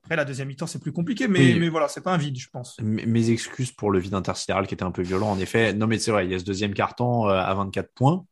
Après, 0.04 0.16
la 0.16 0.24
deuxième 0.24 0.48
mi-temps, 0.48 0.68
c'est 0.68 0.80
plus 0.80 0.94
compliqué, 0.94 1.28
mais, 1.28 1.40
oui. 1.40 1.60
mais 1.60 1.68
voilà, 1.68 1.90
c'est 1.90 2.00
pas 2.00 2.14
un 2.14 2.18
vide, 2.18 2.40
je 2.40 2.48
pense. 2.50 2.78
Mes 2.82 3.30
excuses 3.30 3.74
pour 3.74 3.92
le 3.92 4.00
vide 4.00 4.14
intersidéral 4.14 4.66
qui 4.66 4.74
était 4.74 4.86
un 4.86 4.92
peu 4.92 5.02
violent, 5.02 5.32
en 5.32 5.38
effet. 5.38 5.74
Non, 5.74 5.86
mais 5.86 6.00
c'est 6.00 6.12
vrai, 6.12 6.26
il 6.26 6.32
y 6.32 6.34
a 6.34 6.40
ce 6.40 6.46
deuxième 6.46 6.74
carton 6.74 7.26
à 7.26 7.54
24 7.54 7.92
points 7.94 8.26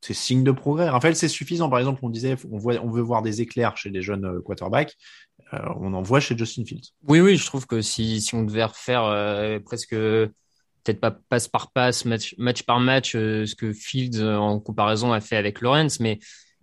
c'est 0.00 0.14
signe 0.14 0.44
de 0.44 0.52
progrès. 0.52 0.88
Raphaël, 0.88 1.16
c'est 1.16 1.28
suffisant. 1.28 1.68
Par 1.68 1.78
exemple, 1.78 2.00
on 2.02 2.10
disait, 2.10 2.36
on, 2.50 2.58
veut 2.58 3.00
voir 3.00 3.22
des 3.22 3.40
éclairs 3.40 3.76
chez 3.76 3.90
les 3.90 4.02
jeunes 4.02 4.40
quarterbacks. 4.42 4.96
Euh, 5.54 5.58
on 5.80 5.94
en 5.94 6.02
voit 6.02 6.20
chez 6.20 6.36
Justin 6.36 6.64
Fields. 6.64 6.92
Oui, 7.06 7.20
oui, 7.20 7.36
je 7.36 7.46
trouve 7.46 7.66
que 7.66 7.80
si, 7.80 8.20
si 8.20 8.34
on 8.34 8.44
devait 8.44 8.64
refaire 8.64 9.04
euh, 9.04 9.58
presque, 9.60 9.94
peut-être 9.94 11.00
pas 11.00 11.10
passe 11.10 11.48
par 11.48 11.70
passe, 11.72 12.04
match, 12.04 12.34
match 12.38 12.62
par 12.62 12.80
match, 12.80 13.14
euh, 13.14 13.46
ce 13.46 13.54
que 13.54 13.72
Fields 13.72 14.22
en 14.22 14.60
comparaison 14.60 15.12
a 15.12 15.20
fait 15.20 15.36
avec 15.36 15.60
Lawrence, 15.60 16.00
mais 16.00 16.18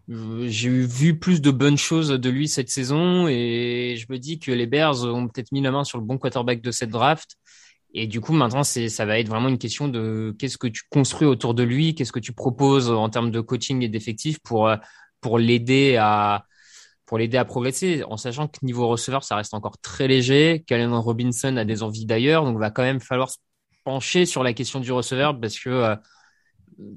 j'ai 0.08 0.70
vu 0.70 1.18
plus 1.18 1.42
de 1.42 1.50
bonnes 1.50 1.80
choses 1.80 2.10
de 2.10 2.30
lui 2.30 2.48
cette 2.48 2.70
saison 2.70 3.28
et 3.28 3.96
je 3.98 4.06
me 4.12 4.20
dis 4.20 4.38
que 4.38 4.52
les 4.52 4.68
Bears 4.68 5.04
ont 5.04 5.28
peut-être 5.28 5.52
mis 5.52 5.62
la 5.62 5.72
main 5.72 5.84
sur 5.84 5.98
le 5.98 6.04
bon 6.04 6.20
quarterback 6.20 6.62
de 6.62 6.70
cette 6.70 6.92
draft. 6.92 7.38
Et 7.98 8.08
du 8.08 8.20
coup, 8.20 8.34
maintenant, 8.34 8.64
ça 8.64 9.06
va 9.06 9.20
être 9.20 9.30
vraiment 9.30 9.48
une 9.48 9.58
question 9.58 9.88
de 9.88 10.36
qu'est-ce 10.38 10.58
que 10.58 10.68
tu 10.68 10.84
construis 10.90 11.28
autour 11.28 11.54
de 11.54 11.64
lui, 11.64 11.96
qu'est-ce 11.96 12.12
que 12.12 12.20
tu 12.20 12.34
proposes 12.34 12.92
en 12.92 13.10
termes 13.10 13.32
de 13.32 13.40
coaching 13.40 13.82
et 13.84 13.88
d'effectifs 13.88 14.38
pour, 14.40 14.70
pour 15.22 15.40
l'aider 15.40 15.96
à, 15.98 16.46
pour 17.06 17.18
l'aider 17.18 17.38
à 17.38 17.46
progresser, 17.46 18.04
en 18.04 18.18
sachant 18.18 18.48
que 18.48 18.58
niveau 18.64 18.88
receveur, 18.88 19.24
ça 19.24 19.36
reste 19.36 19.54
encore 19.54 19.78
très 19.78 20.08
léger. 20.08 20.64
Callen 20.68 20.94
Robinson 20.94 21.56
a 21.58 21.66
des 21.66 21.84
envies 21.84 22.06
d'ailleurs, 22.06 22.44
donc 22.44 22.58
va 22.60 22.72
quand 22.72 22.84
même 22.84 23.00
falloir 23.00 23.30
se 23.30 23.38
pencher 23.84 24.26
sur 24.26 24.44
la 24.44 24.54
question 24.54 24.80
du 24.80 24.92
receveur 24.92 25.40
parce 25.40 25.60
que 25.60 25.70
euh, 25.70 25.96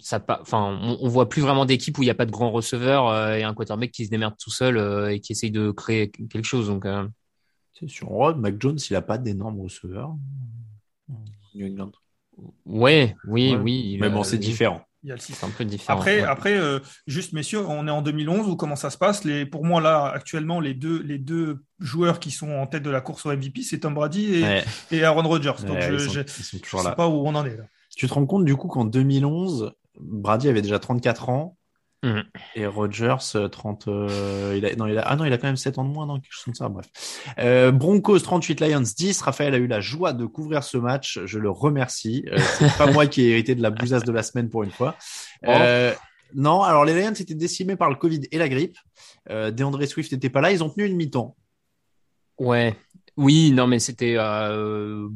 ça, 0.00 0.24
enfin, 0.40 0.78
on, 1.00 1.08
voit 1.08 1.28
plus 1.28 1.42
vraiment 1.42 1.64
d'équipe 1.64 1.96
où 1.98 2.02
il 2.02 2.06
n'y 2.06 2.10
a 2.10 2.14
pas 2.14 2.26
de 2.26 2.30
grand 2.30 2.50
receveur 2.50 3.08
euh, 3.08 3.34
et 3.34 3.42
un 3.44 3.54
quarterback 3.54 3.90
qui 3.90 4.06
se 4.06 4.10
démerde 4.10 4.34
tout 4.38 4.50
seul 4.50 4.76
euh, 4.76 5.12
et 5.12 5.20
qui 5.20 5.32
essaye 5.32 5.50
de 5.50 5.70
créer 5.70 6.10
quelque 6.10 6.44
chose. 6.44 6.68
Donc, 6.68 6.86
euh. 6.86 7.06
c'est 7.74 7.88
sur 7.88 8.08
Rod, 8.08 8.38
Mac 8.38 8.60
Jones, 8.60 8.78
il 8.90 8.92
n'a 8.94 9.02
pas 9.02 9.18
d'énormes 9.18 9.60
receveurs. 9.60 10.16
New 11.54 11.66
England. 11.66 11.92
Ouais, 12.66 13.16
oui, 13.26 13.52
ouais. 13.52 13.56
oui. 13.56 13.98
Mais 14.00 14.10
bon, 14.10 14.22
c'est 14.22 14.38
différent. 14.38 14.82
Il 15.04 15.08
y 15.10 15.12
a 15.12 15.14
le 15.14 15.20
6. 15.20 15.34
C'est 15.34 15.46
un 15.46 15.50
peu 15.50 15.64
différent. 15.64 15.98
Après, 15.98 16.20
ouais. 16.20 16.26
après 16.26 16.58
euh, 16.58 16.80
juste 17.06 17.32
messieurs, 17.32 17.64
on 17.66 17.86
est 17.86 17.90
en 17.90 18.02
2011 18.02 18.48
ou 18.48 18.56
comment 18.56 18.74
ça 18.76 18.90
se 18.90 18.98
passe? 18.98 19.24
Les, 19.24 19.46
Pour 19.46 19.64
moi, 19.64 19.80
là, 19.80 20.06
actuellement, 20.06 20.58
les 20.60 20.74
deux, 20.74 21.00
les 21.02 21.18
deux 21.18 21.62
joueurs 21.78 22.18
qui 22.18 22.30
sont 22.32 22.50
en 22.50 22.66
tête 22.66 22.82
de 22.82 22.90
la 22.90 23.00
course 23.00 23.24
au 23.26 23.30
MVP, 23.32 23.62
c'est 23.62 23.80
Tom 23.80 23.94
Brady 23.94 24.34
et, 24.34 24.42
Ouais. 24.42 24.64
et 24.90 25.04
Aaron 25.04 25.22
Rodgers. 25.22 25.52
Donc, 25.66 25.76
Ouais, 25.76 25.82
je 25.98 26.20
toujours 26.60 26.80
sais 26.82 26.88
là. 26.88 26.94
pas 26.94 27.08
où 27.08 27.26
on 27.26 27.34
en 27.34 27.44
est 27.44 27.56
là. 27.56 27.64
Tu 27.96 28.08
te 28.08 28.14
rends 28.14 28.26
compte 28.26 28.44
du 28.44 28.56
coup 28.56 28.68
qu'en 28.68 28.84
2011, 28.84 29.72
Brady 30.00 30.48
avait 30.48 30.62
déjà 30.62 30.78
34 30.78 31.28
ans 31.28 31.56
Mhm. 32.04 32.22
et 32.54 32.66
Rodgers 32.66 33.16
euh, 33.34 33.48
30. 33.48 33.88
euh, 33.88 34.54
il 34.56 34.64
a, 34.64 34.76
non, 34.76 34.86
il 34.86 34.96
a, 34.98 35.02
ah 35.02 35.16
non, 35.16 35.24
il 35.24 35.32
a 35.32 35.38
quand 35.38 35.48
même 35.48 35.56
7 35.56 35.78
ans 35.78 35.84
de 35.84 35.90
moins, 35.90 36.06
non, 36.06 36.20
quelque 36.20 36.32
chose 36.32 36.44
comme 36.44 36.54
ça. 36.54 36.68
Bref. 36.68 36.86
Euh, 37.38 37.72
Broncos 37.72 38.20
38, 38.20 38.60
Lions 38.60 38.80
10. 38.80 39.20
Raphaël 39.22 39.52
a 39.54 39.58
eu 39.58 39.66
la 39.66 39.80
joie 39.80 40.12
de 40.12 40.24
couvrir 40.24 40.62
ce 40.62 40.78
match. 40.78 41.18
Je 41.24 41.38
le 41.38 41.50
remercie. 41.50 42.24
Euh, 42.30 42.38
c'est 42.38 42.76
pas 42.76 42.86
moi 42.92 43.06
qui 43.06 43.22
ai 43.22 43.30
hérité 43.30 43.54
de 43.54 43.62
la 43.62 43.70
bousasse 43.70 44.04
de 44.04 44.12
la 44.12 44.22
semaine 44.22 44.48
pour 44.48 44.62
une 44.62 44.70
fois. 44.70 44.94
Euh, 45.46 45.92
non, 46.34 46.62
alors 46.62 46.84
les 46.84 47.00
Lions 47.00 47.12
étaient 47.14 47.34
décimés 47.34 47.76
par 47.76 47.90
le 47.90 47.96
Covid 47.96 48.20
et 48.30 48.38
la 48.38 48.48
grippe. 48.48 48.76
Euh, 49.30 49.50
DeAndre 49.50 49.84
Swift 49.86 50.12
n'était 50.12 50.30
pas 50.30 50.40
là. 50.40 50.52
Ils 50.52 50.62
ont 50.62 50.70
tenu 50.70 50.86
une 50.86 50.96
mi-temps. 50.96 51.36
Ouais. 52.38 52.76
Oui, 53.16 53.50
non, 53.50 53.66
mais 53.66 53.80
c'était 53.80 54.14
euh, 54.16 55.08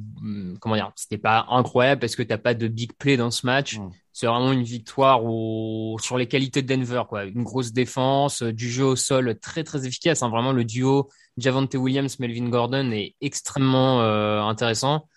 comment 0.61 0.75
dire, 0.75 0.91
c'était 0.97 1.19
pas 1.19 1.47
incroyable 1.51 2.01
parce 2.01 2.17
que 2.17 2.25
t'as 2.25 2.39
pas 2.39 2.55
de 2.55 2.67
big 2.67 2.93
play 2.95 3.17
dans 3.17 3.31
ce 3.31 3.47
match. 3.47 3.79
Mm. 3.79 3.91
C'est 4.13 4.27
vraiment 4.27 4.53
une 4.53 4.63
victoire 4.63 5.25
au, 5.25 5.97
sur 6.01 6.19
les 6.19 6.29
qualités 6.29 6.63
de 6.63 6.67
Denver, 6.75 7.03
quoi. 7.09 7.25
Une 7.25 7.43
grosse 7.43 7.73
défense, 7.73 8.43
euh, 8.43 8.53
du 8.53 8.71
jeu 8.71 8.85
au 8.85 8.97
sol 8.97 9.39
très 9.41 9.65
très 9.65 9.87
efficace. 9.87 10.23
hein. 10.23 10.29
Vraiment, 10.29 10.53
le 10.53 10.65
duo 10.65 11.09
Javante 11.39 11.75
Williams, 11.75 12.19
Melvin 12.19 12.49
Gordon 12.49 12.91
est 12.93 13.15
extrêmement 13.21 14.03
euh, 14.03 14.43
intéressant. 14.43 15.09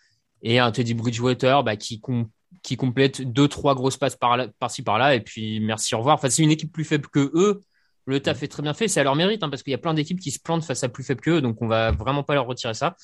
Et 0.41 0.59
un 0.59 0.71
Teddy 0.71 0.93
Bridgewater 0.93 1.63
bah, 1.63 1.75
qui 1.75 1.99
com- 1.99 2.27
qui 2.63 2.77
complète 2.77 3.21
deux 3.21 3.47
trois 3.47 3.75
grosses 3.75 3.97
passes 3.97 4.15
par 4.15 4.37
là- 4.37 4.47
par-ci 4.59 4.81
par-là 4.81 5.15
et 5.15 5.21
puis 5.21 5.59
merci 5.59 5.93
au 5.93 5.99
revoir. 5.99 6.15
Enfin, 6.15 6.29
c'est 6.29 6.41
une 6.43 6.51
équipe 6.51 6.71
plus 6.71 6.83
faible 6.85 7.07
que 7.09 7.31
eux. 7.35 7.61
Le 8.07 8.19
taf 8.19 8.43
est 8.43 8.47
très 8.47 8.61
bien 8.61 8.73
fait, 8.73 8.87
c'est 8.87 8.99
à 8.99 9.03
leur 9.03 9.15
mérite 9.15 9.41
hein, 9.43 9.49
parce 9.49 9.63
qu'il 9.63 9.71
y 9.71 9.73
a 9.75 9.79
plein 9.79 9.93
d'équipes 9.95 10.19
qui 10.19 10.31
se 10.31 10.39
plantent 10.39 10.63
face 10.63 10.83
à 10.83 10.89
plus 10.89 11.03
faible 11.03 11.21
que 11.21 11.31
eux, 11.31 11.41
donc 11.41 11.61
on 11.61 11.67
va 11.67 11.91
vraiment 11.91 12.21
pas 12.23 12.35
leur 12.35 12.45
retirer 12.45 12.75
ça. 12.75 12.95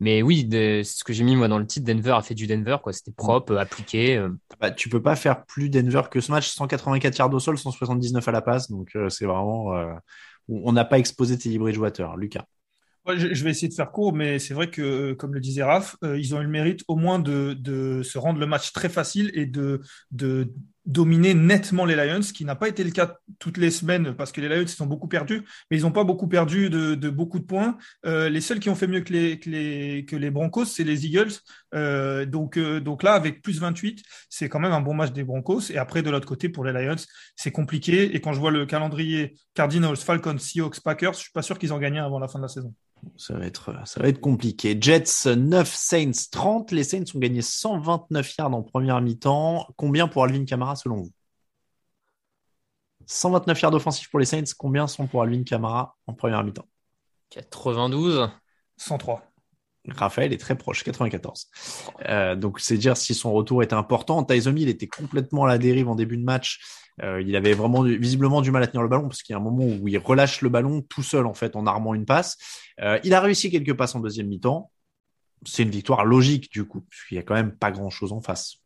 Mais 0.00 0.22
oui, 0.22 0.48
c'est 0.50 0.82
ce 0.84 1.04
que 1.04 1.12
j'ai 1.12 1.24
mis 1.24 1.36
moi 1.36 1.48
dans 1.48 1.58
le 1.58 1.66
titre. 1.66 1.86
Denver 1.86 2.12
a 2.12 2.22
fait 2.22 2.34
du 2.34 2.46
Denver, 2.46 2.78
quoi. 2.82 2.92
C'était 2.92 3.12
propre, 3.12 3.52
euh, 3.52 3.58
appliqué. 3.58 4.16
euh. 4.16 4.30
Bah, 4.60 4.70
tu 4.70 4.88
peux 4.88 5.02
pas 5.02 5.16
faire 5.16 5.44
plus 5.46 5.68
Denver 5.70 6.02
que 6.10 6.20
ce 6.20 6.30
match. 6.32 6.48
184 6.48 7.18
yards 7.18 7.32
au 7.34 7.38
sol, 7.40 7.58
179 7.58 8.26
à 8.26 8.32
la 8.32 8.40
passe. 8.42 8.70
Donc 8.70 8.96
euh, 8.96 9.08
c'est 9.10 9.26
vraiment. 9.26 9.74
euh, 9.76 9.92
on 10.48 10.72
n'a 10.72 10.84
pas 10.84 10.98
exposé 10.98 11.38
Teddy 11.38 11.58
Bridgewater, 11.58 12.16
Lucas. 12.16 12.44
Ouais, 13.06 13.18
je, 13.18 13.32
je 13.32 13.44
vais 13.44 13.50
essayer 13.50 13.68
de 13.68 13.74
faire 13.74 13.92
court, 13.92 14.12
mais 14.12 14.38
c'est 14.38 14.52
vrai 14.52 14.70
que, 14.70 15.14
comme 15.14 15.32
le 15.32 15.40
disait 15.40 15.62
Raph, 15.62 15.96
euh, 16.04 16.18
ils 16.18 16.34
ont 16.34 16.40
eu 16.40 16.44
le 16.44 16.50
mérite 16.50 16.82
au 16.86 16.96
moins 16.96 17.18
de, 17.18 17.54
de 17.58 18.02
se 18.02 18.18
rendre 18.18 18.38
le 18.38 18.46
match 18.46 18.72
très 18.72 18.90
facile 18.90 19.30
et 19.34 19.46
de, 19.46 19.80
de 20.10 20.52
dominer 20.86 21.34
nettement 21.34 21.84
les 21.84 21.94
Lions, 21.94 22.22
ce 22.22 22.32
qui 22.32 22.44
n'a 22.44 22.54
pas 22.54 22.68
été 22.68 22.82
le 22.84 22.90
cas 22.90 23.18
toutes 23.38 23.58
les 23.58 23.70
semaines 23.70 24.14
parce 24.14 24.32
que 24.32 24.40
les 24.40 24.48
Lions 24.48 24.62
ils 24.62 24.68
sont 24.68 24.86
beaucoup 24.86 25.08
perdus, 25.08 25.44
mais 25.70 25.78
ils 25.78 25.82
n'ont 25.82 25.92
pas 25.92 26.04
beaucoup 26.04 26.26
perdu 26.26 26.70
de, 26.70 27.10
beaucoup 27.10 27.38
de 27.38 27.44
points. 27.44 27.76
Euh, 28.06 28.28
les 28.28 28.40
seuls 28.40 28.60
qui 28.60 28.70
ont 28.70 28.74
fait 28.74 28.86
mieux 28.86 29.00
que 29.00 29.12
les, 29.12 29.38
que 29.38 29.50
les, 29.50 30.04
que 30.06 30.16
les 30.16 30.30
Broncos, 30.30 30.66
c'est 30.66 30.84
les 30.84 31.06
Eagles. 31.06 31.32
Euh, 31.74 32.24
donc, 32.26 32.56
euh, 32.56 32.80
donc 32.80 33.02
là, 33.02 33.12
avec 33.12 33.42
plus 33.42 33.60
28, 33.60 34.02
c'est 34.28 34.48
quand 34.48 34.60
même 34.60 34.72
un 34.72 34.80
bon 34.80 34.94
match 34.94 35.12
des 35.12 35.24
Broncos. 35.24 35.70
Et 35.70 35.78
après, 35.78 36.02
de 36.02 36.10
l'autre 36.10 36.26
côté, 36.26 36.48
pour 36.48 36.64
les 36.64 36.72
Lions, 36.72 37.02
c'est 37.36 37.52
compliqué. 37.52 38.14
Et 38.14 38.20
quand 38.20 38.32
je 38.32 38.40
vois 38.40 38.50
le 38.50 38.66
calendrier 38.66 39.34
Cardinals, 39.54 39.96
Falcons, 39.96 40.38
Seahawks, 40.38 40.80
Packers, 40.80 41.14
je 41.14 41.20
suis 41.20 41.32
pas 41.32 41.42
sûr 41.42 41.58
qu'ils 41.58 41.72
en 41.72 41.78
gagnent 41.78 41.98
avant 41.98 42.18
la 42.18 42.28
fin 42.28 42.38
de 42.38 42.44
la 42.44 42.48
saison. 42.48 42.74
Ça 43.16 43.34
va 43.34 43.46
être, 43.46 43.74
ça 43.86 44.00
va 44.00 44.08
être 44.08 44.20
compliqué. 44.20 44.76
Jets 44.80 45.26
9, 45.26 45.72
Saints 45.74 46.28
30. 46.30 46.72
Les 46.72 46.84
Saints 46.84 47.04
ont 47.14 47.18
gagné 47.18 47.42
129 47.42 48.36
yards 48.38 48.54
en 48.54 48.62
première 48.62 49.00
mi-temps. 49.00 49.66
Combien 49.76 50.08
pour 50.08 50.24
Alvin 50.24 50.44
Kamara 50.44 50.76
selon 50.76 50.96
vous? 50.96 51.12
129 53.06 53.60
yards 53.60 53.74
offensifs 53.74 54.10
pour 54.10 54.20
les 54.20 54.26
Saints. 54.26 54.44
Combien 54.58 54.86
sont 54.86 55.06
pour 55.06 55.22
Alvin 55.22 55.42
Kamara 55.42 55.96
en 56.06 56.14
première 56.14 56.44
mi-temps? 56.44 56.68
92. 57.30 58.30
103. 58.76 59.29
Raphaël 59.88 60.32
est 60.32 60.38
très 60.38 60.56
proche, 60.56 60.84
94. 60.84 61.46
Euh, 62.08 62.36
donc 62.36 62.60
c'est 62.60 62.76
dire 62.76 62.96
si 62.96 63.14
son 63.14 63.32
retour 63.32 63.62
était 63.62 63.74
important. 63.74 64.22
Tyson 64.24 64.54
Hill 64.54 64.68
était 64.68 64.86
complètement 64.86 65.44
à 65.44 65.48
la 65.48 65.58
dérive 65.58 65.88
en 65.88 65.94
début 65.94 66.16
de 66.16 66.24
match. 66.24 66.60
Euh, 67.02 67.22
il 67.22 67.34
avait 67.34 67.54
vraiment 67.54 67.82
visiblement 67.82 68.42
du 68.42 68.50
mal 68.50 68.62
à 68.62 68.66
tenir 68.66 68.82
le 68.82 68.88
ballon 68.88 69.08
parce 69.08 69.22
qu'il 69.22 69.32
y 69.32 69.36
a 69.36 69.38
un 69.38 69.42
moment 69.42 69.64
où 69.64 69.88
il 69.88 69.96
relâche 69.96 70.42
le 70.42 70.50
ballon 70.50 70.82
tout 70.82 71.02
seul 71.02 71.26
en 71.26 71.32
fait 71.32 71.56
en 71.56 71.66
armant 71.66 71.94
une 71.94 72.04
passe. 72.04 72.36
Euh, 72.80 72.98
il 73.04 73.14
a 73.14 73.20
réussi 73.20 73.50
quelques 73.50 73.74
passes 73.74 73.94
en 73.94 74.00
deuxième 74.00 74.28
mi-temps. 74.28 74.70
C'est 75.46 75.62
une 75.62 75.70
victoire 75.70 76.04
logique 76.04 76.52
du 76.52 76.64
coup 76.66 76.82
puisqu'il 76.82 77.14
y 77.14 77.18
a 77.18 77.22
quand 77.22 77.34
même 77.34 77.56
pas 77.56 77.70
grand 77.70 77.90
chose 77.90 78.12
en 78.12 78.20
face. 78.20 78.56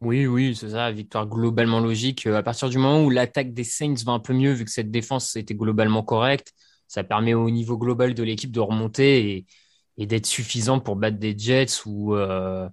Oui, 0.00 0.28
oui, 0.28 0.54
c'est 0.54 0.70
ça, 0.70 0.92
victoire 0.92 1.26
globalement 1.26 1.80
logique. 1.80 2.24
À 2.28 2.42
partir 2.44 2.68
du 2.68 2.78
moment 2.78 3.02
où 3.04 3.10
l'attaque 3.10 3.52
des 3.52 3.64
Saints 3.64 3.96
va 4.06 4.12
un 4.12 4.20
peu 4.20 4.32
mieux, 4.32 4.52
vu 4.52 4.64
que 4.64 4.70
cette 4.70 4.92
défense 4.92 5.34
était 5.34 5.56
globalement 5.56 6.04
correcte, 6.04 6.52
ça 6.86 7.02
permet 7.02 7.34
au 7.34 7.50
niveau 7.50 7.76
global 7.76 8.14
de 8.14 8.22
l'équipe 8.22 8.52
de 8.52 8.60
remonter 8.60 9.30
et, 9.32 9.46
et 9.98 10.06
d'être 10.06 10.26
suffisant 10.26 10.80
pour 10.80 10.96
battre 10.96 11.18
des 11.18 11.36
Jets 11.38 11.84
ou 11.86 12.14
euh, 12.14 12.68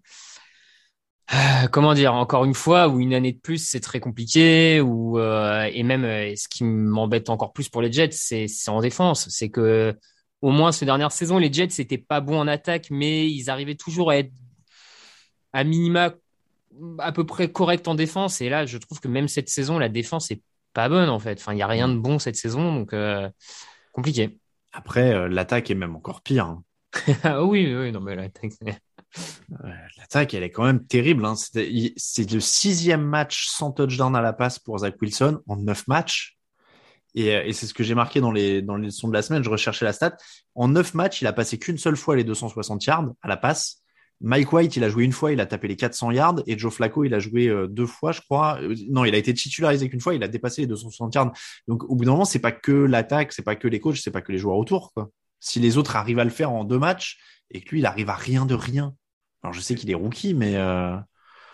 ah, 1.28 1.68
comment 1.72 1.94
dire, 1.96 2.14
encore 2.14 2.46
une 2.46 2.54
fois, 2.54 2.88
ou 2.88 3.00
une 3.00 3.14
année 3.14 3.34
de 3.34 3.40
plus, 3.40 3.58
c'est 3.58 3.80
très 3.80 4.00
compliqué, 4.00 4.80
ou 4.80 5.18
euh, 5.20 5.64
et 5.74 5.82
même 5.84 6.04
euh, 6.06 6.36
ce 6.36 6.48
qui 6.48 6.64
m'embête 6.64 7.30
encore 7.30 7.52
plus 7.52 7.68
pour 7.68 7.82
les 7.82 7.92
Jets, 7.92 8.12
c'est 8.12 8.48
en 8.70 8.80
défense, 8.80 9.28
c'est 9.30 9.50
que 9.50 9.98
au 10.42 10.52
moins 10.52 10.72
ces 10.72 10.86
dernières 10.86 11.12
saisons, 11.12 11.40
les 11.40 11.52
Jets 11.52 11.70
c'était 11.72 11.98
pas 11.98 12.22
bons 12.22 12.38
en 12.40 12.48
attaque, 12.48 12.88
mais 12.92 13.28
ils 13.30 13.50
arrivaient 13.50 13.76
toujours 13.76 14.12
à 14.12 14.18
être 14.18 14.32
à 15.54 15.64
minima 15.64 16.14
à 17.00 17.12
peu 17.12 17.26
près 17.26 17.52
correct 17.52 17.88
en 17.88 17.96
défense. 17.96 18.42
Et 18.42 18.50
là, 18.50 18.66
je 18.66 18.78
trouve 18.78 19.00
que 19.00 19.08
même 19.08 19.28
cette 19.28 19.50
saison, 19.50 19.80
la 19.80 19.90
défense 19.90 20.30
est 20.32 20.42
pas 20.74 20.90
bonne 20.90 21.10
en 21.10 21.20
fait. 21.20 21.40
Enfin, 21.40 21.54
il 21.54 21.60
y 21.60 21.64
a 21.64 21.68
rien 21.68 21.88
de 21.90 21.98
bon 21.98 22.20
cette 22.20 22.36
saison, 22.36 22.74
donc 22.76 22.94
euh, 22.94 23.30
compliqué. 23.94 24.38
Après 24.74 25.14
euh, 25.14 25.28
l'attaque 25.28 25.72
est 25.72 25.76
même 25.76 25.96
encore 25.96 26.22
pire. 26.22 26.46
hein. 26.46 26.64
Ah 27.24 27.44
oui, 27.44 27.74
oui, 27.76 27.92
non 27.92 28.00
mais 28.02 28.16
Euh, 28.18 29.70
L'attaque, 29.98 30.34
elle 30.34 30.44
est 30.44 30.52
quand 30.52 30.66
même 30.66 30.86
terrible. 30.86 31.26
hein. 31.26 31.36
C'est 31.36 32.32
le 32.32 32.40
sixième 32.40 33.04
match 33.04 33.48
sans 33.48 33.72
touchdown 33.72 34.16
à 34.16 34.22
la 34.22 34.34
passe 34.34 34.60
pour 34.60 34.78
Zach 34.80 34.96
Wilson 35.02 35.42
en 35.48 35.58
neuf 35.58 35.88
matchs. 35.88 36.38
Et, 37.14 37.34
euh, 37.36 37.52
c'est 37.54 37.66
ce 37.68 37.74
que 37.74 37.84
j'ai 37.84 37.96
marqué 37.96 38.20
dans 38.20 38.32
les, 38.32 38.62
dans 38.62 38.76
les 38.76 38.88
leçons 38.88 39.08
de 39.08 39.14
la 39.14 39.22
semaine. 39.22 39.44
Je 39.44 39.50
recherchais 39.50 39.86
la 39.86 39.94
stat. 39.94 40.18
En 40.54 40.68
neuf 40.68 40.94
matchs, 40.94 41.22
il 41.22 41.28
a 41.28 41.34
passé 41.34 41.58
qu'une 41.58 41.78
seule 41.78 41.96
fois 41.96 42.16
les 42.16 42.24
260 42.26 42.86
yards 42.86 43.14
à 43.22 43.28
la 43.28 43.38
passe. 43.38 43.82
Mike 44.22 44.52
White, 44.54 44.76
il 44.78 44.84
a 44.84 44.90
joué 44.90 45.04
une 45.04 45.12
fois, 45.12 45.34
il 45.34 45.42
a 45.42 45.46
tapé 45.46 45.68
les 45.68 45.76
400 45.76 46.12
yards. 46.12 46.36
Et 46.48 46.58
Joe 46.58 46.74
Flacco, 46.74 47.04
il 47.04 47.14
a 47.14 47.20
joué 47.20 47.48
euh, 47.48 47.68
deux 47.68 47.86
fois, 47.86 48.12
je 48.12 48.22
crois. 48.22 48.60
Euh, 48.62 48.76
Non, 48.90 49.06
il 49.06 49.14
a 49.14 49.18
été 49.18 49.34
titularisé 49.34 49.90
qu'une 49.90 50.00
fois, 50.02 50.14
il 50.16 50.24
a 50.24 50.28
dépassé 50.28 50.62
les 50.62 50.68
260 50.68 51.14
yards. 51.16 51.32
Donc, 51.68 51.84
au 51.90 51.96
bout 51.96 52.06
d'un 52.06 52.12
moment, 52.12 52.26
c'est 52.26 52.40
pas 52.40 52.52
que 52.54 52.72
l'attaque, 52.72 53.32
c'est 53.34 53.44
pas 53.44 53.56
que 53.56 53.68
les 53.68 53.80
coachs, 53.80 53.98
c'est 53.98 54.12
pas 54.12 54.22
que 54.22 54.32
les 54.32 54.38
joueurs 54.38 54.58
autour. 54.58 54.92
Quoi. 54.94 55.10
Si 55.40 55.60
les 55.60 55.78
autres 55.78 55.96
arrivent 55.96 56.20
à 56.20 56.24
le 56.24 56.30
faire 56.30 56.52
en 56.52 56.64
deux 56.64 56.80
matchs 56.80 57.20
et 57.52 57.62
que 57.62 57.72
lui, 57.72 57.80
il 57.80 57.86
arrive 57.86 58.10
à 58.10 58.16
rien 58.16 58.46
de 58.46 58.56
rien. 58.56 58.96
Alors, 59.44 59.54
je 59.54 59.62
sais 59.62 59.76
qu'il 59.76 59.92
est 59.92 59.96
rookie, 59.96 60.34
mais 60.34 60.56
euh, 60.56 60.98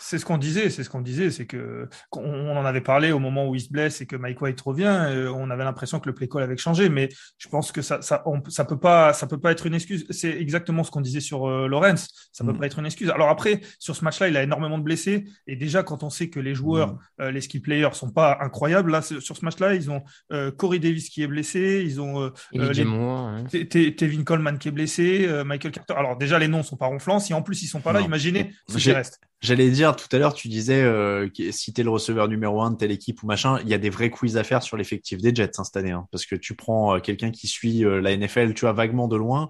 C'est 0.04 0.18
ce 0.18 0.26
qu'on 0.26 0.38
disait, 0.40 0.70
c'est 0.72 0.84
ce 0.84 0.90
qu'on 0.90 1.02
disait, 1.02 1.30
c'est 1.30 1.46
que 1.46 1.88
on 2.12 2.58
en 2.58 2.66
avait 2.66 2.82
parlé 2.82 3.12
au 3.12 3.20
moment 3.20 3.48
où 3.48 3.54
il 3.56 3.62
se 3.62 3.70
blesse 3.70 4.02
et 4.02 4.08
que 4.08 4.16
Mike 4.16 4.42
White 4.42 4.60
revient, 4.62 4.86
euh, 5.12 5.32
on 5.32 5.50
avait 5.52 5.64
l'impression 5.64 6.00
que 6.00 6.10
le 6.10 6.16
play 6.16 6.28
call 6.28 6.42
avait 6.42 6.58
changé, 6.58 6.90
mais 6.90 7.08
je 7.38 7.48
pense 7.50 7.72
que 7.72 7.82
ça, 7.82 8.02
ça, 8.02 8.24
on- 8.26 8.42
ça 8.50 8.66
peut 8.66 8.80
pas, 8.80 9.14
ça 9.14 9.28
peut 9.28 9.40
pas 9.40 9.52
être 9.52 9.68
une 9.68 9.76
excuse. 9.76 10.06
C'est 10.10 10.32
exactement 10.32 10.84
ce 10.84 10.90
qu'on 10.90 11.02
disait 11.02 11.20
sur 11.20 11.48
euh, 11.48 11.68
Lawrence, 11.68 12.10
ça 12.32 12.44
peut 12.44 12.52
Mm. 12.52 12.58
pas 12.60 12.66
être 12.66 12.80
une 12.80 12.86
excuse. 12.88 13.10
Alors 13.12 13.30
après, 13.30 13.62
sur 13.80 13.96
ce 13.96 14.04
match-là, 14.04 14.28
il 14.28 14.36
a 14.38 14.44
énormément 14.44 14.80
de 14.80 14.84
blessés 14.84 15.26
et 15.46 15.56
déjà 15.56 15.84
quand 15.84 16.02
on 16.04 16.10
sait 16.10 16.30
que 16.30 16.40
les 16.40 16.56
joueurs, 16.56 16.94
Mm. 16.94 17.00
euh, 17.22 17.32
les 17.32 17.42
skill 17.42 17.62
players 17.62 17.94
sont 17.94 18.10
pas 18.10 18.40
incroyables, 18.42 18.92
là 18.92 19.02
sur 19.04 19.38
ce 19.38 19.46
match-là, 19.46 19.76
ils 19.76 19.92
ont 19.92 20.02
euh, 20.32 20.50
Corey 20.52 20.80
Davis 20.80 21.10
qui 21.10 21.22
est 21.22 21.28
blessé, 21.28 21.84
ils 21.86 22.02
ont 22.02 22.32
les- 22.54 22.84
Moore, 22.86 23.28
hein. 23.28 23.44
T- 23.50 23.68
T- 23.68 23.96
Tevin 23.96 24.24
Coleman 24.24 24.58
qui 24.58 24.68
est 24.70 24.72
blessé, 24.72 25.30
Michael 25.46 25.72
Carter. 25.72 25.94
Alors 25.96 26.18
déjà 26.18 26.40
les 26.40 26.48
noms 26.48 26.64
sont 26.64 26.78
pas 26.78 26.88
ronflants, 26.88 27.20
si 27.20 27.34
en 27.36 27.42
plus 27.44 27.62
ils 27.62 27.68
sont 27.68 27.82
pas 27.82 27.94
là, 27.94 28.00
Non. 28.00 28.06
imaginez 28.08 28.52
ce 28.68 28.78
qui 28.78 28.92
reste. 28.92 29.20
J'allais 29.42 29.72
dire 29.72 29.96
tout 29.96 30.08
à 30.12 30.20
l'heure, 30.20 30.36
tu 30.36 30.50
disais 30.50 30.84
euh, 30.84 31.28
si 31.50 31.74
t'es 31.74 31.82
le 31.82 31.90
receveur 31.90 32.28
numéro 32.28 32.62
un 32.62 32.70
de 32.70 32.78
telle 32.78 32.92
équipe 32.92 33.24
ou 33.24 33.26
machin, 33.26 33.60
il 33.62 33.70
y 33.70 33.74
a 33.74 33.80
des 33.80 33.90
vrais 33.90 34.12
quiz 34.12 34.38
à 34.38 34.44
faire 34.44 34.62
sur 34.62 34.78
l'effectif 34.78 35.20
des 35.20 35.34
Jets 35.34 35.60
hein, 35.60 35.64
cette 35.64 35.78
année, 35.78 35.92
hein, 35.92 36.08
parce 36.12 36.28
que 36.28 36.36
tu 36.36 36.56
prends 36.56 36.96
euh, 36.96 37.00
quelqu'un 37.00 37.32
qui 37.32 37.48
suit 37.48 37.84
euh, 37.84 38.02
la 38.02 38.16
NFL, 38.16 38.54
tu 38.54 38.62
vois 38.62 38.74
vaguement 38.74 39.08
de 39.08 39.16
loin, 39.16 39.50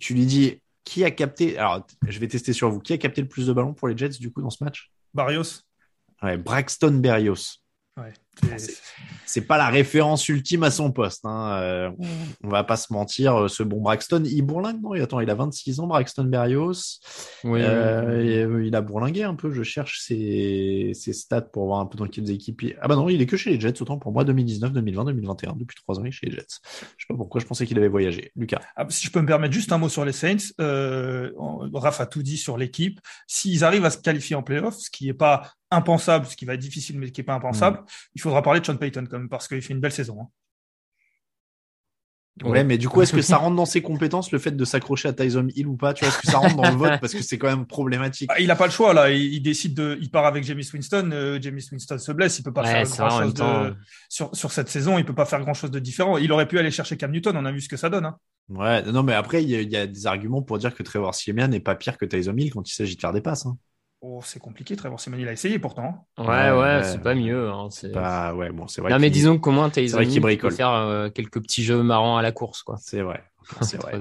tu 0.00 0.14
lui 0.14 0.26
dis 0.26 0.60
qui 0.82 1.04
a 1.04 1.12
capté. 1.12 1.56
Alors, 1.58 1.86
je 2.08 2.18
vais 2.18 2.26
tester 2.26 2.52
sur 2.52 2.70
vous. 2.70 2.80
Qui 2.80 2.92
a 2.92 2.98
capté 2.98 3.20
le 3.20 3.28
plus 3.28 3.46
de 3.46 3.52
ballons 3.52 3.72
pour 3.72 3.86
les 3.86 3.96
Jets 3.96 4.18
du 4.18 4.32
coup 4.32 4.42
dans 4.42 4.50
ce 4.50 4.64
match? 4.64 4.90
Barrios. 5.14 5.62
Ouais, 6.22 6.36
Braxton 6.36 6.98
Berrios. 7.00 7.60
Ouais. 7.96 8.12
C'est 9.30 9.42
pas 9.42 9.58
la 9.58 9.68
référence 9.68 10.28
ultime 10.28 10.64
à 10.64 10.70
son 10.70 10.90
poste. 10.90 11.24
Hein. 11.24 11.60
Euh, 11.62 11.90
on 12.42 12.48
va 12.48 12.64
pas 12.64 12.76
se 12.76 12.92
mentir, 12.92 13.42
euh, 13.42 13.48
ce 13.48 13.62
bon 13.62 13.80
Braxton, 13.80 14.22
il 14.24 14.42
bourlingue, 14.42 14.82
non? 14.82 14.92
Attends, 14.92 15.20
il 15.20 15.30
a 15.30 15.34
26 15.34 15.80
ans, 15.80 15.86
Braxton 15.86 16.24
Berrios. 16.24 17.00
Oui, 17.44 17.60
euh, 17.62 18.64
il 18.66 18.74
a 18.74 18.80
bourlingué 18.80 19.22
un 19.22 19.34
peu. 19.34 19.52
Je 19.52 19.62
cherche 19.62 20.00
ses, 20.00 20.92
ses, 20.94 21.12
stats 21.12 21.42
pour 21.42 21.66
voir 21.66 21.80
un 21.80 21.86
peu 21.86 21.96
dans 21.96 22.06
quelles 22.06 22.30
équipes. 22.30 22.62
Ah 22.80 22.88
bah 22.88 22.96
non, 22.96 23.08
il 23.08 23.22
est 23.22 23.26
que 23.26 23.36
chez 23.36 23.50
les 23.50 23.60
Jets, 23.60 23.80
autant 23.80 23.98
pour 23.98 24.12
moi, 24.12 24.24
2019, 24.24 24.72
2020, 24.72 25.04
2021. 25.04 25.54
Depuis 25.56 25.76
trois 25.76 25.98
ans, 25.98 26.04
il 26.04 26.08
est 26.08 26.12
chez 26.12 26.26
les 26.26 26.32
Jets. 26.32 26.58
Je 26.96 27.04
sais 27.04 27.06
pas 27.08 27.14
pourquoi 27.14 27.40
je 27.40 27.46
pensais 27.46 27.66
qu'il 27.66 27.78
avait 27.78 27.88
voyagé. 27.88 28.32
Lucas. 28.34 28.60
Ah, 28.74 28.86
si 28.88 29.06
je 29.06 29.12
peux 29.12 29.20
me 29.20 29.26
permettre 29.26 29.54
juste 29.54 29.70
un 29.72 29.78
mot 29.78 29.88
sur 29.88 30.04
les 30.04 30.12
Saints, 30.12 30.52
euh, 30.60 31.30
Raph 31.72 32.00
a 32.00 32.06
tout 32.06 32.22
dit 32.22 32.36
sur 32.36 32.56
l'équipe. 32.56 33.00
S'ils 33.28 33.64
arrivent 33.64 33.84
à 33.84 33.90
se 33.90 33.98
qualifier 33.98 34.34
en 34.34 34.42
playoff, 34.42 34.76
ce 34.76 34.90
qui 34.90 35.06
n'est 35.06 35.14
pas 35.14 35.52
impensable, 35.70 36.26
ce 36.26 36.36
qui 36.36 36.44
va 36.44 36.54
être 36.54 36.60
difficile, 36.60 36.98
mais 36.98 37.10
qui 37.10 37.20
n'est 37.20 37.24
pas 37.24 37.34
impensable, 37.34 37.78
mm. 37.78 37.84
il 38.16 38.20
faudra 38.30 38.42
parler 38.42 38.60
de 38.60 38.66
Sean 38.66 38.76
Payton 38.76 39.06
quand 39.10 39.18
même, 39.18 39.28
parce 39.28 39.48
qu'il 39.48 39.62
fait 39.62 39.74
une 39.74 39.80
belle 39.80 39.92
saison. 39.92 40.18
Hein. 40.22 40.28
Ouais, 42.42 42.64
mais 42.64 42.78
du 42.78 42.88
coup, 42.88 43.02
est-ce 43.02 43.12
que 43.12 43.20
ça 43.20 43.36
rentre 43.36 43.56
dans 43.56 43.66
ses 43.66 43.82
compétences 43.82 44.32
le 44.32 44.38
fait 44.38 44.52
de 44.52 44.64
s'accrocher 44.64 45.08
à 45.08 45.12
Tyson 45.12 45.48
Hill 45.54 45.66
ou 45.66 45.76
pas? 45.76 45.92
Tu 45.92 46.04
vois, 46.04 46.14
est-ce 46.14 46.22
que 46.22 46.26
ça 46.26 46.38
rentre 46.38 46.56
dans 46.56 46.70
le 46.70 46.76
vote? 46.76 46.92
Parce 47.00 47.12
que 47.12 47.22
c'est 47.22 47.36
quand 47.36 47.48
même 47.48 47.66
problématique 47.66 48.28
bah, 48.28 48.40
Il 48.40 48.46
n'a 48.46 48.56
pas 48.56 48.64
le 48.64 48.72
choix 48.72 48.94
là. 48.94 49.10
Il, 49.10 49.42
décide 49.42 49.74
de, 49.74 49.98
il 50.00 50.10
part 50.10 50.24
avec 50.24 50.44
James 50.44 50.62
Winston. 50.72 51.10
Euh, 51.12 51.38
James 51.42 51.60
Winston 51.70 51.98
se 51.98 52.12
blesse. 52.12 52.38
Il 52.38 52.42
peut 52.42 52.52
pas 52.52 52.64
faire 52.64 52.86
grand 52.86 53.22
chose 53.22 53.34
de... 53.34 53.74
sur, 54.08 54.34
sur 54.34 54.52
cette 54.52 54.70
saison. 54.70 54.96
Il 54.96 55.04
peut 55.04 55.14
pas 55.14 55.26
faire 55.26 55.40
grand 55.40 55.54
chose 55.54 55.70
de 55.70 55.78
différent. 55.78 56.16
Il 56.16 56.32
aurait 56.32 56.48
pu 56.48 56.58
aller 56.58 56.70
chercher 56.70 56.96
Cam 56.96 57.10
Newton. 57.10 57.36
On 57.36 57.44
a 57.44 57.52
vu 57.52 57.60
ce 57.60 57.68
que 57.68 57.76
ça 57.76 57.90
donne. 57.90 58.06
Hein. 58.06 58.16
Ouais, 58.48 58.82
non, 58.82 59.02
mais 59.02 59.14
après, 59.14 59.44
il 59.44 59.50
y, 59.50 59.76
a 59.76 59.86
des 59.86 60.06
arguments 60.06 60.42
pour 60.42 60.58
dire 60.58 60.74
que 60.74 60.82
Trevor 60.82 61.14
Siemian 61.14 61.48
n'est 61.48 61.60
pas 61.60 61.74
pire 61.74 61.98
que 61.98 62.04
Tyson 62.04 62.36
Hill 62.36 62.52
quand 62.52 62.68
il 62.68 62.74
s'agit 62.74 62.96
de 62.96 63.00
faire 63.00 63.12
des 63.12 63.20
passes. 63.20 63.46
Hein. 63.46 63.56
Oh, 64.02 64.20
c'est 64.24 64.40
compliqué, 64.40 64.76
Trevor 64.76 64.98
Simeon, 64.98 65.18
il 65.18 65.28
a 65.28 65.32
essayé 65.32 65.58
pourtant. 65.58 66.06
Ouais, 66.16 66.50
ouais, 66.50 66.82
c'est 66.84 67.02
pas 67.02 67.14
mieux. 67.14 67.50
Hein, 67.50 67.68
c'est 67.70 67.92
pas, 67.92 68.34
ouais, 68.34 68.50
bon, 68.50 68.66
c'est 68.66 68.80
vrai. 68.80 68.90
Non, 68.90 68.98
mais 68.98 69.10
disons 69.10 69.38
qu'au 69.38 69.50
moins, 69.50 69.68
Tyson 69.68 70.00
Hill 70.00 70.38
peut 70.38 70.50
faire 70.50 70.72
euh, 70.72 71.10
quelques 71.10 71.42
petits 71.42 71.62
jeux 71.62 71.82
marrants 71.82 72.16
à 72.16 72.22
la 72.22 72.32
course, 72.32 72.62
quoi. 72.62 72.76
C'est 72.80 73.02
vrai. 73.02 73.22
C'est 73.62 73.76
vrai. 73.76 73.98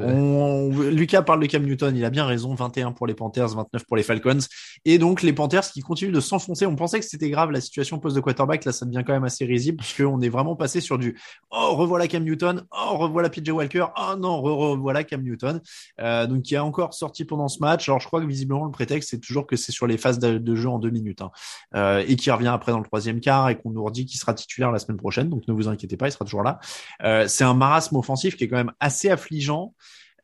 Lucas 0.91 1.21
parle 1.21 1.41
de 1.41 1.45
Cam 1.45 1.63
Newton, 1.63 1.95
il 1.95 2.05
a 2.05 2.09
bien 2.09 2.25
raison. 2.25 2.53
21 2.53 2.91
pour 2.91 3.07
les 3.07 3.13
Panthers, 3.13 3.49
29 3.49 3.85
pour 3.85 3.97
les 3.97 4.03
Falcons. 4.03 4.39
Et 4.85 4.97
donc 4.97 5.21
les 5.21 5.33
Panthers 5.33 5.71
qui 5.71 5.81
continuent 5.81 6.13
de 6.13 6.19
s'enfoncer. 6.19 6.65
On 6.65 6.75
pensait 6.75 6.99
que 6.99 7.05
c'était 7.05 7.29
grave 7.29 7.51
la 7.51 7.61
situation 7.61 7.99
poste 7.99 8.15
de 8.15 8.21
quarterback. 8.21 8.65
Là, 8.65 8.71
ça 8.71 8.85
devient 8.85 9.03
quand 9.05 9.13
même 9.13 9.23
assez 9.23 9.45
risible 9.45 9.77
puisqu'on 9.77 10.21
est 10.21 10.29
vraiment 10.29 10.55
passé 10.55 10.81
sur 10.81 10.97
du 10.97 11.17
oh 11.51 11.75
revoilà 11.75 12.07
Cam 12.07 12.23
Newton, 12.23 12.63
oh 12.71 12.97
revoilà 12.97 13.29
PJ 13.29 13.49
Walker, 13.49 13.85
oh 13.97 14.15
non 14.17 14.41
revoilà 14.41 15.03
Cam 15.03 15.21
Newton. 15.21 15.61
Euh, 15.99 16.27
donc 16.27 16.43
qui 16.43 16.55
a 16.55 16.63
encore 16.63 16.93
sorti 16.93 17.25
pendant 17.25 17.47
ce 17.47 17.59
match. 17.59 17.87
Alors 17.89 17.99
je 17.99 18.07
crois 18.07 18.21
que 18.21 18.27
visiblement 18.27 18.65
le 18.65 18.71
prétexte 18.71 19.09
c'est 19.09 19.19
toujours 19.19 19.47
que 19.47 19.55
c'est 19.55 19.71
sur 19.71 19.87
les 19.87 19.97
phases 19.97 20.19
de, 20.19 20.55
jeu 20.55 20.69
en 20.69 20.79
deux 20.79 20.89
minutes 20.89 21.21
hein. 21.21 21.31
euh, 21.75 22.03
et 22.07 22.15
qui 22.15 22.31
revient 22.31 22.47
après 22.47 22.71
dans 22.71 22.79
le 22.79 22.85
troisième 22.85 23.19
quart 23.19 23.49
et 23.49 23.57
qu'on 23.57 23.69
nous 23.69 23.83
redit 23.83 24.05
qu'il 24.05 24.19
sera 24.19 24.33
titulaire 24.33 24.71
la 24.71 24.79
semaine 24.79 24.97
prochaine. 24.97 25.29
Donc 25.29 25.47
ne 25.47 25.53
vous 25.53 25.67
inquiétez 25.67 25.97
pas, 25.97 26.07
il 26.07 26.11
sera 26.11 26.25
toujours 26.25 26.43
là. 26.43 26.59
Euh, 27.03 27.27
c'est 27.27 27.43
un 27.43 27.53
marasme 27.53 27.95
offensif 27.95 28.35
qui 28.35 28.45
est 28.45 28.47
quand 28.47 28.57
même 28.57 28.73
assez 28.79 29.09
affligeant 29.09 29.38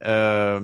euh, 0.04 0.60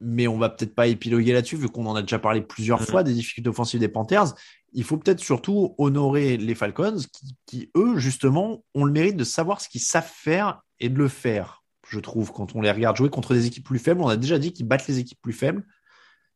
mais 0.00 0.26
on 0.26 0.38
va 0.38 0.50
peut-être 0.50 0.74
pas 0.74 0.86
épiloguer 0.86 1.32
là-dessus, 1.32 1.56
vu 1.56 1.68
qu'on 1.68 1.86
en 1.86 1.94
a 1.94 2.02
déjà 2.02 2.18
parlé 2.18 2.42
plusieurs 2.42 2.82
mm. 2.82 2.86
fois 2.86 3.02
des 3.02 3.14
difficultés 3.14 3.48
offensives 3.48 3.80
des 3.80 3.88
Panthers. 3.88 4.34
Il 4.72 4.84
faut 4.84 4.96
peut-être 4.96 5.20
surtout 5.20 5.74
honorer 5.78 6.36
les 6.36 6.54
Falcons, 6.54 6.98
qui, 7.46 7.70
eux, 7.76 7.98
justement, 7.98 8.64
ont 8.74 8.84
le 8.84 8.92
mérite 8.92 9.16
de 9.16 9.24
savoir 9.24 9.60
ce 9.60 9.68
qu'ils 9.68 9.80
savent 9.80 10.10
faire 10.12 10.62
et 10.80 10.88
de 10.88 10.98
le 10.98 11.08
faire. 11.08 11.62
Je 11.88 12.00
trouve, 12.00 12.32
quand 12.32 12.56
on 12.56 12.60
les 12.60 12.70
regarde 12.70 12.96
jouer 12.96 13.10
contre 13.10 13.34
des 13.34 13.46
équipes 13.46 13.64
plus 13.64 13.78
faibles, 13.78 14.00
on 14.00 14.08
a 14.08 14.16
déjà 14.16 14.38
dit 14.38 14.52
qu'ils 14.52 14.66
battent 14.66 14.88
les 14.88 14.98
équipes 14.98 15.20
plus 15.22 15.32
faibles 15.32 15.64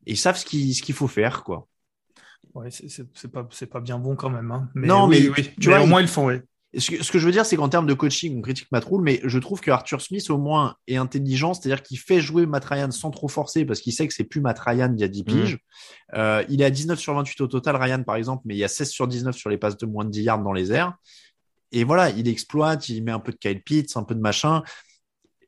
et 0.06 0.12
ils 0.12 0.16
savent 0.16 0.36
ce 0.36 0.44
qu'il 0.44 0.94
faut 0.94 1.09
faire, 1.09 1.42
quoi. 1.42 1.68
Ouais, 2.54 2.70
c'est 2.70 3.30
pas, 3.30 3.46
pas 3.70 3.80
bien 3.80 3.98
bon 3.98 4.16
quand 4.16 4.30
même. 4.30 4.50
Hein. 4.50 4.70
Mais 4.74 4.86
non, 4.86 5.06
mais, 5.06 5.30
tu 5.61 5.68
vois, 5.68 5.82
au 5.82 5.86
moins 5.86 6.00
ils 6.00 6.04
le 6.04 6.09
font, 6.09 6.26
oui. 6.26 6.36
Ce 6.76 6.90
que, 6.90 7.18
je 7.18 7.24
veux 7.24 7.32
dire, 7.32 7.46
c'est 7.46 7.56
qu'en 7.56 7.70
termes 7.70 7.86
de 7.86 7.94
coaching, 7.94 8.38
on 8.38 8.42
critique 8.42 8.68
Matt 8.70 8.84
Rule, 8.84 9.00
mais 9.00 9.20
je 9.24 9.38
trouve 9.38 9.60
que 9.60 9.70
Arthur 9.70 10.02
Smith, 10.02 10.28
au 10.28 10.36
moins, 10.36 10.74
est 10.86 10.96
intelligent, 10.96 11.54
c'est-à-dire 11.54 11.82
qu'il 11.82 11.98
fait 11.98 12.20
jouer 12.20 12.44
Matt 12.44 12.66
Ryan 12.66 12.90
sans 12.90 13.10
trop 13.10 13.28
forcer, 13.28 13.64
parce 13.64 13.80
qu'il 13.80 13.94
sait 13.94 14.06
que 14.06 14.12
c'est 14.12 14.24
plus 14.24 14.42
Matt 14.42 14.58
Ryan 14.58 14.92
il 14.94 15.00
y 15.00 15.04
a 15.04 15.08
10 15.08 15.24
piges. 15.24 15.54
Mmh. 15.54 16.16
Euh, 16.16 16.44
il 16.50 16.60
est 16.60 16.66
à 16.66 16.70
19 16.70 16.98
sur 16.98 17.14
28 17.14 17.40
au 17.40 17.46
total, 17.46 17.76
Ryan, 17.76 18.02
par 18.02 18.16
exemple, 18.16 18.42
mais 18.44 18.54
il 18.54 18.58
y 18.58 18.64
a 18.64 18.68
16 18.68 18.90
sur 18.90 19.08
19 19.08 19.34
sur 19.34 19.48
les 19.48 19.56
passes 19.56 19.78
de 19.78 19.86
moins 19.86 20.04
de 20.04 20.10
10 20.10 20.22
yards 20.22 20.42
dans 20.42 20.52
les 20.52 20.70
airs. 20.70 20.94
Et 21.72 21.84
voilà, 21.84 22.10
il 22.10 22.28
exploite, 22.28 22.90
il 22.90 23.02
met 23.02 23.12
un 23.12 23.20
peu 23.20 23.32
de 23.32 23.38
Kyle 23.38 23.62
Pitts, 23.62 23.96
un 23.96 24.04
peu 24.04 24.14
de 24.14 24.20
machin. 24.20 24.62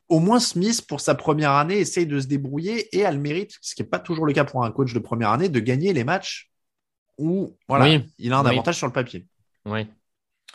Au 0.08 0.20
moins, 0.20 0.40
Smith, 0.40 0.86
pour 0.86 1.02
sa 1.02 1.14
première 1.14 1.52
année, 1.52 1.78
essaye 1.78 2.06
de 2.06 2.18
se 2.18 2.26
débrouiller 2.28 2.96
et 2.96 3.04
a 3.04 3.12
le 3.12 3.18
mérite, 3.18 3.56
ce 3.60 3.74
qui 3.74 3.82
n'est 3.82 3.88
pas 3.88 3.98
toujours 3.98 4.24
le 4.24 4.32
cas 4.32 4.44
pour 4.44 4.64
un 4.64 4.70
coach 4.70 4.94
de 4.94 4.98
première 4.98 5.30
année, 5.30 5.50
de 5.50 5.60
gagner 5.60 5.92
les 5.92 6.04
matchs 6.04 6.50
où, 7.18 7.56
voilà, 7.68 8.00
il 8.18 8.32
a 8.32 8.38
un 8.38 8.46
avantage 8.46 8.76
sur 8.76 8.86
le 8.86 8.92
papier. 8.92 9.26
Oui. 9.66 9.86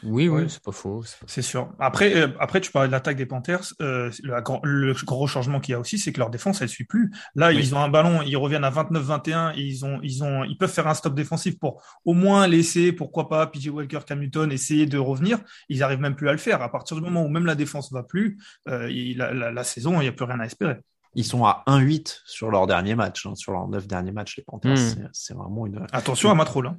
Oui, 0.04 0.28
oui, 0.28 0.44
c'est 0.50 0.62
pas 0.62 0.72
faux. 0.72 1.04
C'est 1.26 1.42
sûr. 1.42 1.72
Après, 1.80 2.16
euh, 2.16 2.28
après, 2.40 2.60
tu 2.60 2.72
parlais 2.72 2.88
de 2.88 2.92
l'attaque 2.92 3.16
des 3.16 3.26
Panthers. 3.26 3.74
Euh, 3.82 4.12
le, 4.24 4.94
gros 5.06 5.28
changement 5.28 5.60
qu'il 5.60 5.72
y 5.72 5.76
a 5.76 5.80
aussi, 5.80 5.98
c'est 5.98 6.12
que 6.12 6.20
leur 6.20 6.30
défense, 6.30 6.62
elle 6.62 6.70
suit 6.70 6.84
plus. 6.84 7.12
Là, 7.36 7.52
ils 7.54 7.74
ont 7.76 7.80
un 7.80 7.88
ballon, 7.88 8.22
ils 8.22 8.36
reviennent 8.36 8.66
à 8.66 8.72
29-21. 8.72 9.54
Ils 9.56 9.86
ont, 9.86 10.00
ils 10.04 10.24
ont, 10.24 10.44
ils 10.44 10.58
peuvent 10.58 10.72
faire 10.72 10.88
un 10.88 10.94
stop 10.94 11.16
défensif 11.16 11.58
pour 11.58 11.82
au 12.04 12.14
moins 12.14 12.46
laisser, 12.48 12.92
pourquoi 12.92 13.30
pas, 13.30 13.48
PJ 13.48 13.70
Walker, 13.70 14.00
Cam 14.06 14.20
Newton, 14.20 14.52
essayer 14.52 14.86
de 14.86 14.98
revenir. 14.98 15.40
Ils 15.70 15.82
arrivent 15.82 16.02
même 16.02 16.16
plus 16.16 16.28
à 16.28 16.34
le 16.34 16.38
faire. 16.38 16.62
À 16.62 16.70
partir 16.70 16.98
du 16.98 17.04
moment 17.04 17.24
où 17.24 17.30
même 17.30 17.46
la 17.46 17.56
défense 17.56 17.92
va 17.94 18.04
plus, 18.04 18.38
euh, 18.68 18.90
la, 19.16 19.64
saison, 19.64 20.02
il 20.02 20.04
n'y 20.04 20.10
a 20.10 20.12
plus 20.12 20.26
rien 20.26 20.40
à 20.40 20.46
espérer. 20.46 20.78
Ils 21.18 21.24
sont 21.24 21.46
à 21.46 21.64
1-8 21.68 22.20
sur 22.26 22.52
leur 22.52 22.68
dernier 22.68 22.96
match, 22.96 23.26
hein, 23.26 23.36
sur 23.36 23.54
leurs 23.54 23.70
9 23.70 23.88
derniers 23.88 24.12
matchs, 24.12 24.36
les 24.36 24.44
Panthers. 24.44 24.74
Hmm. 24.74 25.10
C'est 25.14 25.34
vraiment 25.34 25.66
une. 25.66 25.86
Attention 25.94 26.30
à 26.30 26.36
Matrol. 26.36 26.68
Hein. 26.68 26.78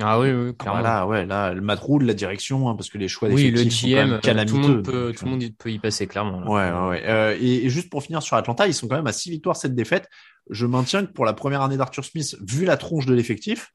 Ah 0.00 0.18
oui, 0.18 0.32
oui, 0.32 0.56
clairement. 0.56 0.80
Là, 0.80 1.06
ouais, 1.06 1.24
là, 1.24 1.54
le 1.54 1.60
matrou 1.60 2.00
de 2.00 2.04
la 2.04 2.14
direction, 2.14 2.68
hein, 2.68 2.74
parce 2.74 2.90
que 2.90 2.98
les 2.98 3.06
choix 3.06 3.28
oui, 3.28 3.50
le 3.50 3.62
GM, 3.62 4.18
tout 4.44 4.56
le, 4.56 4.62
monde 4.62 4.84
peut, 4.84 5.12
tout 5.16 5.24
le 5.24 5.30
monde 5.30 5.44
peut 5.56 5.70
y 5.70 5.78
passer, 5.78 6.08
clairement. 6.08 6.50
Ouais, 6.50 6.70
ouais, 6.70 6.88
ouais. 6.88 7.02
Euh, 7.06 7.36
et, 7.40 7.68
juste 7.68 7.90
pour 7.90 8.02
finir 8.02 8.20
sur 8.20 8.36
Atlanta, 8.36 8.66
ils 8.66 8.74
sont 8.74 8.88
quand 8.88 8.96
même 8.96 9.06
à 9.06 9.12
6 9.12 9.30
victoires, 9.30 9.56
7 9.56 9.74
défaites. 9.74 10.08
Je 10.50 10.66
maintiens 10.66 11.06
que 11.06 11.12
pour 11.12 11.24
la 11.24 11.32
première 11.32 11.62
année 11.62 11.76
d'Arthur 11.76 12.04
Smith, 12.04 12.36
vu 12.40 12.64
la 12.64 12.76
tronche 12.76 13.06
de 13.06 13.14
l'effectif, 13.14 13.72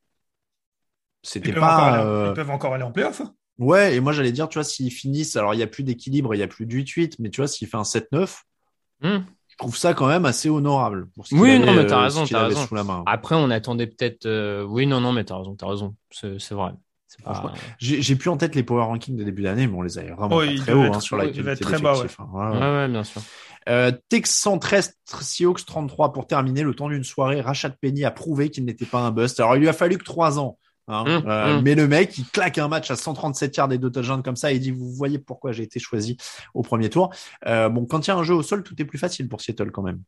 c'était 1.24 1.54
pas. 1.54 2.04
Euh... 2.06 2.28
Ils 2.30 2.34
peuvent 2.34 2.52
encore 2.52 2.74
aller 2.74 2.84
en 2.84 2.92
playoff. 2.92 3.22
Hein. 3.22 3.34
Ouais, 3.58 3.96
et 3.96 4.00
moi 4.00 4.12
j'allais 4.12 4.32
dire, 4.32 4.50
tu 4.50 4.58
vois, 4.58 4.64
s'ils 4.64 4.92
finissent, 4.92 5.36
alors 5.36 5.54
il 5.54 5.58
n'y 5.58 5.64
a 5.64 5.68
plus 5.68 5.84
d'équilibre, 5.84 6.34
il 6.34 6.38
n'y 6.38 6.44
a 6.44 6.48
plus 6.48 6.66
du 6.66 6.82
8 6.82 7.20
mais 7.20 7.30
tu 7.30 7.42
vois, 7.42 7.48
s'il 7.48 7.68
fait 7.68 7.78
un 7.78 7.84
7-9, 7.84 8.42
trouve 9.60 9.78
ça 9.78 9.94
quand 9.94 10.08
même 10.08 10.26
assez 10.26 10.50
honorable. 10.50 11.08
Pour 11.16 11.28
ce 11.28 11.36
oui, 11.36 11.60
non, 11.60 11.74
mais 11.74 11.86
t'as 11.86 12.00
euh, 12.00 12.04
raison, 12.04 12.26
t'as 12.26 12.48
raison. 12.48 12.66
Sous 12.66 12.76
la 12.76 12.84
main. 12.84 13.04
Après, 13.06 13.36
on 13.36 13.50
attendait 13.52 13.88
peut-être. 13.88 14.26
Euh... 14.26 14.64
Oui, 14.64 14.88
non, 14.88 15.00
non, 15.02 15.12
mais 15.12 15.24
t'as 15.24 15.38
raison, 15.38 15.56
t'as 15.56 15.68
raison. 15.68 15.96
C'est 16.12 16.52
vrai. 16.52 16.72
Pas... 17.24 17.54
J'ai 17.80 18.16
plus 18.16 18.30
en 18.30 18.38
tête 18.38 18.56
les 18.56 18.64
power 18.64 18.84
rankings 18.84 19.18
de 19.18 19.24
début 19.24 19.42
d'année, 19.42 19.68
mais 19.68 19.76
on 19.76 19.82
les 19.82 19.98
avait 19.98 20.12
vraiment 20.12 20.38
oh, 20.38 20.44
très 20.58 20.74
haut 20.74 20.94
hein, 20.94 21.00
sur 21.00 21.18
la 21.18 21.28
qualité 21.28 21.58
très 21.58 21.80
bas, 21.80 22.00
ouais. 22.00 22.08
Hein. 22.20 22.28
Ouais, 22.32 22.58
ouais. 22.58 22.60
ouais, 22.60 22.88
bien 22.88 23.04
sûr. 23.04 23.22
Euh, 23.68 23.92
Texan 24.10 24.58
13, 24.58 24.94
Seahawks 25.06 25.66
33 25.66 26.14
pour 26.14 26.28
terminer 26.28 26.62
le 26.62 26.74
temps 26.74 26.88
d'une 26.88 27.04
soirée. 27.04 27.42
Rachat 27.42 27.72
Penny 27.72 28.06
a 28.06 28.12
prouvé 28.12 28.50
qu'il 28.50 28.64
n'était 28.64 28.86
pas 28.86 29.00
un 29.00 29.12
bust. 29.12 29.40
Alors, 29.40 29.56
il 29.56 29.60
lui 29.60 29.70
a 29.70 29.74
fallu 29.74 29.98
que 29.98 30.04
trois 30.04 30.40
ans 30.40 30.59
Hein. 30.90 31.04
Hum, 31.06 31.24
euh, 31.28 31.58
hum. 31.58 31.64
Mais 31.64 31.76
le 31.76 31.88
mec, 31.88 32.18
il 32.18 32.26
claque 32.26 32.58
un 32.58 32.68
match 32.68 32.90
à 32.90 32.96
137 32.96 33.56
yards 33.56 33.72
et 33.72 33.78
deux 33.78 33.92
touchdowns 33.92 34.24
comme 34.24 34.36
ça 34.36 34.52
et 34.52 34.56
il 34.56 34.60
dit 34.60 34.72
vous 34.72 34.92
voyez 34.92 35.20
pourquoi 35.20 35.52
j'ai 35.52 35.64
été 35.64 35.80
choisi 35.80 36.18
au 36.54 36.64
premier 36.64 36.90
tour. 36.90 37.14
Euh, 37.46 37.70
bon, 37.70 37.86
quand 37.86 38.08
il 38.08 38.10
y 38.10 38.12
a 38.12 38.18
un 38.18 38.24
jeu 38.24 38.34
au 38.34 38.44
sol, 38.44 38.64
tout 38.64 38.80
est 38.82 38.86
plus 38.86 38.98
facile 38.98 39.30
pour 39.30 39.42
Seattle 39.42 39.72
quand 39.72 39.84
même. 39.84 40.02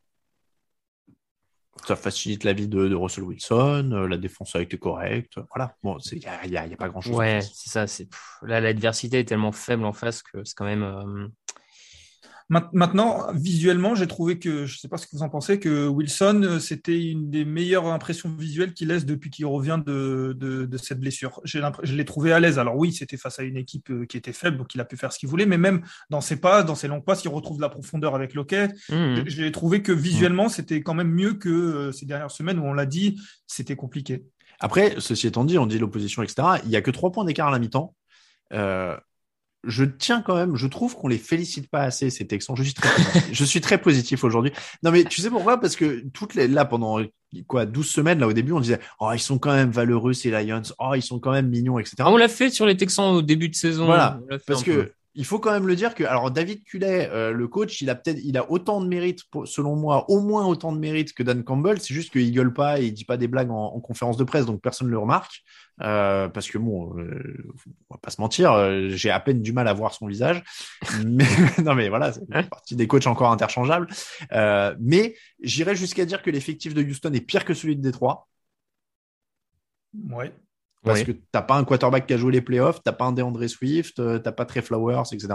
Ça 1.86 1.96
facilite 1.96 2.44
la 2.44 2.52
vie 2.52 2.68
de, 2.68 2.94
Russell 2.94 3.24
Wilson, 3.24 3.90
euh, 3.92 4.06
la 4.06 4.16
défense 4.16 4.54
a 4.54 4.60
été 4.60 4.76
correcte. 4.76 5.38
Voilà. 5.54 5.74
Bon, 5.82 5.96
il 6.12 6.18
n'y 6.18 6.56
a, 6.56 6.76
pas 6.76 6.88
grand 6.88 7.00
chose. 7.00 7.16
Ouais, 7.16 7.40
c'est 7.40 7.86
ça. 7.86 8.04
Là 8.42 8.60
l'adversité 8.60 9.20
est 9.20 9.24
tellement 9.24 9.52
faible 9.52 9.84
en 9.84 9.92
face 9.92 10.22
que 10.22 10.44
c'est 10.44 10.54
quand 10.54 10.66
même. 10.66 11.30
Maintenant, 12.72 13.32
visuellement, 13.34 13.94
j'ai 13.94 14.06
trouvé 14.06 14.38
que, 14.38 14.66
je 14.66 14.74
ne 14.74 14.78
sais 14.78 14.88
pas 14.88 14.98
ce 14.98 15.06
que 15.06 15.16
vous 15.16 15.22
en 15.22 15.30
pensez, 15.30 15.58
que 15.58 15.86
Wilson, 15.88 16.42
euh, 16.44 16.58
c'était 16.58 17.02
une 17.02 17.30
des 17.30 17.46
meilleures 17.46 17.86
impressions 17.86 18.28
visuelles 18.28 18.74
qu'il 18.74 18.88
laisse 18.88 19.06
depuis 19.06 19.30
qu'il 19.30 19.46
revient 19.46 19.80
de, 19.84 20.36
de, 20.38 20.76
cette 20.76 21.00
blessure. 21.00 21.40
Je 21.44 21.94
l'ai 21.94 22.04
trouvé 22.04 22.32
à 22.32 22.40
l'aise. 22.40 22.58
Alors 22.58 22.76
oui, 22.76 22.92
c'était 22.92 23.16
face 23.16 23.38
à 23.38 23.42
une 23.42 23.56
équipe 23.56 23.90
euh, 23.90 24.04
qui 24.04 24.18
était 24.18 24.34
faible, 24.34 24.58
donc 24.58 24.74
il 24.74 24.80
a 24.80 24.84
pu 24.84 24.98
faire 24.98 25.12
ce 25.12 25.18
qu'il 25.18 25.30
voulait, 25.30 25.46
mais 25.46 25.56
même 25.56 25.82
dans 26.10 26.20
ses 26.20 26.36
pas, 26.36 26.62
dans 26.62 26.74
ses 26.74 26.88
longues 26.88 27.04
passes, 27.04 27.24
il 27.24 27.28
retrouve 27.28 27.56
de 27.56 27.62
la 27.62 27.70
profondeur 27.70 28.14
avec 28.14 28.34
Lockett. 28.34 28.72
Mmh. 28.90 29.22
J'ai 29.26 29.50
trouvé 29.50 29.80
que 29.80 29.92
visuellement, 29.92 30.50
c'était 30.50 30.82
quand 30.82 30.94
même 30.94 31.10
mieux 31.10 31.34
que 31.34 31.48
euh, 31.48 31.92
ces 31.92 32.04
dernières 32.04 32.30
semaines 32.30 32.58
où 32.58 32.64
on 32.64 32.74
l'a 32.74 32.86
dit, 32.86 33.18
c'était 33.46 33.76
compliqué. 33.76 34.24
Après, 34.60 34.96
ceci 34.98 35.26
étant 35.26 35.44
dit, 35.44 35.58
on 35.58 35.66
dit 35.66 35.78
l'opposition, 35.78 36.22
etc. 36.22 36.60
Il 36.64 36.68
n'y 36.68 36.76
a 36.76 36.82
que 36.82 36.90
trois 36.90 37.10
points 37.12 37.24
d'écart 37.24 37.48
à 37.48 37.50
la 37.50 37.58
mi-temps. 37.58 37.94
Euh, 38.52 38.96
je 39.64 39.84
tiens 39.84 40.22
quand 40.22 40.34
même, 40.34 40.56
je 40.56 40.66
trouve 40.66 40.96
qu'on 40.96 41.08
les 41.08 41.18
félicite 41.18 41.68
pas 41.70 41.82
assez 41.82 42.10
ces 42.10 42.26
Texans. 42.26 42.56
Je 42.56 42.62
suis 42.64 42.74
très, 42.74 42.90
je 43.32 43.44
suis 43.44 43.60
très 43.60 43.78
positif 43.78 44.24
aujourd'hui. 44.24 44.52
Non 44.82 44.90
mais 44.90 45.04
tu 45.04 45.20
sais 45.20 45.30
pourquoi? 45.30 45.60
Parce 45.60 45.76
que 45.76 46.04
toutes 46.12 46.34
les 46.34 46.48
là 46.48 46.64
pendant 46.64 47.00
quoi 47.46 47.64
12 47.64 47.86
semaines 47.86 48.18
là 48.18 48.26
au 48.28 48.32
début 48.32 48.52
on 48.52 48.60
disait 48.60 48.80
oh 49.00 49.10
ils 49.14 49.20
sont 49.20 49.38
quand 49.38 49.52
même 49.52 49.70
valeureux 49.70 50.12
ces 50.12 50.30
Lions, 50.30 50.62
oh 50.78 50.92
ils 50.94 51.02
sont 51.02 51.18
quand 51.18 51.32
même 51.32 51.48
mignons 51.48 51.78
etc. 51.78 51.94
Ah, 52.00 52.10
on 52.10 52.16
l'a 52.16 52.28
fait 52.28 52.50
sur 52.50 52.66
les 52.66 52.76
Texans 52.76 53.14
au 53.14 53.22
début 53.22 53.48
de 53.48 53.54
saison. 53.54 53.86
Voilà 53.86 54.20
parce 54.46 54.62
que 54.64 54.92
il 55.14 55.26
faut 55.26 55.38
quand 55.38 55.52
même 55.52 55.66
le 55.66 55.76
dire 55.76 55.94
que 55.94 56.04
alors 56.04 56.30
David 56.30 56.64
Cullet, 56.64 57.06
euh, 57.12 57.32
le 57.32 57.46
coach, 57.46 57.82
il 57.82 57.90
a 57.90 57.94
peut-être, 57.94 58.18
il 58.24 58.38
a 58.38 58.50
autant 58.50 58.80
de 58.80 58.86
mérite, 58.88 59.24
pour- 59.30 59.46
selon 59.46 59.76
moi, 59.76 60.06
au 60.08 60.20
moins 60.22 60.46
autant 60.46 60.72
de 60.72 60.78
mérite 60.78 61.12
que 61.12 61.22
Dan 61.22 61.44
Campbell. 61.44 61.78
C'est 61.82 61.92
juste 61.92 62.10
qu'il 62.10 62.32
gueule 62.32 62.54
pas 62.54 62.80
et 62.80 62.86
il 62.86 62.94
dit 62.94 63.04
pas 63.04 63.18
des 63.18 63.28
blagues 63.28 63.50
en, 63.50 63.74
en 63.74 63.80
conférence 63.80 64.16
de 64.16 64.24
presse, 64.24 64.46
donc 64.46 64.62
personne 64.62 64.86
ne 64.86 64.92
le 64.92 64.96
remarque. 64.98 65.42
Euh, 65.80 66.28
parce 66.28 66.48
que 66.50 66.58
bon, 66.58 66.96
euh, 66.98 67.52
on 67.90 67.94
va 67.94 67.98
pas 68.00 68.10
se 68.10 68.20
mentir, 68.20 68.52
euh, 68.52 68.88
j'ai 68.90 69.10
à 69.10 69.18
peine 69.20 69.40
du 69.42 69.52
mal 69.52 69.66
à 69.66 69.72
voir 69.72 69.94
son 69.94 70.06
visage. 70.06 70.42
Mais 71.06 71.24
non, 71.62 71.74
mais 71.74 71.88
voilà, 71.88 72.12
c'est 72.12 72.20
fait 72.30 72.48
partie 72.48 72.76
des 72.76 72.86
coachs 72.86 73.06
encore 73.06 73.32
interchangeables. 73.32 73.88
Euh, 74.32 74.76
mais 74.80 75.14
j'irais 75.42 75.74
jusqu'à 75.74 76.04
dire 76.04 76.22
que 76.22 76.30
l'effectif 76.30 76.74
de 76.74 76.82
Houston 76.82 77.12
est 77.14 77.20
pire 77.20 77.44
que 77.44 77.54
celui 77.54 77.74
de 77.76 77.82
Détroit. 77.82 78.28
Ouais. 80.08 80.32
Parce 80.84 81.00
Oui. 81.00 81.06
que 81.06 81.12
t'as 81.30 81.42
pas 81.42 81.54
un 81.56 81.64
quarterback 81.64 82.06
qui 82.06 82.14
a 82.14 82.16
joué 82.16 82.32
les 82.32 82.40
playoffs, 82.40 82.82
t'as 82.82 82.92
pas 82.92 83.04
un 83.04 83.12
DeAndre 83.12 83.48
Swift, 83.48 83.98
euh, 84.00 84.18
t'as 84.18 84.32
pas 84.32 84.44
Trey 84.44 84.62
Flowers, 84.62 85.04
etc. 85.12 85.34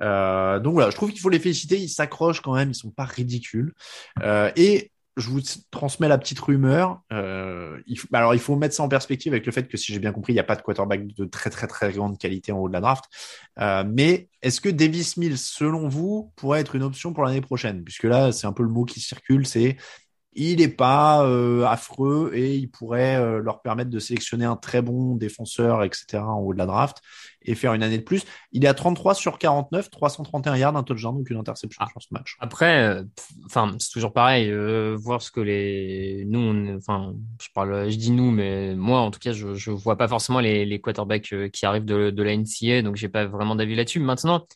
Euh, 0.00 0.58
donc 0.60 0.74
voilà, 0.74 0.90
je 0.90 0.96
trouve 0.96 1.10
qu'il 1.10 1.20
faut 1.20 1.28
les 1.28 1.38
féliciter. 1.38 1.78
Ils 1.78 1.90
s'accrochent 1.90 2.40
quand 2.40 2.54
même, 2.54 2.70
ils 2.70 2.74
sont 2.74 2.90
pas 2.90 3.04
ridicules. 3.04 3.74
Euh, 4.22 4.50
et 4.56 4.90
je 5.16 5.28
vous 5.28 5.40
transmets 5.70 6.08
la 6.08 6.18
petite 6.18 6.40
rumeur. 6.40 7.02
Euh, 7.12 7.78
faut- 7.96 8.08
alors 8.12 8.34
il 8.34 8.40
faut 8.40 8.56
mettre 8.56 8.74
ça 8.74 8.82
en 8.82 8.88
perspective 8.88 9.32
avec 9.32 9.44
le 9.46 9.52
fait 9.52 9.68
que 9.68 9.76
si 9.76 9.92
j'ai 9.92 9.98
bien 9.98 10.12
compris, 10.12 10.32
il 10.32 10.36
n'y 10.36 10.40
a 10.40 10.44
pas 10.44 10.56
de 10.56 10.62
quarterback 10.62 11.06
de 11.06 11.24
très 11.26 11.50
très 11.50 11.66
très 11.66 11.92
grande 11.92 12.18
qualité 12.18 12.52
en 12.52 12.58
haut 12.58 12.68
de 12.68 12.72
la 12.72 12.80
draft. 12.80 13.04
Euh, 13.58 13.84
mais 13.86 14.28
est-ce 14.40 14.60
que 14.60 14.68
Davis 14.68 15.16
Mills, 15.16 15.38
selon 15.38 15.88
vous, 15.88 16.32
pourrait 16.36 16.60
être 16.60 16.74
une 16.74 16.82
option 16.82 17.12
pour 17.12 17.24
l'année 17.24 17.40
prochaine? 17.40 17.84
Puisque 17.84 18.04
là, 18.04 18.32
c'est 18.32 18.46
un 18.46 18.52
peu 18.52 18.62
le 18.62 18.68
mot 18.70 18.84
qui 18.84 19.00
circule, 19.00 19.46
c'est 19.46 19.76
il 20.34 20.58
n'est 20.58 20.68
pas 20.68 21.24
euh, 21.26 21.64
affreux 21.64 22.30
et 22.34 22.56
il 22.56 22.70
pourrait 22.70 23.16
euh, 23.16 23.40
leur 23.40 23.62
permettre 23.62 23.90
de 23.90 23.98
sélectionner 23.98 24.44
un 24.44 24.56
très 24.56 24.82
bon 24.82 25.16
défenseur, 25.16 25.84
etc. 25.84 26.18
en 26.18 26.40
haut 26.40 26.52
de 26.52 26.58
la 26.58 26.66
draft 26.66 27.02
et 27.44 27.54
faire 27.54 27.74
une 27.74 27.82
année 27.82 27.98
de 27.98 28.02
plus. 28.02 28.24
Il 28.52 28.64
est 28.64 28.68
à 28.68 28.74
33 28.74 29.14
sur 29.14 29.38
49, 29.38 29.90
331 29.90 30.56
yards, 30.56 30.76
un 30.76 30.82
touchdown, 30.82 31.16
donc 31.16 31.30
une 31.30 31.36
interception 31.36 31.84
sur 31.90 32.02
ce 32.02 32.08
match. 32.10 32.36
Après, 32.40 32.82
euh, 32.82 33.04
enfin, 33.46 33.74
c'est 33.78 33.90
toujours 33.90 34.12
pareil. 34.12 34.50
euh, 34.50 34.96
voir 34.98 35.22
ce 35.22 35.30
que 35.30 35.40
les 35.40 36.24
nous, 36.26 36.76
enfin, 36.76 37.14
je 37.40 37.48
parle, 37.54 37.90
je 37.90 37.96
dis 37.96 38.10
nous, 38.10 38.30
mais 38.30 38.74
moi, 38.74 39.00
en 39.00 39.10
tout 39.10 39.20
cas, 39.20 39.32
je 39.32 39.54
je 39.54 39.70
vois 39.70 39.96
pas 39.96 40.08
forcément 40.08 40.40
les 40.40 40.64
les 40.64 40.80
quarterbacks 40.80 41.32
euh, 41.32 41.48
qui 41.48 41.66
arrivent 41.66 41.84
de 41.84 42.10
de 42.10 42.22
la 42.22 42.36
NCA, 42.36 42.82
donc 42.82 42.96
j'ai 42.96 43.08
pas 43.08 43.26
vraiment 43.26 43.56
d'avis 43.56 43.74
là-dessus. 43.74 44.00
Maintenant, 44.00 44.46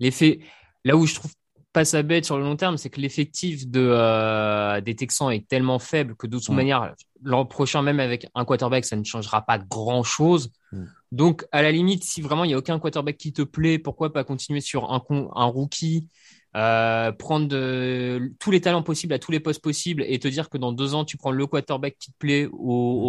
l'effet, 0.00 0.40
là 0.84 0.96
où 0.96 1.06
je 1.06 1.14
trouve 1.14 1.32
pas 1.72 1.84
ça 1.84 2.02
bête 2.02 2.24
sur 2.24 2.36
le 2.36 2.44
long 2.44 2.56
terme, 2.56 2.76
c'est 2.76 2.90
que 2.90 3.00
l'effectif 3.00 3.66
de 3.68 3.80
euh, 3.80 4.80
des 4.82 4.94
Texans 4.94 5.30
est 5.30 5.46
tellement 5.48 5.78
faible 5.78 6.14
que 6.16 6.26
de 6.26 6.38
toute 6.38 6.50
Mm. 6.50 6.54
manière, 6.54 6.94
l'an 7.22 7.46
prochain, 7.46 7.80
même 7.82 8.00
avec 8.00 8.26
un 8.34 8.44
quarterback, 8.44 8.84
ça 8.84 8.96
ne 8.96 9.04
changera 9.04 9.42
pas 9.42 9.58
grand-chose. 9.58 10.50
Mm. 10.72 10.84
Donc, 11.12 11.46
à 11.52 11.62
la 11.62 11.72
limite, 11.72 12.04
si 12.04 12.20
vraiment 12.20 12.44
il 12.44 12.50
y 12.50 12.54
a 12.54 12.58
aucun 12.58 12.78
quarterback 12.78 13.16
qui 13.16 13.32
te 13.32 13.42
plaît, 13.42 13.78
pourquoi 13.78 14.12
pas 14.12 14.24
continuer 14.24 14.60
sur 14.60 14.92
un, 14.92 15.00
con- 15.00 15.30
un 15.34 15.44
rookie, 15.46 16.08
euh, 16.56 17.10
prendre 17.12 17.48
de- 17.48 18.32
tous 18.38 18.50
les 18.50 18.60
talents 18.60 18.82
possibles 18.82 19.14
à 19.14 19.18
tous 19.18 19.32
les 19.32 19.40
postes 19.40 19.62
possibles 19.62 20.04
et 20.06 20.18
te 20.18 20.28
dire 20.28 20.50
que 20.50 20.58
dans 20.58 20.72
deux 20.72 20.94
ans, 20.94 21.04
tu 21.06 21.16
prends 21.16 21.30
le 21.30 21.46
quarterback 21.46 21.96
qui 21.98 22.12
te 22.12 22.16
plaît 22.18 22.46
au, 22.52 22.52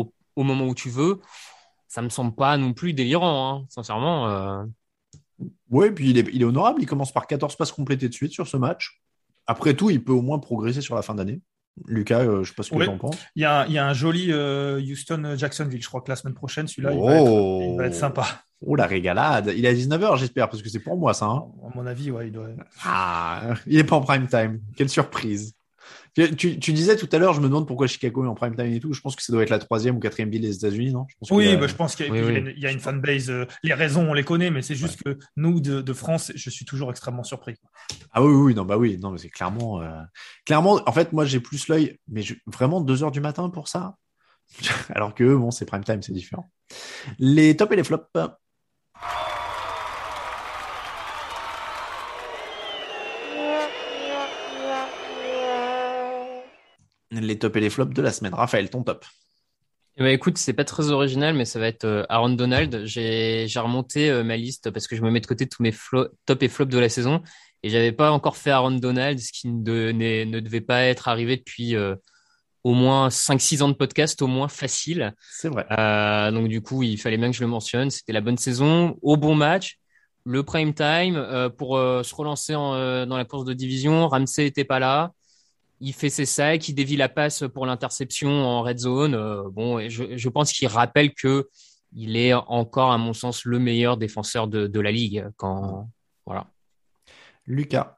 au, 0.01 0.13
au 0.37 0.43
moment 0.43 0.65
où 0.65 0.73
tu 0.75 0.89
veux, 0.89 1.19
ça 1.89 2.01
me 2.01 2.07
semble 2.09 2.33
pas 2.33 2.55
non 2.57 2.71
plus 2.73 2.93
délirant, 2.93 3.57
hein, 3.61 3.65
sincèrement. 3.69 4.27
euh. 4.29 4.63
Oui, 5.69 5.91
puis 5.91 6.09
il 6.11 6.17
est, 6.17 6.27
il 6.33 6.41
est 6.41 6.45
honorable. 6.45 6.81
Il 6.81 6.85
commence 6.85 7.11
par 7.11 7.27
14 7.27 7.55
passes 7.55 7.71
complétées 7.71 8.07
de 8.09 8.13
suite 8.13 8.31
sur 8.31 8.47
ce 8.47 8.57
match. 8.57 9.01
Après 9.47 9.73
tout, 9.73 9.89
il 9.89 10.03
peut 10.03 10.13
au 10.13 10.21
moins 10.21 10.39
progresser 10.39 10.81
sur 10.81 10.95
la 10.95 11.01
fin 11.01 11.15
d'année. 11.15 11.41
Lucas, 11.87 12.19
euh, 12.19 12.43
je 12.43 12.49
sais 12.49 12.55
pas 12.55 12.61
ce 12.63 12.69
que 12.69 12.75
Oui. 12.75 12.85
tu 12.85 12.91
en 12.91 12.97
penses. 12.99 13.17
Il 13.35 13.41
y 13.41 13.45
a, 13.45 13.61
un- 13.61 13.65
il 13.65 13.73
y 13.73 13.77
a 13.79 13.87
un 13.87 13.93
joli 13.93 14.27
euh, 14.31 14.79
Houston-Jacksonville, 14.79 15.81
je 15.81 15.87
crois 15.87 16.01
que 16.01 16.09
la 16.11 16.15
semaine 16.15 16.35
prochaine, 16.35 16.67
celui-là, 16.67 16.91
il, 16.93 16.99
va 16.99 17.03
Oh. 17.03 17.61
être- 17.61 17.71
il 17.71 17.77
va 17.77 17.85
être 17.87 17.95
sympa. 17.95 18.25
Oh 18.65 18.75
la 18.75 18.85
régalade. 18.85 19.51
Il 19.57 19.65
est 19.65 19.69
à 19.69 19.73
19h, 19.73 20.17
j'espère, 20.17 20.49
parce 20.49 20.61
que 20.61 20.69
c'est 20.69 20.79
pour 20.79 20.95
moi 20.97 21.13
ça. 21.13 21.25
hein. 21.25 21.43
À 21.65 21.75
mon 21.75 21.85
avis, 21.85 22.11
ouais, 22.11 22.27
il 22.27 22.31
doit. 22.31 22.47
Ah, 22.85 23.55
il 23.67 23.77
est 23.77 23.83
pas 23.83 23.95
en 23.97 24.01
prime 24.01 24.27
time. 24.27 24.61
Quelle 24.77 24.87
surprise. 24.89 25.53
Tu, 26.15 26.35
tu- 26.59 26.73
disais 26.73 26.95
tout 26.95 27.09
à 27.11 27.17
l'heure, 27.17 27.33
je 27.33 27.41
me 27.41 27.47
demande 27.47 27.65
pourquoi 27.67 27.87
Chicago 27.87 28.23
est 28.23 28.27
en 28.27 28.35
prime 28.35 28.55
time 28.55 28.67
et 28.67 28.79
tout. 28.79 28.93
Je 28.93 29.01
pense 29.01 29.15
que 29.15 29.23
ça 29.23 29.33
doit 29.33 29.41
être 29.41 29.49
la 29.49 29.57
troisième 29.57 29.95
ou 29.95 29.99
quatrième 29.99 30.29
ville 30.29 30.41
des 30.41 30.55
États-Unis, 30.55 30.93
non? 30.93 31.07
Je 31.09 31.15
pense 31.19 31.29
que, 31.29 31.33
Oui, 31.33 31.47
euh, 31.47 31.57
bah, 31.57 31.65
je 31.67 31.73
pense 31.73 31.95
qu'il 31.95 32.05
y, 32.05 32.09
a- 32.09 32.11
Oui, 32.11 32.19
oui. 32.21 32.35
une- 32.39 32.53
il 32.55 32.61
y 32.61 32.67
a 32.67 32.71
une 32.71 32.79
fanbase. 32.79 33.31
euh, 33.31 33.45
les 33.63 33.73
raisons, 33.73 34.07
on 34.07 34.13
les 34.13 34.23
connaît, 34.23 34.51
mais 34.51 34.61
c'est 34.61 34.75
juste 34.75 35.01
que 35.03 35.17
nous, 35.37 35.59
de, 35.59 35.81
de 35.81 35.93
France, 35.93 36.31
je 36.35 36.49
suis 36.51 36.65
toujours 36.65 36.91
extrêmement 36.91 37.23
surpris. 37.23 37.55
Ah 38.11 38.21
oui, 38.23 38.31
oui, 38.31 38.41
oui, 38.41 38.53
non, 38.55 38.63
bah 38.63 38.77
oui, 38.77 38.97
non, 38.99 39.09
mais 39.09 39.17
c'est 39.17 39.29
clairement, 39.29 39.81
euh, 39.81 40.01
clairement, 40.45 40.79
en 40.85 40.91
fait, 40.91 41.13
moi, 41.13 41.25
j'ai 41.25 41.39
plus 41.39 41.67
l'œil, 41.67 41.97
mais 42.07 42.21
je- 42.21 42.35
vraiment 42.45 42.79
deux 42.79 43.03
heures 43.03 43.11
du 43.11 43.21
matin 43.21 43.49
pour 43.49 43.67
ça? 43.67 43.95
Alors 44.95 45.15
que, 45.15 45.23
eux, 45.23 45.37
bon, 45.37 45.49
c'est 45.49 45.65
prime 45.65 45.83
time, 45.83 46.01
c'est 46.03 46.13
différent. 46.13 46.51
Les 47.17 47.55
tops 47.57 47.73
et 47.73 47.75
les 47.77 47.83
flops. 47.83 48.05
Les 57.13 57.37
tops 57.37 57.55
et 57.57 57.59
les 57.59 57.69
flops 57.69 57.93
de 57.93 58.01
la 58.01 58.11
semaine. 58.11 58.33
Raphaël, 58.33 58.69
ton 58.69 58.83
top. 58.83 59.05
Eh 59.97 60.01
ben, 60.01 60.09
écoute, 60.09 60.37
c'est 60.37 60.53
pas 60.53 60.65
très 60.65 60.89
original, 60.89 61.35
mais 61.35 61.45
ça 61.45 61.59
va 61.59 61.67
être 61.67 61.85
euh, 61.85 62.03
Aaron 62.09 62.29
Donald. 62.29 62.83
J'ai 62.85 63.47
remonté 63.57 64.09
euh, 64.09 64.23
ma 64.23 64.37
liste 64.37 64.71
parce 64.71 64.87
que 64.87 64.95
je 64.95 65.01
me 65.01 65.11
mets 65.11 65.19
de 65.19 65.27
côté 65.27 65.47
tous 65.47 65.61
mes 65.61 65.73
top 66.25 66.41
et 66.41 66.49
flops 66.49 66.73
de 66.73 66.79
la 66.79 66.89
saison 66.89 67.21
et 67.63 67.69
j'avais 67.69 67.93
pas 67.93 68.11
encore 68.11 68.37
fait 68.37 68.51
Aaron 68.51 68.71
Donald, 68.71 69.19
ce 69.19 69.31
qui 69.31 69.47
ne, 69.47 70.39
devait 70.39 70.61
pas 70.61 70.83
être 70.83 71.07
arrivé 71.07 71.37
depuis 71.37 71.75
euh, 71.75 71.95
au 72.65 72.73
moins 72.73 73.07
5-6 73.07 73.63
ans 73.63 73.69
de 73.69 73.73
podcast, 73.73 74.21
au 74.21 74.27
moins 74.27 74.49
facile. 74.49 75.13
C'est 75.31 75.47
vrai. 75.47 75.65
Euh, 75.71 76.29
donc 76.31 76.49
du 76.49 76.61
coup, 76.61 76.83
il 76.83 76.97
fallait 76.97 77.17
bien 77.17 77.31
que 77.31 77.37
je 77.37 77.41
le 77.41 77.47
mentionne. 77.47 77.89
C'était 77.89 78.11
la 78.11 78.21
bonne 78.21 78.37
saison, 78.37 78.97
au 79.01 79.15
bon 79.15 79.33
match, 79.33 79.79
le 80.25 80.43
prime 80.43 80.73
time 80.73 81.15
euh, 81.15 81.49
pour 81.49 81.77
se 81.77 82.13
relancer 82.13 82.53
en, 82.53 83.05
dans 83.05 83.17
la 83.17 83.25
course 83.25 83.45
de 83.45 83.53
division. 83.53 84.09
Ramsey 84.09 84.45
était 84.45 84.65
pas 84.65 84.79
là. 84.79 85.13
Il 85.85 85.93
fait 85.93 86.09
ses 86.09 86.25
sacs, 86.25 86.69
il 86.69 86.75
dévie 86.75 86.95
la 86.95 87.09
passe 87.09 87.43
pour 87.53 87.65
l'interception 87.65 88.29
en 88.29 88.61
red 88.61 88.79
zone. 88.79 89.15
Euh, 89.15 89.49
bon, 89.51 89.79
je 89.89 90.29
pense 90.29 90.53
qu'il 90.53 90.69
rappelle 90.69 91.13
que 91.13 91.49
il 91.95 92.15
est 92.15 92.33
encore, 92.33 92.91
à 92.91 92.97
mon 92.97 93.13
sens, 93.13 93.43
le 93.43 93.59
meilleur 93.59 93.97
défenseur 93.97 94.47
de, 94.47 94.67
de 94.67 94.79
la 94.79 94.91
ligue. 94.91 95.27
Quand 95.35 95.89
voilà. 96.25 96.47
Lucas. 97.45 97.97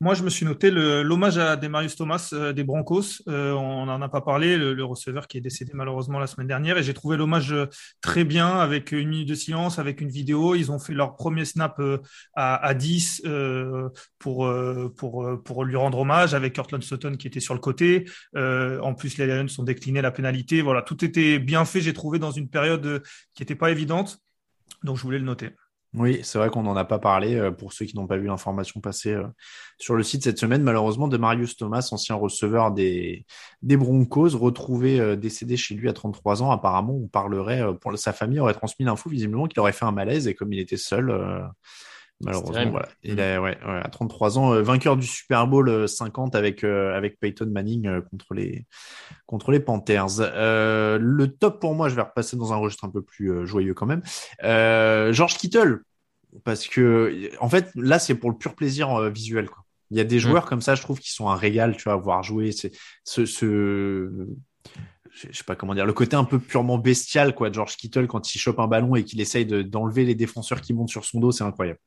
Moi, 0.00 0.14
je 0.14 0.22
me 0.22 0.30
suis 0.30 0.44
noté 0.44 0.70
l'hommage 0.70 1.38
à 1.38 1.56
Demarius 1.56 1.96
Thomas 1.96 2.30
euh, 2.32 2.52
des 2.52 2.64
Broncos. 2.64 3.22
Euh, 3.28 3.52
on 3.52 3.86
n'en 3.86 4.00
a 4.02 4.08
pas 4.08 4.20
parlé, 4.20 4.56
le, 4.56 4.74
le 4.74 4.84
receveur 4.84 5.28
qui 5.28 5.38
est 5.38 5.40
décédé 5.40 5.72
malheureusement 5.74 6.18
la 6.18 6.26
semaine 6.26 6.46
dernière. 6.46 6.78
Et 6.78 6.82
j'ai 6.82 6.94
trouvé 6.94 7.16
l'hommage 7.16 7.52
euh, 7.52 7.66
très 8.00 8.24
bien 8.24 8.58
avec 8.58 8.92
une 8.92 9.08
minute 9.08 9.28
de 9.28 9.34
silence, 9.34 9.78
avec 9.78 10.00
une 10.00 10.10
vidéo. 10.10 10.54
Ils 10.54 10.70
ont 10.70 10.78
fait 10.78 10.92
leur 10.94 11.16
premier 11.16 11.44
snap 11.44 11.78
euh, 11.78 11.98
à, 12.34 12.56
à 12.64 12.74
10 12.74 13.22
euh, 13.26 13.88
pour, 14.18 14.46
euh, 14.46 14.92
pour, 14.96 15.42
pour 15.44 15.64
lui 15.64 15.76
rendre 15.76 15.98
hommage, 15.98 16.34
avec 16.34 16.54
Cortland 16.54 16.82
Sutton 16.82 17.16
qui 17.16 17.26
était 17.26 17.40
sur 17.40 17.54
le 17.54 17.60
côté. 17.60 18.04
En 18.34 18.94
plus, 18.94 19.18
les 19.18 19.26
Lions 19.26 19.46
ont 19.58 19.62
décliné 19.62 20.02
la 20.02 20.10
pénalité. 20.10 20.62
Voilà, 20.62 20.82
tout 20.82 21.04
était 21.04 21.38
bien 21.38 21.64
fait, 21.64 21.80
j'ai 21.80 21.92
trouvé, 21.92 22.18
dans 22.18 22.30
une 22.30 22.48
période 22.48 23.02
qui 23.34 23.42
n'était 23.42 23.54
pas 23.54 23.70
évidente. 23.70 24.18
Donc, 24.82 24.96
je 24.96 25.02
voulais 25.02 25.18
le 25.18 25.24
noter. 25.24 25.50
Oui, 25.94 26.20
c'est 26.22 26.38
vrai 26.38 26.48
qu'on 26.48 26.62
n'en 26.62 26.74
a 26.74 26.86
pas 26.86 26.98
parlé 26.98 27.34
euh, 27.34 27.50
pour 27.50 27.74
ceux 27.74 27.84
qui 27.84 27.96
n'ont 27.96 28.06
pas 28.06 28.16
vu 28.16 28.26
l'information 28.26 28.80
passer 28.80 29.12
euh, 29.12 29.26
sur 29.78 29.94
le 29.94 30.02
site 30.02 30.24
cette 30.24 30.38
semaine. 30.38 30.62
Malheureusement, 30.62 31.06
de 31.06 31.18
Marius 31.18 31.54
Thomas, 31.58 31.86
ancien 31.92 32.14
receveur 32.14 32.72
des, 32.72 33.26
des 33.60 33.76
Broncos, 33.76 34.30
retrouvé 34.38 34.98
euh, 34.98 35.16
décédé 35.16 35.58
chez 35.58 35.74
lui 35.74 35.90
à 35.90 35.92
33 35.92 36.42
ans. 36.42 36.50
Apparemment, 36.50 36.94
on 36.94 37.08
parlerait, 37.08 37.62
sa 37.96 38.14
famille 38.14 38.40
aurait 38.40 38.54
transmis 38.54 38.86
l'info 38.86 39.10
visiblement 39.10 39.46
qu'il 39.46 39.60
aurait 39.60 39.72
fait 39.74 39.84
un 39.84 39.92
malaise 39.92 40.28
et 40.28 40.34
comme 40.34 40.54
il 40.54 40.60
était 40.60 40.78
seul, 40.78 41.12
malheureusement, 42.24 42.70
voilà. 42.70 42.88
Il 43.02 43.18
est, 43.20 43.38
ouais, 43.38 43.58
ouais, 43.66 43.80
à 43.82 43.88
33 43.88 44.38
ans, 44.38 44.52
euh, 44.54 44.62
vainqueur 44.62 44.96
du 44.96 45.06
Super 45.06 45.46
Bowl 45.46 45.68
euh, 45.68 45.86
50 45.86 46.34
avec, 46.34 46.64
euh, 46.64 46.96
avec 46.96 47.18
Peyton 47.20 47.46
Manning 47.46 47.86
euh, 47.86 48.00
contre 48.00 48.34
les, 48.34 48.66
contre 49.26 49.50
les 49.52 49.60
Panthers. 49.60 50.20
Euh, 50.20 50.98
le 51.00 51.28
top 51.28 51.60
pour 51.60 51.74
moi, 51.74 51.88
je 51.88 51.94
vais 51.94 52.02
repasser 52.02 52.36
dans 52.36 52.52
un 52.52 52.56
registre 52.56 52.84
un 52.84 52.90
peu 52.90 53.02
plus 53.02 53.30
euh, 53.32 53.44
joyeux 53.46 53.74
quand 53.74 53.86
même. 53.86 54.02
Euh, 54.44 55.12
George 55.12 55.36
Kittle, 55.36 55.82
parce 56.44 56.66
que 56.66 57.30
en 57.40 57.48
fait 57.48 57.70
là 57.74 57.98
c'est 57.98 58.14
pour 58.14 58.30
le 58.30 58.36
pur 58.38 58.54
plaisir 58.54 58.90
euh, 58.94 59.10
visuel 59.10 59.48
quoi. 59.50 59.64
Il 59.90 59.98
y 59.98 60.00
a 60.00 60.04
des 60.04 60.18
joueurs 60.18 60.46
comme 60.46 60.62
ça, 60.62 60.74
je 60.74 60.80
trouve, 60.80 60.98
qui 60.98 61.10
sont 61.12 61.28
un 61.28 61.36
régal, 61.36 61.76
tu 61.76 61.82
vois, 61.82 61.92
à 61.92 61.96
voir 61.96 62.22
jouer. 62.22 62.50
C'est 62.52 62.72
ce, 63.04 63.26
ce, 63.26 64.10
je 65.10 65.26
sais 65.36 65.44
pas 65.44 65.54
comment 65.54 65.74
dire, 65.74 65.84
le 65.84 65.92
côté 65.92 66.16
un 66.16 66.24
peu 66.24 66.38
purement 66.38 66.78
bestial 66.78 67.34
quoi. 67.34 67.50
de 67.50 67.54
George 67.54 67.76
Kittle 67.76 68.06
quand 68.06 68.34
il 68.34 68.38
chope 68.38 68.58
un 68.58 68.66
ballon 68.68 68.94
et 68.96 69.04
qu'il 69.04 69.20
essaye 69.20 69.44
de- 69.44 69.60
d'enlever 69.60 70.06
les 70.06 70.14
défenseurs 70.14 70.62
qui 70.62 70.72
montent 70.72 70.88
sur 70.88 71.04
son 71.04 71.20
dos, 71.20 71.30
c'est 71.30 71.44
incroyable. 71.44 71.78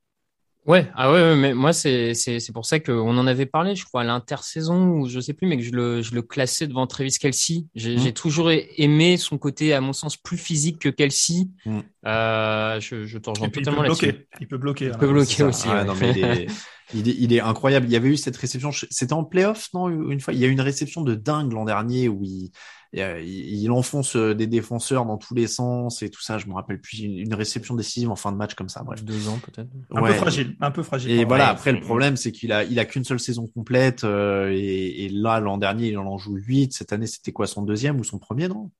Ouais, 0.66 0.88
ah 0.96 1.12
ouais, 1.12 1.22
ouais, 1.22 1.36
mais 1.36 1.54
moi 1.54 1.74
c'est 1.74 2.16
c'est 2.16 2.40
c'est 2.40 2.52
pour 2.52 2.66
ça 2.66 2.80
qu'on 2.80 3.16
en 3.18 3.28
avait 3.28 3.46
parlé, 3.46 3.76
je 3.76 3.86
crois 3.86 4.02
à 4.02 4.04
l'intersaison 4.04 4.90
ou 4.94 5.08
je 5.08 5.20
sais 5.20 5.34
plus, 5.34 5.48
mais 5.48 5.58
que 5.58 5.64
je 5.64 5.72
le 5.72 6.02
je 6.02 6.16
le 6.16 6.24
classais 6.24 6.66
devant 6.66 6.88
Travis 6.88 7.12
Kelsey. 7.20 7.66
J'ai 7.76 7.96
Mhm. 7.96 8.02
j'ai 8.02 8.14
toujours 8.14 8.50
aimé 8.52 9.18
son 9.18 9.38
côté, 9.38 9.74
à 9.74 9.82
mon 9.82 9.94
sens, 9.94 10.18
plus 10.18 10.38
physique 10.38 10.80
que 10.80 10.90
Kelsey. 10.90 11.48
Mhm. 11.68 11.84
Euh, 12.08 12.80
je 12.80 13.06
je 13.06 13.18
te 13.20 13.30
rejoins 13.30 13.48
Et 13.48 13.52
puis, 13.52 13.62
il 13.62 13.64
peut 13.64 13.72
totalement 13.72 13.84
là-dessus. 13.84 14.06
bloquer. 14.12 14.28
Il 14.42 14.48
peut 14.48 14.58
bloquer. 14.58 14.86
Il 14.86 14.92
hein. 14.92 14.98
peut 15.00 15.08
bloquer 15.08 15.44
aussi. 15.44 15.68
Ah, 15.70 15.76
ouais. 15.76 15.86
non, 15.86 15.94
mais 16.02 16.12
il 16.12 16.24
est, 16.24 16.48
Il 16.94 17.10
est, 17.10 17.16
il 17.18 17.34
est 17.34 17.40
incroyable. 17.40 17.88
Il 17.88 17.91
y 17.91 17.95
avait 17.95 18.10
eu 18.10 18.18
cette 18.18 18.38
réception. 18.38 18.72
C'était 18.90 19.14
en 19.14 19.24
playoff, 19.24 19.70
non 19.74 19.90
Une 19.90 20.20
fois, 20.20 20.34
il 20.34 20.40
y 20.40 20.45
a 20.45 20.48
eu 20.48 20.52
une 20.52 20.62
réception 20.62 21.02
de 21.02 21.16
dingue 21.16 21.52
l'an 21.52 21.66
dernier 21.66 22.07
où 22.10 22.24
il, 22.24 22.52
il, 22.94 23.72
enfonce 23.72 24.16
euh, 24.16 24.34
des 24.34 24.48
défenseurs 24.48 25.06
dans 25.06 25.18
tous 25.18 25.34
les 25.34 25.48
sens 25.48 26.02
et 26.02 26.10
tout 26.10 26.22
ça. 26.22 26.38
Je 26.38 26.48
me 26.48 26.53
rappelle 26.53 26.80
plus 26.80 26.99
une 26.99 27.34
réception 27.34 27.76
décisive 27.76 28.10
en 28.10 28.16
fin 28.16 28.32
de 28.32 28.38
match 28.38 28.53
comme 28.53 28.70
ça. 28.70 28.84
Bref, 28.84 29.03
deux 29.03 29.28
ans 29.28 29.40
peut-être. 29.44 29.70
Un 29.91 30.02
peu 30.02 30.14
fragile, 30.14 30.56
un 30.62 30.72
peu 30.72 30.84
fragile. 30.84 31.12
Et 31.12 31.26
voilà. 31.26 31.49
Après, 31.49 31.72
le 31.72 31.82
problème, 31.82 32.16
c'est 32.16 32.32
qu'il 32.32 32.52
a, 32.52 32.64
il 32.64 32.80
a 32.80 32.86
qu'une 32.86 33.03
seule 33.03 33.20
saison 33.20 33.48
complète. 33.48 34.03
Euh, 34.03 34.52
et, 34.53 35.06
et, 35.06 35.10
là, 35.10 35.40
l'an 35.40 35.57
dernier, 35.57 35.90
il 35.90 35.98
en 35.98 36.18
joue 36.18 36.36
huit. 36.36 36.74
Cette 36.74 36.94
année, 36.94 37.07
c'était 37.07 37.32
quoi 37.32 37.48
son 37.48 37.64
deuxième 37.64 37.99
ou 37.99 38.03
son 38.03 38.20
premier, 38.20 38.48
non? 38.48 38.72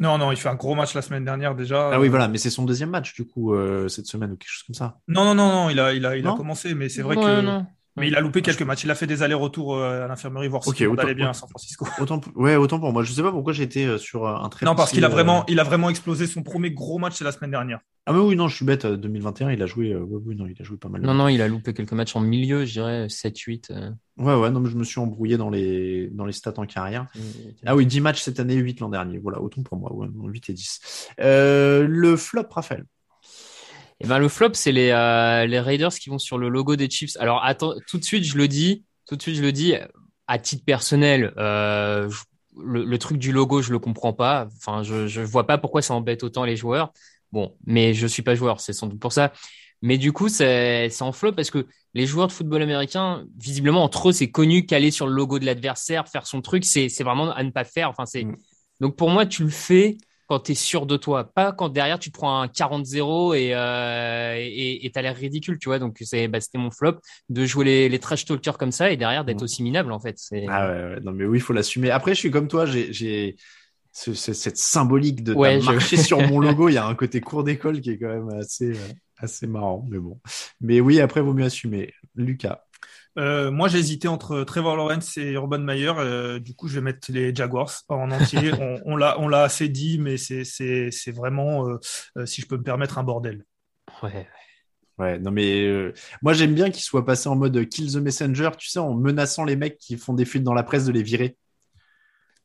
Non, 0.00 0.18
non, 0.18 0.30
il 0.30 0.36
fait 0.36 0.48
un 0.48 0.54
gros 0.54 0.74
match 0.74 0.94
la 0.94 1.02
semaine 1.02 1.24
dernière 1.24 1.54
déjà. 1.54 1.90
Ah 1.92 2.00
oui, 2.00 2.08
voilà, 2.08 2.28
mais 2.28 2.38
c'est 2.38 2.50
son 2.50 2.64
deuxième 2.64 2.90
match 2.90 3.14
du 3.14 3.26
coup 3.26 3.54
euh, 3.54 3.88
cette 3.88 4.06
semaine 4.06 4.32
ou 4.32 4.36
quelque 4.36 4.50
chose 4.50 4.64
comme 4.64 4.74
ça. 4.74 4.98
Non, 5.08 5.24
non, 5.24 5.34
non, 5.34 5.50
non, 5.50 5.70
il 5.70 5.80
a, 5.80 5.92
il 5.92 6.06
a, 6.06 6.16
il 6.16 6.26
a 6.26 6.32
commencé, 6.32 6.74
mais 6.74 6.88
c'est 6.88 7.02
vrai 7.02 7.16
que. 7.16 7.40
Non. 7.40 7.66
Mais 7.98 8.08
il 8.08 8.16
a 8.16 8.20
loupé 8.20 8.42
quelques 8.42 8.62
matchs. 8.62 8.84
Il 8.84 8.90
a 8.90 8.94
fait 8.94 9.06
des 9.06 9.22
allers-retours 9.22 9.76
euh, 9.76 10.04
à 10.04 10.08
l'infirmerie 10.08 10.48
voir 10.48 10.62
si 10.64 10.70
okay, 10.70 10.88
allait 10.98 11.14
bien 11.14 11.30
à 11.30 11.32
San 11.32 11.48
Francisco. 11.48 11.86
Autant, 12.00 12.20
ouais, 12.34 12.56
autant 12.56 12.78
pour 12.80 12.92
moi. 12.92 13.02
Je 13.02 13.12
sais 13.12 13.22
pas 13.22 13.32
pourquoi 13.32 13.52
j'étais 13.52 13.84
euh, 13.84 13.98
sur 13.98 14.26
un 14.26 14.48
très. 14.48 14.66
Non, 14.66 14.74
parce 14.74 14.92
qu'il 14.92 15.04
a 15.04 15.08
vraiment, 15.08 15.44
il 15.46 15.60
a 15.60 15.64
vraiment 15.64 15.90
explosé. 15.90 16.26
Son 16.26 16.42
premier 16.42 16.70
gros 16.70 16.98
match 16.98 17.14
c'est 17.16 17.24
la 17.24 17.32
semaine 17.32 17.50
dernière. 17.50 17.80
Ah 18.06 18.12
mais 18.12 18.20
oui, 18.20 18.36
non, 18.36 18.48
je 18.48 18.56
suis 18.56 18.64
bête. 18.64 18.86
2021, 18.86 19.50
il 19.50 19.62
a 19.62 19.66
joué. 19.66 19.94
oui, 19.94 20.34
non, 20.34 20.46
il 20.46 20.56
a 20.58 20.64
joué 20.64 20.78
pas 20.78 20.88
mal. 20.88 21.02
Non, 21.02 21.14
non, 21.14 21.28
il 21.28 21.42
a 21.42 21.48
loupé 21.48 21.74
quelques 21.74 21.92
matchs 21.92 22.16
en 22.16 22.20
milieu, 22.20 22.64
je 22.64 22.72
dirais 22.72 23.06
7-8. 23.06 23.92
Ouais, 24.18 24.34
ouais, 24.34 24.50
non, 24.50 24.60
mais 24.60 24.70
je 24.70 24.76
me 24.76 24.84
suis 24.84 24.98
embrouillé 24.98 25.36
dans 25.36 25.50
les, 25.50 26.08
dans 26.08 26.24
les 26.24 26.32
stats 26.32 26.54
en 26.56 26.66
carrière. 26.66 27.06
Ah 27.66 27.76
oui, 27.76 27.86
10 27.86 28.00
matchs 28.00 28.22
cette 28.22 28.40
année, 28.40 28.54
8 28.54 28.80
l'an 28.80 28.88
dernier. 28.88 29.18
Voilà, 29.18 29.40
autant 29.40 29.62
pour 29.62 29.78
moi, 29.78 29.92
ouais, 29.92 30.08
8 30.12 30.50
et 30.50 30.52
10. 30.54 31.08
Euh, 31.20 31.86
le 31.88 32.16
flop, 32.16 32.46
Raphaël? 32.50 32.84
Eh 34.00 34.06
ben, 34.06 34.18
le 34.18 34.28
flop, 34.28 34.50
c'est 34.54 34.72
les, 34.72 34.90
euh, 34.90 35.46
les 35.46 35.60
Raiders 35.60 35.94
qui 35.94 36.08
vont 36.08 36.18
sur 36.18 36.38
le 36.38 36.48
logo 36.48 36.76
des 36.76 36.88
Chiefs. 36.88 37.16
Alors, 37.18 37.44
attends, 37.44 37.74
tout 37.86 37.98
de 37.98 38.04
suite, 38.04 38.24
je 38.24 38.36
le 38.36 38.46
dis, 38.46 38.84
tout 39.06 39.16
de 39.16 39.22
suite, 39.22 39.36
je 39.36 39.42
le 39.42 39.52
dis, 39.52 39.74
à 40.28 40.38
titre 40.38 40.64
personnel, 40.64 41.32
euh, 41.38 42.08
le, 42.56 42.84
le, 42.84 42.98
truc 42.98 43.18
du 43.18 43.32
logo, 43.32 43.60
je 43.60 43.72
le 43.72 43.78
comprends 43.78 44.12
pas. 44.12 44.48
Enfin, 44.56 44.82
je, 44.82 45.08
je 45.08 45.20
vois 45.20 45.46
pas 45.46 45.58
pourquoi 45.58 45.82
ça 45.82 45.94
embête 45.94 46.22
autant 46.22 46.44
les 46.44 46.56
joueurs. 46.56 46.92
Bon, 47.32 47.56
mais 47.66 47.92
je 47.92 48.06
suis 48.06 48.22
pas 48.22 48.34
joueur, 48.34 48.60
c'est 48.60 48.72
sans 48.72 48.86
doute 48.86 49.00
pour 49.00 49.12
ça. 49.12 49.32
Mais 49.82 49.98
du 49.98 50.12
coup, 50.12 50.28
c'est 50.28 50.90
en 51.00 51.12
flop 51.12 51.32
parce 51.32 51.50
que 51.50 51.66
les 51.94 52.06
joueurs 52.06 52.26
de 52.26 52.32
football 52.32 52.62
américain, 52.62 53.24
visiblement, 53.36 53.82
entre 53.82 54.08
eux, 54.08 54.12
c'est 54.12 54.30
connu 54.30 54.66
qu'aller 54.66 54.90
sur 54.90 55.06
le 55.06 55.12
logo 55.12 55.38
de 55.38 55.46
l'adversaire, 55.46 56.08
faire 56.08 56.26
son 56.26 56.40
truc, 56.40 56.64
c'est 56.64 56.88
vraiment 57.02 57.32
à 57.32 57.42
ne 57.42 57.50
pas 57.50 57.64
faire. 57.64 57.90
Enfin, 57.90 58.06
c'est 58.06 58.24
mm. 58.24 58.36
Donc 58.80 58.96
pour 58.96 59.10
moi, 59.10 59.26
tu 59.26 59.42
le 59.42 59.50
fais 59.50 59.98
quand 60.28 60.40
tu 60.40 60.52
es 60.52 60.54
sûr 60.54 60.86
de 60.86 60.96
toi, 60.96 61.24
pas 61.24 61.52
quand 61.52 61.70
derrière 61.70 61.98
tu 61.98 62.12
te 62.12 62.18
prends 62.18 62.42
un 62.42 62.46
40-0 62.46 63.34
et 63.34 63.54
euh, 63.54 64.34
et 64.38 64.90
t'as 64.92 65.02
l'air 65.02 65.16
ridicule, 65.16 65.58
tu 65.58 65.70
vois. 65.70 65.78
Donc 65.78 65.96
c'est 66.02 66.28
bah, 66.28 66.40
c'était 66.40 66.58
mon 66.58 66.70
flop 66.70 66.96
de 67.30 67.46
jouer 67.46 67.64
les, 67.64 67.88
les 67.88 67.98
trash 67.98 68.26
talkers 68.26 68.58
comme 68.58 68.72
ça 68.72 68.90
et 68.90 68.96
derrière 68.96 69.24
d'être 69.24 69.40
mm. 69.40 69.44
aussi 69.44 69.62
minable 69.62 69.90
en 69.90 69.98
fait. 69.98 70.18
Ah 70.48 70.68
ouais, 70.68 70.74
ouais, 70.74 71.00
non 71.02 71.12
mais 71.12 71.24
oui, 71.24 71.38
il 71.38 71.40
faut 71.40 71.54
l'assumer. 71.54 71.90
Après, 71.90 72.14
je 72.14 72.20
suis 72.20 72.30
comme 72.30 72.46
toi, 72.48 72.66
j'ai 72.66 73.36
cette 73.92 74.58
symbolique 74.58 75.24
de 75.24 75.34
marcher 75.64 75.96
sur 75.96 76.20
mon 76.20 76.40
logo. 76.40 76.68
Il 76.68 76.74
y 76.74 76.78
a 76.78 76.86
un 76.86 76.94
côté 76.94 77.20
cours 77.20 77.42
d'école 77.42 77.80
qui 77.80 77.90
est 77.90 77.98
quand 77.98 78.08
même 78.08 78.28
assez. 78.38 78.72
Euh, 78.72 78.92
assez 79.20 79.46
marrant, 79.46 79.84
mais 79.90 79.98
bon. 79.98 80.20
Mais 80.60 80.80
oui, 80.80 81.00
après, 81.00 81.20
vaut 81.20 81.34
mieux 81.34 81.44
assumer. 81.44 81.92
Lucas. 82.14 82.64
Euh, 83.18 83.50
moi, 83.50 83.68
j'ai 83.68 83.78
hésité 83.78 84.08
entre 84.08 84.44
Trevor 84.44 84.76
Lawrence 84.76 85.16
et 85.16 85.32
Urban 85.32 85.58
Meyer. 85.58 85.92
Euh, 85.98 86.38
du 86.38 86.54
coup, 86.54 86.68
je 86.68 86.76
vais 86.76 86.80
mettre 86.80 87.10
les 87.10 87.34
Jaguars 87.34 87.72
en 87.88 88.10
entier. 88.10 88.52
on, 88.60 88.80
on 88.84 88.96
l'a, 88.96 89.18
on 89.20 89.28
l'a 89.28 89.42
assez 89.42 89.68
dit, 89.68 89.98
mais 89.98 90.16
c'est, 90.16 90.44
c'est, 90.44 90.90
c'est 90.90 91.10
vraiment, 91.10 91.68
euh, 91.68 92.26
si 92.26 92.40
je 92.40 92.46
peux 92.46 92.56
me 92.56 92.62
permettre, 92.62 92.98
un 92.98 93.04
bordel. 93.04 93.44
Ouais. 94.02 94.26
Ouais, 94.98 95.16
non 95.20 95.30
mais 95.30 95.92
moi 96.22 96.32
j'aime 96.32 96.54
bien 96.54 96.70
qu'il 96.70 96.82
soit 96.82 97.06
passé 97.06 97.28
en 97.28 97.36
mode 97.36 97.68
kill 97.68 97.92
the 97.92 97.98
messenger, 97.98 98.50
tu 98.58 98.66
sais, 98.66 98.80
en 98.80 98.94
menaçant 98.94 99.44
les 99.44 99.54
mecs 99.54 99.78
qui 99.78 99.96
font 99.96 100.12
des 100.12 100.24
fuites 100.24 100.42
dans 100.42 100.54
la 100.54 100.64
presse 100.64 100.86
de 100.86 100.90
les 100.90 101.04
virer. 101.04 101.36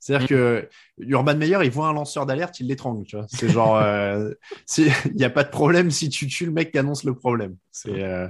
C'est-à-dire 0.04 0.26
mm. 0.26 0.28
que 0.28 0.70
Urban 0.98 1.36
Meyer, 1.36 1.60
il 1.64 1.72
voit 1.72 1.88
un 1.88 1.94
lanceur 1.94 2.26
d'alerte, 2.26 2.60
il 2.60 2.68
l'étrangle, 2.68 3.06
tu 3.06 3.16
vois. 3.16 3.26
C'est 3.30 3.48
genre, 3.48 3.78
euh, 3.78 4.32
il 4.78 5.16
n'y 5.16 5.24
a 5.24 5.30
pas 5.30 5.46
de 5.46 5.50
problème 5.50 5.92
si 5.92 6.10
tu 6.10 6.28
tues 6.28 6.46
le 6.46 6.52
mec 6.52 6.74
qui 6.74 6.78
annonce 6.78 7.06
le 7.06 7.16
problème. 7.16 7.56
C'est 7.72 8.04
euh, 8.04 8.28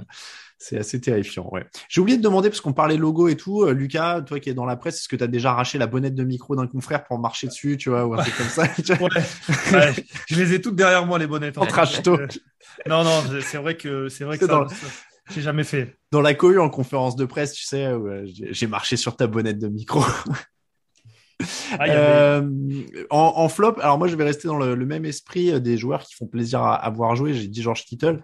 c'est 0.64 0.78
assez 0.78 0.98
terrifiant, 0.98 1.46
ouais. 1.52 1.66
J'ai 1.90 2.00
oublié 2.00 2.16
de 2.16 2.22
demander, 2.22 2.48
parce 2.48 2.62
qu'on 2.62 2.72
parlait 2.72 2.96
logo 2.96 3.28
et 3.28 3.36
tout, 3.36 3.64
euh, 3.64 3.72
Lucas, 3.72 4.22
toi 4.22 4.40
qui 4.40 4.48
es 4.48 4.54
dans 4.54 4.64
la 4.64 4.76
presse, 4.76 4.96
est-ce 4.96 5.08
que 5.08 5.16
tu 5.16 5.22
as 5.22 5.26
déjà 5.26 5.50
arraché 5.50 5.76
la 5.76 5.86
bonnette 5.86 6.14
de 6.14 6.24
micro 6.24 6.56
d'un 6.56 6.66
confrère 6.66 7.04
pour 7.04 7.18
marcher 7.18 7.48
dessus, 7.48 7.76
tu 7.76 7.90
vois, 7.90 8.06
ou 8.06 8.14
un 8.14 8.22
truc 8.22 8.34
comme 8.34 8.48
ça 8.48 8.62
ouais. 8.62 9.92
Je 10.26 10.36
les 10.36 10.54
ai 10.54 10.62
toutes 10.62 10.76
derrière 10.76 11.04
moi, 11.04 11.18
les 11.18 11.26
bonnettes. 11.26 11.58
En 11.58 11.66
trash 11.66 12.02
talk. 12.02 12.38
non, 12.86 13.04
non, 13.04 13.22
c'est 13.42 13.58
vrai 13.58 13.76
que 13.76 14.08
c'est 14.08 14.24
vrai 14.24 14.38
que 14.38 14.46
ça, 14.46 14.66
j'ai 15.30 15.42
jamais 15.42 15.64
fait. 15.64 15.98
Dans 16.10 16.22
la 16.22 16.32
cohue 16.32 16.58
en 16.58 16.70
conférence 16.70 17.14
de 17.14 17.26
presse, 17.26 17.52
tu 17.52 17.64
sais, 17.64 17.86
j'ai 18.24 18.66
marché 18.66 18.96
sur 18.96 19.16
ta 19.16 19.26
bonnette 19.26 19.58
de 19.58 19.68
micro. 19.68 20.02
Ah, 21.78 21.84
euh, 21.88 22.48
en, 23.10 23.48
flop, 23.50 23.74
alors 23.80 23.98
moi 23.98 24.08
je 24.08 24.16
vais 24.16 24.24
rester 24.24 24.48
dans 24.48 24.56
le, 24.56 24.86
même 24.86 25.04
esprit 25.04 25.50
euh, 25.50 25.58
des 25.58 25.76
joueurs 25.76 26.04
qui 26.04 26.14
font 26.14 26.26
plaisir 26.26 26.62
à, 26.62 26.74
à 26.74 26.88
voir 26.90 27.16
jouer. 27.16 27.34
J'ai 27.34 27.48
dit 27.48 27.60
George 27.60 27.84
Kittle. 27.84 28.22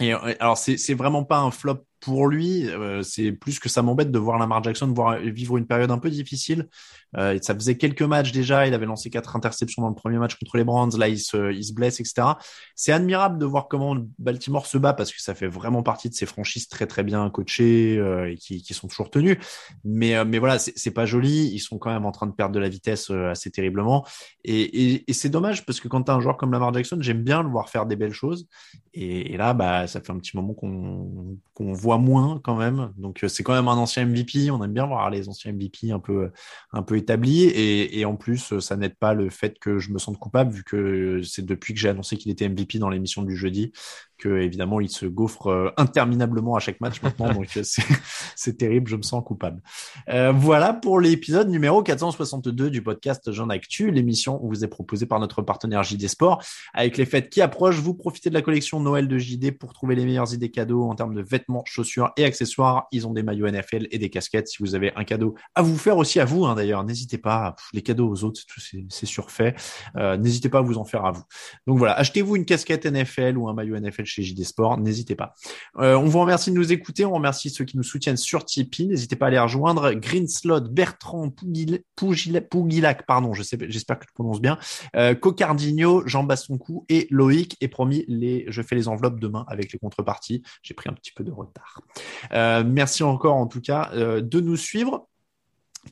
Et 0.00 0.14
euh, 0.14 0.34
alors 0.40 0.56
c'est 0.56 0.94
vraiment 0.94 1.24
pas 1.24 1.38
un 1.38 1.50
flop 1.50 1.84
pour 2.00 2.26
lui, 2.26 2.66
euh, 2.66 3.02
c'est 3.02 3.32
plus 3.32 3.58
que 3.58 3.68
ça 3.68 3.82
m'embête 3.82 4.10
de 4.10 4.18
voir 4.18 4.38
Lamar 4.38 4.64
Jackson 4.64 4.90
voir 4.92 5.18
vivre 5.18 5.58
une 5.58 5.66
période 5.66 5.90
un 5.90 5.98
peu 5.98 6.08
difficile. 6.10 6.68
Euh, 7.16 7.38
ça 7.42 7.54
faisait 7.54 7.76
quelques 7.76 8.02
matchs 8.02 8.32
déjà, 8.32 8.66
il 8.66 8.74
avait 8.74 8.86
lancé 8.86 9.10
quatre 9.10 9.36
interceptions 9.36 9.82
dans 9.82 9.88
le 9.88 9.94
premier 9.94 10.18
match 10.18 10.36
contre 10.36 10.56
les 10.56 10.64
Browns, 10.64 10.96
là 10.96 11.08
il 11.08 11.18
se, 11.18 11.52
il 11.52 11.64
se 11.64 11.72
blesse, 11.72 12.00
etc. 12.00 12.28
C'est 12.74 12.92
admirable 12.92 13.38
de 13.38 13.46
voir 13.46 13.68
comment 13.68 13.96
Baltimore 14.18 14.66
se 14.66 14.78
bat 14.78 14.92
parce 14.92 15.12
que 15.12 15.20
ça 15.20 15.34
fait 15.34 15.48
vraiment 15.48 15.82
partie 15.82 16.08
de 16.08 16.14
ces 16.14 16.26
franchises 16.26 16.68
très 16.68 16.86
très 16.86 17.02
bien 17.02 17.28
coachées 17.30 17.96
euh, 17.98 18.30
et 18.30 18.36
qui, 18.36 18.62
qui, 18.62 18.74
sont 18.74 18.88
toujours 18.88 19.10
tenues. 19.10 19.38
Mais, 19.84 20.16
euh, 20.16 20.24
mais 20.24 20.38
voilà, 20.38 20.58
c'est 20.58 20.90
pas 20.90 21.06
joli, 21.06 21.48
ils 21.52 21.60
sont 21.60 21.78
quand 21.78 21.90
même 21.90 22.06
en 22.06 22.12
train 22.12 22.26
de 22.26 22.32
perdre 22.32 22.54
de 22.54 22.60
la 22.60 22.68
vitesse 22.68 23.10
assez 23.10 23.50
terriblement. 23.50 24.06
Et, 24.44 24.60
et, 24.60 25.10
et 25.10 25.12
c'est 25.12 25.28
dommage 25.28 25.66
parce 25.66 25.80
que 25.80 25.88
quand 25.88 26.04
tu 26.04 26.10
un 26.10 26.20
joueur 26.20 26.36
comme 26.36 26.52
Lamar 26.52 26.72
Jackson, 26.72 26.98
j'aime 27.00 27.22
bien 27.22 27.42
le 27.42 27.48
voir 27.48 27.68
faire 27.68 27.86
des 27.86 27.96
belles 27.96 28.12
choses. 28.12 28.46
Et, 28.94 29.34
et 29.34 29.36
là, 29.36 29.54
bah, 29.54 29.86
ça 29.86 30.00
fait 30.00 30.12
un 30.12 30.18
petit 30.18 30.36
moment 30.36 30.54
qu'on 30.54 31.72
voit 31.72 31.98
moins 31.98 32.40
quand 32.42 32.56
même. 32.56 32.92
Donc 32.96 33.24
c'est 33.28 33.42
quand 33.42 33.52
même 33.54 33.68
un 33.68 33.76
ancien 33.76 34.04
MVP. 34.06 34.50
On 34.50 34.62
aime 34.64 34.72
bien 34.72 34.86
voir 34.86 35.10
les 35.10 35.28
anciens 35.28 35.52
MVP 35.52 35.92
un 35.92 36.00
peu 36.00 36.30
un 36.72 36.82
peu 36.82 36.96
établi 37.00 37.44
et, 37.44 38.04
en 38.04 38.16
plus 38.16 38.60
ça 38.60 38.76
n'aide 38.76 38.96
pas 38.96 39.14
le 39.14 39.30
fait 39.30 39.58
que 39.58 39.78
je 39.78 39.90
me 39.90 39.98
sente 39.98 40.18
coupable 40.18 40.52
vu 40.52 40.64
que 40.64 41.22
c'est 41.22 41.44
depuis 41.44 41.74
que 41.74 41.80
j'ai 41.80 41.88
annoncé 41.88 42.16
qu'il 42.16 42.30
était 42.30 42.48
MVP 42.48 42.78
dans 42.78 42.88
l'émission 42.88 43.22
du 43.22 43.36
jeudi 43.36 43.72
que 44.20 44.40
évidemment 44.40 44.80
il 44.80 44.90
se 44.90 45.06
gaufre 45.06 45.48
euh, 45.48 45.70
interminablement 45.76 46.54
à 46.54 46.60
chaque 46.60 46.80
match 46.80 47.02
maintenant 47.02 47.32
donc 47.32 47.48
euh, 47.56 47.62
c'est 47.64 48.52
terrible 48.58 48.88
je 48.88 48.96
me 48.96 49.02
sens 49.02 49.24
coupable. 49.24 49.60
Euh, 50.08 50.30
voilà 50.32 50.74
pour 50.74 51.00
l'épisode 51.00 51.48
numéro 51.48 51.82
462 51.82 52.70
du 52.70 52.82
podcast 52.82 53.32
Jean 53.32 53.48
Actu 53.48 53.90
l'émission 53.90 54.38
vous 54.42 54.62
est 54.62 54.68
proposée 54.68 55.06
par 55.06 55.18
notre 55.18 55.42
partenaire 55.42 55.82
JD 55.82 56.06
Sport 56.08 56.44
avec 56.74 56.98
les 56.98 57.06
fêtes 57.06 57.30
qui 57.30 57.40
approchent. 57.40 57.80
Vous 57.80 57.94
profitez 57.94 58.28
de 58.28 58.34
la 58.34 58.42
collection 58.42 58.78
Noël 58.78 59.08
de 59.08 59.18
JD 59.18 59.58
pour 59.58 59.72
trouver 59.72 59.94
les 59.94 60.04
meilleures 60.04 60.34
idées 60.34 60.50
cadeaux 60.50 60.84
en 60.84 60.94
termes 60.94 61.14
de 61.14 61.22
vêtements 61.22 61.64
chaussures 61.64 62.12
et 62.16 62.24
accessoires. 62.24 62.86
Ils 62.92 63.06
ont 63.06 63.12
des 63.12 63.22
maillots 63.22 63.48
NFL 63.48 63.88
et 63.90 63.98
des 63.98 64.10
casquettes. 64.10 64.48
Si 64.48 64.58
vous 64.60 64.74
avez 64.74 64.92
un 64.96 65.04
cadeau 65.04 65.34
à 65.54 65.62
vous 65.62 65.78
faire 65.78 65.96
aussi 65.96 66.20
à 66.20 66.26
vous 66.26 66.44
hein, 66.44 66.54
d'ailleurs 66.54 66.84
n'hésitez 66.84 67.18
pas. 67.18 67.56
Les 67.72 67.82
cadeaux 67.82 68.08
aux 68.08 68.24
autres 68.24 68.42
c'est 68.88 69.06
surfait. 69.06 69.54
N'hésitez 69.96 70.50
pas 70.50 70.58
à 70.58 70.62
vous 70.62 70.76
en 70.76 70.84
faire 70.84 71.06
à 71.06 71.12
vous. 71.12 71.22
Donc 71.66 71.78
voilà 71.78 71.94
achetez-vous 71.94 72.36
une 72.36 72.44
casquette 72.44 72.84
NFL 72.84 73.38
ou 73.38 73.48
un 73.48 73.54
maillot 73.54 73.78
NFL 73.78 74.04
chez 74.10 74.22
JD 74.22 74.44
Sport, 74.44 74.78
n'hésitez 74.78 75.14
pas. 75.14 75.34
Euh, 75.78 75.96
on 75.96 76.06
vous 76.06 76.20
remercie 76.20 76.50
de 76.50 76.56
nous 76.56 76.72
écouter, 76.72 77.04
on 77.04 77.14
remercie 77.14 77.50
ceux 77.50 77.64
qui 77.64 77.76
nous 77.76 77.82
soutiennent 77.82 78.16
sur 78.16 78.44
Tipeee, 78.44 78.88
n'hésitez 78.88 79.16
pas 79.16 79.26
à 79.26 79.30
les 79.30 79.38
rejoindre. 79.38 79.92
Greenslot, 79.92 80.60
Bertrand 80.60 81.30
Pougilac, 81.96 83.06
pardon, 83.06 83.32
je 83.34 83.42
sais, 83.42 83.56
j'espère 83.68 83.98
que 83.98 84.06
je 84.08 84.12
prononce 84.14 84.40
bien, 84.40 84.58
euh, 84.96 85.14
Cocardinho, 85.14 86.06
Jean 86.06 86.24
Bastoncou 86.24 86.84
et 86.88 87.06
Loïc. 87.10 87.56
Et 87.60 87.68
promis, 87.68 88.04
les, 88.08 88.44
je 88.48 88.62
fais 88.62 88.74
les 88.74 88.88
enveloppes 88.88 89.20
demain 89.20 89.44
avec 89.48 89.72
les 89.72 89.78
contreparties. 89.78 90.42
J'ai 90.62 90.74
pris 90.74 90.88
un 90.88 90.92
petit 90.92 91.12
peu 91.12 91.24
de 91.24 91.30
retard. 91.30 91.82
Euh, 92.32 92.64
merci 92.66 93.02
encore 93.02 93.36
en 93.36 93.46
tout 93.46 93.60
cas 93.60 93.90
euh, 93.94 94.20
de 94.20 94.40
nous 94.40 94.56
suivre 94.56 95.08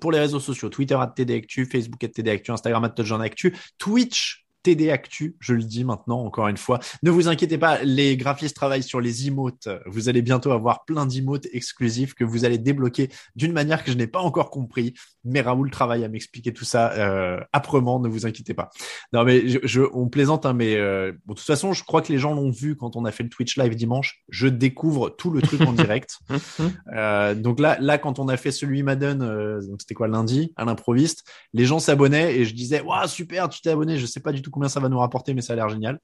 pour 0.00 0.12
les 0.12 0.18
réseaux 0.18 0.40
sociaux, 0.40 0.68
Twitter 0.68 0.96
at 1.00 1.08
TDActu, 1.08 1.66
Facebook 1.66 2.02
at 2.04 2.08
TDActu, 2.08 2.50
Instagram 2.50 2.84
at 2.84 2.94
Actu, 3.22 3.56
Twitch 3.78 4.47
TD 4.62 4.90
Actu, 4.90 5.36
je 5.40 5.54
le 5.54 5.62
dis 5.62 5.84
maintenant 5.84 6.20
encore 6.20 6.48
une 6.48 6.56
fois. 6.56 6.78
Ne 7.02 7.10
vous 7.10 7.28
inquiétez 7.28 7.58
pas, 7.58 7.82
les 7.82 8.16
graphistes 8.16 8.56
travaillent 8.56 8.82
sur 8.82 9.00
les 9.00 9.26
emotes. 9.26 9.68
Vous 9.86 10.08
allez 10.08 10.22
bientôt 10.22 10.52
avoir 10.52 10.84
plein 10.84 11.06
d'emotes 11.06 11.46
exclusifs 11.52 12.14
que 12.14 12.24
vous 12.24 12.44
allez 12.44 12.58
débloquer 12.58 13.08
d'une 13.36 13.52
manière 13.52 13.84
que 13.84 13.90
je 13.90 13.96
n'ai 13.96 14.06
pas 14.06 14.20
encore 14.20 14.50
compris. 14.50 14.94
Mais 15.24 15.40
Raoul 15.40 15.70
travaille 15.70 16.04
à 16.04 16.08
m'expliquer 16.08 16.52
tout 16.52 16.64
ça 16.64 16.92
euh, 16.92 17.40
âprement, 17.52 18.00
ne 18.00 18.08
vous 18.08 18.26
inquiétez 18.26 18.54
pas. 18.54 18.70
Non 19.12 19.24
mais 19.24 19.48
je, 19.62 19.82
on 19.92 20.08
plaisante, 20.08 20.46
hein, 20.46 20.52
mais 20.52 20.76
euh, 20.76 21.12
bon, 21.26 21.34
de 21.34 21.38
toute 21.38 21.46
façon, 21.46 21.72
je 21.72 21.84
crois 21.84 22.02
que 22.02 22.12
les 22.12 22.18
gens 22.18 22.34
l'ont 22.34 22.50
vu 22.50 22.76
quand 22.76 22.96
on 22.96 23.04
a 23.04 23.12
fait 23.12 23.22
le 23.22 23.28
Twitch 23.28 23.56
live 23.56 23.74
dimanche. 23.74 24.22
Je 24.28 24.48
découvre 24.48 25.10
tout 25.10 25.30
le 25.30 25.42
truc 25.42 25.60
en 25.62 25.72
direct. 25.72 26.18
euh, 26.94 27.34
donc 27.34 27.60
là, 27.60 27.78
là, 27.80 27.98
quand 27.98 28.18
on 28.18 28.28
a 28.28 28.36
fait 28.36 28.50
celui 28.50 28.82
Madden, 28.82 29.22
euh, 29.22 29.60
donc 29.62 29.80
c'était 29.80 29.94
quoi 29.94 30.08
lundi 30.08 30.52
à 30.56 30.64
l'improviste, 30.64 31.24
les 31.52 31.64
gens 31.64 31.78
s'abonnaient 31.78 32.36
et 32.36 32.44
je 32.44 32.54
disais, 32.54 32.80
waouh 32.80 33.06
super, 33.06 33.48
tu 33.48 33.60
t'es 33.60 33.70
abonné. 33.70 33.98
Je 33.98 34.06
sais 34.06 34.20
pas 34.20 34.32
du 34.32 34.42
tout 34.42 34.47
combien 34.50 34.68
ça 34.68 34.80
va 34.80 34.88
nous 34.88 34.98
rapporter, 34.98 35.34
mais 35.34 35.42
ça 35.42 35.52
a 35.52 35.56
l'air 35.56 35.68
génial. 35.68 36.00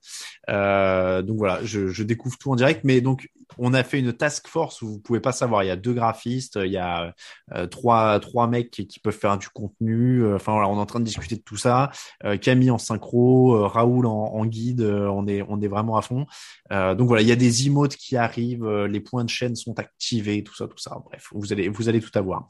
Euh, 0.51 1.23
donc 1.23 1.39
voilà, 1.39 1.61
je, 1.65 2.03
découvre 2.03 2.37
tout 2.39 2.51
en 2.51 2.57
direct. 2.57 2.83
Mais 2.85 3.01
donc, 3.01 3.31
on 3.59 3.75
a 3.75 3.83
fait 3.83 3.99
une 3.99 4.13
task 4.13 4.49
force 4.49 4.83
où 4.83 4.89
vous 4.89 4.99
pouvez 4.99 5.21
pas 5.21 5.33
savoir. 5.33 5.63
Il 5.65 5.67
y 5.69 5.71
a 5.71 5.77
deux 5.77 5.93
graphistes, 5.93 6.59
il 6.63 6.71
y 6.71 6.77
a 6.77 7.15
euh, 7.55 7.67
trois 7.67 8.19
trois 8.21 8.47
mecs 8.47 8.71
qui, 8.71 8.99
peuvent 9.03 9.17
faire 9.17 9.39
du 9.39 9.49
contenu. 9.49 10.35
Enfin 10.35 10.53
voilà, 10.53 10.69
on 10.69 10.77
est 10.77 10.81
en 10.81 10.87
train 10.87 11.01
de 11.01 11.05
discuter 11.05 11.37
de 11.37 11.43
tout 11.43 11.57
ça. 11.57 11.91
Euh, 12.25 12.37
Camille 12.37 12.71
en 12.71 12.79
synchro, 12.79 13.67
Raoul 13.69 14.07
en, 14.07 14.13
en 14.13 14.47
guide. 14.47 14.83
on 14.83 15.27
est 15.27 15.43
on 15.49 15.61
est 15.61 15.69
vraiment 15.69 15.97
à 15.97 16.03
fond. 16.03 16.27
donc 16.71 17.07
voilà, 17.07 17.23
il 17.23 17.29
y 17.29 17.33
a 17.33 17.37
des 17.37 17.67
emotes 17.67 17.97
qui 17.97 18.17
arrivent, 18.17 18.69
les 18.69 19.01
points 19.01 19.25
de 19.25 19.31
chaîne 19.31 19.57
sont 19.57 19.79
activés, 19.79 20.43
tout 20.43 20.55
ça, 20.55 20.67
tout 20.67 20.79
ça. 20.79 20.99
Bref, 21.05 21.29
vous 21.33 21.53
allez 21.53 21.69
vous 21.69 21.89
allez 21.89 22.01
tout 22.01 22.17
avoir. 22.19 22.49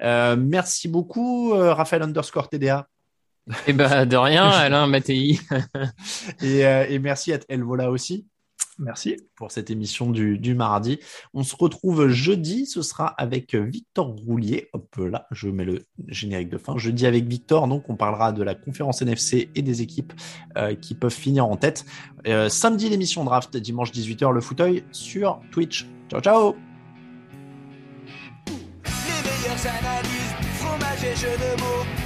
merci 0.00 0.88
beaucoup, 0.88 1.52
Raphaël 1.52 2.02
underscore 2.02 2.48
TDA. 2.48 2.88
Et 3.48 3.52
eh 3.68 3.72
ben 3.72 4.06
de 4.06 4.16
rien, 4.16 4.44
Alain 4.48 4.86
Mattei. 4.86 5.38
et, 6.42 6.66
euh, 6.66 6.86
et 6.88 6.98
merci 6.98 7.32
à 7.32 7.38
Elvola 7.48 7.90
aussi. 7.90 8.26
Merci. 8.78 9.16
Pour 9.36 9.50
cette 9.52 9.70
émission 9.70 10.10
du, 10.10 10.38
du, 10.38 10.54
mardi. 10.54 10.98
On 11.32 11.42
se 11.42 11.56
retrouve 11.56 12.08
jeudi. 12.08 12.66
Ce 12.66 12.82
sera 12.82 13.06
avec 13.06 13.54
Victor 13.54 14.08
Roulier. 14.08 14.68
Hop 14.74 14.96
là, 14.98 15.26
je 15.30 15.48
mets 15.48 15.64
le 15.64 15.86
générique 16.08 16.50
de 16.50 16.58
fin. 16.58 16.76
Jeudi 16.76 17.06
avec 17.06 17.24
Victor. 17.26 17.68
Donc, 17.68 17.88
on 17.88 17.96
parlera 17.96 18.32
de 18.32 18.42
la 18.42 18.54
conférence 18.54 19.00
NFC 19.00 19.48
et 19.54 19.62
des 19.62 19.80
équipes 19.80 20.12
euh, 20.58 20.74
qui 20.74 20.94
peuvent 20.94 21.10
finir 21.10 21.46
en 21.46 21.56
tête. 21.56 21.86
Euh, 22.26 22.50
samedi, 22.50 22.90
l'émission 22.90 23.24
draft. 23.24 23.56
Dimanche 23.56 23.92
18h, 23.92 24.30
le 24.30 24.40
fauteuil 24.42 24.84
sur 24.92 25.40
Twitch. 25.52 25.86
Ciao, 26.10 26.20
ciao. 26.20 26.56
Les 28.46 28.52
meilleures 28.52 29.66
analyses, 29.66 30.34
fromage 30.58 31.04
et 31.04 31.16
jeux 31.16 31.38
de 31.38 31.60
mots 31.60 32.05